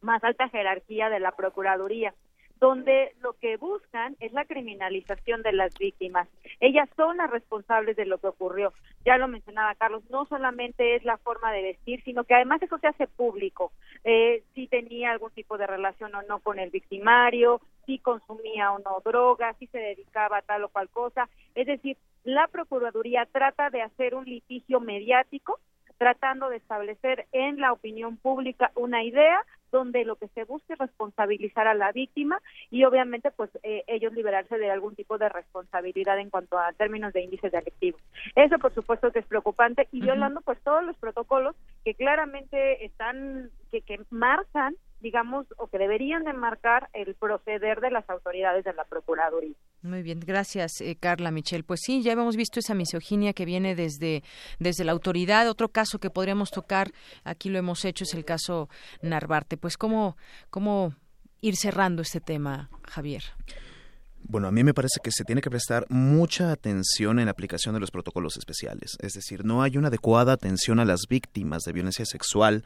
más 0.00 0.22
alta 0.22 0.48
jerarquía 0.48 1.08
de 1.08 1.20
la 1.20 1.32
Procuraduría 1.32 2.14
donde 2.58 3.12
lo 3.20 3.34
que 3.34 3.56
buscan 3.56 4.16
es 4.20 4.32
la 4.32 4.44
criminalización 4.44 5.42
de 5.42 5.52
las 5.52 5.76
víctimas. 5.78 6.28
Ellas 6.60 6.88
son 6.96 7.18
las 7.18 7.30
responsables 7.30 7.96
de 7.96 8.06
lo 8.06 8.18
que 8.18 8.28
ocurrió. 8.28 8.72
Ya 9.04 9.18
lo 9.18 9.28
mencionaba 9.28 9.74
Carlos, 9.74 10.02
no 10.10 10.26
solamente 10.26 10.96
es 10.96 11.04
la 11.04 11.18
forma 11.18 11.52
de 11.52 11.62
vestir, 11.62 12.02
sino 12.02 12.24
que 12.24 12.34
además 12.34 12.62
eso 12.62 12.78
se 12.78 12.86
hace 12.86 13.06
público. 13.06 13.72
Eh, 14.04 14.42
si 14.54 14.68
tenía 14.68 15.10
algún 15.10 15.32
tipo 15.32 15.58
de 15.58 15.66
relación 15.66 16.14
o 16.14 16.22
no 16.22 16.38
con 16.40 16.58
el 16.58 16.70
victimario, 16.70 17.60
si 17.86 17.98
consumía 17.98 18.72
o 18.72 18.78
no 18.80 19.00
drogas, 19.04 19.56
si 19.58 19.66
se 19.68 19.78
dedicaba 19.78 20.38
a 20.38 20.42
tal 20.42 20.64
o 20.64 20.68
cual 20.68 20.88
cosa. 20.90 21.28
Es 21.54 21.66
decir, 21.66 21.96
la 22.24 22.48
Procuraduría 22.48 23.26
trata 23.30 23.70
de 23.70 23.82
hacer 23.82 24.14
un 24.14 24.24
litigio 24.24 24.80
mediático 24.80 25.60
tratando 25.98 26.48
de 26.50 26.56
establecer 26.56 27.26
en 27.32 27.58
la 27.60 27.72
opinión 27.72 28.16
pública 28.16 28.70
una 28.74 29.02
idea 29.02 29.40
donde 29.72 30.04
lo 30.04 30.16
que 30.16 30.28
se 30.28 30.44
busca 30.44 30.74
es 30.74 30.78
responsabilizar 30.78 31.66
a 31.66 31.74
la 31.74 31.92
víctima 31.92 32.40
y 32.70 32.84
obviamente 32.84 33.30
pues 33.30 33.50
eh, 33.62 33.82
ellos 33.86 34.12
liberarse 34.12 34.58
de 34.58 34.70
algún 34.70 34.94
tipo 34.94 35.18
de 35.18 35.28
responsabilidad 35.28 36.18
en 36.18 36.30
cuanto 36.30 36.58
a 36.58 36.72
términos 36.72 37.12
de 37.12 37.22
índices 37.22 37.52
de 37.52 37.58
adictivos. 37.58 38.00
Eso 38.34 38.58
por 38.58 38.74
supuesto 38.74 39.10
que 39.10 39.20
es 39.20 39.26
preocupante 39.26 39.88
y 39.92 40.00
violando 40.00 40.40
pues 40.40 40.60
todos 40.62 40.84
los 40.84 40.96
protocolos 40.96 41.56
que 41.84 41.94
claramente 41.94 42.84
están 42.84 43.50
que, 43.70 43.82
que 43.82 44.00
marcan 44.10 44.74
digamos, 45.06 45.46
o 45.56 45.68
que 45.68 45.78
deberían 45.78 46.24
de 46.24 46.32
marcar 46.32 46.90
el 46.92 47.14
proceder 47.14 47.80
de 47.80 47.92
las 47.92 48.10
autoridades 48.10 48.64
de 48.64 48.72
la 48.72 48.84
Procuraduría. 48.84 49.54
Muy 49.82 50.02
bien, 50.02 50.18
gracias 50.18 50.80
eh, 50.80 50.96
Carla 50.98 51.30
Michel. 51.30 51.62
Pues 51.62 51.78
sí, 51.84 52.02
ya 52.02 52.10
hemos 52.10 52.34
visto 52.34 52.58
esa 52.58 52.74
misoginia 52.74 53.32
que 53.32 53.44
viene 53.44 53.76
desde, 53.76 54.24
desde 54.58 54.82
la 54.82 54.90
autoridad. 54.90 55.48
Otro 55.48 55.68
caso 55.68 56.00
que 56.00 56.10
podríamos 56.10 56.50
tocar, 56.50 56.90
aquí 57.22 57.50
lo 57.50 57.58
hemos 57.60 57.84
hecho, 57.84 58.02
es 58.02 58.14
el 58.14 58.24
caso 58.24 58.68
Narvarte. 59.00 59.56
Pues 59.56 59.76
cómo, 59.76 60.16
cómo 60.50 60.92
ir 61.40 61.54
cerrando 61.54 62.02
este 62.02 62.20
tema, 62.20 62.68
Javier. 62.88 63.22
Bueno, 64.28 64.48
a 64.48 64.50
mí 64.50 64.64
me 64.64 64.74
parece 64.74 64.98
que 65.00 65.12
se 65.12 65.22
tiene 65.22 65.40
que 65.40 65.50
prestar 65.50 65.86
mucha 65.88 66.50
atención 66.50 67.20
en 67.20 67.26
la 67.26 67.30
aplicación 67.30 67.74
de 67.74 67.80
los 67.80 67.92
protocolos 67.92 68.36
especiales. 68.36 68.96
Es 69.00 69.12
decir, 69.12 69.44
no 69.44 69.62
hay 69.62 69.76
una 69.76 69.86
adecuada 69.86 70.32
atención 70.32 70.80
a 70.80 70.84
las 70.84 71.02
víctimas 71.08 71.62
de 71.62 71.72
violencia 71.72 72.04
sexual 72.04 72.64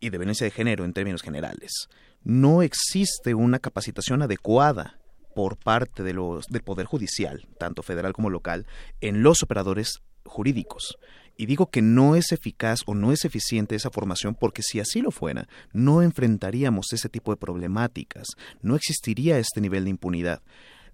y 0.00 0.10
de 0.10 0.18
violencia 0.18 0.44
de 0.44 0.50
género 0.50 0.84
en 0.84 0.92
términos 0.92 1.22
generales. 1.22 1.88
No 2.22 2.62
existe 2.62 3.34
una 3.34 3.58
capacitación 3.58 4.22
adecuada 4.22 4.98
por 5.34 5.56
parte 5.56 6.02
de 6.02 6.14
los, 6.14 6.46
del 6.46 6.62
Poder 6.62 6.86
Judicial, 6.86 7.46
tanto 7.58 7.82
federal 7.82 8.12
como 8.12 8.30
local, 8.30 8.66
en 9.00 9.22
los 9.22 9.42
operadores 9.42 10.00
jurídicos. 10.24 10.96
Y 11.36 11.46
digo 11.46 11.70
que 11.70 11.82
no 11.82 12.16
es 12.16 12.32
eficaz 12.32 12.80
o 12.86 12.94
no 12.94 13.12
es 13.12 13.24
eficiente 13.24 13.74
esa 13.74 13.90
formación 13.90 14.34
porque 14.34 14.62
si 14.62 14.80
así 14.80 15.02
lo 15.02 15.10
fuera, 15.10 15.48
no 15.72 16.02
enfrentaríamos 16.02 16.92
ese 16.92 17.10
tipo 17.10 17.32
de 17.32 17.36
problemáticas, 17.36 18.28
no 18.62 18.74
existiría 18.74 19.38
este 19.38 19.60
nivel 19.60 19.84
de 19.84 19.90
impunidad. 19.90 20.42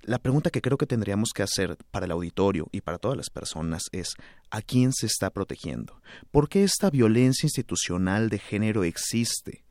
La 0.05 0.19
pregunta 0.19 0.51
que 0.51 0.61
creo 0.61 0.79
que 0.79 0.87
tendríamos 0.87 1.31
que 1.33 1.45
hacer 1.45 1.77
para 1.93 2.07
el 2.07 2.11
auditorio 2.11 2.69
y 2.73 2.81
para 2.81 2.99
todas 2.99 3.16
las 3.16 3.31
personas 3.31 3.85
es 3.93 4.15
¿a 4.51 4.61
quién 4.61 4.93
se 4.93 5.07
está 5.07 5.31
protegiendo? 5.31 6.03
¿Por 6.33 6.49
qué 6.49 6.65
esta 6.65 6.91
violencia 6.91 7.47
institucional 7.47 8.29
de 8.29 8.41
género 8.41 8.83
existe? 8.83 9.62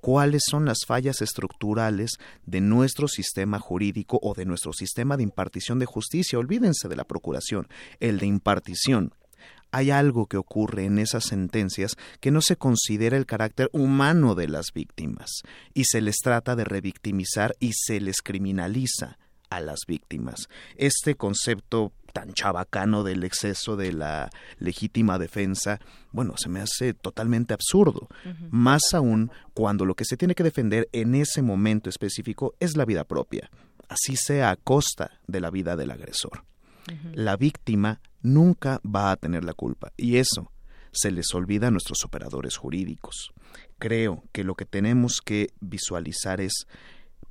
¿Cuáles 0.00 0.44
son 0.50 0.64
las 0.64 0.78
fallas 0.86 1.20
estructurales 1.20 2.12
de 2.46 2.62
nuestro 2.62 3.06
sistema 3.06 3.58
jurídico 3.58 4.18
o 4.22 4.32
de 4.32 4.46
nuestro 4.46 4.72
sistema 4.72 5.18
de 5.18 5.24
impartición 5.24 5.78
de 5.78 5.84
justicia? 5.84 6.38
Olvídense 6.38 6.88
de 6.88 6.96
la 6.96 7.04
procuración, 7.04 7.68
el 8.00 8.18
de 8.18 8.26
impartición 8.26 9.12
hay 9.72 9.90
algo 9.90 10.26
que 10.26 10.38
ocurre 10.38 10.84
en 10.84 10.98
esas 10.98 11.24
sentencias 11.24 11.96
que 12.20 12.30
no 12.30 12.40
se 12.40 12.56
considera 12.56 13.18
el 13.18 13.26
carácter 13.26 13.68
humano 13.72 14.34
de 14.34 14.48
las 14.48 14.72
víctimas 14.72 15.42
y 15.74 15.84
se 15.84 16.00
les 16.00 16.16
trata 16.16 16.56
de 16.56 16.64
revictimizar 16.64 17.54
y 17.60 17.72
se 17.74 18.00
les 18.00 18.22
criminaliza 18.22 19.18
a 19.50 19.60
las 19.60 19.80
víctimas. 19.86 20.48
Este 20.76 21.14
concepto 21.14 21.92
tan 22.12 22.32
chabacano 22.32 23.04
del 23.04 23.24
exceso 23.24 23.76
de 23.76 23.92
la 23.92 24.30
legítima 24.58 25.18
defensa, 25.18 25.80
bueno, 26.12 26.34
se 26.38 26.48
me 26.48 26.60
hace 26.60 26.94
totalmente 26.94 27.52
absurdo. 27.52 28.08
Más 28.50 28.94
aún 28.94 29.30
cuando 29.52 29.84
lo 29.84 29.94
que 29.94 30.06
se 30.06 30.16
tiene 30.16 30.34
que 30.34 30.42
defender 30.42 30.88
en 30.92 31.14
ese 31.14 31.42
momento 31.42 31.90
específico 31.90 32.54
es 32.58 32.74
la 32.74 32.86
vida 32.86 33.04
propia, 33.04 33.50
así 33.88 34.16
sea 34.16 34.50
a 34.50 34.56
costa 34.56 35.20
de 35.26 35.40
la 35.40 35.50
vida 35.50 35.76
del 35.76 35.90
agresor. 35.90 36.44
La 37.12 37.36
víctima 37.36 38.00
nunca 38.22 38.80
va 38.82 39.10
a 39.10 39.16
tener 39.16 39.44
la 39.44 39.52
culpa 39.52 39.92
y 39.96 40.16
eso 40.16 40.52
se 40.92 41.10
les 41.10 41.34
olvida 41.34 41.66
a 41.66 41.70
nuestros 41.70 42.02
operadores 42.04 42.56
jurídicos. 42.56 43.30
Creo 43.78 44.24
que 44.32 44.44
lo 44.44 44.54
que 44.54 44.64
tenemos 44.64 45.20
que 45.20 45.48
visualizar 45.60 46.40
es 46.40 46.66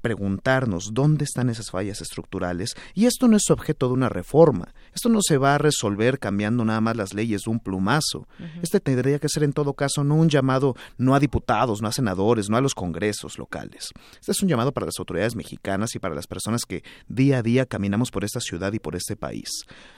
preguntarnos 0.06 0.94
dónde 0.94 1.24
están 1.26 1.50
esas 1.50 1.72
fallas 1.72 2.00
estructurales 2.00 2.76
y 2.94 3.08
esto 3.08 3.28
no 3.28 3.38
es 3.38 3.50
objeto 3.50 3.88
de 3.88 3.94
una 3.94 4.08
reforma. 4.08 4.72
Esto 4.94 5.10
no 5.10 5.20
se 5.24 5.40
va 5.40 5.56
a 5.56 5.58
resolver 5.58 6.20
cambiando 6.20 6.64
nada 6.64 6.80
más 6.80 6.96
las 6.96 7.16
leyes 7.16 7.42
de 7.46 7.50
un 7.50 7.60
plumazo. 7.60 8.28
Este 8.62 8.80
tendría 8.80 9.18
que 9.18 9.30
ser 9.30 9.42
en 9.42 9.52
todo 9.52 9.74
caso 9.74 10.04
no 10.04 10.14
un 10.14 10.30
llamado 10.30 10.76
no 11.00 11.16
a 11.16 11.20
diputados, 11.20 11.82
no 11.82 11.88
a 11.88 11.92
senadores, 11.92 12.52
no 12.52 12.58
a 12.58 12.62
los 12.62 12.76
congresos 12.76 13.40
locales. 13.40 13.90
Este 14.20 14.32
es 14.32 14.44
un 14.44 14.48
llamado 14.48 14.74
para 14.74 14.86
las 14.86 15.00
autoridades 15.00 15.36
mexicanas 15.36 15.96
y 15.96 16.00
para 16.00 16.14
las 16.14 16.28
personas 16.28 16.66
que 16.68 16.84
día 17.08 17.40
a 17.40 17.42
día 17.42 17.66
caminamos 17.66 18.12
por 18.12 18.24
esta 18.24 18.42
ciudad 18.42 18.74
y 18.74 18.80
por 18.80 18.96
este 18.96 19.16
país. 19.16 19.50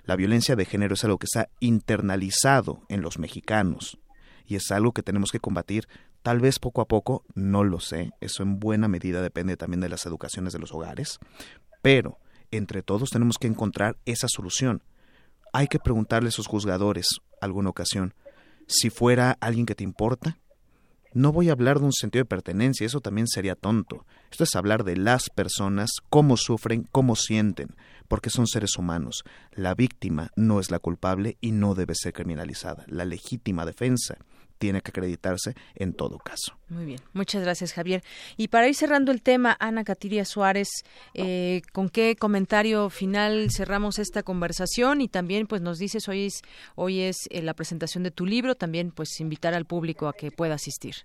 La 0.05 0.15
violencia 0.15 0.55
de 0.55 0.63
género 0.63 0.93
es 0.93 1.03
algo 1.03 1.17
que 1.17 1.25
está 1.25 1.49
internalizado 1.59 2.79
en 2.87 3.01
los 3.01 3.19
mexicanos 3.19 3.99
y 4.47 4.55
es 4.55 4.71
algo 4.71 4.93
que 4.93 5.03
tenemos 5.03 5.31
que 5.31 5.39
combatir 5.39 5.87
Tal 6.21 6.39
vez 6.39 6.59
poco 6.59 6.81
a 6.81 6.87
poco, 6.87 7.23
no 7.35 7.63
lo 7.63 7.79
sé, 7.79 8.11
eso 8.19 8.43
en 8.43 8.59
buena 8.59 8.87
medida 8.87 9.21
depende 9.21 9.55
también 9.57 9.81
de 9.81 9.89
las 9.89 10.05
educaciones 10.05 10.53
de 10.53 10.59
los 10.59 10.73
hogares, 10.73 11.19
pero 11.81 12.19
entre 12.51 12.81
todos 12.81 13.09
tenemos 13.09 13.37
que 13.37 13.47
encontrar 13.47 13.97
esa 14.05 14.27
solución. 14.27 14.83
Hay 15.53 15.67
que 15.67 15.79
preguntarle 15.79 16.27
a 16.27 16.29
esos 16.29 16.47
juzgadores 16.47 17.07
alguna 17.39 17.69
ocasión, 17.69 18.13
si 18.67 18.89
fuera 18.89 19.37
alguien 19.39 19.65
que 19.65 19.75
te 19.75 19.83
importa, 19.83 20.37
no 21.13 21.31
voy 21.31 21.49
a 21.49 21.53
hablar 21.53 21.79
de 21.79 21.85
un 21.85 21.93
sentido 21.93 22.21
de 22.23 22.29
pertenencia, 22.29 22.85
eso 22.85 22.99
también 22.99 23.27
sería 23.27 23.55
tonto. 23.55 24.05
Esto 24.29 24.43
es 24.43 24.55
hablar 24.55 24.83
de 24.83 24.97
las 24.97 25.29
personas, 25.29 25.89
cómo 26.09 26.37
sufren, 26.37 26.87
cómo 26.91 27.15
sienten, 27.15 27.69
porque 28.07 28.29
son 28.29 28.45
seres 28.45 28.77
humanos. 28.77 29.23
La 29.51 29.73
víctima 29.73 30.31
no 30.35 30.59
es 30.59 30.69
la 30.69 30.79
culpable 30.79 31.37
y 31.41 31.53
no 31.53 31.75
debe 31.75 31.95
ser 31.95 32.13
criminalizada. 32.13 32.83
La 32.87 33.05
legítima 33.05 33.65
defensa 33.65 34.17
tiene 34.57 34.81
que 34.81 34.89
acreditarse 34.89 35.53
en 35.75 35.93
todo 35.93 36.17
caso. 36.17 36.57
Muy 36.69 36.85
bien, 36.85 36.99
muchas 37.13 37.41
gracias 37.43 37.73
Javier. 37.73 38.01
Y 38.35 38.49
para 38.49 38.67
ir 38.67 38.75
cerrando 38.75 39.11
el 39.11 39.21
tema, 39.21 39.55
Ana 39.59 39.83
Catiria 39.83 40.25
Suárez, 40.25 40.67
eh, 41.13 41.61
¿con 41.73 41.89
qué 41.89 42.15
comentario 42.15 42.89
final 42.89 43.49
cerramos 43.51 43.99
esta 43.99 44.23
conversación? 44.23 45.01
Y 45.01 45.07
también 45.07 45.47
pues 45.47 45.61
nos 45.61 45.79
dices, 45.79 46.07
hoy 46.07 46.25
es, 46.25 46.41
hoy 46.75 47.01
es 47.01 47.27
eh, 47.29 47.41
la 47.41 47.53
presentación 47.53 48.03
de 48.03 48.11
tu 48.11 48.25
libro, 48.25 48.55
también 48.55 48.91
pues 48.91 49.19
invitar 49.19 49.53
al 49.53 49.65
público 49.65 50.07
a 50.07 50.13
que 50.13 50.31
pueda 50.31 50.55
asistir. 50.55 50.95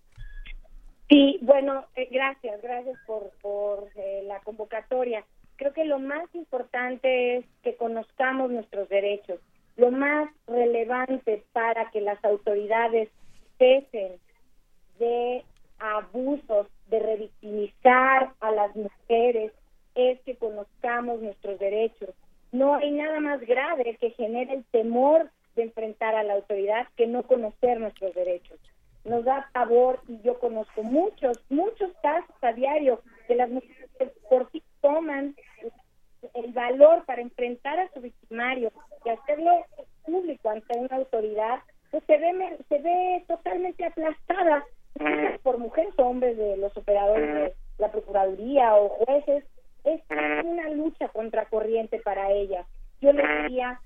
Sí, 1.09 1.39
bueno, 1.43 1.85
eh, 1.95 2.09
gracias, 2.11 2.61
gracias 2.63 2.99
por, 3.07 3.31
por 3.43 3.91
la 4.25 4.41
convocatoria. 4.41 5.25
Creo 5.57 5.73
que 5.73 5.85
lo 5.85 5.99
más 5.99 6.25
importante 6.35 7.37
es 7.37 7.45
que 7.63 7.77
conozcamos 7.77 8.51
nuestros 8.51 8.89
derechos. 8.89 9.39
Lo 9.77 9.91
más 9.91 10.29
relevante 10.47 11.45
para 11.53 11.91
que 11.91 12.01
las 12.01 12.23
autoridades 12.25 13.11
de 14.99 15.45
abusos, 15.79 16.67
de 16.89 16.99
revictimizar 16.99 18.33
a 18.41 18.51
las 18.51 18.75
mujeres, 18.75 19.53
es 19.95 20.21
que 20.21 20.37
conozcamos 20.37 21.21
nuestros 21.21 21.59
derechos. 21.59 22.11
No 22.51 22.75
hay 22.75 22.91
nada 22.91 23.21
más 23.21 23.41
grave 23.41 23.97
que 24.01 24.11
genere 24.11 24.55
el 24.55 24.65
temor 24.67 25.31
de 25.57 25.63
enfrentar 25.65 26.15
a 26.15 26.23
la 26.23 26.35
autoridad 26.35 26.87
que 26.97 27.07
no 27.07 27.23
conocer 27.25 27.79
nuestros 27.79 28.15
derechos. 28.15 28.59
Nos 29.05 29.25
da 29.25 29.49
pavor 29.53 30.01
y 30.09 30.21
yo 30.23 30.39
conozco 30.39 30.83
muchos, 30.83 31.39
muchos 31.49 31.91
casos 32.03 32.35
a 32.41 32.53
diario 32.53 33.03
que 33.27 33.35
las 33.35 33.51
mujeres 33.51 34.13
por 34.29 34.51
sí 34.53 34.63
toman 34.81 35.35
el 36.35 36.53
valor 36.53 37.05
para 37.05 37.21
enfrentar 37.21 37.81
a 37.81 37.93
su 37.93 38.01
victimario 38.01 38.71
y 39.05 39.11
hacerlo 39.11 39.67
público 40.05 40.51
ante 40.51 40.79
una 40.79 40.97
autoridad 40.97 41.61
pues 41.93 42.03
se 42.07 42.17
ve, 42.17 42.59
se 42.69 42.79
ve 42.79 43.25
totalmente 43.29 43.85
aplastada 43.85 44.65
por 45.43 45.59
mujeres 45.59 45.93
o 45.99 46.05
hombres 46.05 46.37
de 46.37 46.57
los 46.57 46.75
operadores 46.77 47.35
de 47.35 47.55
la 47.79 47.93
Procuraduría 47.93 48.75
o 48.77 48.89
jueces. 48.89 49.45
Es 49.85 50.01
una 50.45 50.71
lucha 50.71 51.09
contracorriente 51.09 52.01
para 52.01 52.31
ellas. 52.31 52.67
Yo 53.01 53.13
les 53.13 53.27
diría 53.43 53.81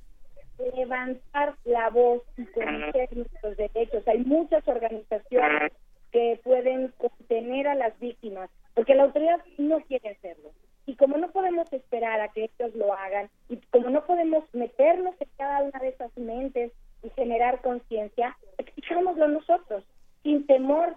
levantar 0.75 1.55
la 1.65 1.91
voz 1.91 2.23
y 2.37 2.45
conocer 2.47 3.17
nuestros 3.17 3.57
derechos. 3.57 4.07
Hay 4.07 4.19
muchas 4.25 4.67
organizaciones 4.69 5.73
que 6.13 6.41
pueden 6.45 6.93
contener 6.99 7.67
a 7.67 7.75
las 7.75 7.99
víctimas, 7.99 8.51
porque 8.75 8.95
la 8.95 9.05
autoridad 9.05 9.41
no 9.59 9.81
quiere 9.81 10.11
hacerlo. 10.11 10.51
Y 10.87 10.95
como 10.95 11.17
no 11.17 11.31
podemos 11.33 11.71
esperar 11.73 12.21
a 12.21 12.29
que 12.29 12.45
ellos 12.45 12.75
lo 12.77 12.95
hagan, 12.95 13.29
y 13.49 13.57
como 13.73 13.91
no 13.91 14.07
podemos 14.07 14.45
meternos 14.55 15.15
en 15.19 15.29
cada 15.37 15.63
una 15.63 15.79
de 15.81 15.89
esas 15.89 16.17
mentes 16.17 16.73
y 17.07 17.11
generar 17.11 17.61
conciencia, 17.63 18.37
exijámoslo 18.59 19.29
nosotros, 19.29 19.85
sin 20.23 20.47
temor. 20.47 20.97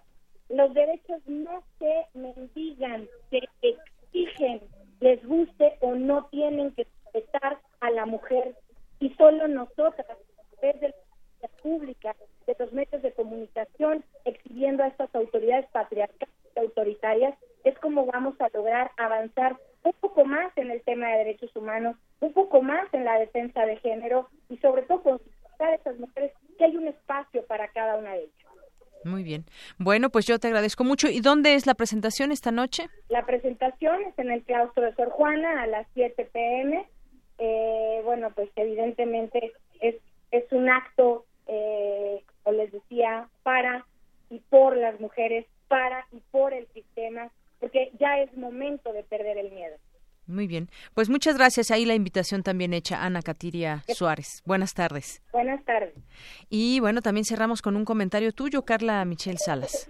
Los 0.49 0.73
derechos 0.73 1.21
no 1.27 1.63
se 1.77 2.07
mendigan, 2.15 3.07
se 3.29 3.41
exigen, 3.61 4.61
les 4.99 5.23
guste 5.23 5.77
o 5.81 5.93
no 5.93 6.25
tienen 6.31 6.71
que 6.71 6.87
respetar 7.05 7.59
a 7.81 7.91
la 7.91 8.07
mujer. 8.07 8.55
Y 8.99 9.11
solo 9.11 9.47
nosotras, 9.47 10.17
desde 10.61 10.95
la 11.41 11.47
pública, 11.61 12.15
de 12.47 12.55
los 12.57 12.73
medios 12.73 13.01
de 13.03 13.13
comunicación, 13.13 14.03
exhibiendo 14.25 14.83
a 14.83 14.87
estas 14.87 15.13
autoridades 15.13 15.67
patriarcales 15.71 16.35
y 16.55 16.59
autoritarias, 16.59 17.37
es 17.63 17.77
como 17.77 18.07
vamos 18.07 18.35
a 18.41 18.49
lograr 18.51 18.89
avanzar 18.97 19.57
un 19.83 19.93
poco 19.93 20.25
más 20.25 20.51
en 20.57 20.71
el 20.71 20.81
tema 20.81 21.09
de 21.09 21.19
derechos 21.19 21.55
humanos, 21.55 21.95
un 22.19 22.33
poco 22.33 22.61
más 22.61 22.91
en 22.93 23.05
la 23.05 23.19
defensa 23.19 23.65
de 23.65 23.77
género 23.77 24.29
y 24.49 24.57
sobre 24.57 24.81
todo 24.83 25.21
a 25.67 25.75
esas 25.75 25.97
mujeres 25.99 26.31
que 26.57 26.65
hay 26.65 26.75
un 26.75 26.87
espacio 26.87 27.45
para 27.45 27.67
cada 27.69 27.97
una 27.97 28.13
de 28.13 28.23
ellas. 28.23 28.39
Muy 29.05 29.23
bien. 29.23 29.45
Bueno, 29.77 30.09
pues 30.09 30.25
yo 30.25 30.39
te 30.39 30.47
agradezco 30.47 30.83
mucho. 30.83 31.07
¿Y 31.07 31.21
dónde 31.21 31.55
es 31.55 31.65
la 31.65 31.73
presentación 31.73 32.31
esta 32.31 32.51
noche? 32.51 32.87
La 33.07 33.25
presentación 33.25 34.03
es 34.03 34.19
en 34.19 34.31
el 34.31 34.43
claustro 34.43 34.83
de 34.83 34.93
Sor 34.95 35.09
Juana 35.09 35.61
a 35.61 35.67
las 35.67 35.87
7 35.93 36.29
pm. 36.33 36.85
Eh, 37.37 38.01
bueno, 38.03 38.31
pues 38.35 38.49
evidentemente 38.55 39.53
es, 39.79 39.95
es 40.31 40.51
un 40.51 40.69
acto, 40.69 41.25
eh, 41.47 42.21
como 42.43 42.57
les 42.57 42.71
decía, 42.71 43.29
para 43.43 43.85
y 44.29 44.39
por 44.49 44.75
las 44.75 44.99
mujeres, 44.99 45.45
para 45.69 46.05
y 46.11 46.19
por 46.31 46.53
el 46.53 46.67
sistema, 46.73 47.31
porque 47.59 47.91
ya 47.99 48.19
es 48.19 48.35
momento 48.35 48.91
de 48.91 49.03
perder 49.03 49.37
el 49.37 49.51
miedo. 49.51 49.77
Muy 50.29 50.45
bien. 50.45 50.69
Pues 50.93 51.09
muchas 51.09 51.37
gracias. 51.37 51.71
Ahí 51.71 51.85
la 51.85 51.95
invitación 51.95 52.43
también 52.43 52.71
hecha 52.73 53.03
Ana 53.03 53.23
Catiria 53.23 53.83
Suárez. 53.87 54.43
Buenas 54.45 54.75
tardes. 54.75 55.23
Buenas 55.33 55.65
tardes. 55.65 55.95
Y 56.49 56.79
bueno, 56.79 57.01
también 57.01 57.25
cerramos 57.25 57.63
con 57.63 57.75
un 57.75 57.83
comentario 57.83 58.31
tuyo, 58.31 58.63
Carla 58.63 59.03
Michelle 59.05 59.39
Salas. 59.39 59.89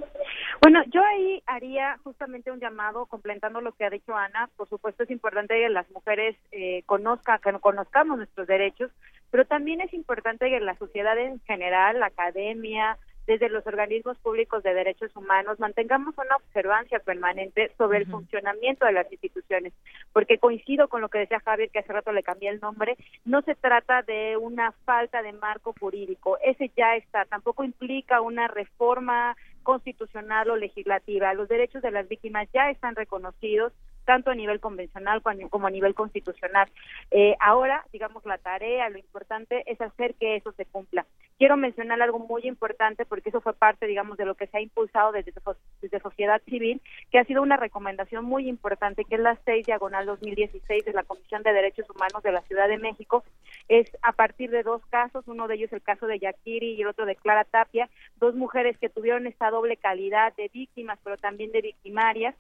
Bueno, 0.62 0.82
yo 0.94 1.02
ahí 1.04 1.44
haría 1.46 1.98
justamente 2.04 2.52
un 2.52 2.60
llamado 2.60 3.06
complementando 3.06 3.60
lo 3.60 3.74
que 3.74 3.86
ha 3.86 3.90
dicho 3.90 4.16
Ana. 4.16 4.50
Por 4.56 4.70
supuesto 4.70 5.04
es 5.04 5.12
importante 5.12 5.56
que 5.56 5.70
las 5.70 5.90
mujeres 5.92 6.38
eh, 6.52 6.84
conozcan, 6.86 7.40
que 7.42 7.52
conozcamos 7.60 8.18
nuestros 8.18 8.48
derechos, 8.48 8.92
pero 9.32 9.46
también 9.46 9.82
es 9.82 9.94
importante 9.94 10.50
que 10.50 10.60
la 10.62 10.78
sociedad 10.78 11.18
en 11.18 11.40
general, 11.42 12.00
la 12.00 12.08
academia, 12.08 12.98
desde 13.30 13.48
los 13.48 13.66
organismos 13.68 14.18
públicos 14.18 14.64
de 14.64 14.74
derechos 14.74 15.16
humanos 15.16 15.60
mantengamos 15.60 16.18
una 16.18 16.36
observancia 16.38 16.98
permanente 16.98 17.72
sobre 17.78 18.00
el 18.00 18.08
funcionamiento 18.08 18.88
de 18.88 18.94
las 18.94 19.12
instituciones, 19.12 19.72
porque 20.12 20.40
coincido 20.40 20.88
con 20.88 21.02
lo 21.02 21.10
que 21.10 21.20
decía 21.20 21.40
Javier, 21.40 21.70
que 21.70 21.78
hace 21.78 21.94
rato 21.94 22.12
le 22.12 22.24
cambié 22.24 22.50
el 22.50 22.60
nombre, 22.60 22.98
no 23.26 23.44
se 23.44 23.54
trata 23.54 24.02
de 24.02 24.36
una 24.36 24.72
falta 24.84 25.22
de 25.22 25.34
marco 25.34 25.76
jurídico, 25.80 26.40
ese 26.44 26.72
ya 26.76 26.96
está, 26.96 27.26
tampoco 27.26 27.64
implica 27.64 28.20
una 28.20 28.48
reforma 28.48 29.38
constitucional 29.64 30.50
o 30.50 30.56
legislativa, 30.56 31.34
los 31.34 31.48
derechos 31.48 31.82
de 31.82 31.92
las 31.92 32.08
víctimas 32.08 32.48
ya 32.54 32.70
están 32.70 32.96
reconocidos, 32.96 33.74
tanto 34.10 34.32
a 34.32 34.36
nivel 34.36 34.60
convencional 34.60 35.22
como 35.52 35.68
a 35.68 35.70
nivel 35.70 35.94
constitucional. 35.94 36.68
Eh, 37.12 37.36
ahora, 37.40 37.86
digamos, 37.94 38.26
la 38.26 38.40
tarea, 38.40 38.90
lo 38.90 38.98
importante 38.98 39.64
es 39.68 39.80
hacer 39.82 40.16
que 40.16 40.36
eso 40.36 40.52
se 40.54 40.66
cumpla. 40.66 41.06
Quiero 41.38 41.58
mencionar 41.58 42.02
algo 42.02 42.18
muy 42.18 42.48
importante 42.48 43.06
porque 43.06 43.30
eso 43.30 43.40
fue 43.40 43.54
parte, 43.54 43.86
digamos, 43.86 44.18
de 44.18 44.26
lo 44.26 44.34
que 44.34 44.48
se 44.48 44.58
ha 44.58 44.62
impulsado 44.62 45.12
desde, 45.12 45.32
sociedad 46.02 46.42
civil, 46.46 46.82
que 47.12 47.20
ha 47.20 47.24
sido 47.26 47.44
una 47.44 47.58
recomendación 47.58 48.26
muy 48.26 48.50
importante, 48.50 49.06
que 49.06 49.14
es 49.14 49.22
la 49.22 49.38
6 49.46 49.68
diagonal 49.68 50.08
2016 50.08 50.86
de 50.86 50.94
la 50.94 51.04
Comisión 51.04 51.44
de 51.44 51.54
Derechos 51.54 51.88
Humanos 51.90 52.24
de 52.24 52.32
la 52.32 52.42
Ciudad 52.42 52.68
de 52.68 52.80
México. 52.80 53.24
Es 53.68 53.96
a 54.02 54.14
partir 54.14 54.50
de 54.50 54.64
dos 54.64 54.84
casos, 54.88 55.28
uno 55.28 55.48
de 55.48 55.54
ellos 55.54 55.72
el 55.72 55.84
caso 55.84 56.08
de 56.08 56.18
Yakiri 56.18 56.74
y 56.74 56.82
el 56.82 56.88
otro 56.88 57.06
de 57.06 57.16
Clara 57.16 57.44
Tapia, 57.44 57.90
dos 58.16 58.34
mujeres 58.34 58.76
que 58.80 58.90
tuvieron 58.90 59.28
esta 59.28 59.49
doble 59.52 59.78
calidad 59.78 60.36
de 60.36 60.50
víctimas, 60.54 61.00
pero 61.04 61.18
también 61.18 61.52
de 61.52 61.62
victimarias, 61.62 62.36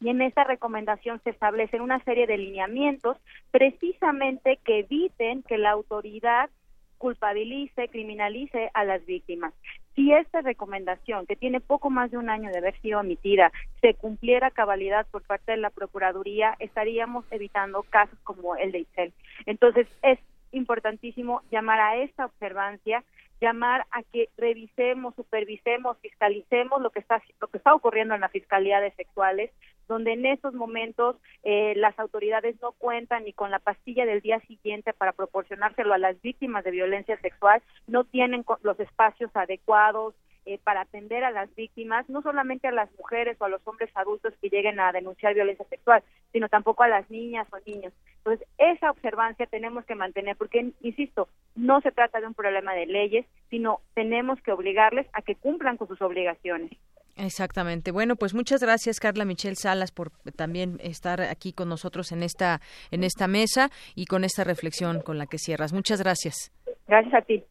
y 0.00 0.08
en 0.08 0.20
esa 0.22 0.44
recomendación 0.44 1.20
se 1.22 1.30
establecen 1.30 1.80
una 1.80 2.02
serie 2.04 2.26
de 2.26 2.36
lineamientos 2.36 3.16
precisamente 3.50 4.58
que 4.64 4.80
eviten 4.80 5.42
que 5.42 5.56
la 5.56 5.70
autoridad 5.70 6.50
culpabilice, 6.98 7.88
criminalice 7.88 8.70
a 8.74 8.84
las 8.84 9.04
víctimas. 9.04 9.52
Si 9.94 10.12
esta 10.12 10.40
recomendación, 10.40 11.26
que 11.26 11.36
tiene 11.36 11.60
poco 11.60 11.90
más 11.90 12.10
de 12.10 12.18
un 12.18 12.28
año 12.28 12.50
de 12.50 12.58
haber 12.58 12.80
sido 12.80 13.00
emitida, 13.00 13.52
se 13.80 13.94
cumpliera 13.94 14.50
cabalidad 14.50 15.06
por 15.10 15.22
parte 15.22 15.52
de 15.52 15.58
la 15.58 15.70
Procuraduría, 15.70 16.56
estaríamos 16.58 17.24
evitando 17.30 17.82
casos 17.84 18.18
como 18.24 18.56
el 18.56 18.72
de 18.72 18.80
Itzel. 18.80 19.12
Entonces, 19.46 19.86
es 20.02 20.18
importantísimo 20.52 21.42
llamar 21.50 21.80
a 21.80 21.96
esta 21.96 22.26
observancia 22.26 23.04
llamar 23.44 23.86
a 23.90 24.02
que 24.02 24.30
revisemos, 24.38 25.14
supervisemos, 25.14 25.98
fiscalicemos 25.98 26.80
lo 26.80 26.90
que 26.90 27.00
está 27.00 27.22
lo 27.40 27.48
que 27.48 27.58
está 27.58 27.74
ocurriendo 27.74 28.14
en 28.14 28.22
las 28.22 28.32
fiscalías 28.32 28.94
sexuales, 28.96 29.50
donde 29.86 30.14
en 30.14 30.24
estos 30.24 30.54
momentos 30.54 31.16
eh, 31.42 31.74
las 31.76 31.98
autoridades 31.98 32.56
no 32.62 32.72
cuentan 32.72 33.24
ni 33.24 33.34
con 33.34 33.50
la 33.50 33.58
pastilla 33.58 34.06
del 34.06 34.22
día 34.22 34.40
siguiente 34.40 34.94
para 34.94 35.12
proporcionárselo 35.12 35.92
a 35.92 35.98
las 35.98 36.20
víctimas 36.22 36.64
de 36.64 36.70
violencia 36.70 37.18
sexual, 37.20 37.62
no 37.86 38.04
tienen 38.04 38.46
los 38.62 38.80
espacios 38.80 39.30
adecuados, 39.34 40.14
eh, 40.46 40.58
para 40.62 40.82
atender 40.82 41.24
a 41.24 41.30
las 41.30 41.54
víctimas, 41.54 42.08
no 42.08 42.22
solamente 42.22 42.68
a 42.68 42.72
las 42.72 42.90
mujeres 42.98 43.36
o 43.40 43.44
a 43.44 43.48
los 43.48 43.66
hombres 43.66 43.90
adultos 43.94 44.34
que 44.40 44.48
lleguen 44.48 44.78
a 44.80 44.92
denunciar 44.92 45.34
violencia 45.34 45.66
sexual, 45.68 46.02
sino 46.32 46.48
tampoco 46.48 46.82
a 46.82 46.88
las 46.88 47.08
niñas 47.10 47.46
o 47.52 47.58
niños. 47.66 47.92
Entonces, 48.18 48.46
esa 48.58 48.90
observancia 48.90 49.46
tenemos 49.46 49.84
que 49.84 49.94
mantener, 49.94 50.36
porque, 50.36 50.72
insisto, 50.80 51.28
no 51.54 51.80
se 51.80 51.92
trata 51.92 52.20
de 52.20 52.26
un 52.26 52.34
problema 52.34 52.74
de 52.74 52.86
leyes, 52.86 53.26
sino 53.50 53.80
tenemos 53.94 54.40
que 54.42 54.52
obligarles 54.52 55.06
a 55.12 55.22
que 55.22 55.34
cumplan 55.34 55.76
con 55.76 55.88
sus 55.88 56.00
obligaciones. 56.02 56.72
Exactamente. 57.16 57.92
Bueno, 57.92 58.16
pues 58.16 58.34
muchas 58.34 58.60
gracias 58.60 58.98
Carla 58.98 59.24
Michelle 59.24 59.54
Salas 59.54 59.92
por 59.92 60.10
también 60.36 60.78
estar 60.82 61.20
aquí 61.20 61.52
con 61.52 61.68
nosotros 61.68 62.10
en 62.10 62.22
esta 62.22 62.60
en 62.90 63.04
esta 63.04 63.28
mesa 63.28 63.70
y 63.94 64.06
con 64.06 64.24
esta 64.24 64.42
reflexión 64.42 65.00
con 65.00 65.18
la 65.18 65.26
que 65.26 65.38
cierras. 65.38 65.72
Muchas 65.72 66.02
gracias. 66.02 66.52
Gracias 66.88 67.14
a 67.14 67.22
ti. 67.22 67.44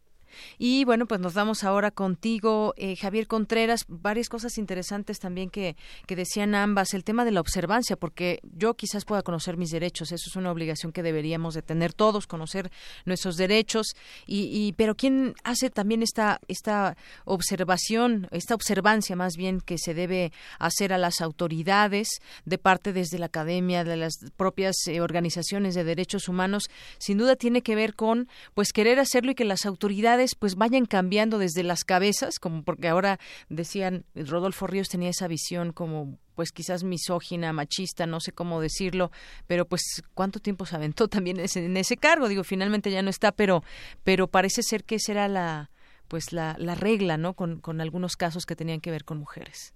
Y 0.57 0.85
bueno, 0.85 1.05
pues 1.05 1.19
nos 1.19 1.34
vamos 1.34 1.64
ahora 1.64 1.91
contigo, 1.91 2.73
eh, 2.77 2.95
Javier 2.95 3.27
Contreras, 3.27 3.85
varias 3.88 4.30
cosas 4.30 4.57
interesantes 4.57 5.19
también 5.19 5.49
que, 5.49 5.76
que 6.07 6.15
decían 6.15 6.55
ambas, 6.55 6.93
el 6.93 7.03
tema 7.03 7.26
de 7.26 7.31
la 7.31 7.41
observancia, 7.41 7.95
porque 7.95 8.39
yo 8.55 8.73
quizás 8.76 9.05
pueda 9.05 9.22
conocer 9.22 9.57
mis 9.57 9.72
derechos, 9.72 10.11
eso 10.11 10.30
es 10.30 10.35
una 10.35 10.51
obligación 10.51 10.91
que 10.91 11.03
deberíamos 11.03 11.53
de 11.53 11.61
tener 11.61 11.93
todos, 11.93 12.27
conocer 12.27 12.72
nuestros 13.05 13.38
derechos, 13.38 13.88
y, 14.26 14.49
y 14.51 14.73
pero 14.73 14.95
¿quién 14.95 15.35
hace 15.43 15.69
también 15.69 16.03
esta, 16.03 16.39
esta 16.47 16.95
observación, 17.26 18.27
esta 18.31 18.55
observancia 18.55 19.15
más 19.15 19.35
bien 19.35 19.61
que 19.61 19.77
se 19.77 19.93
debe 19.93 20.31
hacer 20.60 20.93
a 20.93 20.97
las 20.97 21.22
autoridades 21.22 22.07
de 22.45 22.57
parte 22.57 22.93
desde 22.93 23.19
la 23.19 23.27
academia, 23.27 23.84
de 23.84 23.97
las 23.97 24.14
propias 24.38 24.76
eh, 24.88 25.01
organizaciones 25.01 25.76
de 25.76 25.84
derechos 25.84 26.27
humanos, 26.27 26.69
sin 26.97 27.18
duda 27.18 27.35
tiene 27.35 27.61
que 27.61 27.76
ver 27.76 27.95
con 27.95 28.27
pues 28.53 28.72
querer 28.72 28.99
hacerlo 28.99 29.31
y 29.31 29.35
que 29.35 29.45
las 29.45 29.65
autoridades 29.65 30.22
pues 30.37 30.55
vayan 30.55 30.85
cambiando 30.85 31.37
desde 31.37 31.63
las 31.63 31.83
cabezas, 31.83 32.39
como 32.39 32.63
porque 32.63 32.87
ahora 32.87 33.19
decían, 33.49 34.05
Rodolfo 34.15 34.67
Ríos 34.67 34.89
tenía 34.89 35.09
esa 35.09 35.27
visión 35.27 35.71
como 35.71 36.17
pues 36.35 36.51
quizás 36.51 36.83
misógina, 36.83 37.53
machista, 37.53 38.05
no 38.07 38.19
sé 38.19 38.31
cómo 38.31 38.59
decirlo, 38.59 39.11
pero 39.45 39.67
pues 39.67 40.03
cuánto 40.13 40.39
tiempo 40.39 40.65
se 40.65 40.75
aventó 40.75 41.07
también 41.09 41.39
en 41.39 41.77
ese 41.77 41.97
cargo, 41.97 42.27
digo, 42.27 42.43
finalmente 42.43 42.91
ya 42.91 43.01
no 43.01 43.09
está, 43.09 43.31
pero, 43.31 43.63
pero 44.03 44.27
parece 44.27 44.63
ser 44.63 44.83
que 44.83 44.95
esa 44.95 45.11
era 45.11 45.27
la, 45.27 45.69
pues 46.07 46.33
la, 46.33 46.55
la 46.57 46.75
regla, 46.75 47.17
¿no? 47.17 47.33
Con, 47.33 47.59
con 47.59 47.81
algunos 47.81 48.15
casos 48.15 48.45
que 48.45 48.55
tenían 48.55 48.81
que 48.81 48.91
ver 48.91 49.03
con 49.03 49.19
mujeres. 49.19 49.73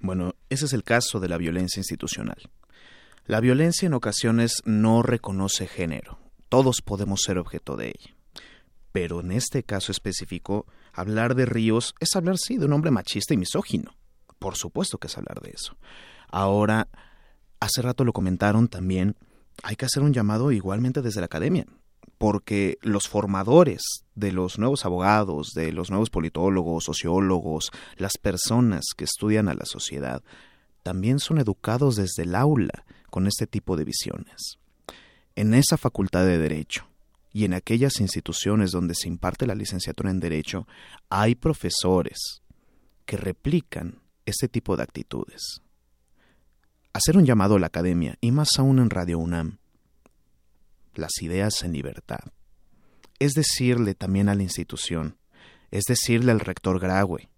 Bueno, 0.00 0.34
ese 0.48 0.66
es 0.66 0.72
el 0.72 0.84
caso 0.84 1.18
de 1.18 1.28
la 1.28 1.38
violencia 1.38 1.80
institucional. 1.80 2.50
La 3.26 3.40
violencia 3.40 3.86
en 3.86 3.94
ocasiones 3.94 4.62
no 4.64 5.02
reconoce 5.02 5.66
género. 5.66 6.18
Todos 6.48 6.80
podemos 6.80 7.20
ser 7.22 7.38
objeto 7.38 7.76
de 7.76 7.88
ella 7.88 8.17
pero 9.00 9.20
en 9.20 9.30
este 9.30 9.62
caso 9.62 9.92
específico, 9.92 10.66
hablar 10.92 11.36
de 11.36 11.46
Ríos 11.46 11.94
es 12.00 12.16
hablar, 12.16 12.36
sí, 12.36 12.56
de 12.56 12.64
un 12.64 12.72
hombre 12.72 12.90
machista 12.90 13.32
y 13.32 13.36
misógino. 13.36 13.94
Por 14.40 14.56
supuesto 14.56 14.98
que 14.98 15.06
es 15.06 15.16
hablar 15.16 15.40
de 15.40 15.50
eso. 15.50 15.76
Ahora, 16.26 16.88
hace 17.60 17.80
rato 17.80 18.02
lo 18.02 18.12
comentaron 18.12 18.66
también, 18.66 19.14
hay 19.62 19.76
que 19.76 19.84
hacer 19.84 20.02
un 20.02 20.12
llamado 20.12 20.50
igualmente 20.50 21.00
desde 21.00 21.20
la 21.20 21.26
academia, 21.26 21.64
porque 22.18 22.76
los 22.82 23.06
formadores 23.06 23.82
de 24.16 24.32
los 24.32 24.58
nuevos 24.58 24.84
abogados, 24.84 25.52
de 25.54 25.70
los 25.70 25.90
nuevos 25.90 26.10
politólogos, 26.10 26.82
sociólogos, 26.82 27.70
las 27.98 28.18
personas 28.20 28.86
que 28.96 29.04
estudian 29.04 29.48
a 29.48 29.54
la 29.54 29.64
sociedad, 29.64 30.24
también 30.82 31.20
son 31.20 31.38
educados 31.38 31.94
desde 31.94 32.24
el 32.24 32.34
aula 32.34 32.84
con 33.10 33.28
este 33.28 33.46
tipo 33.46 33.76
de 33.76 33.84
visiones. 33.84 34.58
En 35.36 35.54
esa 35.54 35.76
facultad 35.76 36.26
de 36.26 36.38
derecho, 36.38 36.88
y 37.32 37.44
en 37.44 37.54
aquellas 37.54 38.00
instituciones 38.00 38.70
donde 38.70 38.94
se 38.94 39.08
imparte 39.08 39.46
la 39.46 39.54
licenciatura 39.54 40.10
en 40.10 40.20
Derecho 40.20 40.66
hay 41.08 41.34
profesores 41.34 42.42
que 43.04 43.16
replican 43.16 44.00
este 44.26 44.48
tipo 44.48 44.76
de 44.76 44.82
actitudes. 44.82 45.62
hacer 46.92 47.16
un 47.16 47.24
llamado 47.24 47.54
a 47.54 47.58
la 47.60 47.68
academia, 47.68 48.16
y 48.20 48.32
más 48.32 48.48
aún 48.58 48.80
en 48.80 48.90
Radio 48.90 49.18
UNAM, 49.18 49.58
las 50.94 51.22
ideas 51.22 51.62
en 51.62 51.72
libertad. 51.72 52.18
Es 53.20 53.34
decirle 53.34 53.94
también 53.94 54.28
a 54.28 54.34
la 54.34 54.42
institución, 54.42 55.16
es 55.70 55.84
decirle 55.84 56.32
al 56.32 56.40
rector 56.40 56.80
Graue, 56.80 57.28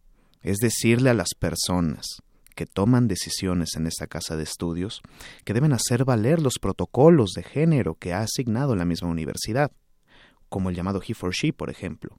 es 0.40 0.58
decirle 0.58 1.10
a 1.10 1.14
las 1.14 1.34
personas 1.38 2.22
que 2.60 2.66
toman 2.66 3.08
decisiones 3.08 3.74
en 3.76 3.86
esta 3.86 4.06
casa 4.06 4.36
de 4.36 4.42
estudios 4.42 5.00
que 5.46 5.54
deben 5.54 5.72
hacer 5.72 6.04
valer 6.04 6.42
los 6.42 6.58
protocolos 6.60 7.30
de 7.32 7.42
género 7.42 7.94
que 7.94 8.12
ha 8.12 8.20
asignado 8.20 8.76
la 8.76 8.84
misma 8.84 9.08
universidad, 9.08 9.72
como 10.50 10.68
el 10.68 10.76
llamado 10.76 11.00
He 11.00 11.14
for 11.14 11.32
She, 11.32 11.54
por 11.54 11.70
ejemplo. 11.70 12.18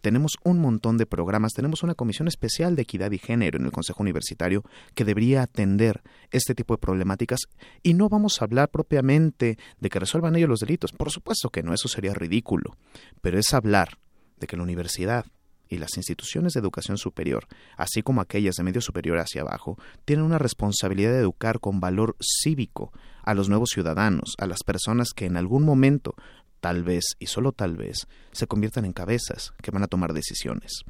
Tenemos 0.00 0.36
un 0.44 0.60
montón 0.60 0.96
de 0.96 1.04
programas, 1.04 1.52
tenemos 1.52 1.82
una 1.82 1.94
comisión 1.94 2.26
especial 2.26 2.74
de 2.74 2.84
equidad 2.84 3.10
y 3.10 3.18
género 3.18 3.58
en 3.58 3.66
el 3.66 3.70
Consejo 3.70 4.02
Universitario 4.02 4.62
que 4.94 5.04
debería 5.04 5.42
atender 5.42 6.00
este 6.30 6.54
tipo 6.54 6.72
de 6.72 6.78
problemáticas 6.78 7.40
y 7.82 7.92
no 7.92 8.08
vamos 8.08 8.40
a 8.40 8.46
hablar 8.46 8.70
propiamente 8.70 9.58
de 9.78 9.90
que 9.90 9.98
resuelvan 9.98 10.36
ellos 10.36 10.48
los 10.48 10.60
delitos. 10.60 10.92
Por 10.92 11.10
supuesto 11.10 11.50
que 11.50 11.62
no, 11.62 11.74
eso 11.74 11.88
sería 11.88 12.14
ridículo, 12.14 12.78
pero 13.20 13.38
es 13.38 13.52
hablar 13.52 13.98
de 14.38 14.46
que 14.46 14.56
la 14.56 14.62
universidad 14.62 15.26
y 15.68 15.78
las 15.78 15.96
instituciones 15.96 16.52
de 16.52 16.60
educación 16.60 16.98
superior, 16.98 17.46
así 17.76 18.02
como 18.02 18.20
aquellas 18.20 18.56
de 18.56 18.62
medio 18.62 18.80
superior 18.80 19.18
hacia 19.18 19.42
abajo, 19.42 19.78
tienen 20.04 20.24
una 20.24 20.38
responsabilidad 20.38 21.12
de 21.12 21.20
educar 21.20 21.60
con 21.60 21.80
valor 21.80 22.16
cívico 22.20 22.92
a 23.22 23.34
los 23.34 23.48
nuevos 23.48 23.70
ciudadanos, 23.70 24.34
a 24.38 24.46
las 24.46 24.62
personas 24.62 25.10
que 25.14 25.26
en 25.26 25.36
algún 25.36 25.64
momento, 25.64 26.14
tal 26.60 26.84
vez 26.84 27.16
y 27.18 27.26
solo 27.26 27.52
tal 27.52 27.76
vez, 27.76 28.06
se 28.32 28.46
conviertan 28.46 28.84
en 28.84 28.92
cabezas 28.92 29.52
que 29.62 29.70
van 29.70 29.82
a 29.82 29.88
tomar 29.88 30.12
decisiones. 30.12 30.84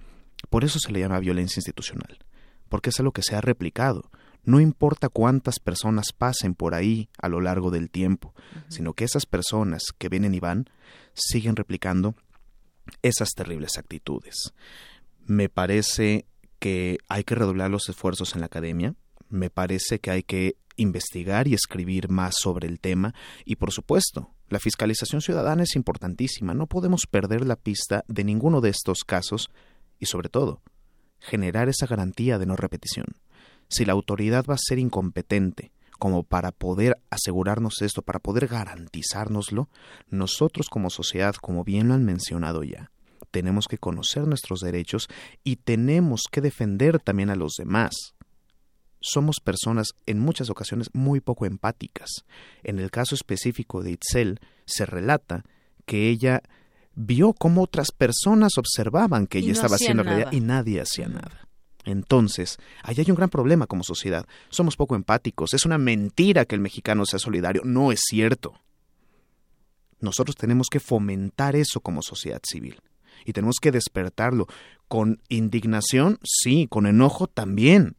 Por 0.50 0.64
eso 0.64 0.78
se 0.78 0.92
le 0.92 1.00
llama 1.00 1.18
violencia 1.18 1.60
institucional, 1.60 2.18
porque 2.68 2.90
es 2.90 3.00
algo 3.00 3.12
que 3.12 3.22
se 3.22 3.34
ha 3.34 3.40
replicado. 3.40 4.10
No 4.44 4.60
importa 4.60 5.08
cuántas 5.08 5.58
personas 5.58 6.12
pasen 6.12 6.54
por 6.54 6.74
ahí 6.74 7.08
a 7.18 7.28
lo 7.28 7.40
largo 7.40 7.72
del 7.72 7.90
tiempo, 7.90 8.32
sino 8.68 8.92
que 8.92 9.04
esas 9.04 9.26
personas 9.26 9.82
que 9.98 10.08
vienen 10.08 10.34
y 10.34 10.40
van 10.40 10.66
siguen 11.14 11.56
replicando 11.56 12.14
esas 13.02 13.30
terribles 13.30 13.78
actitudes. 13.78 14.52
Me 15.24 15.48
parece 15.48 16.26
que 16.58 16.98
hay 17.08 17.24
que 17.24 17.34
redoblar 17.34 17.70
los 17.70 17.88
esfuerzos 17.88 18.34
en 18.34 18.40
la 18.40 18.46
academia, 18.46 18.94
me 19.28 19.50
parece 19.50 19.98
que 19.98 20.10
hay 20.10 20.22
que 20.22 20.56
investigar 20.76 21.48
y 21.48 21.54
escribir 21.54 22.08
más 22.08 22.36
sobre 22.38 22.68
el 22.68 22.80
tema 22.80 23.14
y 23.44 23.56
por 23.56 23.72
supuesto, 23.72 24.30
la 24.48 24.60
fiscalización 24.60 25.20
ciudadana 25.20 25.64
es 25.64 25.74
importantísima, 25.74 26.54
no 26.54 26.66
podemos 26.66 27.06
perder 27.10 27.44
la 27.44 27.56
pista 27.56 28.04
de 28.06 28.24
ninguno 28.24 28.60
de 28.60 28.70
estos 28.70 29.02
casos 29.04 29.50
y 29.98 30.06
sobre 30.06 30.28
todo, 30.28 30.62
generar 31.18 31.68
esa 31.68 31.86
garantía 31.86 32.38
de 32.38 32.46
no 32.46 32.56
repetición. 32.56 33.06
Si 33.68 33.84
la 33.84 33.94
autoridad 33.94 34.44
va 34.48 34.54
a 34.54 34.58
ser 34.58 34.78
incompetente 34.78 35.72
como 35.98 36.22
para 36.22 36.52
poder 36.52 36.98
asegurarnos 37.10 37.82
esto, 37.82 38.02
para 38.02 38.18
poder 38.18 38.46
garantizárnoslo, 38.46 39.68
nosotros 40.08 40.68
como 40.68 40.90
sociedad, 40.90 41.34
como 41.34 41.64
bien 41.64 41.88
lo 41.88 41.94
han 41.94 42.04
mencionado 42.04 42.62
ya, 42.62 42.90
tenemos 43.30 43.66
que 43.68 43.78
conocer 43.78 44.26
nuestros 44.26 44.60
derechos 44.60 45.08
y 45.44 45.56
tenemos 45.56 46.22
que 46.30 46.40
defender 46.40 46.98
también 46.98 47.30
a 47.30 47.36
los 47.36 47.54
demás. 47.58 48.14
Somos 49.00 49.36
personas 49.42 49.88
en 50.06 50.20
muchas 50.20 50.50
ocasiones 50.50 50.88
muy 50.92 51.20
poco 51.20 51.46
empáticas. 51.46 52.24
En 52.62 52.78
el 52.78 52.90
caso 52.90 53.14
específico 53.14 53.82
de 53.82 53.92
Itzel, 53.92 54.40
se 54.64 54.86
relata 54.86 55.44
que 55.84 56.08
ella 56.08 56.42
vio 56.94 57.34
cómo 57.34 57.62
otras 57.62 57.92
personas 57.92 58.52
observaban 58.56 59.26
que 59.26 59.38
ella 59.38 59.52
estaba 59.52 59.76
haciendo 59.76 60.02
realidad 60.02 60.32
y 60.32 60.40
nadie 60.40 60.80
hacía 60.80 61.08
nada. 61.08 61.45
Entonces, 61.86 62.58
ahí 62.82 62.96
hay 62.98 63.10
un 63.10 63.16
gran 63.16 63.30
problema 63.30 63.66
como 63.66 63.84
sociedad. 63.84 64.26
Somos 64.50 64.76
poco 64.76 64.96
empáticos. 64.96 65.54
Es 65.54 65.64
una 65.64 65.78
mentira 65.78 66.44
que 66.44 66.56
el 66.56 66.60
mexicano 66.60 67.06
sea 67.06 67.20
solidario. 67.20 67.62
No 67.64 67.92
es 67.92 68.00
cierto. 68.04 68.54
Nosotros 70.00 70.36
tenemos 70.36 70.66
que 70.68 70.80
fomentar 70.80 71.54
eso 71.54 71.80
como 71.80 72.02
sociedad 72.02 72.42
civil. 72.44 72.80
Y 73.24 73.32
tenemos 73.32 73.56
que 73.60 73.70
despertarlo. 73.70 74.48
Con 74.88 75.20
indignación, 75.28 76.18
sí, 76.24 76.66
con 76.68 76.86
enojo 76.86 77.28
también. 77.28 77.96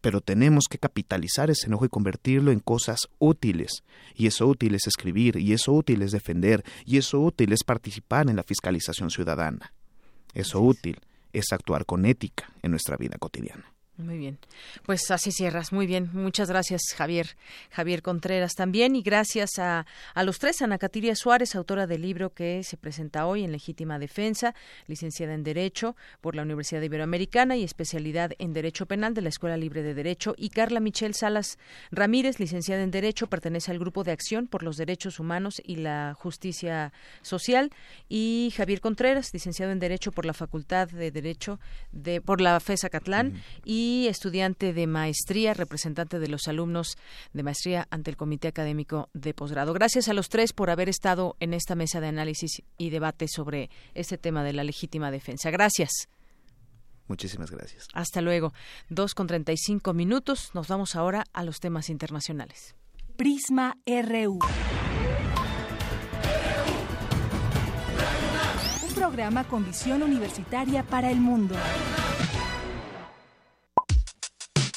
Pero 0.00 0.22
tenemos 0.22 0.64
que 0.68 0.78
capitalizar 0.78 1.50
ese 1.50 1.66
enojo 1.66 1.84
y 1.84 1.90
convertirlo 1.90 2.52
en 2.52 2.60
cosas 2.60 3.08
útiles. 3.18 3.84
Y 4.14 4.28
eso 4.28 4.46
útil 4.46 4.74
es 4.74 4.86
escribir, 4.86 5.36
y 5.36 5.52
eso 5.52 5.72
útil 5.72 6.00
es 6.00 6.12
defender, 6.12 6.64
y 6.86 6.96
eso 6.96 7.20
útil 7.20 7.52
es 7.52 7.64
participar 7.64 8.28
en 8.28 8.36
la 8.36 8.42
fiscalización 8.42 9.10
ciudadana. 9.10 9.72
Eso 10.34 10.60
útil 10.60 11.00
es 11.34 11.52
actuar 11.52 11.84
con 11.84 12.06
ética 12.06 12.52
en 12.62 12.70
nuestra 12.70 12.96
vida 12.96 13.18
cotidiana. 13.18 13.73
Muy 13.96 14.18
bien. 14.18 14.38
Pues 14.84 15.08
así 15.12 15.30
cierras. 15.30 15.72
Muy 15.72 15.86
bien. 15.86 16.10
Muchas 16.12 16.48
gracias, 16.48 16.82
Javier. 16.96 17.36
Javier 17.70 18.02
Contreras 18.02 18.54
también. 18.54 18.96
Y 18.96 19.02
gracias 19.02 19.58
a, 19.60 19.86
a 20.14 20.24
los 20.24 20.40
tres. 20.40 20.62
Ana 20.62 20.78
Catiria 20.78 21.14
Suárez, 21.14 21.54
autora 21.54 21.86
del 21.86 22.02
libro 22.02 22.34
que 22.34 22.64
se 22.64 22.76
presenta 22.76 23.26
hoy 23.26 23.44
en 23.44 23.52
Legítima 23.52 24.00
Defensa, 24.00 24.52
licenciada 24.88 25.32
en 25.34 25.44
Derecho 25.44 25.94
por 26.20 26.34
la 26.34 26.42
Universidad 26.42 26.82
Iberoamericana 26.82 27.56
y 27.56 27.62
especialidad 27.62 28.32
en 28.38 28.52
Derecho 28.52 28.86
Penal 28.86 29.14
de 29.14 29.20
la 29.20 29.28
Escuela 29.28 29.56
Libre 29.56 29.84
de 29.84 29.94
Derecho. 29.94 30.34
Y 30.36 30.48
Carla 30.48 30.80
Michelle 30.80 31.14
Salas 31.14 31.56
Ramírez, 31.92 32.40
licenciada 32.40 32.82
en 32.82 32.90
Derecho, 32.90 33.28
pertenece 33.28 33.70
al 33.70 33.78
Grupo 33.78 34.02
de 34.02 34.10
Acción 34.10 34.48
por 34.48 34.64
los 34.64 34.76
Derechos 34.76 35.20
Humanos 35.20 35.62
y 35.64 35.76
la 35.76 36.16
Justicia 36.18 36.92
Social. 37.22 37.70
Y 38.08 38.52
Javier 38.56 38.80
Contreras, 38.80 39.32
licenciado 39.32 39.70
en 39.70 39.78
Derecho 39.78 40.10
por 40.10 40.26
la 40.26 40.34
Facultad 40.34 40.88
de 40.88 41.12
Derecho 41.12 41.60
de, 41.92 42.20
por 42.20 42.40
la 42.40 42.58
FESA 42.58 42.88
Catlán. 42.90 43.40
Y 43.64 43.83
y 43.84 44.08
estudiante 44.08 44.72
de 44.72 44.86
maestría, 44.86 45.52
representante 45.52 46.18
de 46.18 46.28
los 46.28 46.48
alumnos 46.48 46.96
de 47.34 47.42
maestría 47.42 47.86
ante 47.90 48.10
el 48.10 48.16
Comité 48.16 48.48
Académico 48.48 49.10
de 49.12 49.34
Posgrado. 49.34 49.74
Gracias 49.74 50.08
a 50.08 50.14
los 50.14 50.30
tres 50.30 50.54
por 50.54 50.70
haber 50.70 50.88
estado 50.88 51.36
en 51.38 51.52
esta 51.52 51.74
mesa 51.74 52.00
de 52.00 52.06
análisis 52.06 52.62
y 52.78 52.88
debate 52.88 53.28
sobre 53.28 53.68
este 53.92 54.16
tema 54.16 54.42
de 54.42 54.54
la 54.54 54.64
legítima 54.64 55.10
defensa. 55.10 55.50
Gracias. 55.50 56.08
Muchísimas 57.08 57.50
gracias. 57.50 57.88
Hasta 57.92 58.22
luego. 58.22 58.54
Dos 58.88 59.14
con 59.14 59.26
treinta 59.26 59.52
y 59.52 59.58
cinco 59.58 59.92
minutos. 59.92 60.50
Nos 60.54 60.68
vamos 60.68 60.96
ahora 60.96 61.24
a 61.34 61.44
los 61.44 61.60
temas 61.60 61.90
internacionales. 61.90 62.74
Prisma 63.16 63.76
RU. 63.86 64.38
Un 68.82 68.94
programa 68.94 69.44
con 69.44 69.66
visión 69.66 70.02
universitaria 70.02 70.82
para 70.84 71.10
el 71.10 71.20
mundo. 71.20 71.54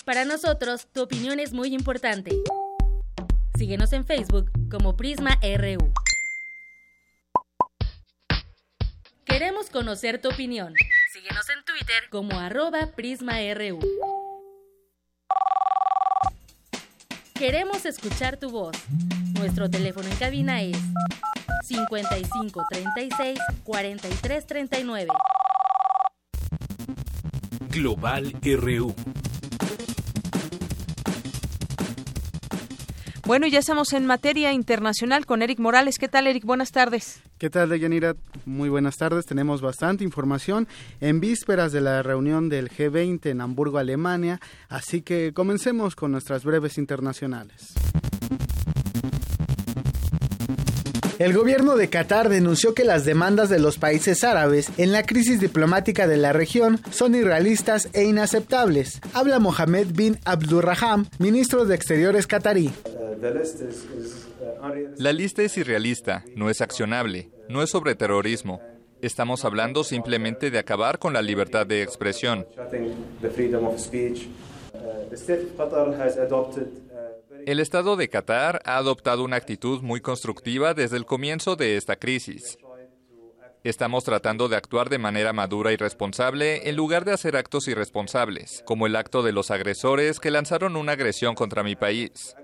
Para 0.08 0.24
nosotros, 0.24 0.88
tu 0.94 1.02
opinión 1.02 1.38
es 1.42 1.52
muy 1.52 1.76
importante. 1.76 2.32
Síguenos 3.58 3.92
en 3.92 4.06
Facebook 4.06 4.50
como 4.72 4.96
Prisma 4.96 5.38
RU. 5.42 5.92
Queremos 9.26 9.70
conocer 9.70 10.22
tu 10.22 10.30
opinión. 10.30 10.74
Síguenos 11.12 11.50
en 11.50 11.62
Twitter 11.66 12.04
como 12.10 12.40
arroba 12.40 12.94
PrismaRU. 12.96 13.80
Queremos 17.34 17.86
escuchar 17.86 18.38
tu 18.38 18.50
voz. 18.50 18.78
Nuestro 19.34 19.70
teléfono 19.70 20.08
en 20.08 20.16
cabina 20.16 20.62
es 20.62 20.78
55 21.66 22.66
36 22.72 23.40
43 23.66 24.48
39. 24.48 25.12
Global 27.70 28.34
RU. 28.42 28.96
Bueno, 33.28 33.46
ya 33.46 33.60
estamos 33.60 33.92
en 33.92 34.06
materia 34.06 34.54
internacional 34.54 35.26
con 35.26 35.42
Eric 35.42 35.60
Morales. 35.60 35.98
¿Qué 36.00 36.08
tal, 36.08 36.28
Eric? 36.28 36.46
Buenas 36.46 36.72
tardes. 36.72 37.20
¿Qué 37.38 37.50
tal, 37.50 37.68
Deyanira? 37.68 38.16
Muy 38.46 38.70
buenas 38.70 38.96
tardes. 38.96 39.26
Tenemos 39.26 39.60
bastante 39.60 40.06
información 40.06 40.66
en 41.02 41.20
vísperas 41.20 41.74
de 41.74 41.82
la 41.82 42.02
reunión 42.04 42.48
del 42.48 42.70
G20 42.70 43.26
en 43.26 43.42
Hamburgo, 43.42 43.80
Alemania. 43.80 44.40
Así 44.70 45.02
que 45.02 45.34
comencemos 45.34 45.94
con 45.94 46.14
nuestras 46.14 46.46
breves 46.46 46.78
internacionales. 46.78 47.74
El 51.20 51.34
gobierno 51.34 51.76
de 51.76 51.90
Qatar 51.90 52.30
denunció 52.30 52.76
que 52.76 52.84
las 52.84 53.04
demandas 53.04 53.50
de 53.50 53.58
los 53.58 53.80
países 53.80 54.24
árabes 54.24 54.70
en 54.78 54.92
la 54.92 55.02
crisis 55.02 55.40
diplomática 55.40 56.08
de 56.08 56.18
la 56.18 56.32
región 56.32 56.80
son 56.92 57.16
irrealistas 57.16 57.90
e 57.94 58.04
inaceptables. 58.04 59.02
Habla 59.14 59.40
Mohamed 59.40 59.88
bin 59.94 60.20
Abdurraham, 60.26 61.08
ministro 61.18 61.66
de 61.66 61.74
Exteriores 61.74 62.28
qatarí. 62.28 62.72
La 64.98 65.12
lista 65.12 65.42
es 65.42 65.58
irrealista, 65.58 66.24
no 66.36 66.52
es 66.52 66.62
accionable, 66.62 67.32
no 67.50 67.64
es 67.64 67.72
sobre 67.72 67.96
terrorismo. 67.96 68.62
Estamos 69.02 69.44
hablando 69.44 69.84
simplemente 69.84 70.52
de 70.52 70.60
acabar 70.60 71.00
con 71.00 71.14
la 71.14 71.24
libertad 71.24 71.66
de 71.66 71.82
expresión. 71.82 72.46
El 77.48 77.62
Estado 77.62 77.96
de 77.96 78.10
Qatar 78.10 78.62
ha 78.66 78.76
adoptado 78.76 79.24
una 79.24 79.38
actitud 79.38 79.82
muy 79.82 80.02
constructiva 80.02 80.74
desde 80.74 80.98
el 80.98 81.06
comienzo 81.06 81.56
de 81.56 81.78
esta 81.78 81.96
crisis. 81.96 82.58
Estamos 83.64 84.04
tratando 84.04 84.50
de 84.50 84.58
actuar 84.58 84.90
de 84.90 84.98
manera 84.98 85.32
madura 85.32 85.72
y 85.72 85.78
responsable 85.78 86.68
en 86.68 86.76
lugar 86.76 87.06
de 87.06 87.14
hacer 87.14 87.38
actos 87.38 87.70
irresponsables, 87.70 88.64
como 88.66 88.86
el 88.86 88.98
acto 88.98 89.24
de 89.24 89.32
los 89.32 89.50
agresores 89.50 90.20
que 90.20 90.30
lanzaron 90.30 90.76
una 90.76 90.92
agresión 90.92 91.36
contra 91.36 91.64
mi 91.64 91.78
país. 91.78 92.36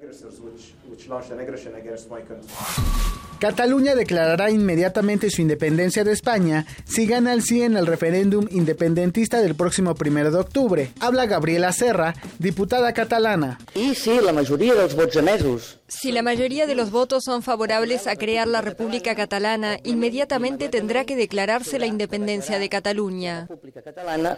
Cataluña 3.39 3.93
declarará 3.93 4.49
inmediatamente 4.51 5.29
su 5.29 5.41
independencia 5.41 6.05
de 6.05 6.13
España 6.13 6.65
si 6.85 7.05
gana 7.05 7.33
el 7.33 7.41
sí 7.41 7.61
en 7.61 7.75
el 7.75 7.87
referéndum 7.87 8.47
independentista 8.51 9.41
del 9.41 9.53
próximo 9.55 9.95
primero 9.95 10.31
de 10.31 10.39
octubre. 10.39 10.91
Habla 11.01 11.25
Gabriela 11.25 11.73
Serra, 11.73 12.13
diputada 12.39 12.93
catalana. 12.93 13.59
Y 13.75 13.95
sí, 13.95 14.19
la 14.23 14.31
mayoría 14.31 14.73
de 14.75 14.83
los 14.83 14.95
votos 14.95 15.17
emesos. 15.17 15.79
Si 15.89 16.13
la 16.13 16.21
mayoría 16.21 16.67
de 16.67 16.75
los 16.75 16.89
votos 16.89 17.23
son 17.25 17.43
favorables 17.43 18.07
a 18.07 18.15
crear 18.15 18.47
la 18.47 18.61
República 18.61 19.13
Catalana, 19.13 19.77
inmediatamente 19.83 20.69
tendrá 20.69 21.03
que 21.03 21.17
declararse 21.17 21.79
la 21.79 21.85
independencia 21.85 22.59
de 22.59 22.69
Cataluña. 22.69 23.49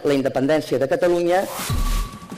La 0.04 0.14
independencia 0.14 0.80
de 0.80 0.88
Cataluña 0.88 1.44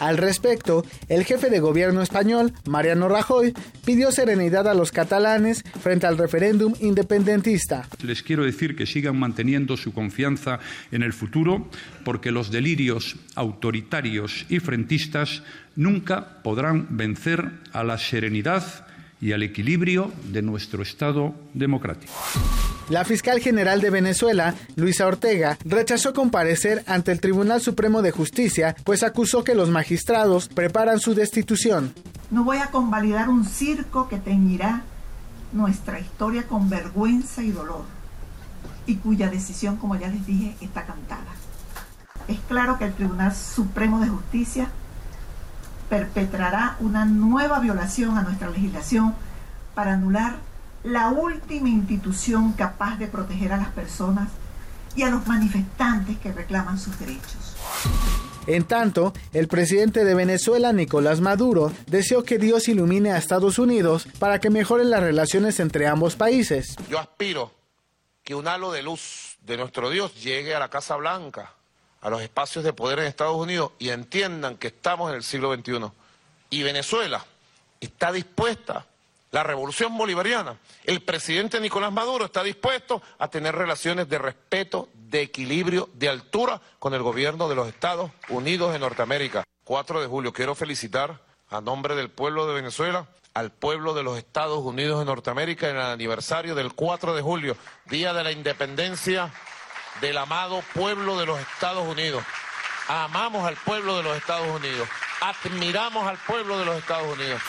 al 0.00 0.18
respecto, 0.18 0.84
el 1.08 1.24
jefe 1.24 1.50
de 1.50 1.60
gobierno 1.60 2.02
español, 2.02 2.52
Mariano 2.66 3.08
Rajoy, 3.08 3.54
pidió 3.84 4.12
serenidad 4.12 4.68
a 4.68 4.74
los 4.74 4.92
catalanes 4.92 5.64
frente 5.80 6.06
al 6.06 6.18
referéndum 6.18 6.74
independentista. 6.80 7.88
Les 8.02 8.22
quiero 8.22 8.44
decir 8.44 8.76
que 8.76 8.86
sigan 8.86 9.18
manteniendo 9.18 9.76
su 9.76 9.92
confianza 9.92 10.58
en 10.92 11.02
el 11.02 11.12
futuro, 11.12 11.68
porque 12.04 12.30
los 12.30 12.50
delirios 12.50 13.16
autoritarios 13.34 14.46
y 14.48 14.60
frentistas 14.60 15.42
nunca 15.76 16.42
podrán 16.42 16.86
vencer 16.90 17.50
a 17.72 17.84
la 17.84 17.98
serenidad 17.98 18.87
y 19.20 19.32
al 19.32 19.42
equilibrio 19.42 20.12
de 20.24 20.42
nuestro 20.42 20.82
Estado 20.82 21.34
democrático. 21.54 22.12
La 22.88 23.04
fiscal 23.04 23.40
general 23.40 23.82
de 23.82 23.90
Venezuela, 23.90 24.54
Luisa 24.76 25.06
Ortega, 25.06 25.58
rechazó 25.64 26.14
comparecer 26.14 26.84
ante 26.86 27.12
el 27.12 27.20
Tribunal 27.20 27.60
Supremo 27.60 28.00
de 28.00 28.12
Justicia, 28.12 28.74
pues 28.84 29.02
acusó 29.02 29.44
que 29.44 29.54
los 29.54 29.68
magistrados 29.68 30.48
preparan 30.48 30.98
su 30.98 31.14
destitución. 31.14 31.92
No 32.30 32.44
voy 32.44 32.58
a 32.58 32.70
convalidar 32.70 33.28
un 33.28 33.44
circo 33.44 34.08
que 34.08 34.16
teñirá 34.16 34.84
nuestra 35.52 36.00
historia 36.00 36.44
con 36.44 36.70
vergüenza 36.70 37.42
y 37.42 37.50
dolor, 37.50 37.84
y 38.86 38.96
cuya 38.96 39.28
decisión, 39.28 39.76
como 39.76 39.96
ya 39.96 40.08
les 40.08 40.26
dije, 40.26 40.56
está 40.62 40.84
cantada. 40.84 41.34
Es 42.26 42.38
claro 42.48 42.78
que 42.78 42.84
el 42.84 42.94
Tribunal 42.94 43.34
Supremo 43.34 44.00
de 44.00 44.08
Justicia 44.08 44.70
perpetrará 45.88 46.76
una 46.80 47.04
nueva 47.04 47.60
violación 47.60 48.18
a 48.18 48.22
nuestra 48.22 48.50
legislación 48.50 49.14
para 49.74 49.94
anular 49.94 50.36
la 50.84 51.08
última 51.08 51.68
institución 51.68 52.52
capaz 52.52 52.96
de 52.98 53.08
proteger 53.08 53.52
a 53.52 53.56
las 53.56 53.68
personas 53.68 54.28
y 54.94 55.02
a 55.02 55.10
los 55.10 55.26
manifestantes 55.26 56.18
que 56.18 56.32
reclaman 56.32 56.78
sus 56.78 56.98
derechos. 56.98 57.56
En 58.46 58.64
tanto, 58.64 59.12
el 59.34 59.46
presidente 59.46 60.04
de 60.04 60.14
Venezuela, 60.14 60.72
Nicolás 60.72 61.20
Maduro, 61.20 61.70
deseó 61.86 62.24
que 62.24 62.38
Dios 62.38 62.68
ilumine 62.68 63.12
a 63.12 63.18
Estados 63.18 63.58
Unidos 63.58 64.08
para 64.18 64.40
que 64.40 64.48
mejoren 64.48 64.88
las 64.88 65.02
relaciones 65.02 65.60
entre 65.60 65.86
ambos 65.86 66.16
países. 66.16 66.76
Yo 66.88 66.98
aspiro 66.98 67.52
que 68.24 68.34
un 68.34 68.48
halo 68.48 68.72
de 68.72 68.82
luz 68.82 69.36
de 69.42 69.58
nuestro 69.58 69.90
Dios 69.90 70.14
llegue 70.22 70.54
a 70.54 70.58
la 70.60 70.70
Casa 70.70 70.96
Blanca, 70.96 71.57
a 72.00 72.10
los 72.10 72.22
espacios 72.22 72.64
de 72.64 72.72
poder 72.72 72.98
en 73.00 73.06
Estados 73.06 73.36
Unidos 73.36 73.72
y 73.78 73.90
entiendan 73.90 74.56
que 74.56 74.68
estamos 74.68 75.10
en 75.10 75.16
el 75.16 75.22
siglo 75.22 75.54
XXI. 75.54 75.90
Y 76.50 76.62
Venezuela 76.62 77.24
está 77.80 78.12
dispuesta 78.12 78.86
la 79.30 79.42
revolución 79.42 79.96
bolivariana, 79.98 80.56
el 80.84 81.02
presidente 81.02 81.60
Nicolás 81.60 81.92
Maduro 81.92 82.24
está 82.24 82.42
dispuesto 82.42 83.02
a 83.18 83.28
tener 83.28 83.54
relaciones 83.54 84.08
de 84.08 84.16
respeto, 84.16 84.88
de 84.94 85.20
equilibrio, 85.20 85.90
de 85.92 86.08
altura 86.08 86.62
con 86.78 86.94
el 86.94 87.02
gobierno 87.02 87.46
de 87.46 87.54
los 87.54 87.68
Estados 87.68 88.10
Unidos 88.30 88.72
de 88.72 88.78
Norteamérica. 88.78 89.44
4 89.64 90.00
de 90.00 90.06
julio, 90.06 90.32
quiero 90.32 90.54
felicitar 90.54 91.20
a 91.50 91.60
nombre 91.60 91.94
del 91.94 92.10
pueblo 92.10 92.46
de 92.46 92.54
Venezuela 92.54 93.06
al 93.34 93.52
pueblo 93.52 93.92
de 93.92 94.02
los 94.02 94.16
Estados 94.16 94.60
Unidos 94.60 94.98
de 94.98 95.04
Norteamérica 95.04 95.68
en 95.68 95.76
el 95.76 95.82
aniversario 95.82 96.54
del 96.54 96.72
4 96.72 97.14
de 97.14 97.20
julio, 97.20 97.56
Día 97.84 98.14
de 98.14 98.24
la 98.24 98.32
Independencia 98.32 99.30
del 100.00 100.18
amado 100.18 100.62
pueblo 100.74 101.18
de 101.18 101.26
los 101.26 101.40
Estados 101.40 101.86
Unidos. 101.86 102.22
Amamos 102.88 103.46
al 103.46 103.56
pueblo 103.56 103.96
de 103.98 104.02
los 104.02 104.16
Estados 104.16 104.48
Unidos, 104.48 104.88
admiramos 105.20 106.06
al 106.06 106.16
pueblo 106.18 106.58
de 106.58 106.64
los 106.64 106.76
Estados 106.76 107.12
Unidos. 107.12 107.42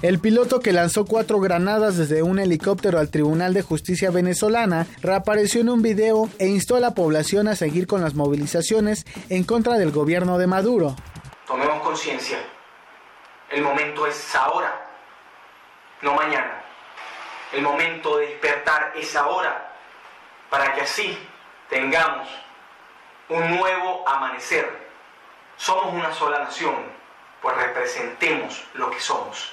El 0.00 0.20
piloto 0.20 0.60
que 0.60 0.72
lanzó 0.72 1.04
cuatro 1.04 1.40
granadas 1.40 1.96
desde 1.96 2.22
un 2.22 2.38
helicóptero 2.38 3.00
al 3.00 3.10
Tribunal 3.10 3.52
de 3.52 3.62
Justicia 3.62 4.12
venezolana 4.12 4.86
reapareció 5.02 5.60
en 5.60 5.70
un 5.70 5.82
video 5.82 6.30
e 6.38 6.46
instó 6.46 6.76
a 6.76 6.80
la 6.80 6.94
población 6.94 7.48
a 7.48 7.56
seguir 7.56 7.88
con 7.88 8.00
las 8.00 8.14
movilizaciones 8.14 9.04
en 9.28 9.42
contra 9.42 9.76
del 9.76 9.90
gobierno 9.90 10.38
de 10.38 10.46
Maduro. 10.46 10.94
Tomemos 11.48 11.82
conciencia. 11.82 12.38
El 13.50 13.62
momento 13.62 14.06
es 14.06 14.34
ahora, 14.36 14.72
no 16.02 16.14
mañana. 16.14 16.62
El 17.52 17.62
momento 17.62 18.18
de 18.18 18.26
despertar 18.28 18.92
es 18.96 19.16
ahora, 19.16 19.74
para 20.48 20.74
que 20.74 20.82
así 20.82 21.18
tengamos 21.68 22.28
un 23.28 23.56
nuevo 23.56 24.08
amanecer. 24.08 24.66
Somos 25.56 25.92
una 25.92 26.12
sola 26.14 26.40
nación 26.40 26.98
pues 27.42 27.54
representemos 27.56 28.62
lo 28.74 28.90
que 28.90 29.00
somos. 29.00 29.52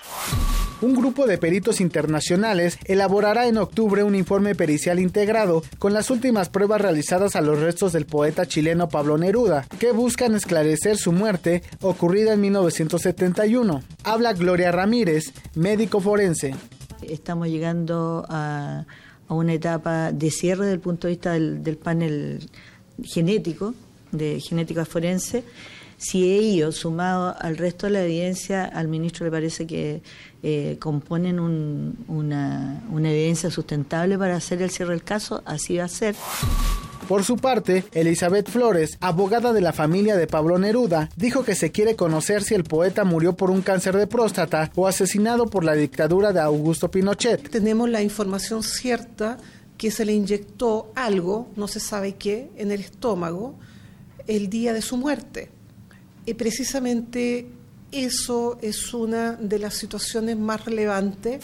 Un 0.82 0.94
grupo 0.94 1.26
de 1.26 1.38
peritos 1.38 1.80
internacionales 1.80 2.78
elaborará 2.86 3.48
en 3.48 3.58
octubre 3.58 4.04
un 4.04 4.14
informe 4.14 4.56
pericial 4.56 5.00
integrado 5.00 5.64
con 5.80 5.94
las 5.94 6.10
últimas 6.10 6.50
pruebas 6.50 6.82
realizadas 6.82 7.36
a 7.36 7.42
los 7.42 7.60
restos 7.60 7.94
del 7.94 8.06
poeta 8.06 8.46
chileno 8.46 8.90
Pablo 8.90 9.18
Neruda, 9.18 9.66
que 9.80 9.92
buscan 9.92 10.36
esclarecer 10.36 10.98
su 10.98 11.12
muerte 11.12 11.64
ocurrida 11.82 12.34
en 12.34 12.42
1971. 12.42 13.84
Habla 14.04 14.34
Gloria 14.34 14.72
Ramírez, 14.72 15.32
médico 15.56 16.02
forense. 16.02 16.54
Estamos 17.02 17.48
llegando 17.48 18.26
a, 18.30 18.86
una 19.34 19.54
etapa 19.54 20.12
de 20.12 20.30
cierre 20.32 20.66
desde 20.66 20.76
el 20.76 20.80
punto 20.80 21.08
de 21.08 21.14
vista 21.14 21.34
del, 21.34 21.64
del 21.64 21.78
panel 21.78 22.50
genético, 23.04 23.74
de 24.12 24.40
genética 24.40 24.86
forense 24.86 25.44
si 25.98 26.30
ellos, 26.30 26.76
sumado 26.76 27.36
al 27.40 27.58
resto 27.58 27.88
de 27.88 27.94
la 27.94 28.04
evidencia, 28.04 28.66
al 28.66 28.88
ministro 28.88 29.26
le 29.26 29.32
parece 29.32 29.66
que 29.66 30.02
eh, 30.44 30.78
componen 30.80 31.40
una, 31.40 32.84
una 32.92 33.12
evidencia 33.12 33.50
sustentable 33.50 34.18
para 34.18 34.36
hacer 34.36 34.62
el 34.62 34.70
cierre 34.72 34.92
del 34.92 35.04
caso, 35.04 35.42
así 35.46 35.78
va 35.78 35.86
a 35.86 35.90
ser. 35.90 36.16
Por 37.08 37.24
su 37.24 37.38
parte, 37.38 37.84
Elizabeth 37.94 38.50
Flores, 38.50 38.98
abogada 39.00 39.54
de 39.54 39.62
la 39.62 39.74
familia 39.74 40.16
de 40.16 40.26
Pablo 40.26 40.58
Neruda, 40.58 41.10
dijo 41.16 41.44
que 41.44 41.54
se 41.54 41.72
quiere 41.72 41.96
conocer 41.96 42.44
si 42.44 42.56
el 42.56 42.64
poeta 42.64 43.04
murió 43.04 43.36
por 43.36 43.52
un 43.52 43.62
cáncer 43.62 43.96
de 43.96 44.08
próstata 44.08 44.72
o 44.76 44.88
asesinado 44.88 45.46
por 45.46 45.64
la 45.64 45.74
dictadura 45.74 46.34
de 46.34 46.40
Augusto 46.40 46.90
Pinochet. 46.90 47.50
Tenemos 47.50 47.90
la 47.90 48.02
información 48.02 48.64
cierta 48.64 49.38
que 49.78 49.92
se 49.92 50.04
le 50.06 50.14
inyectó 50.14 50.92
algo, 50.96 51.48
no 51.56 51.68
se 51.68 51.80
sabe 51.80 52.16
qué, 52.16 52.50
en 52.58 52.72
el 52.72 52.82
estómago 52.82 53.56
el 54.26 54.50
día 54.50 54.74
de 54.74 54.82
su 54.82 54.98
muerte. 54.98 55.50
Y 56.26 56.34
precisamente 56.34 57.48
eso 57.92 58.58
es 58.62 58.94
una 58.94 59.34
de 59.34 59.60
las 59.60 59.76
situaciones 59.76 60.38
más 60.38 60.66
relevantes. 60.66 61.44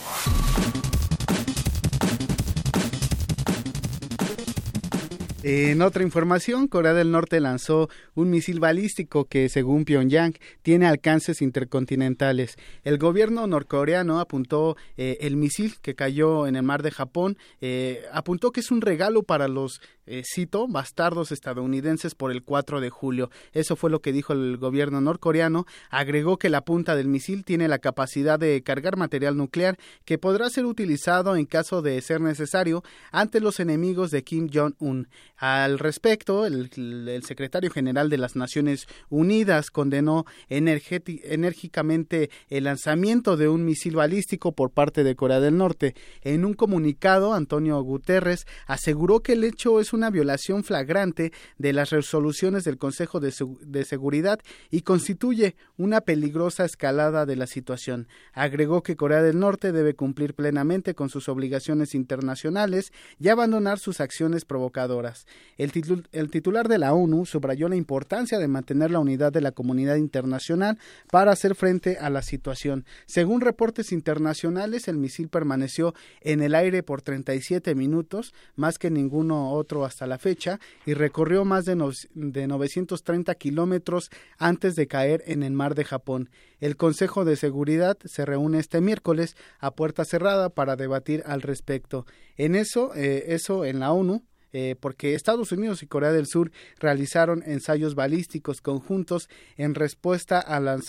En 5.44 5.82
otra 5.82 6.04
información, 6.04 6.68
Corea 6.68 6.94
del 6.94 7.10
Norte 7.10 7.40
lanzó 7.40 7.90
un 8.14 8.30
misil 8.30 8.60
balístico 8.60 9.26
que, 9.26 9.50
según 9.50 9.86
Pyongyang, 9.86 10.36
tiene 10.62 10.86
alcances 10.86 11.42
intercontinentales. 11.42 12.58
El 12.84 13.00
gobierno 13.00 13.48
norcoreano 13.48 14.20
apuntó 14.20 14.78
eh, 14.98 15.18
el 15.22 15.38
misil 15.38 15.78
que 15.82 15.96
cayó 15.96 16.46
en 16.46 16.56
el 16.56 16.62
mar 16.62 16.84
de 16.84 16.92
Japón, 16.92 17.40
eh, 17.60 18.04
apuntó 18.14 18.52
que 18.52 18.60
es 18.60 18.70
un 18.70 18.82
regalo 18.82 19.24
para 19.24 19.48
los, 19.48 19.82
eh, 20.06 20.22
cito, 20.24 20.68
bastardos 20.68 21.32
estadounidenses 21.32 22.14
por 22.14 22.32
el 22.32 22.44
4 22.44 22.80
de 22.80 22.92
julio. 22.92 23.32
Eso 23.52 23.76
fue 23.76 23.90
lo 23.90 24.00
que 24.00 24.12
dijo 24.14 24.34
el 24.34 24.58
gobierno 24.58 25.02
norcoreano. 25.02 25.66
Agregó 25.90 26.38
que 26.38 26.50
la 26.50 26.62
punta 26.62 26.96
del 26.96 27.08
misil 27.08 27.46
tiene 27.46 27.68
la 27.68 27.80
capacidad 27.80 28.38
de 28.38 28.62
cargar 28.62 28.96
material 28.96 29.36
nuclear 29.38 29.78
que 30.06 30.20
podrá 30.20 30.52
ser 30.52 30.66
utilizado 30.66 31.36
en 31.36 31.46
caso 31.46 31.82
de 31.82 32.00
ser 32.02 32.22
necesario 32.22 32.84
ante 33.12 33.40
los 33.40 33.60
enemigos 33.60 34.12
de 34.12 34.24
Kim 34.24 34.48
Jong-un. 34.54 35.08
Al 35.42 35.80
respecto, 35.80 36.46
el, 36.46 36.70
secretario 37.24 37.72
general 37.72 38.12
de 38.12 38.20
las 38.20 38.36
Naciones 38.36 38.86
Unidas 39.10 39.72
condenó 39.72 40.28
enérgicamente 40.50 42.30
el 42.48 42.66
lanzamiento 42.66 43.38
de 43.38 43.50
un 43.50 43.66
misil 43.66 43.96
balístico 43.96 44.52
por 44.52 44.70
parte 44.70 45.04
de 45.04 45.16
Corea 45.16 45.40
del 45.40 45.58
Norte. 45.58 45.96
En 46.22 46.46
un 46.46 46.54
comunicado, 46.54 47.34
Antonio 47.34 47.82
Guterres 47.82 48.46
aseguró 48.68 49.22
que 49.22 49.34
el 49.34 49.44
hecho 49.44 49.80
es 49.80 49.94
una 49.94 50.12
violación 50.12 50.64
flagrante 50.64 51.34
de 51.58 51.74
las 51.74 51.90
resoluciones 51.90 52.64
del 52.64 52.78
Consejo 52.78 53.20
de, 53.20 53.32
Seguridad 53.84 54.42
y 54.70 54.82
constituye 54.82 55.56
una 55.76 56.02
peligrosa 56.02 56.66
escalada 56.66 57.26
de 57.26 57.36
la 57.36 57.48
situación. 57.48 58.08
Agregó 58.34 58.84
que 58.84 58.96
Corea 58.96 59.24
del 59.24 59.40
Norte 59.40 59.72
debe 59.72 59.96
cumplir 59.96 60.36
plenamente 60.36 60.94
con 60.94 61.10
sus 61.10 61.28
obligaciones 61.30 61.96
internacionales 61.96 62.94
y 63.20 63.30
abandonar 63.30 63.80
sus 63.80 64.02
acciones 64.02 64.46
provocadoras. 64.46 65.26
El, 65.58 65.72
titular 66.32 66.68
de 66.68 66.80
la 66.80 66.94
ONU 66.94 67.26
subrayó 67.28 67.70
la 67.70 67.76
importancia 67.76 68.40
de 68.40 68.48
mantener 68.48 68.90
la 68.90 68.98
unidad 69.00 69.32
de 69.32 69.42
la 69.42 69.52
comunidad 69.52 69.98
internacional 69.98 70.80
para 71.12 71.32
hacer 71.32 71.54
frente 71.54 71.98
a 72.00 72.10
la 72.10 72.24
situación. 72.24 72.84
Según 73.06 73.42
reportes 73.42 73.92
internacionales, 73.92 74.88
el 74.88 74.98
misil 74.98 75.30
permaneció 75.30 75.94
en 76.22 76.42
el 76.42 76.56
aire 76.56 76.82
por 76.82 77.04
37 77.04 77.76
minutos, 77.76 78.34
más 78.56 78.80
que 78.80 78.90
ninguno 78.90 79.52
otro 79.52 79.86
hasta 79.86 80.08
la 80.08 80.18
fecha, 80.18 80.60
y 80.86 80.96
recorrió 80.96 81.46
más 81.46 81.66
de, 81.66 81.76
de 82.16 82.48
930 82.48 83.36
kilómetros 83.36 84.10
antes 84.40 84.74
de 84.74 84.88
caer 84.88 85.24
en 85.28 85.44
el 85.44 85.54
mar 85.54 85.76
de 85.76 85.86
Japón. 85.86 86.30
El 86.60 86.76
Consejo 86.76 87.26
de 87.26 87.36
Seguridad 87.36 87.98
se 88.06 88.26
reúne 88.26 88.60
este 88.60 88.82
miércoles 88.82 89.36
a 89.60 89.76
puerta 89.76 90.06
cerrada 90.06 90.50
para 90.50 90.76
debatir 90.76 91.24
al 91.26 91.42
respecto. 91.42 92.06
En 92.38 92.56
eso, 92.56 92.94
eh, 92.96 93.26
eso 93.28 93.66
en 93.66 93.80
la 93.80 93.92
ONU, 93.92 94.24
eh, 94.54 94.76
porque 94.80 95.16
Estados 95.16 95.52
Unidos 95.52 95.82
y 95.84 95.88
Corea 95.88 96.12
del 96.12 96.28
Sur 96.28 96.52
realizaron 96.80 97.44
ensayos 97.46 97.96
balísticos 97.96 98.62
conjuntos 98.62 99.30
en 99.58 99.76
respuesta 99.76 100.40
al, 100.40 100.82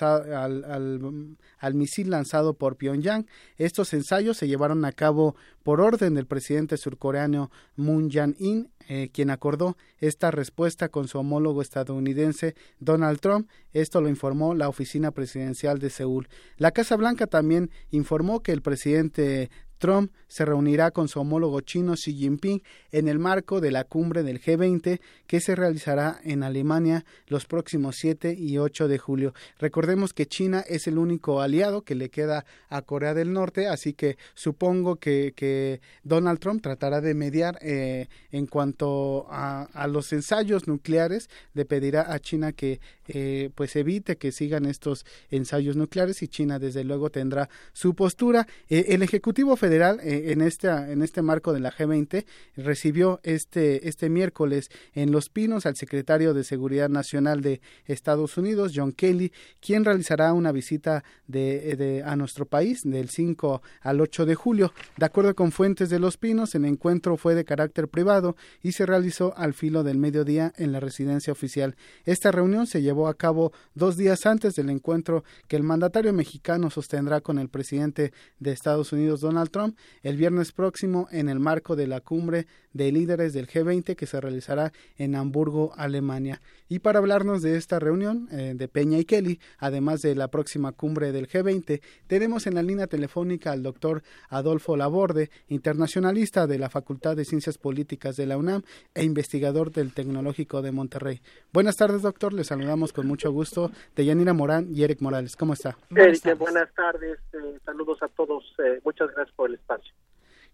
misil 1.75 2.11
lanzado 2.11 2.55
por 2.55 2.77
Pyongyang. 2.77 3.27
Estos 3.57 3.93
ensayos 3.93 4.37
se 4.37 4.49
llevaron 4.49 4.85
a 4.85 4.93
cabo 4.93 5.37
por 5.63 5.81
orden 5.81 6.15
del 6.15 6.27
presidente 6.27 6.77
surcoreano 6.77 7.51
Moon 7.77 8.11
Jae-in, 8.11 8.71
eh, 8.89 9.11
quien 9.13 9.31
acordó 9.31 9.77
esta 9.99 10.33
respuesta 10.33 10.89
con 10.89 11.07
su 11.07 11.19
homólogo 11.19 11.63
estadounidense 11.63 12.57
Donald 12.81 13.21
Trump. 13.21 13.49
Esto 13.73 14.01
lo 14.01 14.09
informó 14.09 14.55
la 14.55 14.69
oficina 14.69 15.13
presidencial 15.13 15.79
de 15.79 15.91
Seúl. 15.91 16.29
La 16.57 16.73
Casa 16.73 16.97
Blanca 16.97 17.27
también 17.29 17.71
informó 17.91 18.43
que 18.43 18.53
el 18.53 18.63
presidente 18.63 19.51
Trump 19.83 20.13
se 20.29 20.45
reunirá 20.45 20.93
con 20.93 21.09
su 21.09 21.19
homólogo 21.19 21.61
chino 21.61 21.95
Xi 21.95 22.15
Jinping 22.15 22.63
en 22.93 23.09
el 23.09 23.19
marco 23.19 23.61
de 23.61 23.73
la 23.73 23.83
cumbre 23.83 24.23
del 24.23 24.41
G20 24.41 25.01
que 25.27 25.41
se 25.41 25.57
realizará 25.57 26.21
en 26.23 26.45
Alemania 26.45 27.05
los 27.27 27.47
próximos 27.47 27.97
7 27.99 28.33
y 28.39 28.59
8 28.59 28.87
de 28.87 28.99
julio. 28.99 29.35
Recordemos 29.59 30.13
que 30.15 30.27
China 30.27 30.61
es 30.69 30.87
el 30.87 30.99
único 30.99 31.41
aliado 31.41 31.83
que 31.83 31.97
le 31.97 32.11
queda 32.11 32.45
a 32.69 32.83
Corea 32.83 33.13
del 33.13 33.33
Norte, 33.33 33.67
así 33.67 33.93
que 33.93 34.17
supongo 34.35 34.97
que, 34.97 35.81
Donald 36.05 36.39
Trump 36.39 36.63
tratará 36.63 37.01
de 37.01 37.15
mediar 37.15 37.59
eh, 37.61 38.07
en 38.31 38.47
cuanto 38.47 39.27
a, 39.31 39.65
a, 39.73 39.89
los 39.89 40.13
ensayos 40.13 40.69
nucleares, 40.69 41.29
le 41.55 41.65
pedirá 41.65 42.13
a 42.13 42.21
China 42.21 42.53
que 42.53 42.81
eh, 43.09 43.51
pues 43.55 43.75
evite 43.75 44.17
que 44.17 44.31
sigan 44.31 44.65
estos 44.65 45.05
ensayos 45.31 45.77
nucleares 45.77 46.23
y 46.23 46.29
China 46.29 46.61
desde 46.61 46.85
luego 46.85 47.11
tendrá 47.11 47.49
su 47.73 47.95
postura. 47.95 48.47
Eh, 48.69 48.87
el 48.91 49.03
Ejecutivo 49.03 49.57
Federal 49.57 49.72
Federal 49.73 50.01
eh, 50.03 50.33
en 50.33 50.43
este 50.43 50.69
en 50.69 51.01
este 51.01 51.23
marco 51.23 51.55
de 51.55 51.61
la 51.61 51.73
G20 51.73 52.27
recibió 52.59 53.21
este 53.23 53.89
este 53.89 54.11
miércoles 54.11 54.69
en 54.93 55.13
Los 55.13 55.31
Pinos 55.31 55.65
al 55.65 55.77
secretario 55.77 56.35
de 56.35 56.45
Seguridad 56.45 56.91
Nacional 56.91 57.41
de 57.41 57.63
Estados 57.87 58.37
Unidos 58.37 58.73
John 58.75 58.93
Kelly 58.93 59.33
quien 59.63 59.87
realizará 59.87 60.35
una 60.35 60.53
visita 60.53 61.05
de, 61.27 62.03
a 62.05 62.17
nuestro 62.17 62.45
país 62.45 62.83
del 62.85 63.09
5 63.09 63.63
al 63.81 64.03
8 64.03 64.27
de 64.27 64.35
julio. 64.35 64.75
De 64.99 65.07
acuerdo 65.07 65.35
con 65.35 65.53
fuentes 65.53 65.89
de 65.89 65.99
Los 65.99 66.19
Pinos 66.19 66.55
el 66.55 66.67
encuentro 66.67 67.17
fue 67.17 67.35
de 67.35 67.47
carácter 67.47 67.89
privado 67.89 68.37
y 68.61 68.73
se 68.73 68.85
realizó 68.85 69.33
al 69.39 69.55
filo 69.55 69.85
del 69.85 69.97
mediodía 69.97 70.53
en 70.59 70.73
la 70.73 70.81
residencia 70.81 71.33
oficial. 71.33 71.77
Esta 72.05 72.31
reunión 72.31 72.67
se 72.67 72.83
llevó 72.83 73.09
a 73.09 73.15
cabo 73.15 73.53
dos 73.75 73.97
días 73.97 74.27
antes 74.27 74.55
del 74.55 74.69
encuentro 74.69 75.25
que 75.49 75.57
el 75.57 75.63
mandatario 75.63 76.13
mexicano 76.13 76.69
sostendrá 76.69 77.23
con 77.23 77.39
el 77.39 77.49
presidente 77.49 78.13
de 78.39 78.53
Estados 78.53 78.93
Unidos 78.93 79.23
Donald 79.23 79.49
Trump 79.51 79.62
el 80.03 80.17
viernes 80.17 80.53
próximo 80.53 81.09
en 81.11 81.29
el 81.29 81.41
marco 81.41 81.77
de 81.77 81.87
la 81.87 82.01
cumbre 82.01 82.47
de 82.73 82.91
líderes 82.91 83.33
del 83.33 83.49
G20 83.49 83.97
que 83.97 84.07
se 84.07 84.21
realizará 84.21 84.73
en 84.97 85.15
Hamburgo, 85.15 85.73
Alemania. 85.77 86.41
Y 86.69 86.79
para 86.79 86.99
hablarnos 86.99 87.43
de 87.43 87.57
esta 87.57 87.79
reunión 87.79 88.29
eh, 88.33 88.55
de 88.57 88.69
Peña 88.69 88.99
y 88.99 89.05
Kelly, 89.05 89.41
además 89.59 90.01
de 90.01 90.15
la 90.15 90.29
próxima 90.29 90.73
cumbre 90.73 91.13
del 91.13 91.29
G20, 91.29 91.83
tenemos 92.07 92.47
en 92.47 92.55
la 92.55 92.63
línea 92.63 92.87
telefónica 92.87 93.53
al 93.53 93.63
doctor 93.63 94.03
Adolfo 94.31 94.77
Laborde, 94.77 95.31
internacionalista 95.49 96.47
de 96.47 96.59
la 96.59 96.71
Facultad 96.71 97.17
de 97.17 97.25
Ciencias 97.25 97.59
Políticas 97.59 98.17
de 98.17 98.27
la 98.27 98.39
UNAM 98.39 98.63
e 98.95 99.05
investigador 99.05 99.71
del 99.71 99.93
Tecnológico 99.93 100.63
de 100.63 100.73
Monterrey. 100.73 101.21
Buenas 101.53 101.77
tardes, 101.77 102.03
doctor. 102.03 102.33
Le 102.33 102.45
saludamos 102.45 102.93
con 102.93 103.07
mucho 103.07 103.31
gusto 103.33 103.71
de 103.95 104.05
Yanira 104.05 104.33
Morán 104.33 104.69
y 104.75 104.83
Eric 104.83 105.01
Morales. 105.03 105.37
¿Cómo 105.37 105.53
está? 105.53 105.77
Buenas 105.91 106.21
tardes. 106.21 106.39
Buenas 106.39 106.75
tardes. 106.75 107.19
Eh, 107.33 107.59
saludos 107.65 108.03
a 108.03 108.09
todos. 108.09 108.45
Eh, 108.59 108.81
muchas 108.85 109.09
gracias 109.15 109.35
por 109.37 109.52
el 109.53 109.61
espacio. 109.61 109.95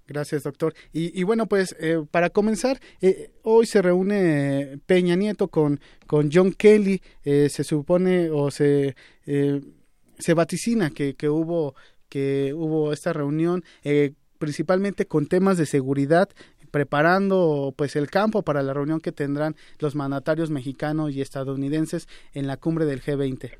Gracias, 0.09 0.43
doctor. 0.43 0.73
Y, 0.91 1.23
bueno, 1.25 1.47
pues 1.47 1.77
eh, 1.79 2.03
para 2.11 2.31
comenzar, 2.31 2.79
eh, 3.03 3.31
hoy 3.43 3.66
se 3.66 3.83
reúne 3.83 4.81
Peña 4.87 5.16
Nieto 5.16 5.49
con, 5.49 5.81
con 6.07 6.31
John 6.33 6.55
Kelly. 6.55 7.03
Eh, 7.25 7.51
se 7.51 7.62
supone 7.62 8.31
o 8.31 8.51
se, 8.51 8.97
se 9.27 10.35
vaticina 10.35 10.89
que, 10.89 11.15
que, 11.15 11.29
hubo, 11.29 11.75
que 12.09 12.55
hubo 12.55 12.95
esta 12.95 13.12
reunión 13.12 13.62
principalmente 14.39 15.07
con 15.07 15.27
temas 15.27 15.59
de 15.59 15.66
seguridad 15.66 16.31
preparando 16.70 17.75
pues 17.77 17.97
el 17.97 18.09
campo 18.09 18.43
para 18.43 18.62
la 18.62 18.73
reunión 18.73 19.01
que 19.01 19.12
tendrán 19.12 19.57
los 19.79 19.95
mandatarios 19.95 20.51
mexicanos 20.51 21.12
y 21.12 21.20
estadounidenses 21.20 22.07
en 22.33 22.47
la 22.47 22.57
cumbre 22.57 22.87
del 22.87 23.03
G20. 23.03 23.53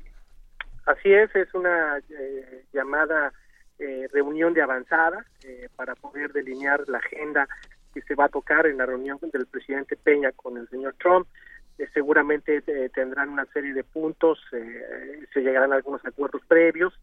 Así 0.85 1.13
es, 1.13 1.35
es 1.35 1.53
una 1.53 1.99
llamada 2.73 3.33
eh, 3.81 4.09
reunión 4.11 4.53
de 4.53 4.61
avanzada 4.61 5.25
eh, 5.45 5.69
para 5.77 5.95
poder 5.95 6.33
delinear 6.33 6.83
la 6.89 6.97
agenda 6.97 7.47
que 7.93 8.01
se 8.01 8.13
va 8.13 8.25
a 8.25 8.29
tocar 8.29 8.67
en 8.67 8.77
la 8.77 8.85
reunión 8.85 9.17
del 9.31 9.45
presidente 9.45 9.95
Peña 9.95 10.33
con 10.33 10.57
el 10.57 10.67
señor 10.67 10.95
Trump. 10.99 11.25
Eh, 11.77 11.87
seguramente 11.93 12.61
tendrán 12.89 13.29
una 13.29 13.45
serie 13.53 13.73
de 13.73 13.85
puntos, 13.85 14.37
se 14.51 15.41
llegarán 15.41 15.71
a 15.71 15.77
algunos 15.77 16.05
acuerdos 16.05 16.41
previos, 16.45 16.93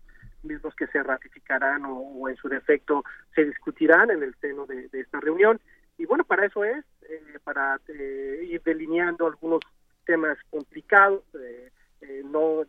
mismos 0.42 0.74
que 0.74 0.86
se 0.88 1.02
ratificarán 1.02 1.82
o, 1.86 2.28
en 2.28 2.36
su 2.36 2.48
defecto 2.50 3.04
se 3.34 3.46
discutirán 3.46 4.10
en 4.10 4.22
el 4.22 4.34
seno 4.34 4.66
de, 4.66 4.88
de 4.88 5.00
esta 5.00 5.18
reunión. 5.18 5.58
Y 5.96 6.04
bueno, 6.04 6.24
para 6.24 6.44
eso 6.44 6.62
es, 6.62 6.84
para 7.42 7.80
ir 7.88 8.60
delineando 8.62 9.26
algunos 9.26 9.60
temas 10.04 10.36
complicados, 10.50 11.22
no 12.26 12.66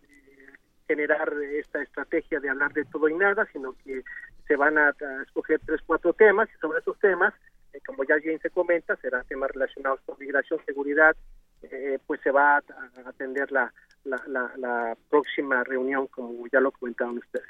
generar 0.87 1.31
esta 1.53 1.81
estrategia 1.81 2.39
de 2.39 2.49
hablar 2.49 2.73
de 2.73 2.85
todo 2.85 3.09
y 3.09 3.13
nada, 3.13 3.47
sino 3.51 3.75
que 3.83 4.03
se 4.47 4.55
van 4.55 4.77
a, 4.77 4.95
escoger 5.21 5.59
tres, 5.65 5.81
cuatro 5.85 6.13
temas 6.13 6.47
y 6.55 6.59
sobre 6.59 6.79
esos 6.79 6.97
temas, 6.99 7.33
eh, 7.73 7.79
como 7.85 8.03
ya 8.05 8.15
bien 8.15 8.39
se 8.39 8.49
comenta, 8.49 8.95
serán 8.97 9.25
temas 9.25 9.51
relacionados 9.51 9.99
con 10.05 10.17
migración, 10.19 10.59
seguridad, 10.65 11.15
eh, 11.63 11.99
pues 12.07 12.21
se 12.21 12.31
va 12.31 12.57
a, 12.57 12.63
atender 13.05 13.51
la, 13.51 13.73
la, 14.05 14.51
la 14.57 14.97
próxima 15.09 15.63
reunión, 15.63 16.07
como 16.07 16.47
ya 16.47 16.61
lo 16.61 16.71
comentaban 16.71 17.17
ustedes. 17.17 17.47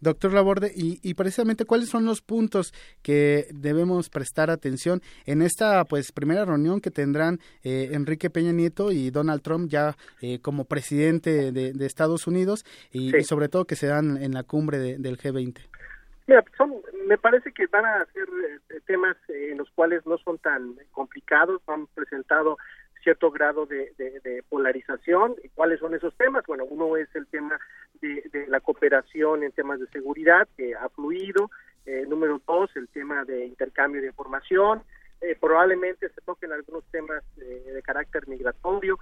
Doctor 0.00 0.32
Laborde, 0.32 0.72
y, 0.74 1.00
y, 1.02 1.14
precisamente 1.14 1.64
cuáles 1.64 1.88
son 1.88 2.04
los 2.04 2.22
puntos 2.22 2.72
que 3.02 3.46
debemos 3.52 4.10
prestar 4.10 4.50
atención 4.50 5.00
en 5.26 5.42
esta 5.42 5.84
pues 5.84 6.12
primera 6.12 6.44
reunión 6.44 6.80
que 6.80 6.90
tendrán 6.90 7.38
eh, 7.62 7.90
Enrique 7.92 8.30
Peña 8.30 8.52
Nieto 8.52 8.92
y 8.92 9.10
Donald 9.10 9.42
Trump 9.42 9.68
ya 9.68 9.96
eh, 10.20 10.40
como 10.40 10.64
presidente 10.64 11.52
de, 11.52 11.86
Estados 11.86 12.26
Unidos 12.26 12.64
y, 12.92 13.22
sobre 13.24 13.48
todo 13.48 13.64
que 13.64 13.74
se 13.74 13.86
dan 13.86 14.22
en 14.22 14.32
la 14.34 14.42
cumbre 14.42 14.78
del 14.78 15.16
G20. 15.16 15.58
Mira, 16.26 16.44
son, 16.58 16.74
me 17.06 17.16
parece 17.16 17.52
que 17.52 17.66
van 17.68 17.86
a 17.86 18.04
ser 18.12 18.28
eh, 18.68 18.80
temas 18.86 19.16
en 19.28 19.56
los 19.56 19.70
cuales 19.70 20.04
no 20.06 20.18
son 20.18 20.36
tan 20.38 20.74
complicados, 20.92 21.62
han 21.66 21.86
presentado 21.88 22.58
cierto 23.08 23.30
grado 23.30 23.64
de, 23.64 24.44
polarización. 24.50 25.34
¿Y 25.42 25.48
cuáles 25.48 25.80
son 25.80 25.94
esos 25.94 26.14
temas? 26.16 26.44
Bueno, 26.46 26.66
uno 26.66 26.94
es 26.98 27.08
el 27.14 27.26
tema 27.26 27.58
de, 28.02 28.22
la 28.48 28.60
cooperación 28.60 29.42
en 29.42 29.52
temas 29.52 29.80
de 29.80 29.86
seguridad, 29.86 30.46
que 30.58 30.74
ha 30.74 30.90
fluido. 30.90 31.50
Eh, 31.86 32.04
número 32.06 32.38
dos, 32.46 32.70
el 32.76 32.86
tema 32.88 33.24
de 33.24 33.46
intercambio 33.46 34.02
de 34.02 34.08
información. 34.08 34.82
Eh, 35.20 35.36
probablemente 35.40 36.08
se 36.08 36.20
toquen 36.20 36.52
algunos 36.52 36.84
temas 36.92 37.24
eh, 37.40 37.72
de 37.72 37.82
carácter 37.82 38.28
migratorio, 38.28 38.98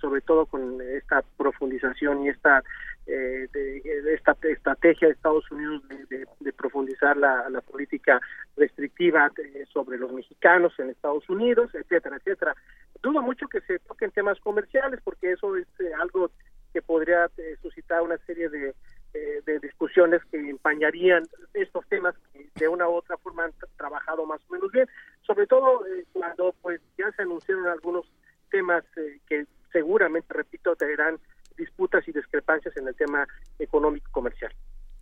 sobre 0.00 0.20
todo 0.22 0.46
con 0.46 0.80
esta 0.80 1.22
profundización 1.36 2.24
y 2.24 2.30
esta, 2.30 2.62
esta 3.06 4.36
estrategia 4.42 5.08
de 5.08 5.14
Estados 5.14 5.50
Unidos 5.50 5.82
de, 6.08 6.52
profundizar 6.54 7.16
la, 7.18 7.50
la, 7.50 7.60
política 7.60 8.18
restrictiva 8.56 9.30
sobre 9.70 9.98
los 9.98 10.10
mexicanos 10.10 10.72
en 10.78 10.88
Estados 10.88 11.28
Unidos, 11.28 11.74
etcétera, 11.74 12.16
etcétera. 12.16 12.54
dudo 13.02 13.20
mucho 13.20 13.46
que 13.46 13.60
se 13.62 13.78
toquen 13.80 14.10
temas 14.10 14.40
comerciales 14.40 15.00
porque 15.04 15.32
eso 15.32 15.54
es 15.56 15.66
algo 16.00 16.30
que 16.72 16.80
podría 16.80 17.30
suscitar 17.60 18.00
una 18.00 18.16
serie 18.18 18.48
de, 18.48 18.74
de 19.14 19.60
discusiones 19.60 20.22
que 20.30 20.38
empañarían 20.38 21.24
estos 21.52 21.86
temas 21.88 22.14
que 22.32 22.48
de 22.56 22.68
una 22.68 22.88
u 22.88 22.94
otra 22.94 23.16
forma 23.18 23.44
han 23.44 23.52
trabajado 23.76 24.26
más 24.26 24.40
o 24.48 24.52
menos 24.52 24.72
bien, 24.72 24.88
sobre 25.22 25.46
todo 25.46 25.82
cuando 26.12 26.54
pues 26.62 26.80
ya 26.98 27.10
se 27.12 27.22
anunciaron 27.22 27.66
algunos 27.68 28.10
temas 28.50 28.84
que 29.28 29.46
seguramente, 29.72 30.32
repito, 30.32 30.74
traerán 30.76 31.18
disputas 31.56 32.06
y 32.08 32.12
discrepancias 32.12 32.76
en 32.76 32.88
el 32.88 32.94
tema 32.94 33.26
económico 33.58 34.10
comercial. 34.12 34.52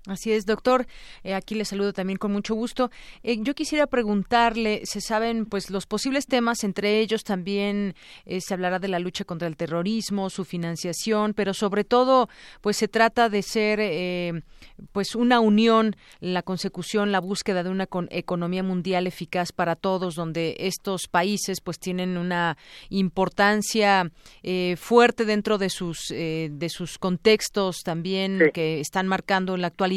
Así 0.08 0.32
es, 0.32 0.46
doctor. 0.46 0.88
Eh, 1.22 1.32
aquí 1.32 1.54
le 1.54 1.64
saludo 1.64 1.92
también 1.92 2.18
con 2.18 2.32
mucho 2.32 2.56
gusto. 2.56 2.90
Eh, 3.22 3.36
yo 3.40 3.54
quisiera 3.54 3.86
preguntarle, 3.86 4.80
se 4.84 5.00
saben 5.00 5.46
pues 5.46 5.70
los 5.70 5.86
posibles 5.86 6.26
temas, 6.26 6.64
entre 6.64 6.98
ellos 6.98 7.22
también 7.22 7.94
eh, 8.26 8.40
se 8.40 8.52
hablará 8.52 8.80
de 8.80 8.88
la 8.88 8.98
lucha 8.98 9.24
contra 9.24 9.46
el 9.46 9.56
terrorismo, 9.56 10.28
su 10.28 10.44
financiación, 10.44 11.34
pero 11.34 11.54
sobre 11.54 11.84
todo 11.84 12.28
pues 12.60 12.78
se 12.78 12.88
trata 12.88 13.28
de 13.28 13.42
ser 13.42 14.42
pues 14.90 15.14
una 15.14 15.38
unión, 15.38 15.94
la 16.18 16.42
consecución, 16.42 17.12
la 17.12 17.20
búsqueda 17.20 17.62
de 17.62 17.70
una 17.70 17.88
economía 18.10 18.64
mundial 18.64 19.06
eficaz 19.06 19.52
para 19.52 19.76
todos, 19.76 20.16
donde 20.16 20.56
estos 20.58 21.06
países 21.08 21.60
pues 21.60 21.78
tienen 21.78 22.16
una 22.16 22.56
importancia 22.90 24.10
fuerte 24.76 25.24
dentro 25.24 25.58
de 25.58 25.70
sus 25.70 26.08
de 26.08 26.68
sus 26.70 26.98
contextos 26.98 27.82
también 27.84 28.50
que 28.52 28.80
están 28.80 29.06
marcando 29.06 29.54
en 29.54 29.60
la 29.60 29.68
actualidad 29.68 29.91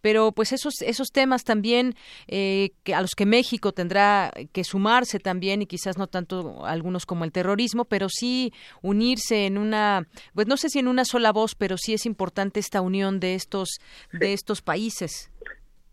pero 0.00 0.32
pues 0.32 0.52
esos 0.52 0.82
esos 0.82 1.08
temas 1.10 1.44
también 1.44 1.94
eh, 2.28 2.70
que 2.84 2.94
a 2.94 3.00
los 3.00 3.14
que 3.14 3.26
México 3.26 3.72
tendrá 3.72 4.32
que 4.52 4.64
sumarse 4.64 5.18
también 5.18 5.62
y 5.62 5.66
quizás 5.66 5.98
no 5.98 6.06
tanto 6.06 6.64
algunos 6.64 7.06
como 7.06 7.24
el 7.24 7.32
terrorismo, 7.32 7.84
pero 7.84 8.08
sí 8.08 8.52
unirse 8.82 9.46
en 9.46 9.58
una, 9.58 10.06
pues 10.34 10.46
no 10.46 10.56
sé 10.56 10.68
si 10.68 10.78
en 10.78 10.88
una 10.88 11.04
sola 11.04 11.32
voz, 11.32 11.54
pero 11.54 11.76
sí 11.76 11.94
es 11.94 12.06
importante 12.06 12.60
esta 12.60 12.80
unión 12.80 13.20
de 13.20 13.34
estos 13.34 13.78
de 14.12 14.32
estos 14.32 14.62
países. 14.62 15.30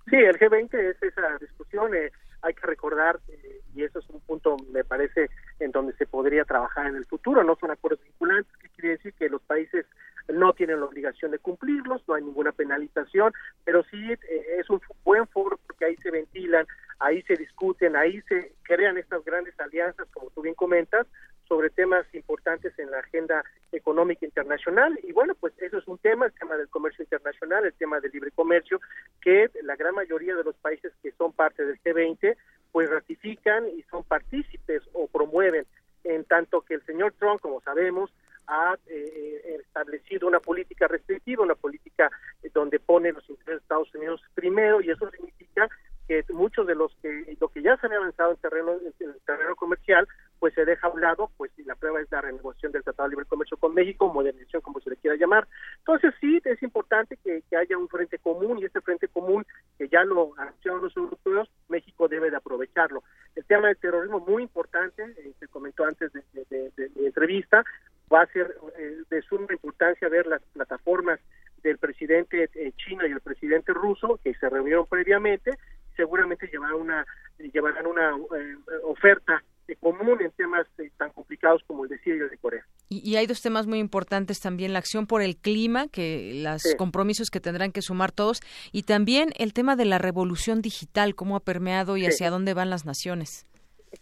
Sí, 0.10 0.18
el 0.18 0.38
G20 0.38 0.74
es 0.74 1.02
esa 1.02 1.38
discusión. 1.40 1.96
Eh, 1.96 2.12
hay 2.42 2.54
que 2.54 2.68
recordar, 2.68 3.20
eh, 3.30 3.62
y 3.74 3.84
eso 3.84 4.00
es 4.00 4.10
un 4.10 4.20
punto, 4.22 4.58
me 4.72 4.84
parece, 4.84 5.30
en 5.60 5.72
donde 5.72 5.94
se 5.94 6.06
podría 6.06 6.44
trabajar 6.44 6.88
en 6.88 6.98
el 6.98 7.06
futuro. 7.06 7.44
No 7.44 7.56
son 7.56 7.72
acuerdos 7.72 8.04
vinculantes, 8.04 8.52
que 8.58 8.70
quiere 8.70 8.90
decir 8.98 9.14
que 9.14 9.30
los 9.30 9.42
países 9.42 9.86
no 10.30 10.54
tienen 10.54 10.80
la 10.80 10.86
obligación 10.86 11.32
de 11.32 11.40
cumplirlos, 11.40 12.02
no 12.08 12.14
hay 12.14 12.24
ninguna 12.24 12.52
penalización, 12.52 13.34
pero 13.64 13.84
sí 13.84 14.12
eh, 14.12 14.18
es 14.60 14.70
un 14.70 14.82
buen 15.04 15.28
foro 15.28 15.60
porque 15.68 15.86
ahí 15.86 15.96
se 15.98 16.12
ventilan, 16.12 16.66
ahí 17.00 17.22
se 17.24 17.36
discuten, 17.36 17.96
ahí 17.96 18.22
se 18.24 18.54
crean 18.64 18.98
estas 18.98 19.24
grandes 19.26 19.60
alianzas, 19.60 20.08
como 20.14 20.30
tú 20.32 20.42
bien 20.42 20.56
comentas, 20.56 21.08
sobre 21.48 21.70
temas 21.70 22.06
importantes 22.14 22.78
en 22.80 22.90
la 22.90 23.00
agenda 23.00 23.44
económica 23.72 24.26
internacional. 24.26 24.98
Y 25.04 25.12
bueno, 25.12 25.36
pues 25.36 25.54
eso 25.60 25.78
es 25.78 25.88
un 25.88 25.98
tema, 25.98 26.26
el 26.26 26.34
tema 26.34 26.56
del 26.56 26.70
comercio 26.70 27.04
internacional, 27.04 27.66
el 27.66 27.74
tema 27.74 28.00
del 28.00 28.12
libre 28.12 28.32
comercio, 28.32 28.80
que 29.22 29.50
la 29.64 29.76
gran 29.76 29.96
mayoría 29.96 30.36
de 30.36 30.44
los 30.44 30.56
países 30.56 30.94
que 31.02 31.12
son 31.12 31.34
parte 31.34 31.66
del 31.66 31.80
G20, 31.82 32.36
pues 32.72 32.90
ratifican 32.90 33.68
y 33.70 33.84
son 33.84 34.04
partícipes 34.04 34.82
o 34.94 35.08
promueven, 35.08 35.66
en 36.04 36.26
tanto 36.26 36.62
que 36.62 36.76
el 36.76 36.86
señor 36.86 37.14
Trump, 37.20 37.40
como 37.40 37.62
sabemos, 37.62 38.12
ha 38.48 38.76
eh, 38.88 39.58
establecido 39.60 40.28
una 40.28 40.40
política 40.40 40.88
restrictiva, 40.88 41.44
una 41.44 41.56
política 41.56 42.10
donde 42.54 42.80
pone 42.80 43.12
los 43.12 43.28
intereses 43.30 43.60
de 43.60 43.64
Estados 43.64 43.94
Unidos 43.96 44.22
primero 44.36 44.82
y 44.82 44.90
eso 44.90 45.10
significa 45.12 45.70
que 46.08 46.24
muchos 46.34 46.68
de 46.68 46.76
los 46.76 46.94
que 47.02 47.38
lo 47.40 47.48
que 47.48 47.62
ya 47.62 47.78
se 47.78 47.88
han 47.88 47.94
avanzado 47.94 48.32
en 48.32 48.38
terreno 48.38 48.74
en 48.74 49.10
el 49.10 49.22
terreno 49.26 49.56
comercial 49.56 50.08
pues 50.40 50.54
se 50.54 50.66
deja 50.66 50.88
a 50.88 50.90
un 50.90 51.00
lado 51.00 51.32
pues 51.38 51.52
y 51.58 51.64
la 51.64 51.76
prueba 51.76 52.02
es 52.02 52.12
la 52.12 52.20
renegociación 52.20 52.74
del 52.74 52.84
Tratado 52.84 53.08
de 53.08 53.12
Libre 53.12 53.26
Comercio 53.26 53.56
con 53.56 53.74
México 53.74 54.12
modernización 54.12 54.62
como 54.62 54.82
se 54.82 54.90
le 54.90 54.98
quiera 54.98 55.16
llamar. 55.16 55.48
Entonces 55.78 56.14
sí 56.20 56.42
es 56.44 56.62
importante 56.62 57.18
que, 57.24 57.42
haya 57.56 57.78
un 57.78 57.88
frente 57.88 58.20
común 58.20 58.60
y 58.60 58.66
este 58.66 58.82
frente 58.82 59.08
común 59.08 59.46
que 59.78 59.88
ya 59.88 60.04
lo 60.04 60.34
anunciaron 60.38 60.82
los 60.82 60.98
europeos 60.98 61.50
México 61.70 62.10
debe 62.10 62.30
de 62.30 62.38
aprovecharlo. 62.38 63.04
El 63.36 63.46
tema 63.46 63.68
del 63.68 63.78
terrorismo 63.78 64.20
muy 64.20 64.44
importante 64.44 65.04
eh, 65.04 65.34
se 65.40 65.48
comentó 65.48 65.86
antes 65.86 66.12
de, 66.12 66.24
de, 66.50 66.90
mi 66.96 67.06
entrevista 67.06 67.64
va 68.12 68.22
a 68.22 68.28
ser 68.28 68.56
eh, 68.78 68.98
de 69.10 69.22
suma 69.24 69.48
importancia 69.52 70.10
ver 70.10 70.28
las 70.28 70.42
plataformas 70.54 71.20
del 71.62 71.78
presidente 71.78 72.50
eh, 72.54 72.74
chino 72.78 73.06
y 73.08 73.12
el 73.12 73.22
presidente 73.22 73.74
ruso 73.74 74.20
que 74.24 74.34
se 74.36 74.50
reunieron 74.50 74.86
previamente 74.88 75.58
seguramente 75.96 76.48
llevarán 76.48 76.76
una 76.76 77.06
llevarán 77.38 77.88
una 77.88 78.12
eh, 78.38 78.56
oferta 78.84 79.44
común 79.80 80.22
en 80.22 80.32
temas 80.32 80.68
tan 80.98 81.12
complicados 81.12 81.64
como 81.66 81.84
el 81.84 81.90
de 81.90 81.98
Siria 82.00 82.16
y 82.16 82.22
el 82.22 82.30
de 82.30 82.38
Corea. 82.38 82.66
Y, 82.90 83.16
hay 83.16 83.26
dos 83.26 83.42
temas 83.42 83.66
muy 83.66 83.80
importantes 83.80 84.40
también, 84.40 84.74
la 84.74 84.80
acción 84.80 85.08
por 85.08 85.22
el 85.22 85.36
clima, 85.36 85.88
que 85.88 86.42
los 86.44 86.76
compromisos 86.78 87.32
que 87.32 87.40
tendrán 87.40 87.72
que 87.72 87.82
sumar 87.82 88.12
todos, 88.12 88.42
y 88.72 88.84
también 88.84 89.30
el 89.38 89.54
tema 89.54 89.76
de 89.76 89.86
la 89.86 89.98
revolución 89.98 90.62
digital, 90.62 91.16
cómo 91.16 91.36
ha 91.36 91.40
permeado 91.40 91.98
y 91.98 92.06
hacia 92.06 92.30
dónde 92.30 92.54
van 92.54 92.70
las 92.70 92.86
naciones. 92.86 93.48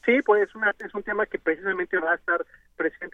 Sí, 0.06 0.19
pues 0.26 0.48
es, 0.48 0.56
una, 0.56 0.73
es 0.80 0.94
un 0.94 1.03
tema 1.03 1.26
que 1.26 1.38
precisamente 1.38 1.98
va 1.99 2.14
a 2.14 2.15
estar 2.15 2.45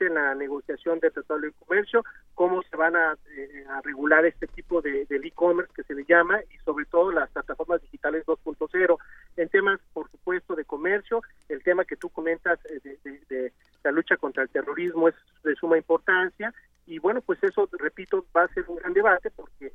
en 0.07 0.15
la 0.15 0.35
negociación 0.35 0.99
del 0.99 1.11
Tratado 1.11 1.39
de 1.39 1.51
Comercio, 1.51 2.03
cómo 2.33 2.61
se 2.63 2.75
van 2.75 2.95
a, 2.95 3.15
eh, 3.35 3.65
regular 3.83 4.25
este 4.25 4.47
tipo 4.47 4.81
de, 4.81 5.07
e-commerce 5.09 5.71
que 5.75 5.83
se 5.83 5.93
le 5.93 6.05
llama 6.05 6.39
y 6.51 6.57
sobre 6.59 6.85
todo 6.85 7.11
las 7.11 7.29
plataformas 7.29 7.81
digitales 7.81 8.25
2.0 8.25 8.97
en 9.37 9.49
temas, 9.49 9.79
por 9.93 10.09
supuesto, 10.09 10.55
de 10.55 10.65
comercio, 10.65 11.21
el 11.49 11.63
tema 11.63 11.85
que 11.85 11.95
tú 11.95 12.09
comentas 12.09 12.59
eh, 12.65 12.97
de, 13.29 13.53
la 13.83 13.91
lucha 13.91 14.17
contra 14.17 14.43
el 14.43 14.49
terrorismo 14.49 15.07
es 15.07 15.15
de 15.43 15.55
suma 15.55 15.77
importancia 15.77 16.53
y 16.85 16.99
bueno, 16.99 17.21
pues 17.21 17.43
eso, 17.43 17.69
repito, 17.73 18.25
va 18.35 18.43
a 18.43 18.53
ser 18.53 18.65
un 18.67 18.77
gran 18.77 18.93
debate 18.93 19.29
porque 19.31 19.73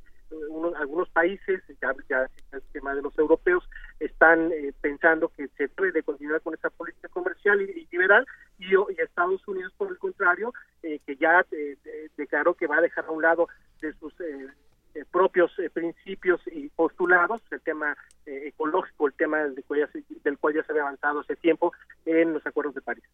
algunos 0.77 1.09
países, 1.11 1.63
ya, 1.81 1.95
ya 2.09 2.27
el 2.53 2.63
tema 2.73 2.95
de 2.95 3.03
los 3.03 3.17
europeos, 3.19 3.69
están 4.01 4.51
eh, 4.53 4.73
pensando 4.81 5.29
que 5.29 5.49
se 5.49 5.69
debe 5.77 5.93
de 5.93 6.03
continuar 6.03 6.41
con 6.41 6.55
esa 6.55 6.71
política 6.71 7.09
comercial 7.09 7.61
y, 7.61 7.87
liberal 7.91 8.27
y, 8.59 8.73
Estados 9.01 9.47
Unidos, 9.47 9.73
por 9.77 9.91
el 9.91 9.99
contrario, 9.99 10.53
eh, 10.83 11.01
que 11.07 11.17
ya 11.17 11.45
eh, 11.51 11.77
declaró 12.17 12.55
que 12.55 12.67
va 12.67 12.79
a 12.79 12.81
dejar 12.81 13.05
a 13.05 13.11
un 13.11 13.23
lado 13.23 13.49
de 13.81 13.93
sus 13.95 14.15
propios 15.11 15.51
principios 15.73 16.41
y 16.47 16.69
postulados 16.69 17.41
el 17.51 17.61
tema 17.63 17.97
ecológico, 18.27 19.09
el 19.09 19.15
tema 19.15 19.39
del 19.39 19.65
cual, 19.65 19.81
ya 19.81 20.01
del 20.23 20.39
cual 20.39 20.55
ya 20.55 20.63
se 20.63 20.73
había 20.73 20.83
avanzado 20.83 21.21
hace 21.21 21.35
tiempo 21.37 21.73
en 22.05 22.35
los 22.35 22.47
acuerdos 22.47 22.75
de 22.75 22.83
París. 22.83 23.05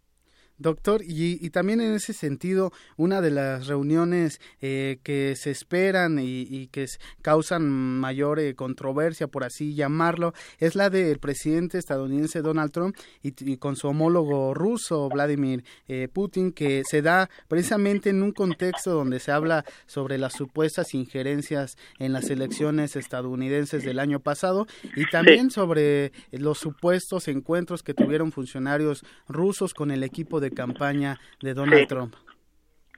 Doctor, 1.09 1.18
y, 1.40 1.51
también 1.51 1.80
en 1.80 1.94
ese 1.94 2.12
sentido, 2.12 2.72
una 2.97 3.20
de 3.20 3.30
las 3.30 3.66
reuniones 3.66 4.40
eh, 4.60 4.98
que 5.02 5.35
se 5.36 5.51
esperan 5.51 6.18
y, 6.20 6.68
que 6.68 6.86
causan 7.22 7.68
mayor 7.68 8.39
eh, 8.39 8.55
controversia, 8.55 9.26
por 9.26 9.44
así 9.44 9.74
llamarlo, 9.74 10.35
es 10.59 10.74
la 10.74 10.90
del 10.90 11.18
presidente 11.18 11.78
estadounidense 11.78 12.43
Donald 12.43 12.72
Trump 12.72 12.97
y, 13.22 13.56
con 13.56 13.76
su 13.76 13.89
homólogo 13.89 14.52
ruso, 14.55 15.09
Vladimir 15.09 15.64
eh, 15.89 16.09
Putin, 16.12 16.52
que 16.52 16.82
se 16.89 17.01
da 17.02 17.30
precisamente 17.48 18.10
en 18.10 18.22
un 18.22 18.32
contexto 18.32 18.93
donde 18.93 19.18
se 19.18 19.32
habla 19.32 19.64
sobre 19.86 20.18
las 20.18 20.35
supuestas 20.35 20.93
injerencias 20.94 21.76
en 21.98 22.12
las 22.12 22.28
elecciones 22.30 22.97
estadounidenses 22.97 23.82
del 23.82 23.98
año 23.98 24.20
pasado 24.20 24.66
y 24.94 25.06
también 25.06 25.51
sobre 25.51 26.12
los 26.32 26.59
supuestos 26.59 27.28
encuentros 27.28 27.82
que 27.82 27.94
tuvieron 27.94 28.32
funcionarios 28.32 29.05
rusos 29.26 29.72
con 29.72 29.90
el 29.90 30.02
equipo 30.02 30.40
de 30.40 30.51
campaña 30.51 30.98
de 31.41 31.55
Donald 31.55 31.89
Trump. 31.89 32.15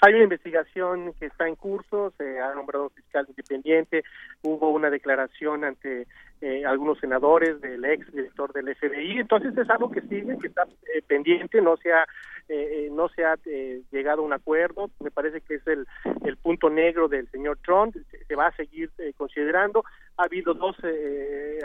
Hay 0.02 0.14
una 0.14 0.24
investigación 0.24 1.12
que 1.18 1.26
está 1.26 1.46
en 1.46 1.56
curso, 1.56 2.12
se 2.16 2.40
ha 2.40 2.54
nombrado 2.54 2.84
un 2.84 2.90
fiscal 2.90 3.26
independiente, 3.28 4.02
hubo 4.42 4.70
una 4.70 4.88
declaración 4.88 5.62
ante 5.62 6.06
eh, 6.40 6.64
algunos 6.64 6.98
senadores 6.98 7.60
del 7.60 7.84
ex 7.84 8.10
director 8.10 8.50
del 8.54 8.74
FBI, 8.74 9.18
entonces 9.18 9.56
es 9.58 9.68
algo 9.68 9.90
que 9.90 10.00
sigue, 10.00 10.38
que 10.38 10.46
está 10.46 10.62
eh, 10.94 11.02
pendiente, 11.06 11.60
no 11.60 11.76
se 11.76 11.92
ha, 11.92 12.06
eh, 12.48 12.88
no 12.92 13.08
se 13.08 13.24
ha 13.24 13.36
llegado 13.90 14.22
a 14.22 14.24
un 14.24 14.32
acuerdo, 14.32 14.90
me 15.00 15.10
parece 15.10 15.40
que 15.40 15.56
es 15.56 15.66
el, 15.66 15.86
el 16.24 16.36
punto 16.36 16.70
negro 16.70 17.08
del 17.08 17.30
señor 17.30 17.58
Trump, 17.64 17.96
se 18.26 18.34
va 18.36 18.48
a 18.48 18.56
seguir 18.56 18.90
considerando, 19.16 19.84
ha 20.16 20.24
habido 20.24 20.54
dos 20.54 20.76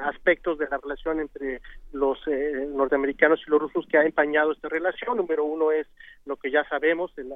aspectos 0.01 0.57
de 0.57 0.67
la 0.69 0.77
relación 0.77 1.19
entre 1.19 1.61
los 1.91 2.19
norteamericanos 2.27 3.41
y 3.45 3.49
los 3.49 3.61
rusos 3.61 3.85
que 3.87 3.97
ha 3.97 4.05
empañado 4.05 4.51
esta 4.51 4.69
relación, 4.69 5.17
número 5.17 5.43
uno 5.43 5.71
es 5.71 5.87
lo 6.25 6.37
que 6.37 6.51
ya 6.51 6.63
sabemos, 6.69 7.11
el, 7.17 7.33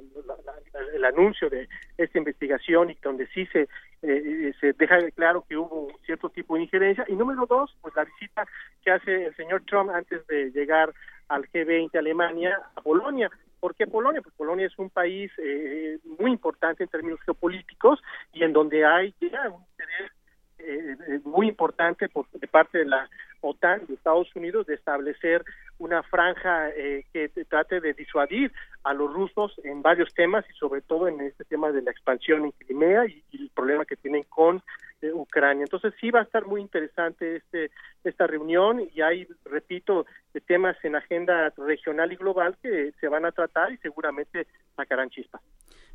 el 0.94 1.06
anuncio 1.06 1.49
de 1.49 1.68
esta 1.98 2.18
investigación 2.18 2.90
y 2.91 2.98
donde 3.02 3.28
sí 3.28 3.45
se, 3.48 3.68
se 4.02 4.74
deja 4.74 4.99
claro 5.11 5.44
que 5.48 5.57
hubo 5.57 5.91
cierto 6.06 6.30
tipo 6.30 6.56
de 6.56 6.64
injerencia, 6.64 7.06
y 7.07 7.14
número 7.14 7.45
dos, 7.45 7.76
pues 7.82 7.95
la 7.95 8.06
visita 8.06 8.48
que 8.84 8.91
hace 8.91 9.26
el 9.26 9.36
señor 9.36 9.64
Trump 9.66 9.90
antes 9.91 10.26
de 10.28 10.52
llegar 10.52 10.94
al 11.30 11.47
G20 11.49 11.97
Alemania 11.97 12.60
a 12.76 12.81
Polonia. 12.81 13.30
¿Por 13.60 13.76
qué 13.76 13.88
Polonia? 13.88 14.22
Pues 14.22 14.35
Polonia 14.35 14.68
es 14.68 14.77
un 14.77 14.89
país 14.89 15.31
eh, 15.38 15.99
muy 16.19 16.31
importante 16.31 16.84
en 16.84 16.89
términos 16.89 17.19
geopolíticos 17.26 17.99
y 18.34 18.43
en 18.43 18.53
donde 18.53 18.85
hay 18.85 19.14
ya 19.19 19.49
un 19.49 19.61
interés 19.72 20.11
eh, 20.60 21.19
muy 21.23 21.47
importante 21.47 22.10
por, 22.10 22.30
de 22.31 22.47
parte 22.47 22.80
de 22.80 22.85
la 22.85 23.10
OTAN 23.41 23.85
de 23.88 23.93
Estados 23.93 24.34
Unidos 24.35 24.65
de 24.68 24.76
establecer 24.76 25.43
una 25.80 26.03
franja 26.03 26.69
eh, 26.69 27.06
que 27.11 27.30
trate 27.45 27.81
de 27.81 27.93
disuadir 27.93 28.51
a 28.84 28.93
los 28.93 29.11
rusos 29.11 29.53
en 29.64 29.81
varios 29.81 30.14
temas 30.14 30.45
y 30.49 30.53
sobre 30.53 30.81
todo 30.81 31.07
en 31.07 31.19
este 31.22 31.43
tema 31.45 31.72
de 31.72 31.81
la 31.81 31.91
expansión 31.91 32.45
en 32.45 32.51
Crimea 32.51 33.06
y, 33.06 33.23
el 33.34 33.49
problema 33.49 33.85
que 33.85 33.95
tienen 33.95 34.23
con 34.23 34.61
eh, 35.01 35.11
Ucrania. 35.11 35.64
Entonces 35.64 35.93
sí 35.99 36.11
va 36.11 36.19
a 36.19 36.23
estar 36.23 36.45
muy 36.45 36.61
interesante 36.61 37.38
este 37.38 37.72
esta 38.03 38.27
reunión 38.27 38.81
y 38.93 39.01
hay, 39.01 39.27
repito, 39.45 40.06
temas 40.47 40.77
en 40.84 40.95
agenda 40.95 41.53
regional 41.57 42.11
y 42.14 42.15
global 42.15 42.57
que 42.61 42.93
se 42.99 43.07
van 43.07 43.26
a 43.26 43.31
tratar 43.31 43.72
y 43.72 43.77
seguramente 43.77 44.47
sacarán 44.76 45.10
chispas. 45.10 45.41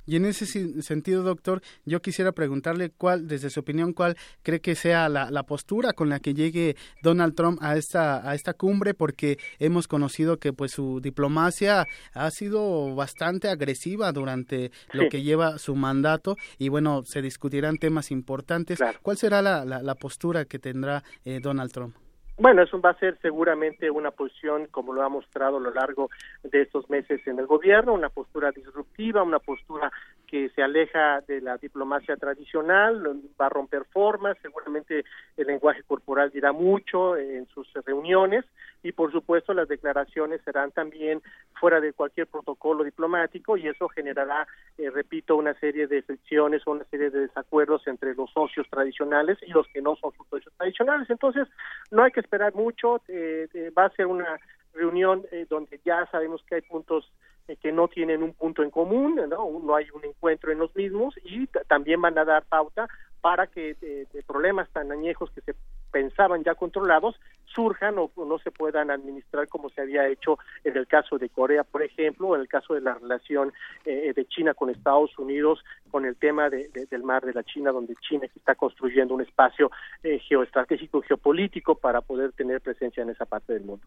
Y 0.07 0.17
en 0.17 0.25
ese 0.27 0.47
sentido, 0.83 1.23
doctor, 1.23 1.63
yo 1.85 2.01
quisiera 2.03 2.33
preguntarle 2.33 2.91
cuál, 2.91 3.27
desde 3.27 3.51
su 3.51 3.61
opinión, 3.61 3.93
cuál 3.93 4.17
cree 4.43 4.61
que 4.61 4.75
sea 4.75 5.09
la, 5.09 5.31
la, 5.31 5.45
postura 5.45 5.93
con 5.93 6.09
la 6.09 6.21
que 6.21 6.35
llegue 6.35 6.77
Donald 7.03 7.35
Trump 7.35 7.59
a 7.63 7.77
esta, 7.77 8.29
a 8.29 8.35
esta 8.35 8.55
cumbre, 8.55 8.95
porque 8.95 9.39
hemos 9.59 9.89
conocido 9.89 10.39
que 10.39 10.53
pues 10.53 10.73
su 10.73 11.01
diplomacia 11.01 11.87
ha 12.13 12.31
sido 12.31 12.95
bastante 12.95 13.49
agresiva 13.49 14.13
durante 14.13 14.71
lo 14.93 15.09
que 15.09 15.23
lleva 15.23 15.59
su 15.59 15.75
mandato 15.75 16.37
y 16.59 16.69
bueno, 16.69 17.03
se 17.05 17.23
discutirán 17.23 17.79
temas 17.79 18.11
importantes. 18.11 18.79
¿Cuál 19.03 19.17
será 19.17 19.43
la, 19.43 19.65
la, 19.65 19.95
postura 19.95 20.45
que 20.45 20.59
tendrá 20.59 21.05
eh, 21.25 21.41
Donald 21.41 21.73
Trump? 21.73 21.97
Bueno, 22.37 22.63
eso 22.63 22.81
va 22.81 22.91
a 22.91 22.99
ser 22.99 23.17
seguramente 23.23 23.89
una 23.91 24.11
posición, 24.11 24.67
como 24.67 24.93
lo 24.93 25.03
ha 25.03 25.09
mostrado 25.09 25.59
a 25.59 25.61
lo 25.61 25.73
largo 25.73 26.11
de 26.43 26.63
estos 26.63 26.91
meses 26.91 27.25
en 27.29 27.39
el 27.39 27.47
gobierno, 27.47 27.95
una 27.95 28.09
postura 28.09 28.51
disruptiva, 28.51 29.23
una 29.23 29.39
postura 29.39 29.93
que 30.27 30.49
se 30.51 30.63
aleja 30.63 31.21
de 31.23 31.41
la 31.41 31.57
diplomacia 31.59 32.17
tradicional, 32.17 33.03
va 33.41 33.47
a 33.47 33.51
romper 33.51 33.85
formas, 33.85 34.37
seguramente 34.43 35.05
el 35.37 35.47
lenguaje 35.47 35.83
corporal 35.83 36.31
dirá 36.31 36.53
mucho 36.53 37.17
en 37.17 37.47
sus 37.49 37.73
reuniones 37.85 38.45
y 38.83 38.93
por 38.93 39.13
supuesto 39.13 39.55
las 39.55 39.69
declaraciones 39.69 40.41
serán 40.43 40.71
también 40.73 41.23
fuera 41.59 41.81
de 41.81 41.93
cualquier 41.93 42.27
protocolo 42.27 42.85
diplomático 42.85 43.57
y 43.57 43.67
eso 43.67 43.89
generará, 43.89 44.47
eh, 44.77 44.91
repito, 44.91 45.37
una 45.37 45.55
serie 45.55 45.87
de 45.87 46.03
fricciones 46.03 46.63
o 46.67 46.73
una 46.73 46.85
serie 46.85 47.11
de 47.11 47.21
desacuerdos 47.21 47.87
entre 47.87 48.15
los 48.15 48.31
socios 48.31 48.67
tradicionales 48.69 49.39
y 49.43 49.51
los 49.51 49.67
que 49.69 49.81
no 49.81 49.97
son 49.97 50.13
sus 50.13 50.29
socios 50.29 50.53
tradicionales. 50.59 51.09
Entonces, 51.09 51.49
no 51.91 52.03
hay 52.03 52.13
que 52.13 52.21
esperar 52.21 52.55
mucho, 52.55 53.01
eh, 53.09 53.49
eh, 53.55 53.71
va 53.77 53.87
a 53.87 53.91
ser 53.91 54.07
una 54.07 54.39
reunión 54.75 55.25
donde 55.49 55.81
ya 55.85 56.05
sabemos 56.11 56.43
que 56.49 56.57
hay 56.57 56.63
puntos 56.63 57.09
eh, 57.09 57.34
que 57.61 57.73
no 57.73 57.89
tienen 57.89 58.23
un 58.23 58.33
punto 58.33 58.63
en 58.63 58.71
común, 58.71 59.17
¿no? 59.17 59.61
no 59.63 59.75
hay 59.75 59.87
un 59.95 60.05
encuentro 60.05 60.51
en 60.51 60.59
los 60.59 60.75
mismos 60.75 61.15
y 61.25 61.47
también 61.69 62.01
van 62.01 62.17
a 62.19 62.25
dar 62.25 62.45
pauta 62.45 62.89
para 63.21 63.47
que 63.47 63.75
de, 63.81 64.07
problemas 64.27 64.69
tan 64.71 64.93
añejos 64.93 65.31
que 65.31 65.41
se 65.41 65.55
pensaban 65.91 66.45
ya 66.45 66.55
controlados 66.55 67.19
surjan 67.47 67.99
o, 67.99 68.11
no 68.17 68.39
se 68.39 68.51
puedan 68.51 68.91
administrar 68.91 69.49
como 69.49 69.71
se 69.71 69.81
había 69.81 70.09
hecho 70.09 70.39
en 70.63 70.77
el 70.77 70.87
caso 70.87 71.17
de 71.17 71.31
Corea, 71.31 71.65
por 71.65 71.83
ejemplo, 71.83 72.29
o 72.29 72.35
en 72.35 72.43
el 72.43 72.49
caso 72.49 72.75
de 72.75 72.83
la 72.83 72.95
relación 72.95 73.53
eh, 73.87 74.13
de 74.15 74.27
China 74.27 74.53
con 74.53 74.69
Estados 74.69 75.19
Unidos, 75.19 75.65
con 75.91 76.05
el 76.05 76.17
tema 76.17 76.51
de, 76.51 76.69
del 76.91 77.03
mar 77.03 77.25
de 77.25 77.33
la 77.33 77.45
China, 77.45 77.73
donde 77.73 77.95
China 77.97 78.27
está 78.27 78.55
construyendo 78.55 79.15
un 79.15 79.23
espacio 79.23 79.71
eh, 80.03 80.19
geoestratégico, 80.19 81.01
geopolítico 81.01 81.77
para 81.77 82.01
poder 82.03 82.33
tener 82.33 82.61
presencia 82.61 83.03
en 83.03 83.11
esa 83.11 83.25
parte 83.25 83.55
del 83.55 83.65
mundo. 83.65 83.87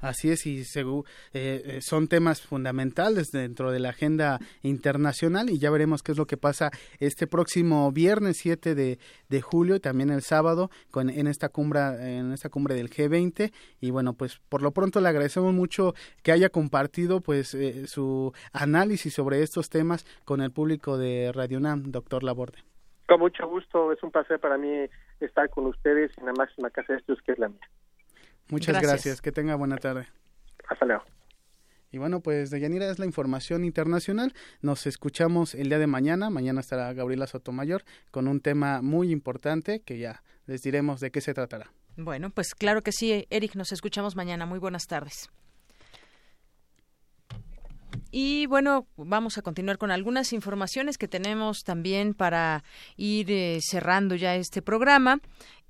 Así 0.00 0.30
es, 0.30 0.46
y 0.46 0.60
eh, 0.60 1.02
eh, 1.32 1.78
son 1.80 2.08
temas 2.08 2.42
fundamentales 2.42 3.30
dentro 3.32 3.72
de 3.72 3.80
la 3.80 3.90
agenda 3.90 4.38
internacional 4.62 5.48
y 5.48 5.58
ya 5.58 5.70
veremos 5.70 6.02
qué 6.02 6.12
es 6.12 6.18
lo 6.18 6.26
que 6.26 6.36
pasa 6.36 6.70
este 7.00 7.26
próximo 7.26 7.90
viernes 7.92 8.36
7 8.36 8.74
de, 8.74 8.98
de 9.28 9.40
julio 9.40 9.76
y 9.76 9.80
también 9.80 10.10
el 10.10 10.22
sábado 10.22 10.70
con, 10.90 11.08
en, 11.08 11.26
esta 11.26 11.48
cumbre, 11.48 11.80
en 12.18 12.32
esta 12.32 12.50
cumbre 12.50 12.74
del 12.74 12.90
G20. 12.90 13.52
Y 13.80 13.90
bueno, 13.90 14.12
pues 14.12 14.38
por 14.48 14.62
lo 14.62 14.70
pronto 14.72 15.00
le 15.00 15.08
agradecemos 15.08 15.54
mucho 15.54 15.94
que 16.22 16.32
haya 16.32 16.50
compartido 16.50 17.20
pues 17.20 17.54
eh, 17.54 17.86
su 17.86 18.32
análisis 18.52 19.14
sobre 19.14 19.42
estos 19.42 19.70
temas 19.70 20.04
con 20.24 20.42
el 20.42 20.52
público 20.52 20.98
de 20.98 21.32
Radio 21.32 21.58
UNAM, 21.58 21.90
doctor 21.90 22.22
Laborde. 22.22 22.58
Con 23.08 23.20
mucho 23.20 23.46
gusto, 23.48 23.92
es 23.92 24.02
un 24.02 24.10
placer 24.10 24.40
para 24.40 24.58
mí 24.58 24.88
estar 25.20 25.48
con 25.48 25.66
ustedes 25.66 26.10
en 26.18 26.26
la 26.26 26.32
máxima 26.32 26.70
casa 26.70 26.92
de 26.92 26.98
estudios 26.98 27.22
que 27.22 27.32
es 27.32 27.38
la 27.38 27.48
mía. 27.48 27.68
Muchas 28.48 28.80
gracias. 28.80 29.20
Que 29.20 29.32
tenga 29.32 29.54
buena 29.54 29.76
tarde. 29.76 30.06
Hasta 30.68 30.84
luego. 30.84 31.04
Y 31.90 31.98
bueno, 31.98 32.20
pues 32.20 32.50
de 32.50 32.60
Yanira 32.60 32.90
es 32.90 32.98
la 32.98 33.06
información 33.06 33.64
internacional. 33.64 34.34
Nos 34.60 34.86
escuchamos 34.86 35.54
el 35.54 35.68
día 35.68 35.78
de 35.78 35.86
mañana. 35.86 36.30
Mañana 36.30 36.60
estará 36.60 36.92
Gabriela 36.92 37.26
Sotomayor 37.26 37.84
con 38.10 38.28
un 38.28 38.40
tema 38.40 38.82
muy 38.82 39.10
importante 39.10 39.80
que 39.80 39.98
ya 39.98 40.22
les 40.46 40.62
diremos 40.62 41.00
de 41.00 41.10
qué 41.10 41.20
se 41.20 41.32
tratará. 41.32 41.72
Bueno, 41.96 42.30
pues 42.30 42.54
claro 42.54 42.82
que 42.82 42.92
sí, 42.92 43.26
Eric. 43.30 43.54
Nos 43.54 43.72
escuchamos 43.72 44.16
mañana. 44.16 44.46
Muy 44.46 44.58
buenas 44.58 44.86
tardes. 44.86 45.30
Y 48.10 48.46
bueno, 48.46 48.86
vamos 48.96 49.36
a 49.36 49.42
continuar 49.42 49.78
con 49.78 49.90
algunas 49.90 50.32
informaciones 50.32 50.96
que 50.96 51.08
tenemos 51.08 51.64
también 51.64 52.14
para 52.14 52.64
ir 52.96 53.30
eh, 53.30 53.58
cerrando 53.60 54.14
ya 54.14 54.36
este 54.36 54.62
programa 54.62 55.20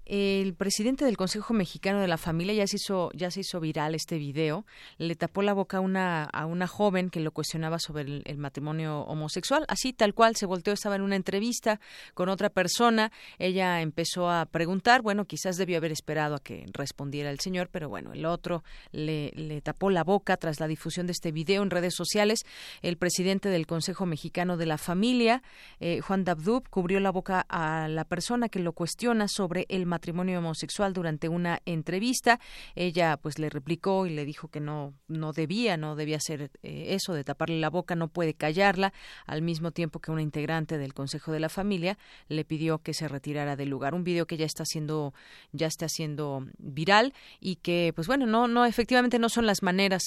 el 0.06 0.54
presidente 0.54 1.04
del 1.04 1.16
Consejo 1.16 1.52
Mexicano 1.52 2.00
de 2.00 2.06
la 2.06 2.16
Familia 2.16 2.54
ya 2.54 2.66
se 2.68 2.76
hizo 2.76 3.10
ya 3.12 3.32
se 3.32 3.40
hizo 3.40 3.58
viral 3.58 3.96
este 3.96 4.18
video 4.18 4.64
le 4.98 5.16
tapó 5.16 5.42
la 5.42 5.52
boca 5.52 5.78
a 5.78 5.80
una 5.80 6.24
a 6.24 6.46
una 6.46 6.68
joven 6.68 7.10
que 7.10 7.18
lo 7.18 7.32
cuestionaba 7.32 7.80
sobre 7.80 8.02
el, 8.02 8.38
matrimonio 8.38 9.00
homosexual. 9.00 9.64
Así 9.66 9.92
tal 9.92 10.14
cual 10.14 10.36
se 10.36 10.46
volteó 10.46 10.72
estaba 10.72 10.94
en 10.94 11.02
una 11.02 11.16
entrevista 11.16 11.80
con 12.14 12.28
otra 12.28 12.50
persona. 12.50 13.10
Ella 13.38 13.80
empezó 13.80 14.30
a 14.30 14.46
preguntar 14.46 15.02
bueno 15.02 15.24
quizás 15.24 15.56
debió 15.56 15.78
haber 15.78 15.90
esperado 15.90 16.36
a 16.36 16.40
que 16.40 16.66
respondiera 16.72 17.30
el 17.30 17.40
señor 17.40 17.68
pero 17.72 17.88
bueno 17.88 18.12
el 18.12 18.26
otro 18.26 18.62
le, 18.92 19.32
le 19.34 19.60
tapó 19.60 19.90
la 19.90 20.04
boca 20.04 20.36
tras 20.36 20.60
la 20.60 20.68
difusión 20.68 21.06
de 21.06 21.12
este 21.12 21.32
video 21.32 21.64
en 21.64 21.70
redes 21.70 21.94
sociales. 21.94 22.44
El 22.80 22.96
presidente 22.96 23.48
del 23.48 23.66
Consejo 23.66 24.06
Mexicano 24.06 24.56
de 24.56 24.66
la 24.66 24.78
Familia 24.78 25.42
eh, 25.80 26.00
Juan 26.00 26.22
Dabdub 26.22 26.68
cubrió 26.68 27.00
la 27.00 27.10
boca 27.10 27.44
a 27.48 27.88
la 27.88 28.04
persona 28.04 28.48
que 28.48 28.60
lo 28.60 28.72
cuestiona 28.72 29.26
sobre 29.26 29.66
el 29.68 29.86
matrimonio 29.86 29.95
matrimonio 29.96 30.40
homosexual 30.40 30.92
durante 30.92 31.30
una 31.30 31.60
entrevista. 31.64 32.38
Ella 32.74 33.16
pues 33.16 33.38
le 33.38 33.48
replicó 33.48 34.06
y 34.06 34.10
le 34.10 34.26
dijo 34.26 34.48
que 34.48 34.60
no 34.60 34.92
no 35.08 35.32
debía, 35.32 35.78
no 35.78 35.96
debía 35.96 36.18
hacer 36.18 36.50
eh, 36.62 36.94
eso 36.94 37.14
de 37.14 37.24
taparle 37.24 37.58
la 37.58 37.70
boca, 37.70 37.94
no 37.96 38.08
puede 38.08 38.34
callarla, 38.34 38.92
al 39.24 39.40
mismo 39.40 39.70
tiempo 39.70 40.00
que 40.00 40.10
una 40.10 40.20
integrante 40.20 40.76
del 40.76 40.92
Consejo 40.92 41.32
de 41.32 41.40
la 41.40 41.48
Familia 41.48 41.96
le 42.28 42.44
pidió 42.44 42.78
que 42.78 42.92
se 42.92 43.08
retirara 43.08 43.56
del 43.56 43.70
lugar. 43.70 43.94
Un 43.94 44.04
video 44.04 44.26
que 44.26 44.36
ya 44.36 44.44
está 44.44 44.64
siendo 44.66 45.14
ya 45.52 45.66
está 45.66 45.88
siendo 45.88 46.46
viral 46.58 47.14
y 47.40 47.56
que 47.56 47.92
pues 47.94 48.06
bueno, 48.06 48.26
no 48.26 48.48
no 48.48 48.66
efectivamente 48.66 49.18
no 49.18 49.30
son 49.30 49.46
las 49.46 49.62
maneras, 49.62 50.02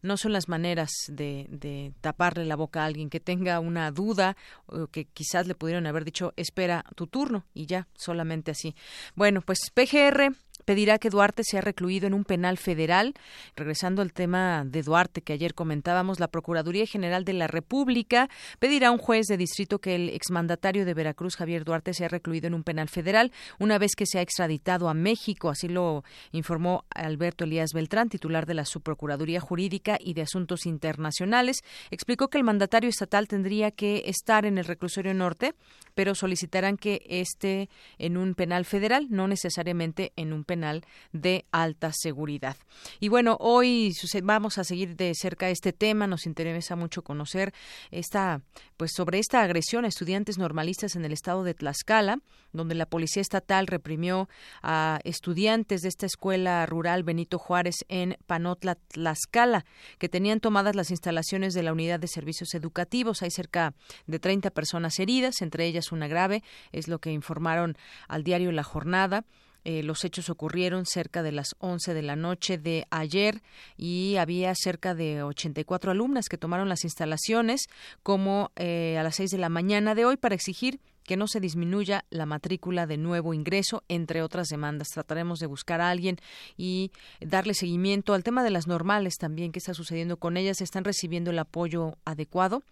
no 0.00 0.16
son 0.16 0.32
las 0.32 0.48
maneras 0.48 0.90
de, 1.08 1.46
de 1.50 1.92
taparle 2.00 2.46
la 2.46 2.56
boca 2.56 2.82
a 2.82 2.86
alguien 2.86 3.10
que 3.10 3.20
tenga 3.20 3.60
una 3.60 3.90
duda 3.90 4.36
o 4.66 4.86
que 4.86 5.04
quizás 5.04 5.46
le 5.46 5.54
pudieron 5.54 5.86
haber 5.86 6.04
dicho 6.04 6.32
espera 6.36 6.84
tu 6.96 7.06
turno 7.06 7.44
y 7.52 7.66
ya 7.66 7.88
solamente 7.94 8.50
así. 8.52 8.74
Bueno, 9.14 9.33
bueno, 9.34 9.46
pues 9.46 9.70
PGR 9.70 10.32
pedirá 10.64 10.98
que 10.98 11.10
Duarte 11.10 11.42
sea 11.44 11.60
recluido 11.60 12.06
en 12.06 12.14
un 12.14 12.24
penal 12.24 12.58
federal. 12.58 13.14
Regresando 13.56 14.02
al 14.02 14.12
tema 14.12 14.64
de 14.64 14.82
Duarte 14.82 15.22
que 15.22 15.32
ayer 15.32 15.54
comentábamos, 15.54 16.20
la 16.20 16.28
Procuraduría 16.28 16.86
General 16.86 17.24
de 17.24 17.34
la 17.34 17.46
República 17.46 18.28
pedirá 18.58 18.88
a 18.88 18.90
un 18.90 18.98
juez 18.98 19.26
de 19.26 19.36
distrito 19.36 19.78
que 19.78 19.94
el 19.94 20.08
exmandatario 20.10 20.84
de 20.84 20.94
Veracruz, 20.94 21.36
Javier 21.36 21.64
Duarte, 21.64 21.94
sea 21.94 22.08
recluido 22.08 22.46
en 22.46 22.54
un 22.54 22.62
penal 22.62 22.88
federal 22.88 23.32
una 23.58 23.78
vez 23.78 23.92
que 23.96 24.06
sea 24.06 24.22
extraditado 24.22 24.88
a 24.88 24.94
México. 24.94 25.50
Así 25.50 25.68
lo 25.68 26.04
informó 26.32 26.84
Alberto 26.90 27.44
Elías 27.44 27.70
Beltrán, 27.74 28.08
titular 28.08 28.46
de 28.46 28.54
la 28.54 28.64
Subprocuraduría 28.64 29.40
Jurídica 29.40 29.98
y 30.00 30.14
de 30.14 30.22
Asuntos 30.22 30.66
Internacionales. 30.66 31.62
Explicó 31.90 32.28
que 32.28 32.38
el 32.38 32.44
mandatario 32.44 32.88
estatal 32.88 33.28
tendría 33.28 33.70
que 33.70 34.04
estar 34.06 34.46
en 34.46 34.58
el 34.58 34.64
reclusorio 34.64 35.14
norte, 35.14 35.54
pero 35.94 36.14
solicitarán 36.14 36.76
que 36.76 37.02
esté 37.08 37.68
en 37.98 38.16
un 38.16 38.34
penal 38.34 38.64
federal, 38.64 39.06
no 39.10 39.28
necesariamente 39.28 40.12
en 40.16 40.32
un 40.32 40.43
penal 40.44 40.84
de 41.12 41.44
alta 41.50 41.92
seguridad. 41.92 42.56
Y 43.00 43.08
bueno, 43.08 43.36
hoy 43.40 43.92
vamos 44.22 44.58
a 44.58 44.64
seguir 44.64 44.96
de 44.96 45.14
cerca 45.14 45.48
este 45.50 45.72
tema, 45.72 46.06
nos 46.06 46.26
interesa 46.26 46.76
mucho 46.76 47.02
conocer 47.02 47.52
esta 47.90 48.42
pues 48.76 48.92
sobre 48.94 49.18
esta 49.18 49.42
agresión 49.42 49.84
a 49.84 49.88
estudiantes 49.88 50.38
normalistas 50.38 50.96
en 50.96 51.04
el 51.04 51.12
estado 51.12 51.44
de 51.44 51.54
Tlaxcala, 51.54 52.18
donde 52.52 52.74
la 52.74 52.86
policía 52.86 53.22
estatal 53.22 53.66
reprimió 53.66 54.28
a 54.62 55.00
estudiantes 55.04 55.82
de 55.82 55.88
esta 55.88 56.06
escuela 56.06 56.66
rural 56.66 57.02
Benito 57.02 57.38
Juárez 57.38 57.84
en 57.88 58.16
Panotla, 58.26 58.74
Tlaxcala, 58.74 59.64
que 59.98 60.08
tenían 60.08 60.40
tomadas 60.40 60.74
las 60.74 60.90
instalaciones 60.90 61.54
de 61.54 61.62
la 61.62 61.72
unidad 61.72 62.00
de 62.00 62.08
servicios 62.08 62.54
educativos. 62.54 63.22
Hay 63.22 63.30
cerca 63.30 63.74
de 64.06 64.18
30 64.18 64.50
personas 64.50 64.98
heridas, 64.98 65.42
entre 65.42 65.66
ellas 65.66 65.92
una 65.92 66.08
grave, 66.08 66.42
es 66.72 66.88
lo 66.88 66.98
que 66.98 67.12
informaron 67.12 67.76
al 68.08 68.24
diario 68.24 68.52
La 68.52 68.64
Jornada. 68.64 69.24
Eh, 69.64 69.82
los 69.82 70.04
hechos 70.04 70.30
ocurrieron 70.30 70.86
cerca 70.86 71.22
de 71.22 71.32
las 71.32 71.54
11 71.58 71.94
de 71.94 72.02
la 72.02 72.16
noche 72.16 72.58
de 72.58 72.86
ayer 72.90 73.42
y 73.76 74.16
había 74.16 74.54
cerca 74.54 74.94
de 74.94 75.22
84 75.22 75.90
alumnas 75.90 76.28
que 76.28 76.38
tomaron 76.38 76.68
las 76.68 76.84
instalaciones 76.84 77.66
como 78.02 78.50
eh, 78.56 78.96
a 78.98 79.02
las 79.02 79.16
6 79.16 79.30
de 79.30 79.38
la 79.38 79.48
mañana 79.48 79.94
de 79.94 80.04
hoy 80.04 80.16
para 80.16 80.34
exigir 80.34 80.80
que 81.04 81.16
no 81.16 81.28
se 81.28 81.40
disminuya 81.40 82.04
la 82.10 82.26
matrícula 82.26 82.86
de 82.86 82.96
nuevo 82.96 83.34
ingreso, 83.34 83.84
entre 83.88 84.22
otras 84.22 84.48
demandas. 84.48 84.88
Trataremos 84.88 85.38
de 85.38 85.46
buscar 85.46 85.80
a 85.80 85.90
alguien 85.90 86.16
y 86.56 86.90
darle 87.20 87.54
seguimiento 87.54 88.14
al 88.14 88.24
tema 88.24 88.42
de 88.42 88.50
las 88.50 88.66
normales 88.66 89.16
también, 89.18 89.52
qué 89.52 89.58
está 89.58 89.74
sucediendo 89.74 90.16
con 90.16 90.36
ellas, 90.36 90.60
están 90.60 90.84
recibiendo 90.84 91.30
el 91.30 91.38
apoyo 91.38 91.96
adecuado. 92.04 92.62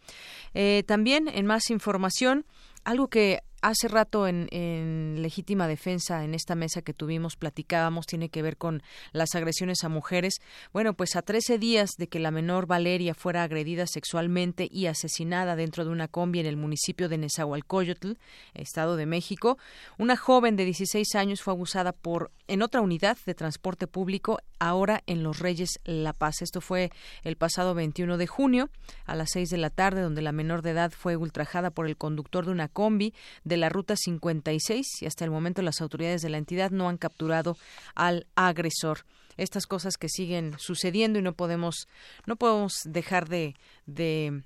Eh, 0.55 0.83
también, 0.87 1.29
en 1.29 1.47
más 1.47 1.71
información, 1.71 2.47
algo 2.85 3.09
que 3.09 3.43
hace 3.63 3.89
rato 3.89 4.27
en, 4.27 5.23
legítima 5.23 5.69
defensa, 5.69 6.25
en 6.25 6.35
esta 6.35 6.55
mesa 6.55 6.83
que 6.83 6.93
tuvimos, 6.93 7.37
platicábamos, 7.37 8.07
tiene 8.07 8.29
que 8.29 8.43
ver 8.43 8.57
con 8.57 8.83
las 9.13 9.35
agresiones 9.35 9.85
a 9.85 9.89
mujeres. 9.89 10.35
Bueno, 10.73 10.95
pues 10.95 11.17
a 11.17 11.23
13 11.23 11.59
días 11.59 11.91
de 11.97 12.09
que 12.09 12.19
la 12.19 12.31
menor 12.31 12.67
Valeria 12.67 13.15
fuera 13.15 13.45
agredida 13.45 13.87
sexualmente 13.87 14.69
y 14.71 14.87
asesinada 14.87 15.57
dentro 15.57 15.85
de 15.85 15.91
una 15.91 16.09
combi 16.09 16.41
en 16.41 16.47
el 16.47 16.57
municipio 16.57 17.09
de 17.09 17.19
Nezahualcóyotl, 17.19 18.13
Estado 18.55 18.97
de 18.97 19.07
México, 19.07 19.59
una 19.97 20.17
joven 20.17 20.57
de 20.57 20.65
16 20.65 21.15
años 21.15 21.41
fue 21.41 21.55
abusada 21.55 21.93
por 21.93 22.33
en 22.49 22.63
otra 22.63 22.81
unidad 22.81 23.17
de 23.25 23.35
transporte 23.35 23.87
público, 23.87 24.41
ahora 24.59 25.03
en 25.07 25.23
Los 25.23 25.39
Reyes 25.39 25.81
La 25.85 26.13
Paz. 26.13 26.43
Esto 26.43 26.61
fue 26.61 26.91
el 27.23 27.37
pasado 27.37 27.75
21 27.75 28.19
de 28.19 28.27
junio 28.27 28.69
a 29.07 29.15
las 29.15 29.31
6 29.33 29.51
de 29.51 29.57
la 29.57 29.71
tarde, 29.71 30.03
donde 30.03 30.21
la 30.21 30.33
menor 30.33 30.63
de 30.63 30.71
edad 30.71 30.91
fue 30.91 31.17
ultrajada 31.17 31.71
por 31.71 31.87
el 31.87 31.97
conductor 31.97 32.45
de 32.45 32.53
una 32.53 32.69
combi 32.69 33.15
la 33.57 33.69
ruta 33.69 33.97
56 33.97 35.03
y 35.03 35.07
hasta 35.07 35.25
el 35.25 35.31
momento 35.31 35.63
las 35.63 35.81
autoridades 35.81 36.23
de 36.23 36.31
la 36.31 36.39
entidad 36.39 36.71
no 36.71 36.89
han 36.89 36.99
capturado 36.99 37.57
al 37.95 38.27
agresor. 38.35 39.05
Estas 39.37 39.67
cosas 39.67 39.97
que 39.97 40.09
siguen 40.09 40.55
sucediendo 40.59 41.19
y 41.19 41.23
no 41.23 41.33
podemos 41.33 41.89
no 42.27 42.37
podemos 42.37 42.75
dejar 42.85 43.29
de, 43.29 43.55
de 43.87 44.43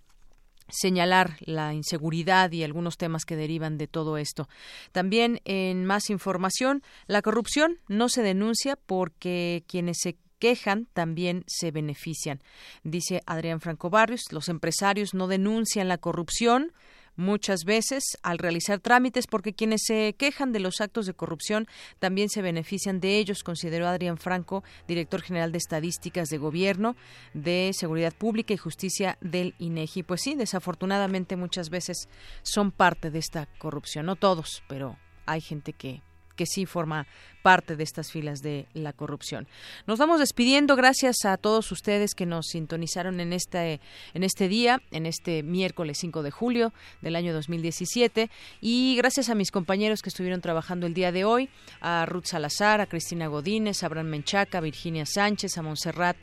señalar 0.68 1.36
la 1.40 1.74
inseguridad 1.74 2.50
y 2.52 2.62
algunos 2.62 2.96
temas 2.96 3.24
que 3.24 3.36
derivan 3.36 3.78
de 3.78 3.86
todo 3.86 4.16
esto. 4.18 4.48
También 4.92 5.40
en 5.44 5.84
más 5.84 6.10
información, 6.10 6.82
la 7.06 7.22
corrupción 7.22 7.78
no 7.88 8.08
se 8.08 8.22
denuncia 8.22 8.76
porque 8.76 9.64
quienes 9.66 9.98
se 10.00 10.16
quejan 10.38 10.86
también 10.92 11.44
se 11.46 11.70
benefician. 11.70 12.42
Dice 12.82 13.22
Adrián 13.26 13.60
Franco 13.60 13.90
Barrios, 13.90 14.22
los 14.30 14.48
empresarios 14.48 15.14
no 15.14 15.28
denuncian 15.28 15.88
la 15.88 15.98
corrupción, 15.98 16.72
muchas 17.16 17.64
veces 17.64 18.04
al 18.22 18.38
realizar 18.38 18.80
trámites 18.80 19.26
porque 19.26 19.54
quienes 19.54 19.82
se 19.84 20.14
quejan 20.18 20.52
de 20.52 20.60
los 20.60 20.80
actos 20.80 21.06
de 21.06 21.14
corrupción 21.14 21.66
también 21.98 22.28
se 22.28 22.42
benefician 22.42 23.00
de 23.00 23.18
ellos, 23.18 23.42
consideró 23.42 23.88
Adrián 23.88 24.18
Franco, 24.18 24.62
director 24.86 25.22
general 25.22 25.52
de 25.52 25.58
Estadísticas 25.58 26.28
de 26.28 26.38
Gobierno, 26.38 26.96
de 27.34 27.72
Seguridad 27.74 28.14
Pública 28.14 28.54
y 28.54 28.58
Justicia 28.58 29.18
del 29.20 29.54
INEGI. 29.58 30.02
Pues 30.02 30.22
sí, 30.22 30.34
desafortunadamente 30.34 31.36
muchas 31.36 31.70
veces 31.70 32.08
son 32.42 32.70
parte 32.70 33.10
de 33.10 33.18
esta 33.18 33.46
corrupción, 33.58 34.06
no 34.06 34.16
todos, 34.16 34.62
pero 34.68 34.96
hay 35.26 35.40
gente 35.40 35.72
que 35.72 36.02
que 36.36 36.46
sí 36.46 36.66
forma 36.66 37.06
parte 37.42 37.76
de 37.76 37.84
estas 37.84 38.10
filas 38.10 38.42
de 38.42 38.66
la 38.74 38.92
corrupción. 38.92 39.46
Nos 39.86 39.98
vamos 39.98 40.18
despidiendo. 40.18 40.74
Gracias 40.74 41.24
a 41.24 41.36
todos 41.36 41.70
ustedes 41.70 42.14
que 42.14 42.26
nos 42.26 42.46
sintonizaron 42.46 43.20
en 43.20 43.32
este, 43.32 43.80
en 44.14 44.24
este 44.24 44.48
día, 44.48 44.82
en 44.90 45.06
este 45.06 45.42
miércoles 45.42 45.98
5 46.00 46.22
de 46.22 46.30
julio 46.30 46.72
del 47.02 47.14
año 47.14 47.32
2017. 47.32 48.30
Y 48.60 48.96
gracias 48.96 49.28
a 49.28 49.34
mis 49.34 49.50
compañeros 49.50 50.02
que 50.02 50.08
estuvieron 50.08 50.40
trabajando 50.40 50.86
el 50.86 50.94
día 50.94 51.12
de 51.12 51.24
hoy, 51.24 51.48
a 51.80 52.04
Ruth 52.06 52.26
Salazar, 52.26 52.80
a 52.80 52.86
Cristina 52.86 53.28
Godínez, 53.28 53.82
a 53.82 53.86
Abraham 53.86 54.08
Menchaca, 54.08 54.58
a 54.58 54.60
Virginia 54.60 55.06
Sánchez, 55.06 55.56
a 55.56 55.62
Montserrat 55.62 56.16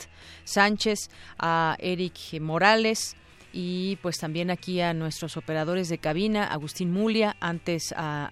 Sánchez, 0.44 1.10
a 1.40 1.78
Eric 1.80 2.40
Morales, 2.42 3.16
y 3.54 3.98
pues 4.02 4.18
también 4.18 4.50
aquí 4.50 4.82
a 4.82 4.94
nuestros 4.94 5.38
operadores 5.38 5.88
de 5.88 6.00
cabina, 6.00 6.46
Agustín 6.46 6.92
Mulia, 6.92 7.38
antes 7.40 7.94
a, 7.96 8.32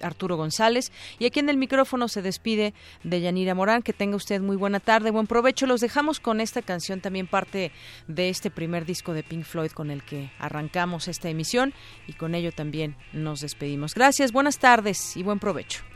Arturo 0.00 0.36
González 0.36 0.92
y 1.18 1.26
aquí 1.26 1.40
en 1.40 1.48
el 1.48 1.56
micrófono 1.56 2.08
se 2.08 2.22
despide 2.22 2.72
de 3.02 3.20
Yanira 3.20 3.54
Morán, 3.54 3.82
que 3.82 3.92
tenga 3.92 4.16
usted 4.16 4.40
muy 4.40 4.56
buena 4.56 4.80
tarde, 4.80 5.10
buen 5.10 5.26
provecho, 5.26 5.66
los 5.66 5.80
dejamos 5.80 6.20
con 6.20 6.40
esta 6.40 6.62
canción 6.62 7.00
también 7.00 7.26
parte 7.26 7.72
de 8.06 8.28
este 8.28 8.50
primer 8.50 8.86
disco 8.86 9.12
de 9.12 9.24
Pink 9.24 9.44
Floyd 9.44 9.72
con 9.72 9.90
el 9.90 10.04
que 10.04 10.30
arrancamos 10.38 11.08
esta 11.08 11.28
emisión 11.28 11.74
y 12.06 12.12
con 12.12 12.34
ello 12.34 12.52
también 12.52 12.96
nos 13.12 13.40
despedimos. 13.40 13.94
Gracias, 13.94 14.32
buenas 14.32 14.58
tardes 14.58 15.16
y 15.16 15.24
buen 15.24 15.40
provecho. 15.40 15.95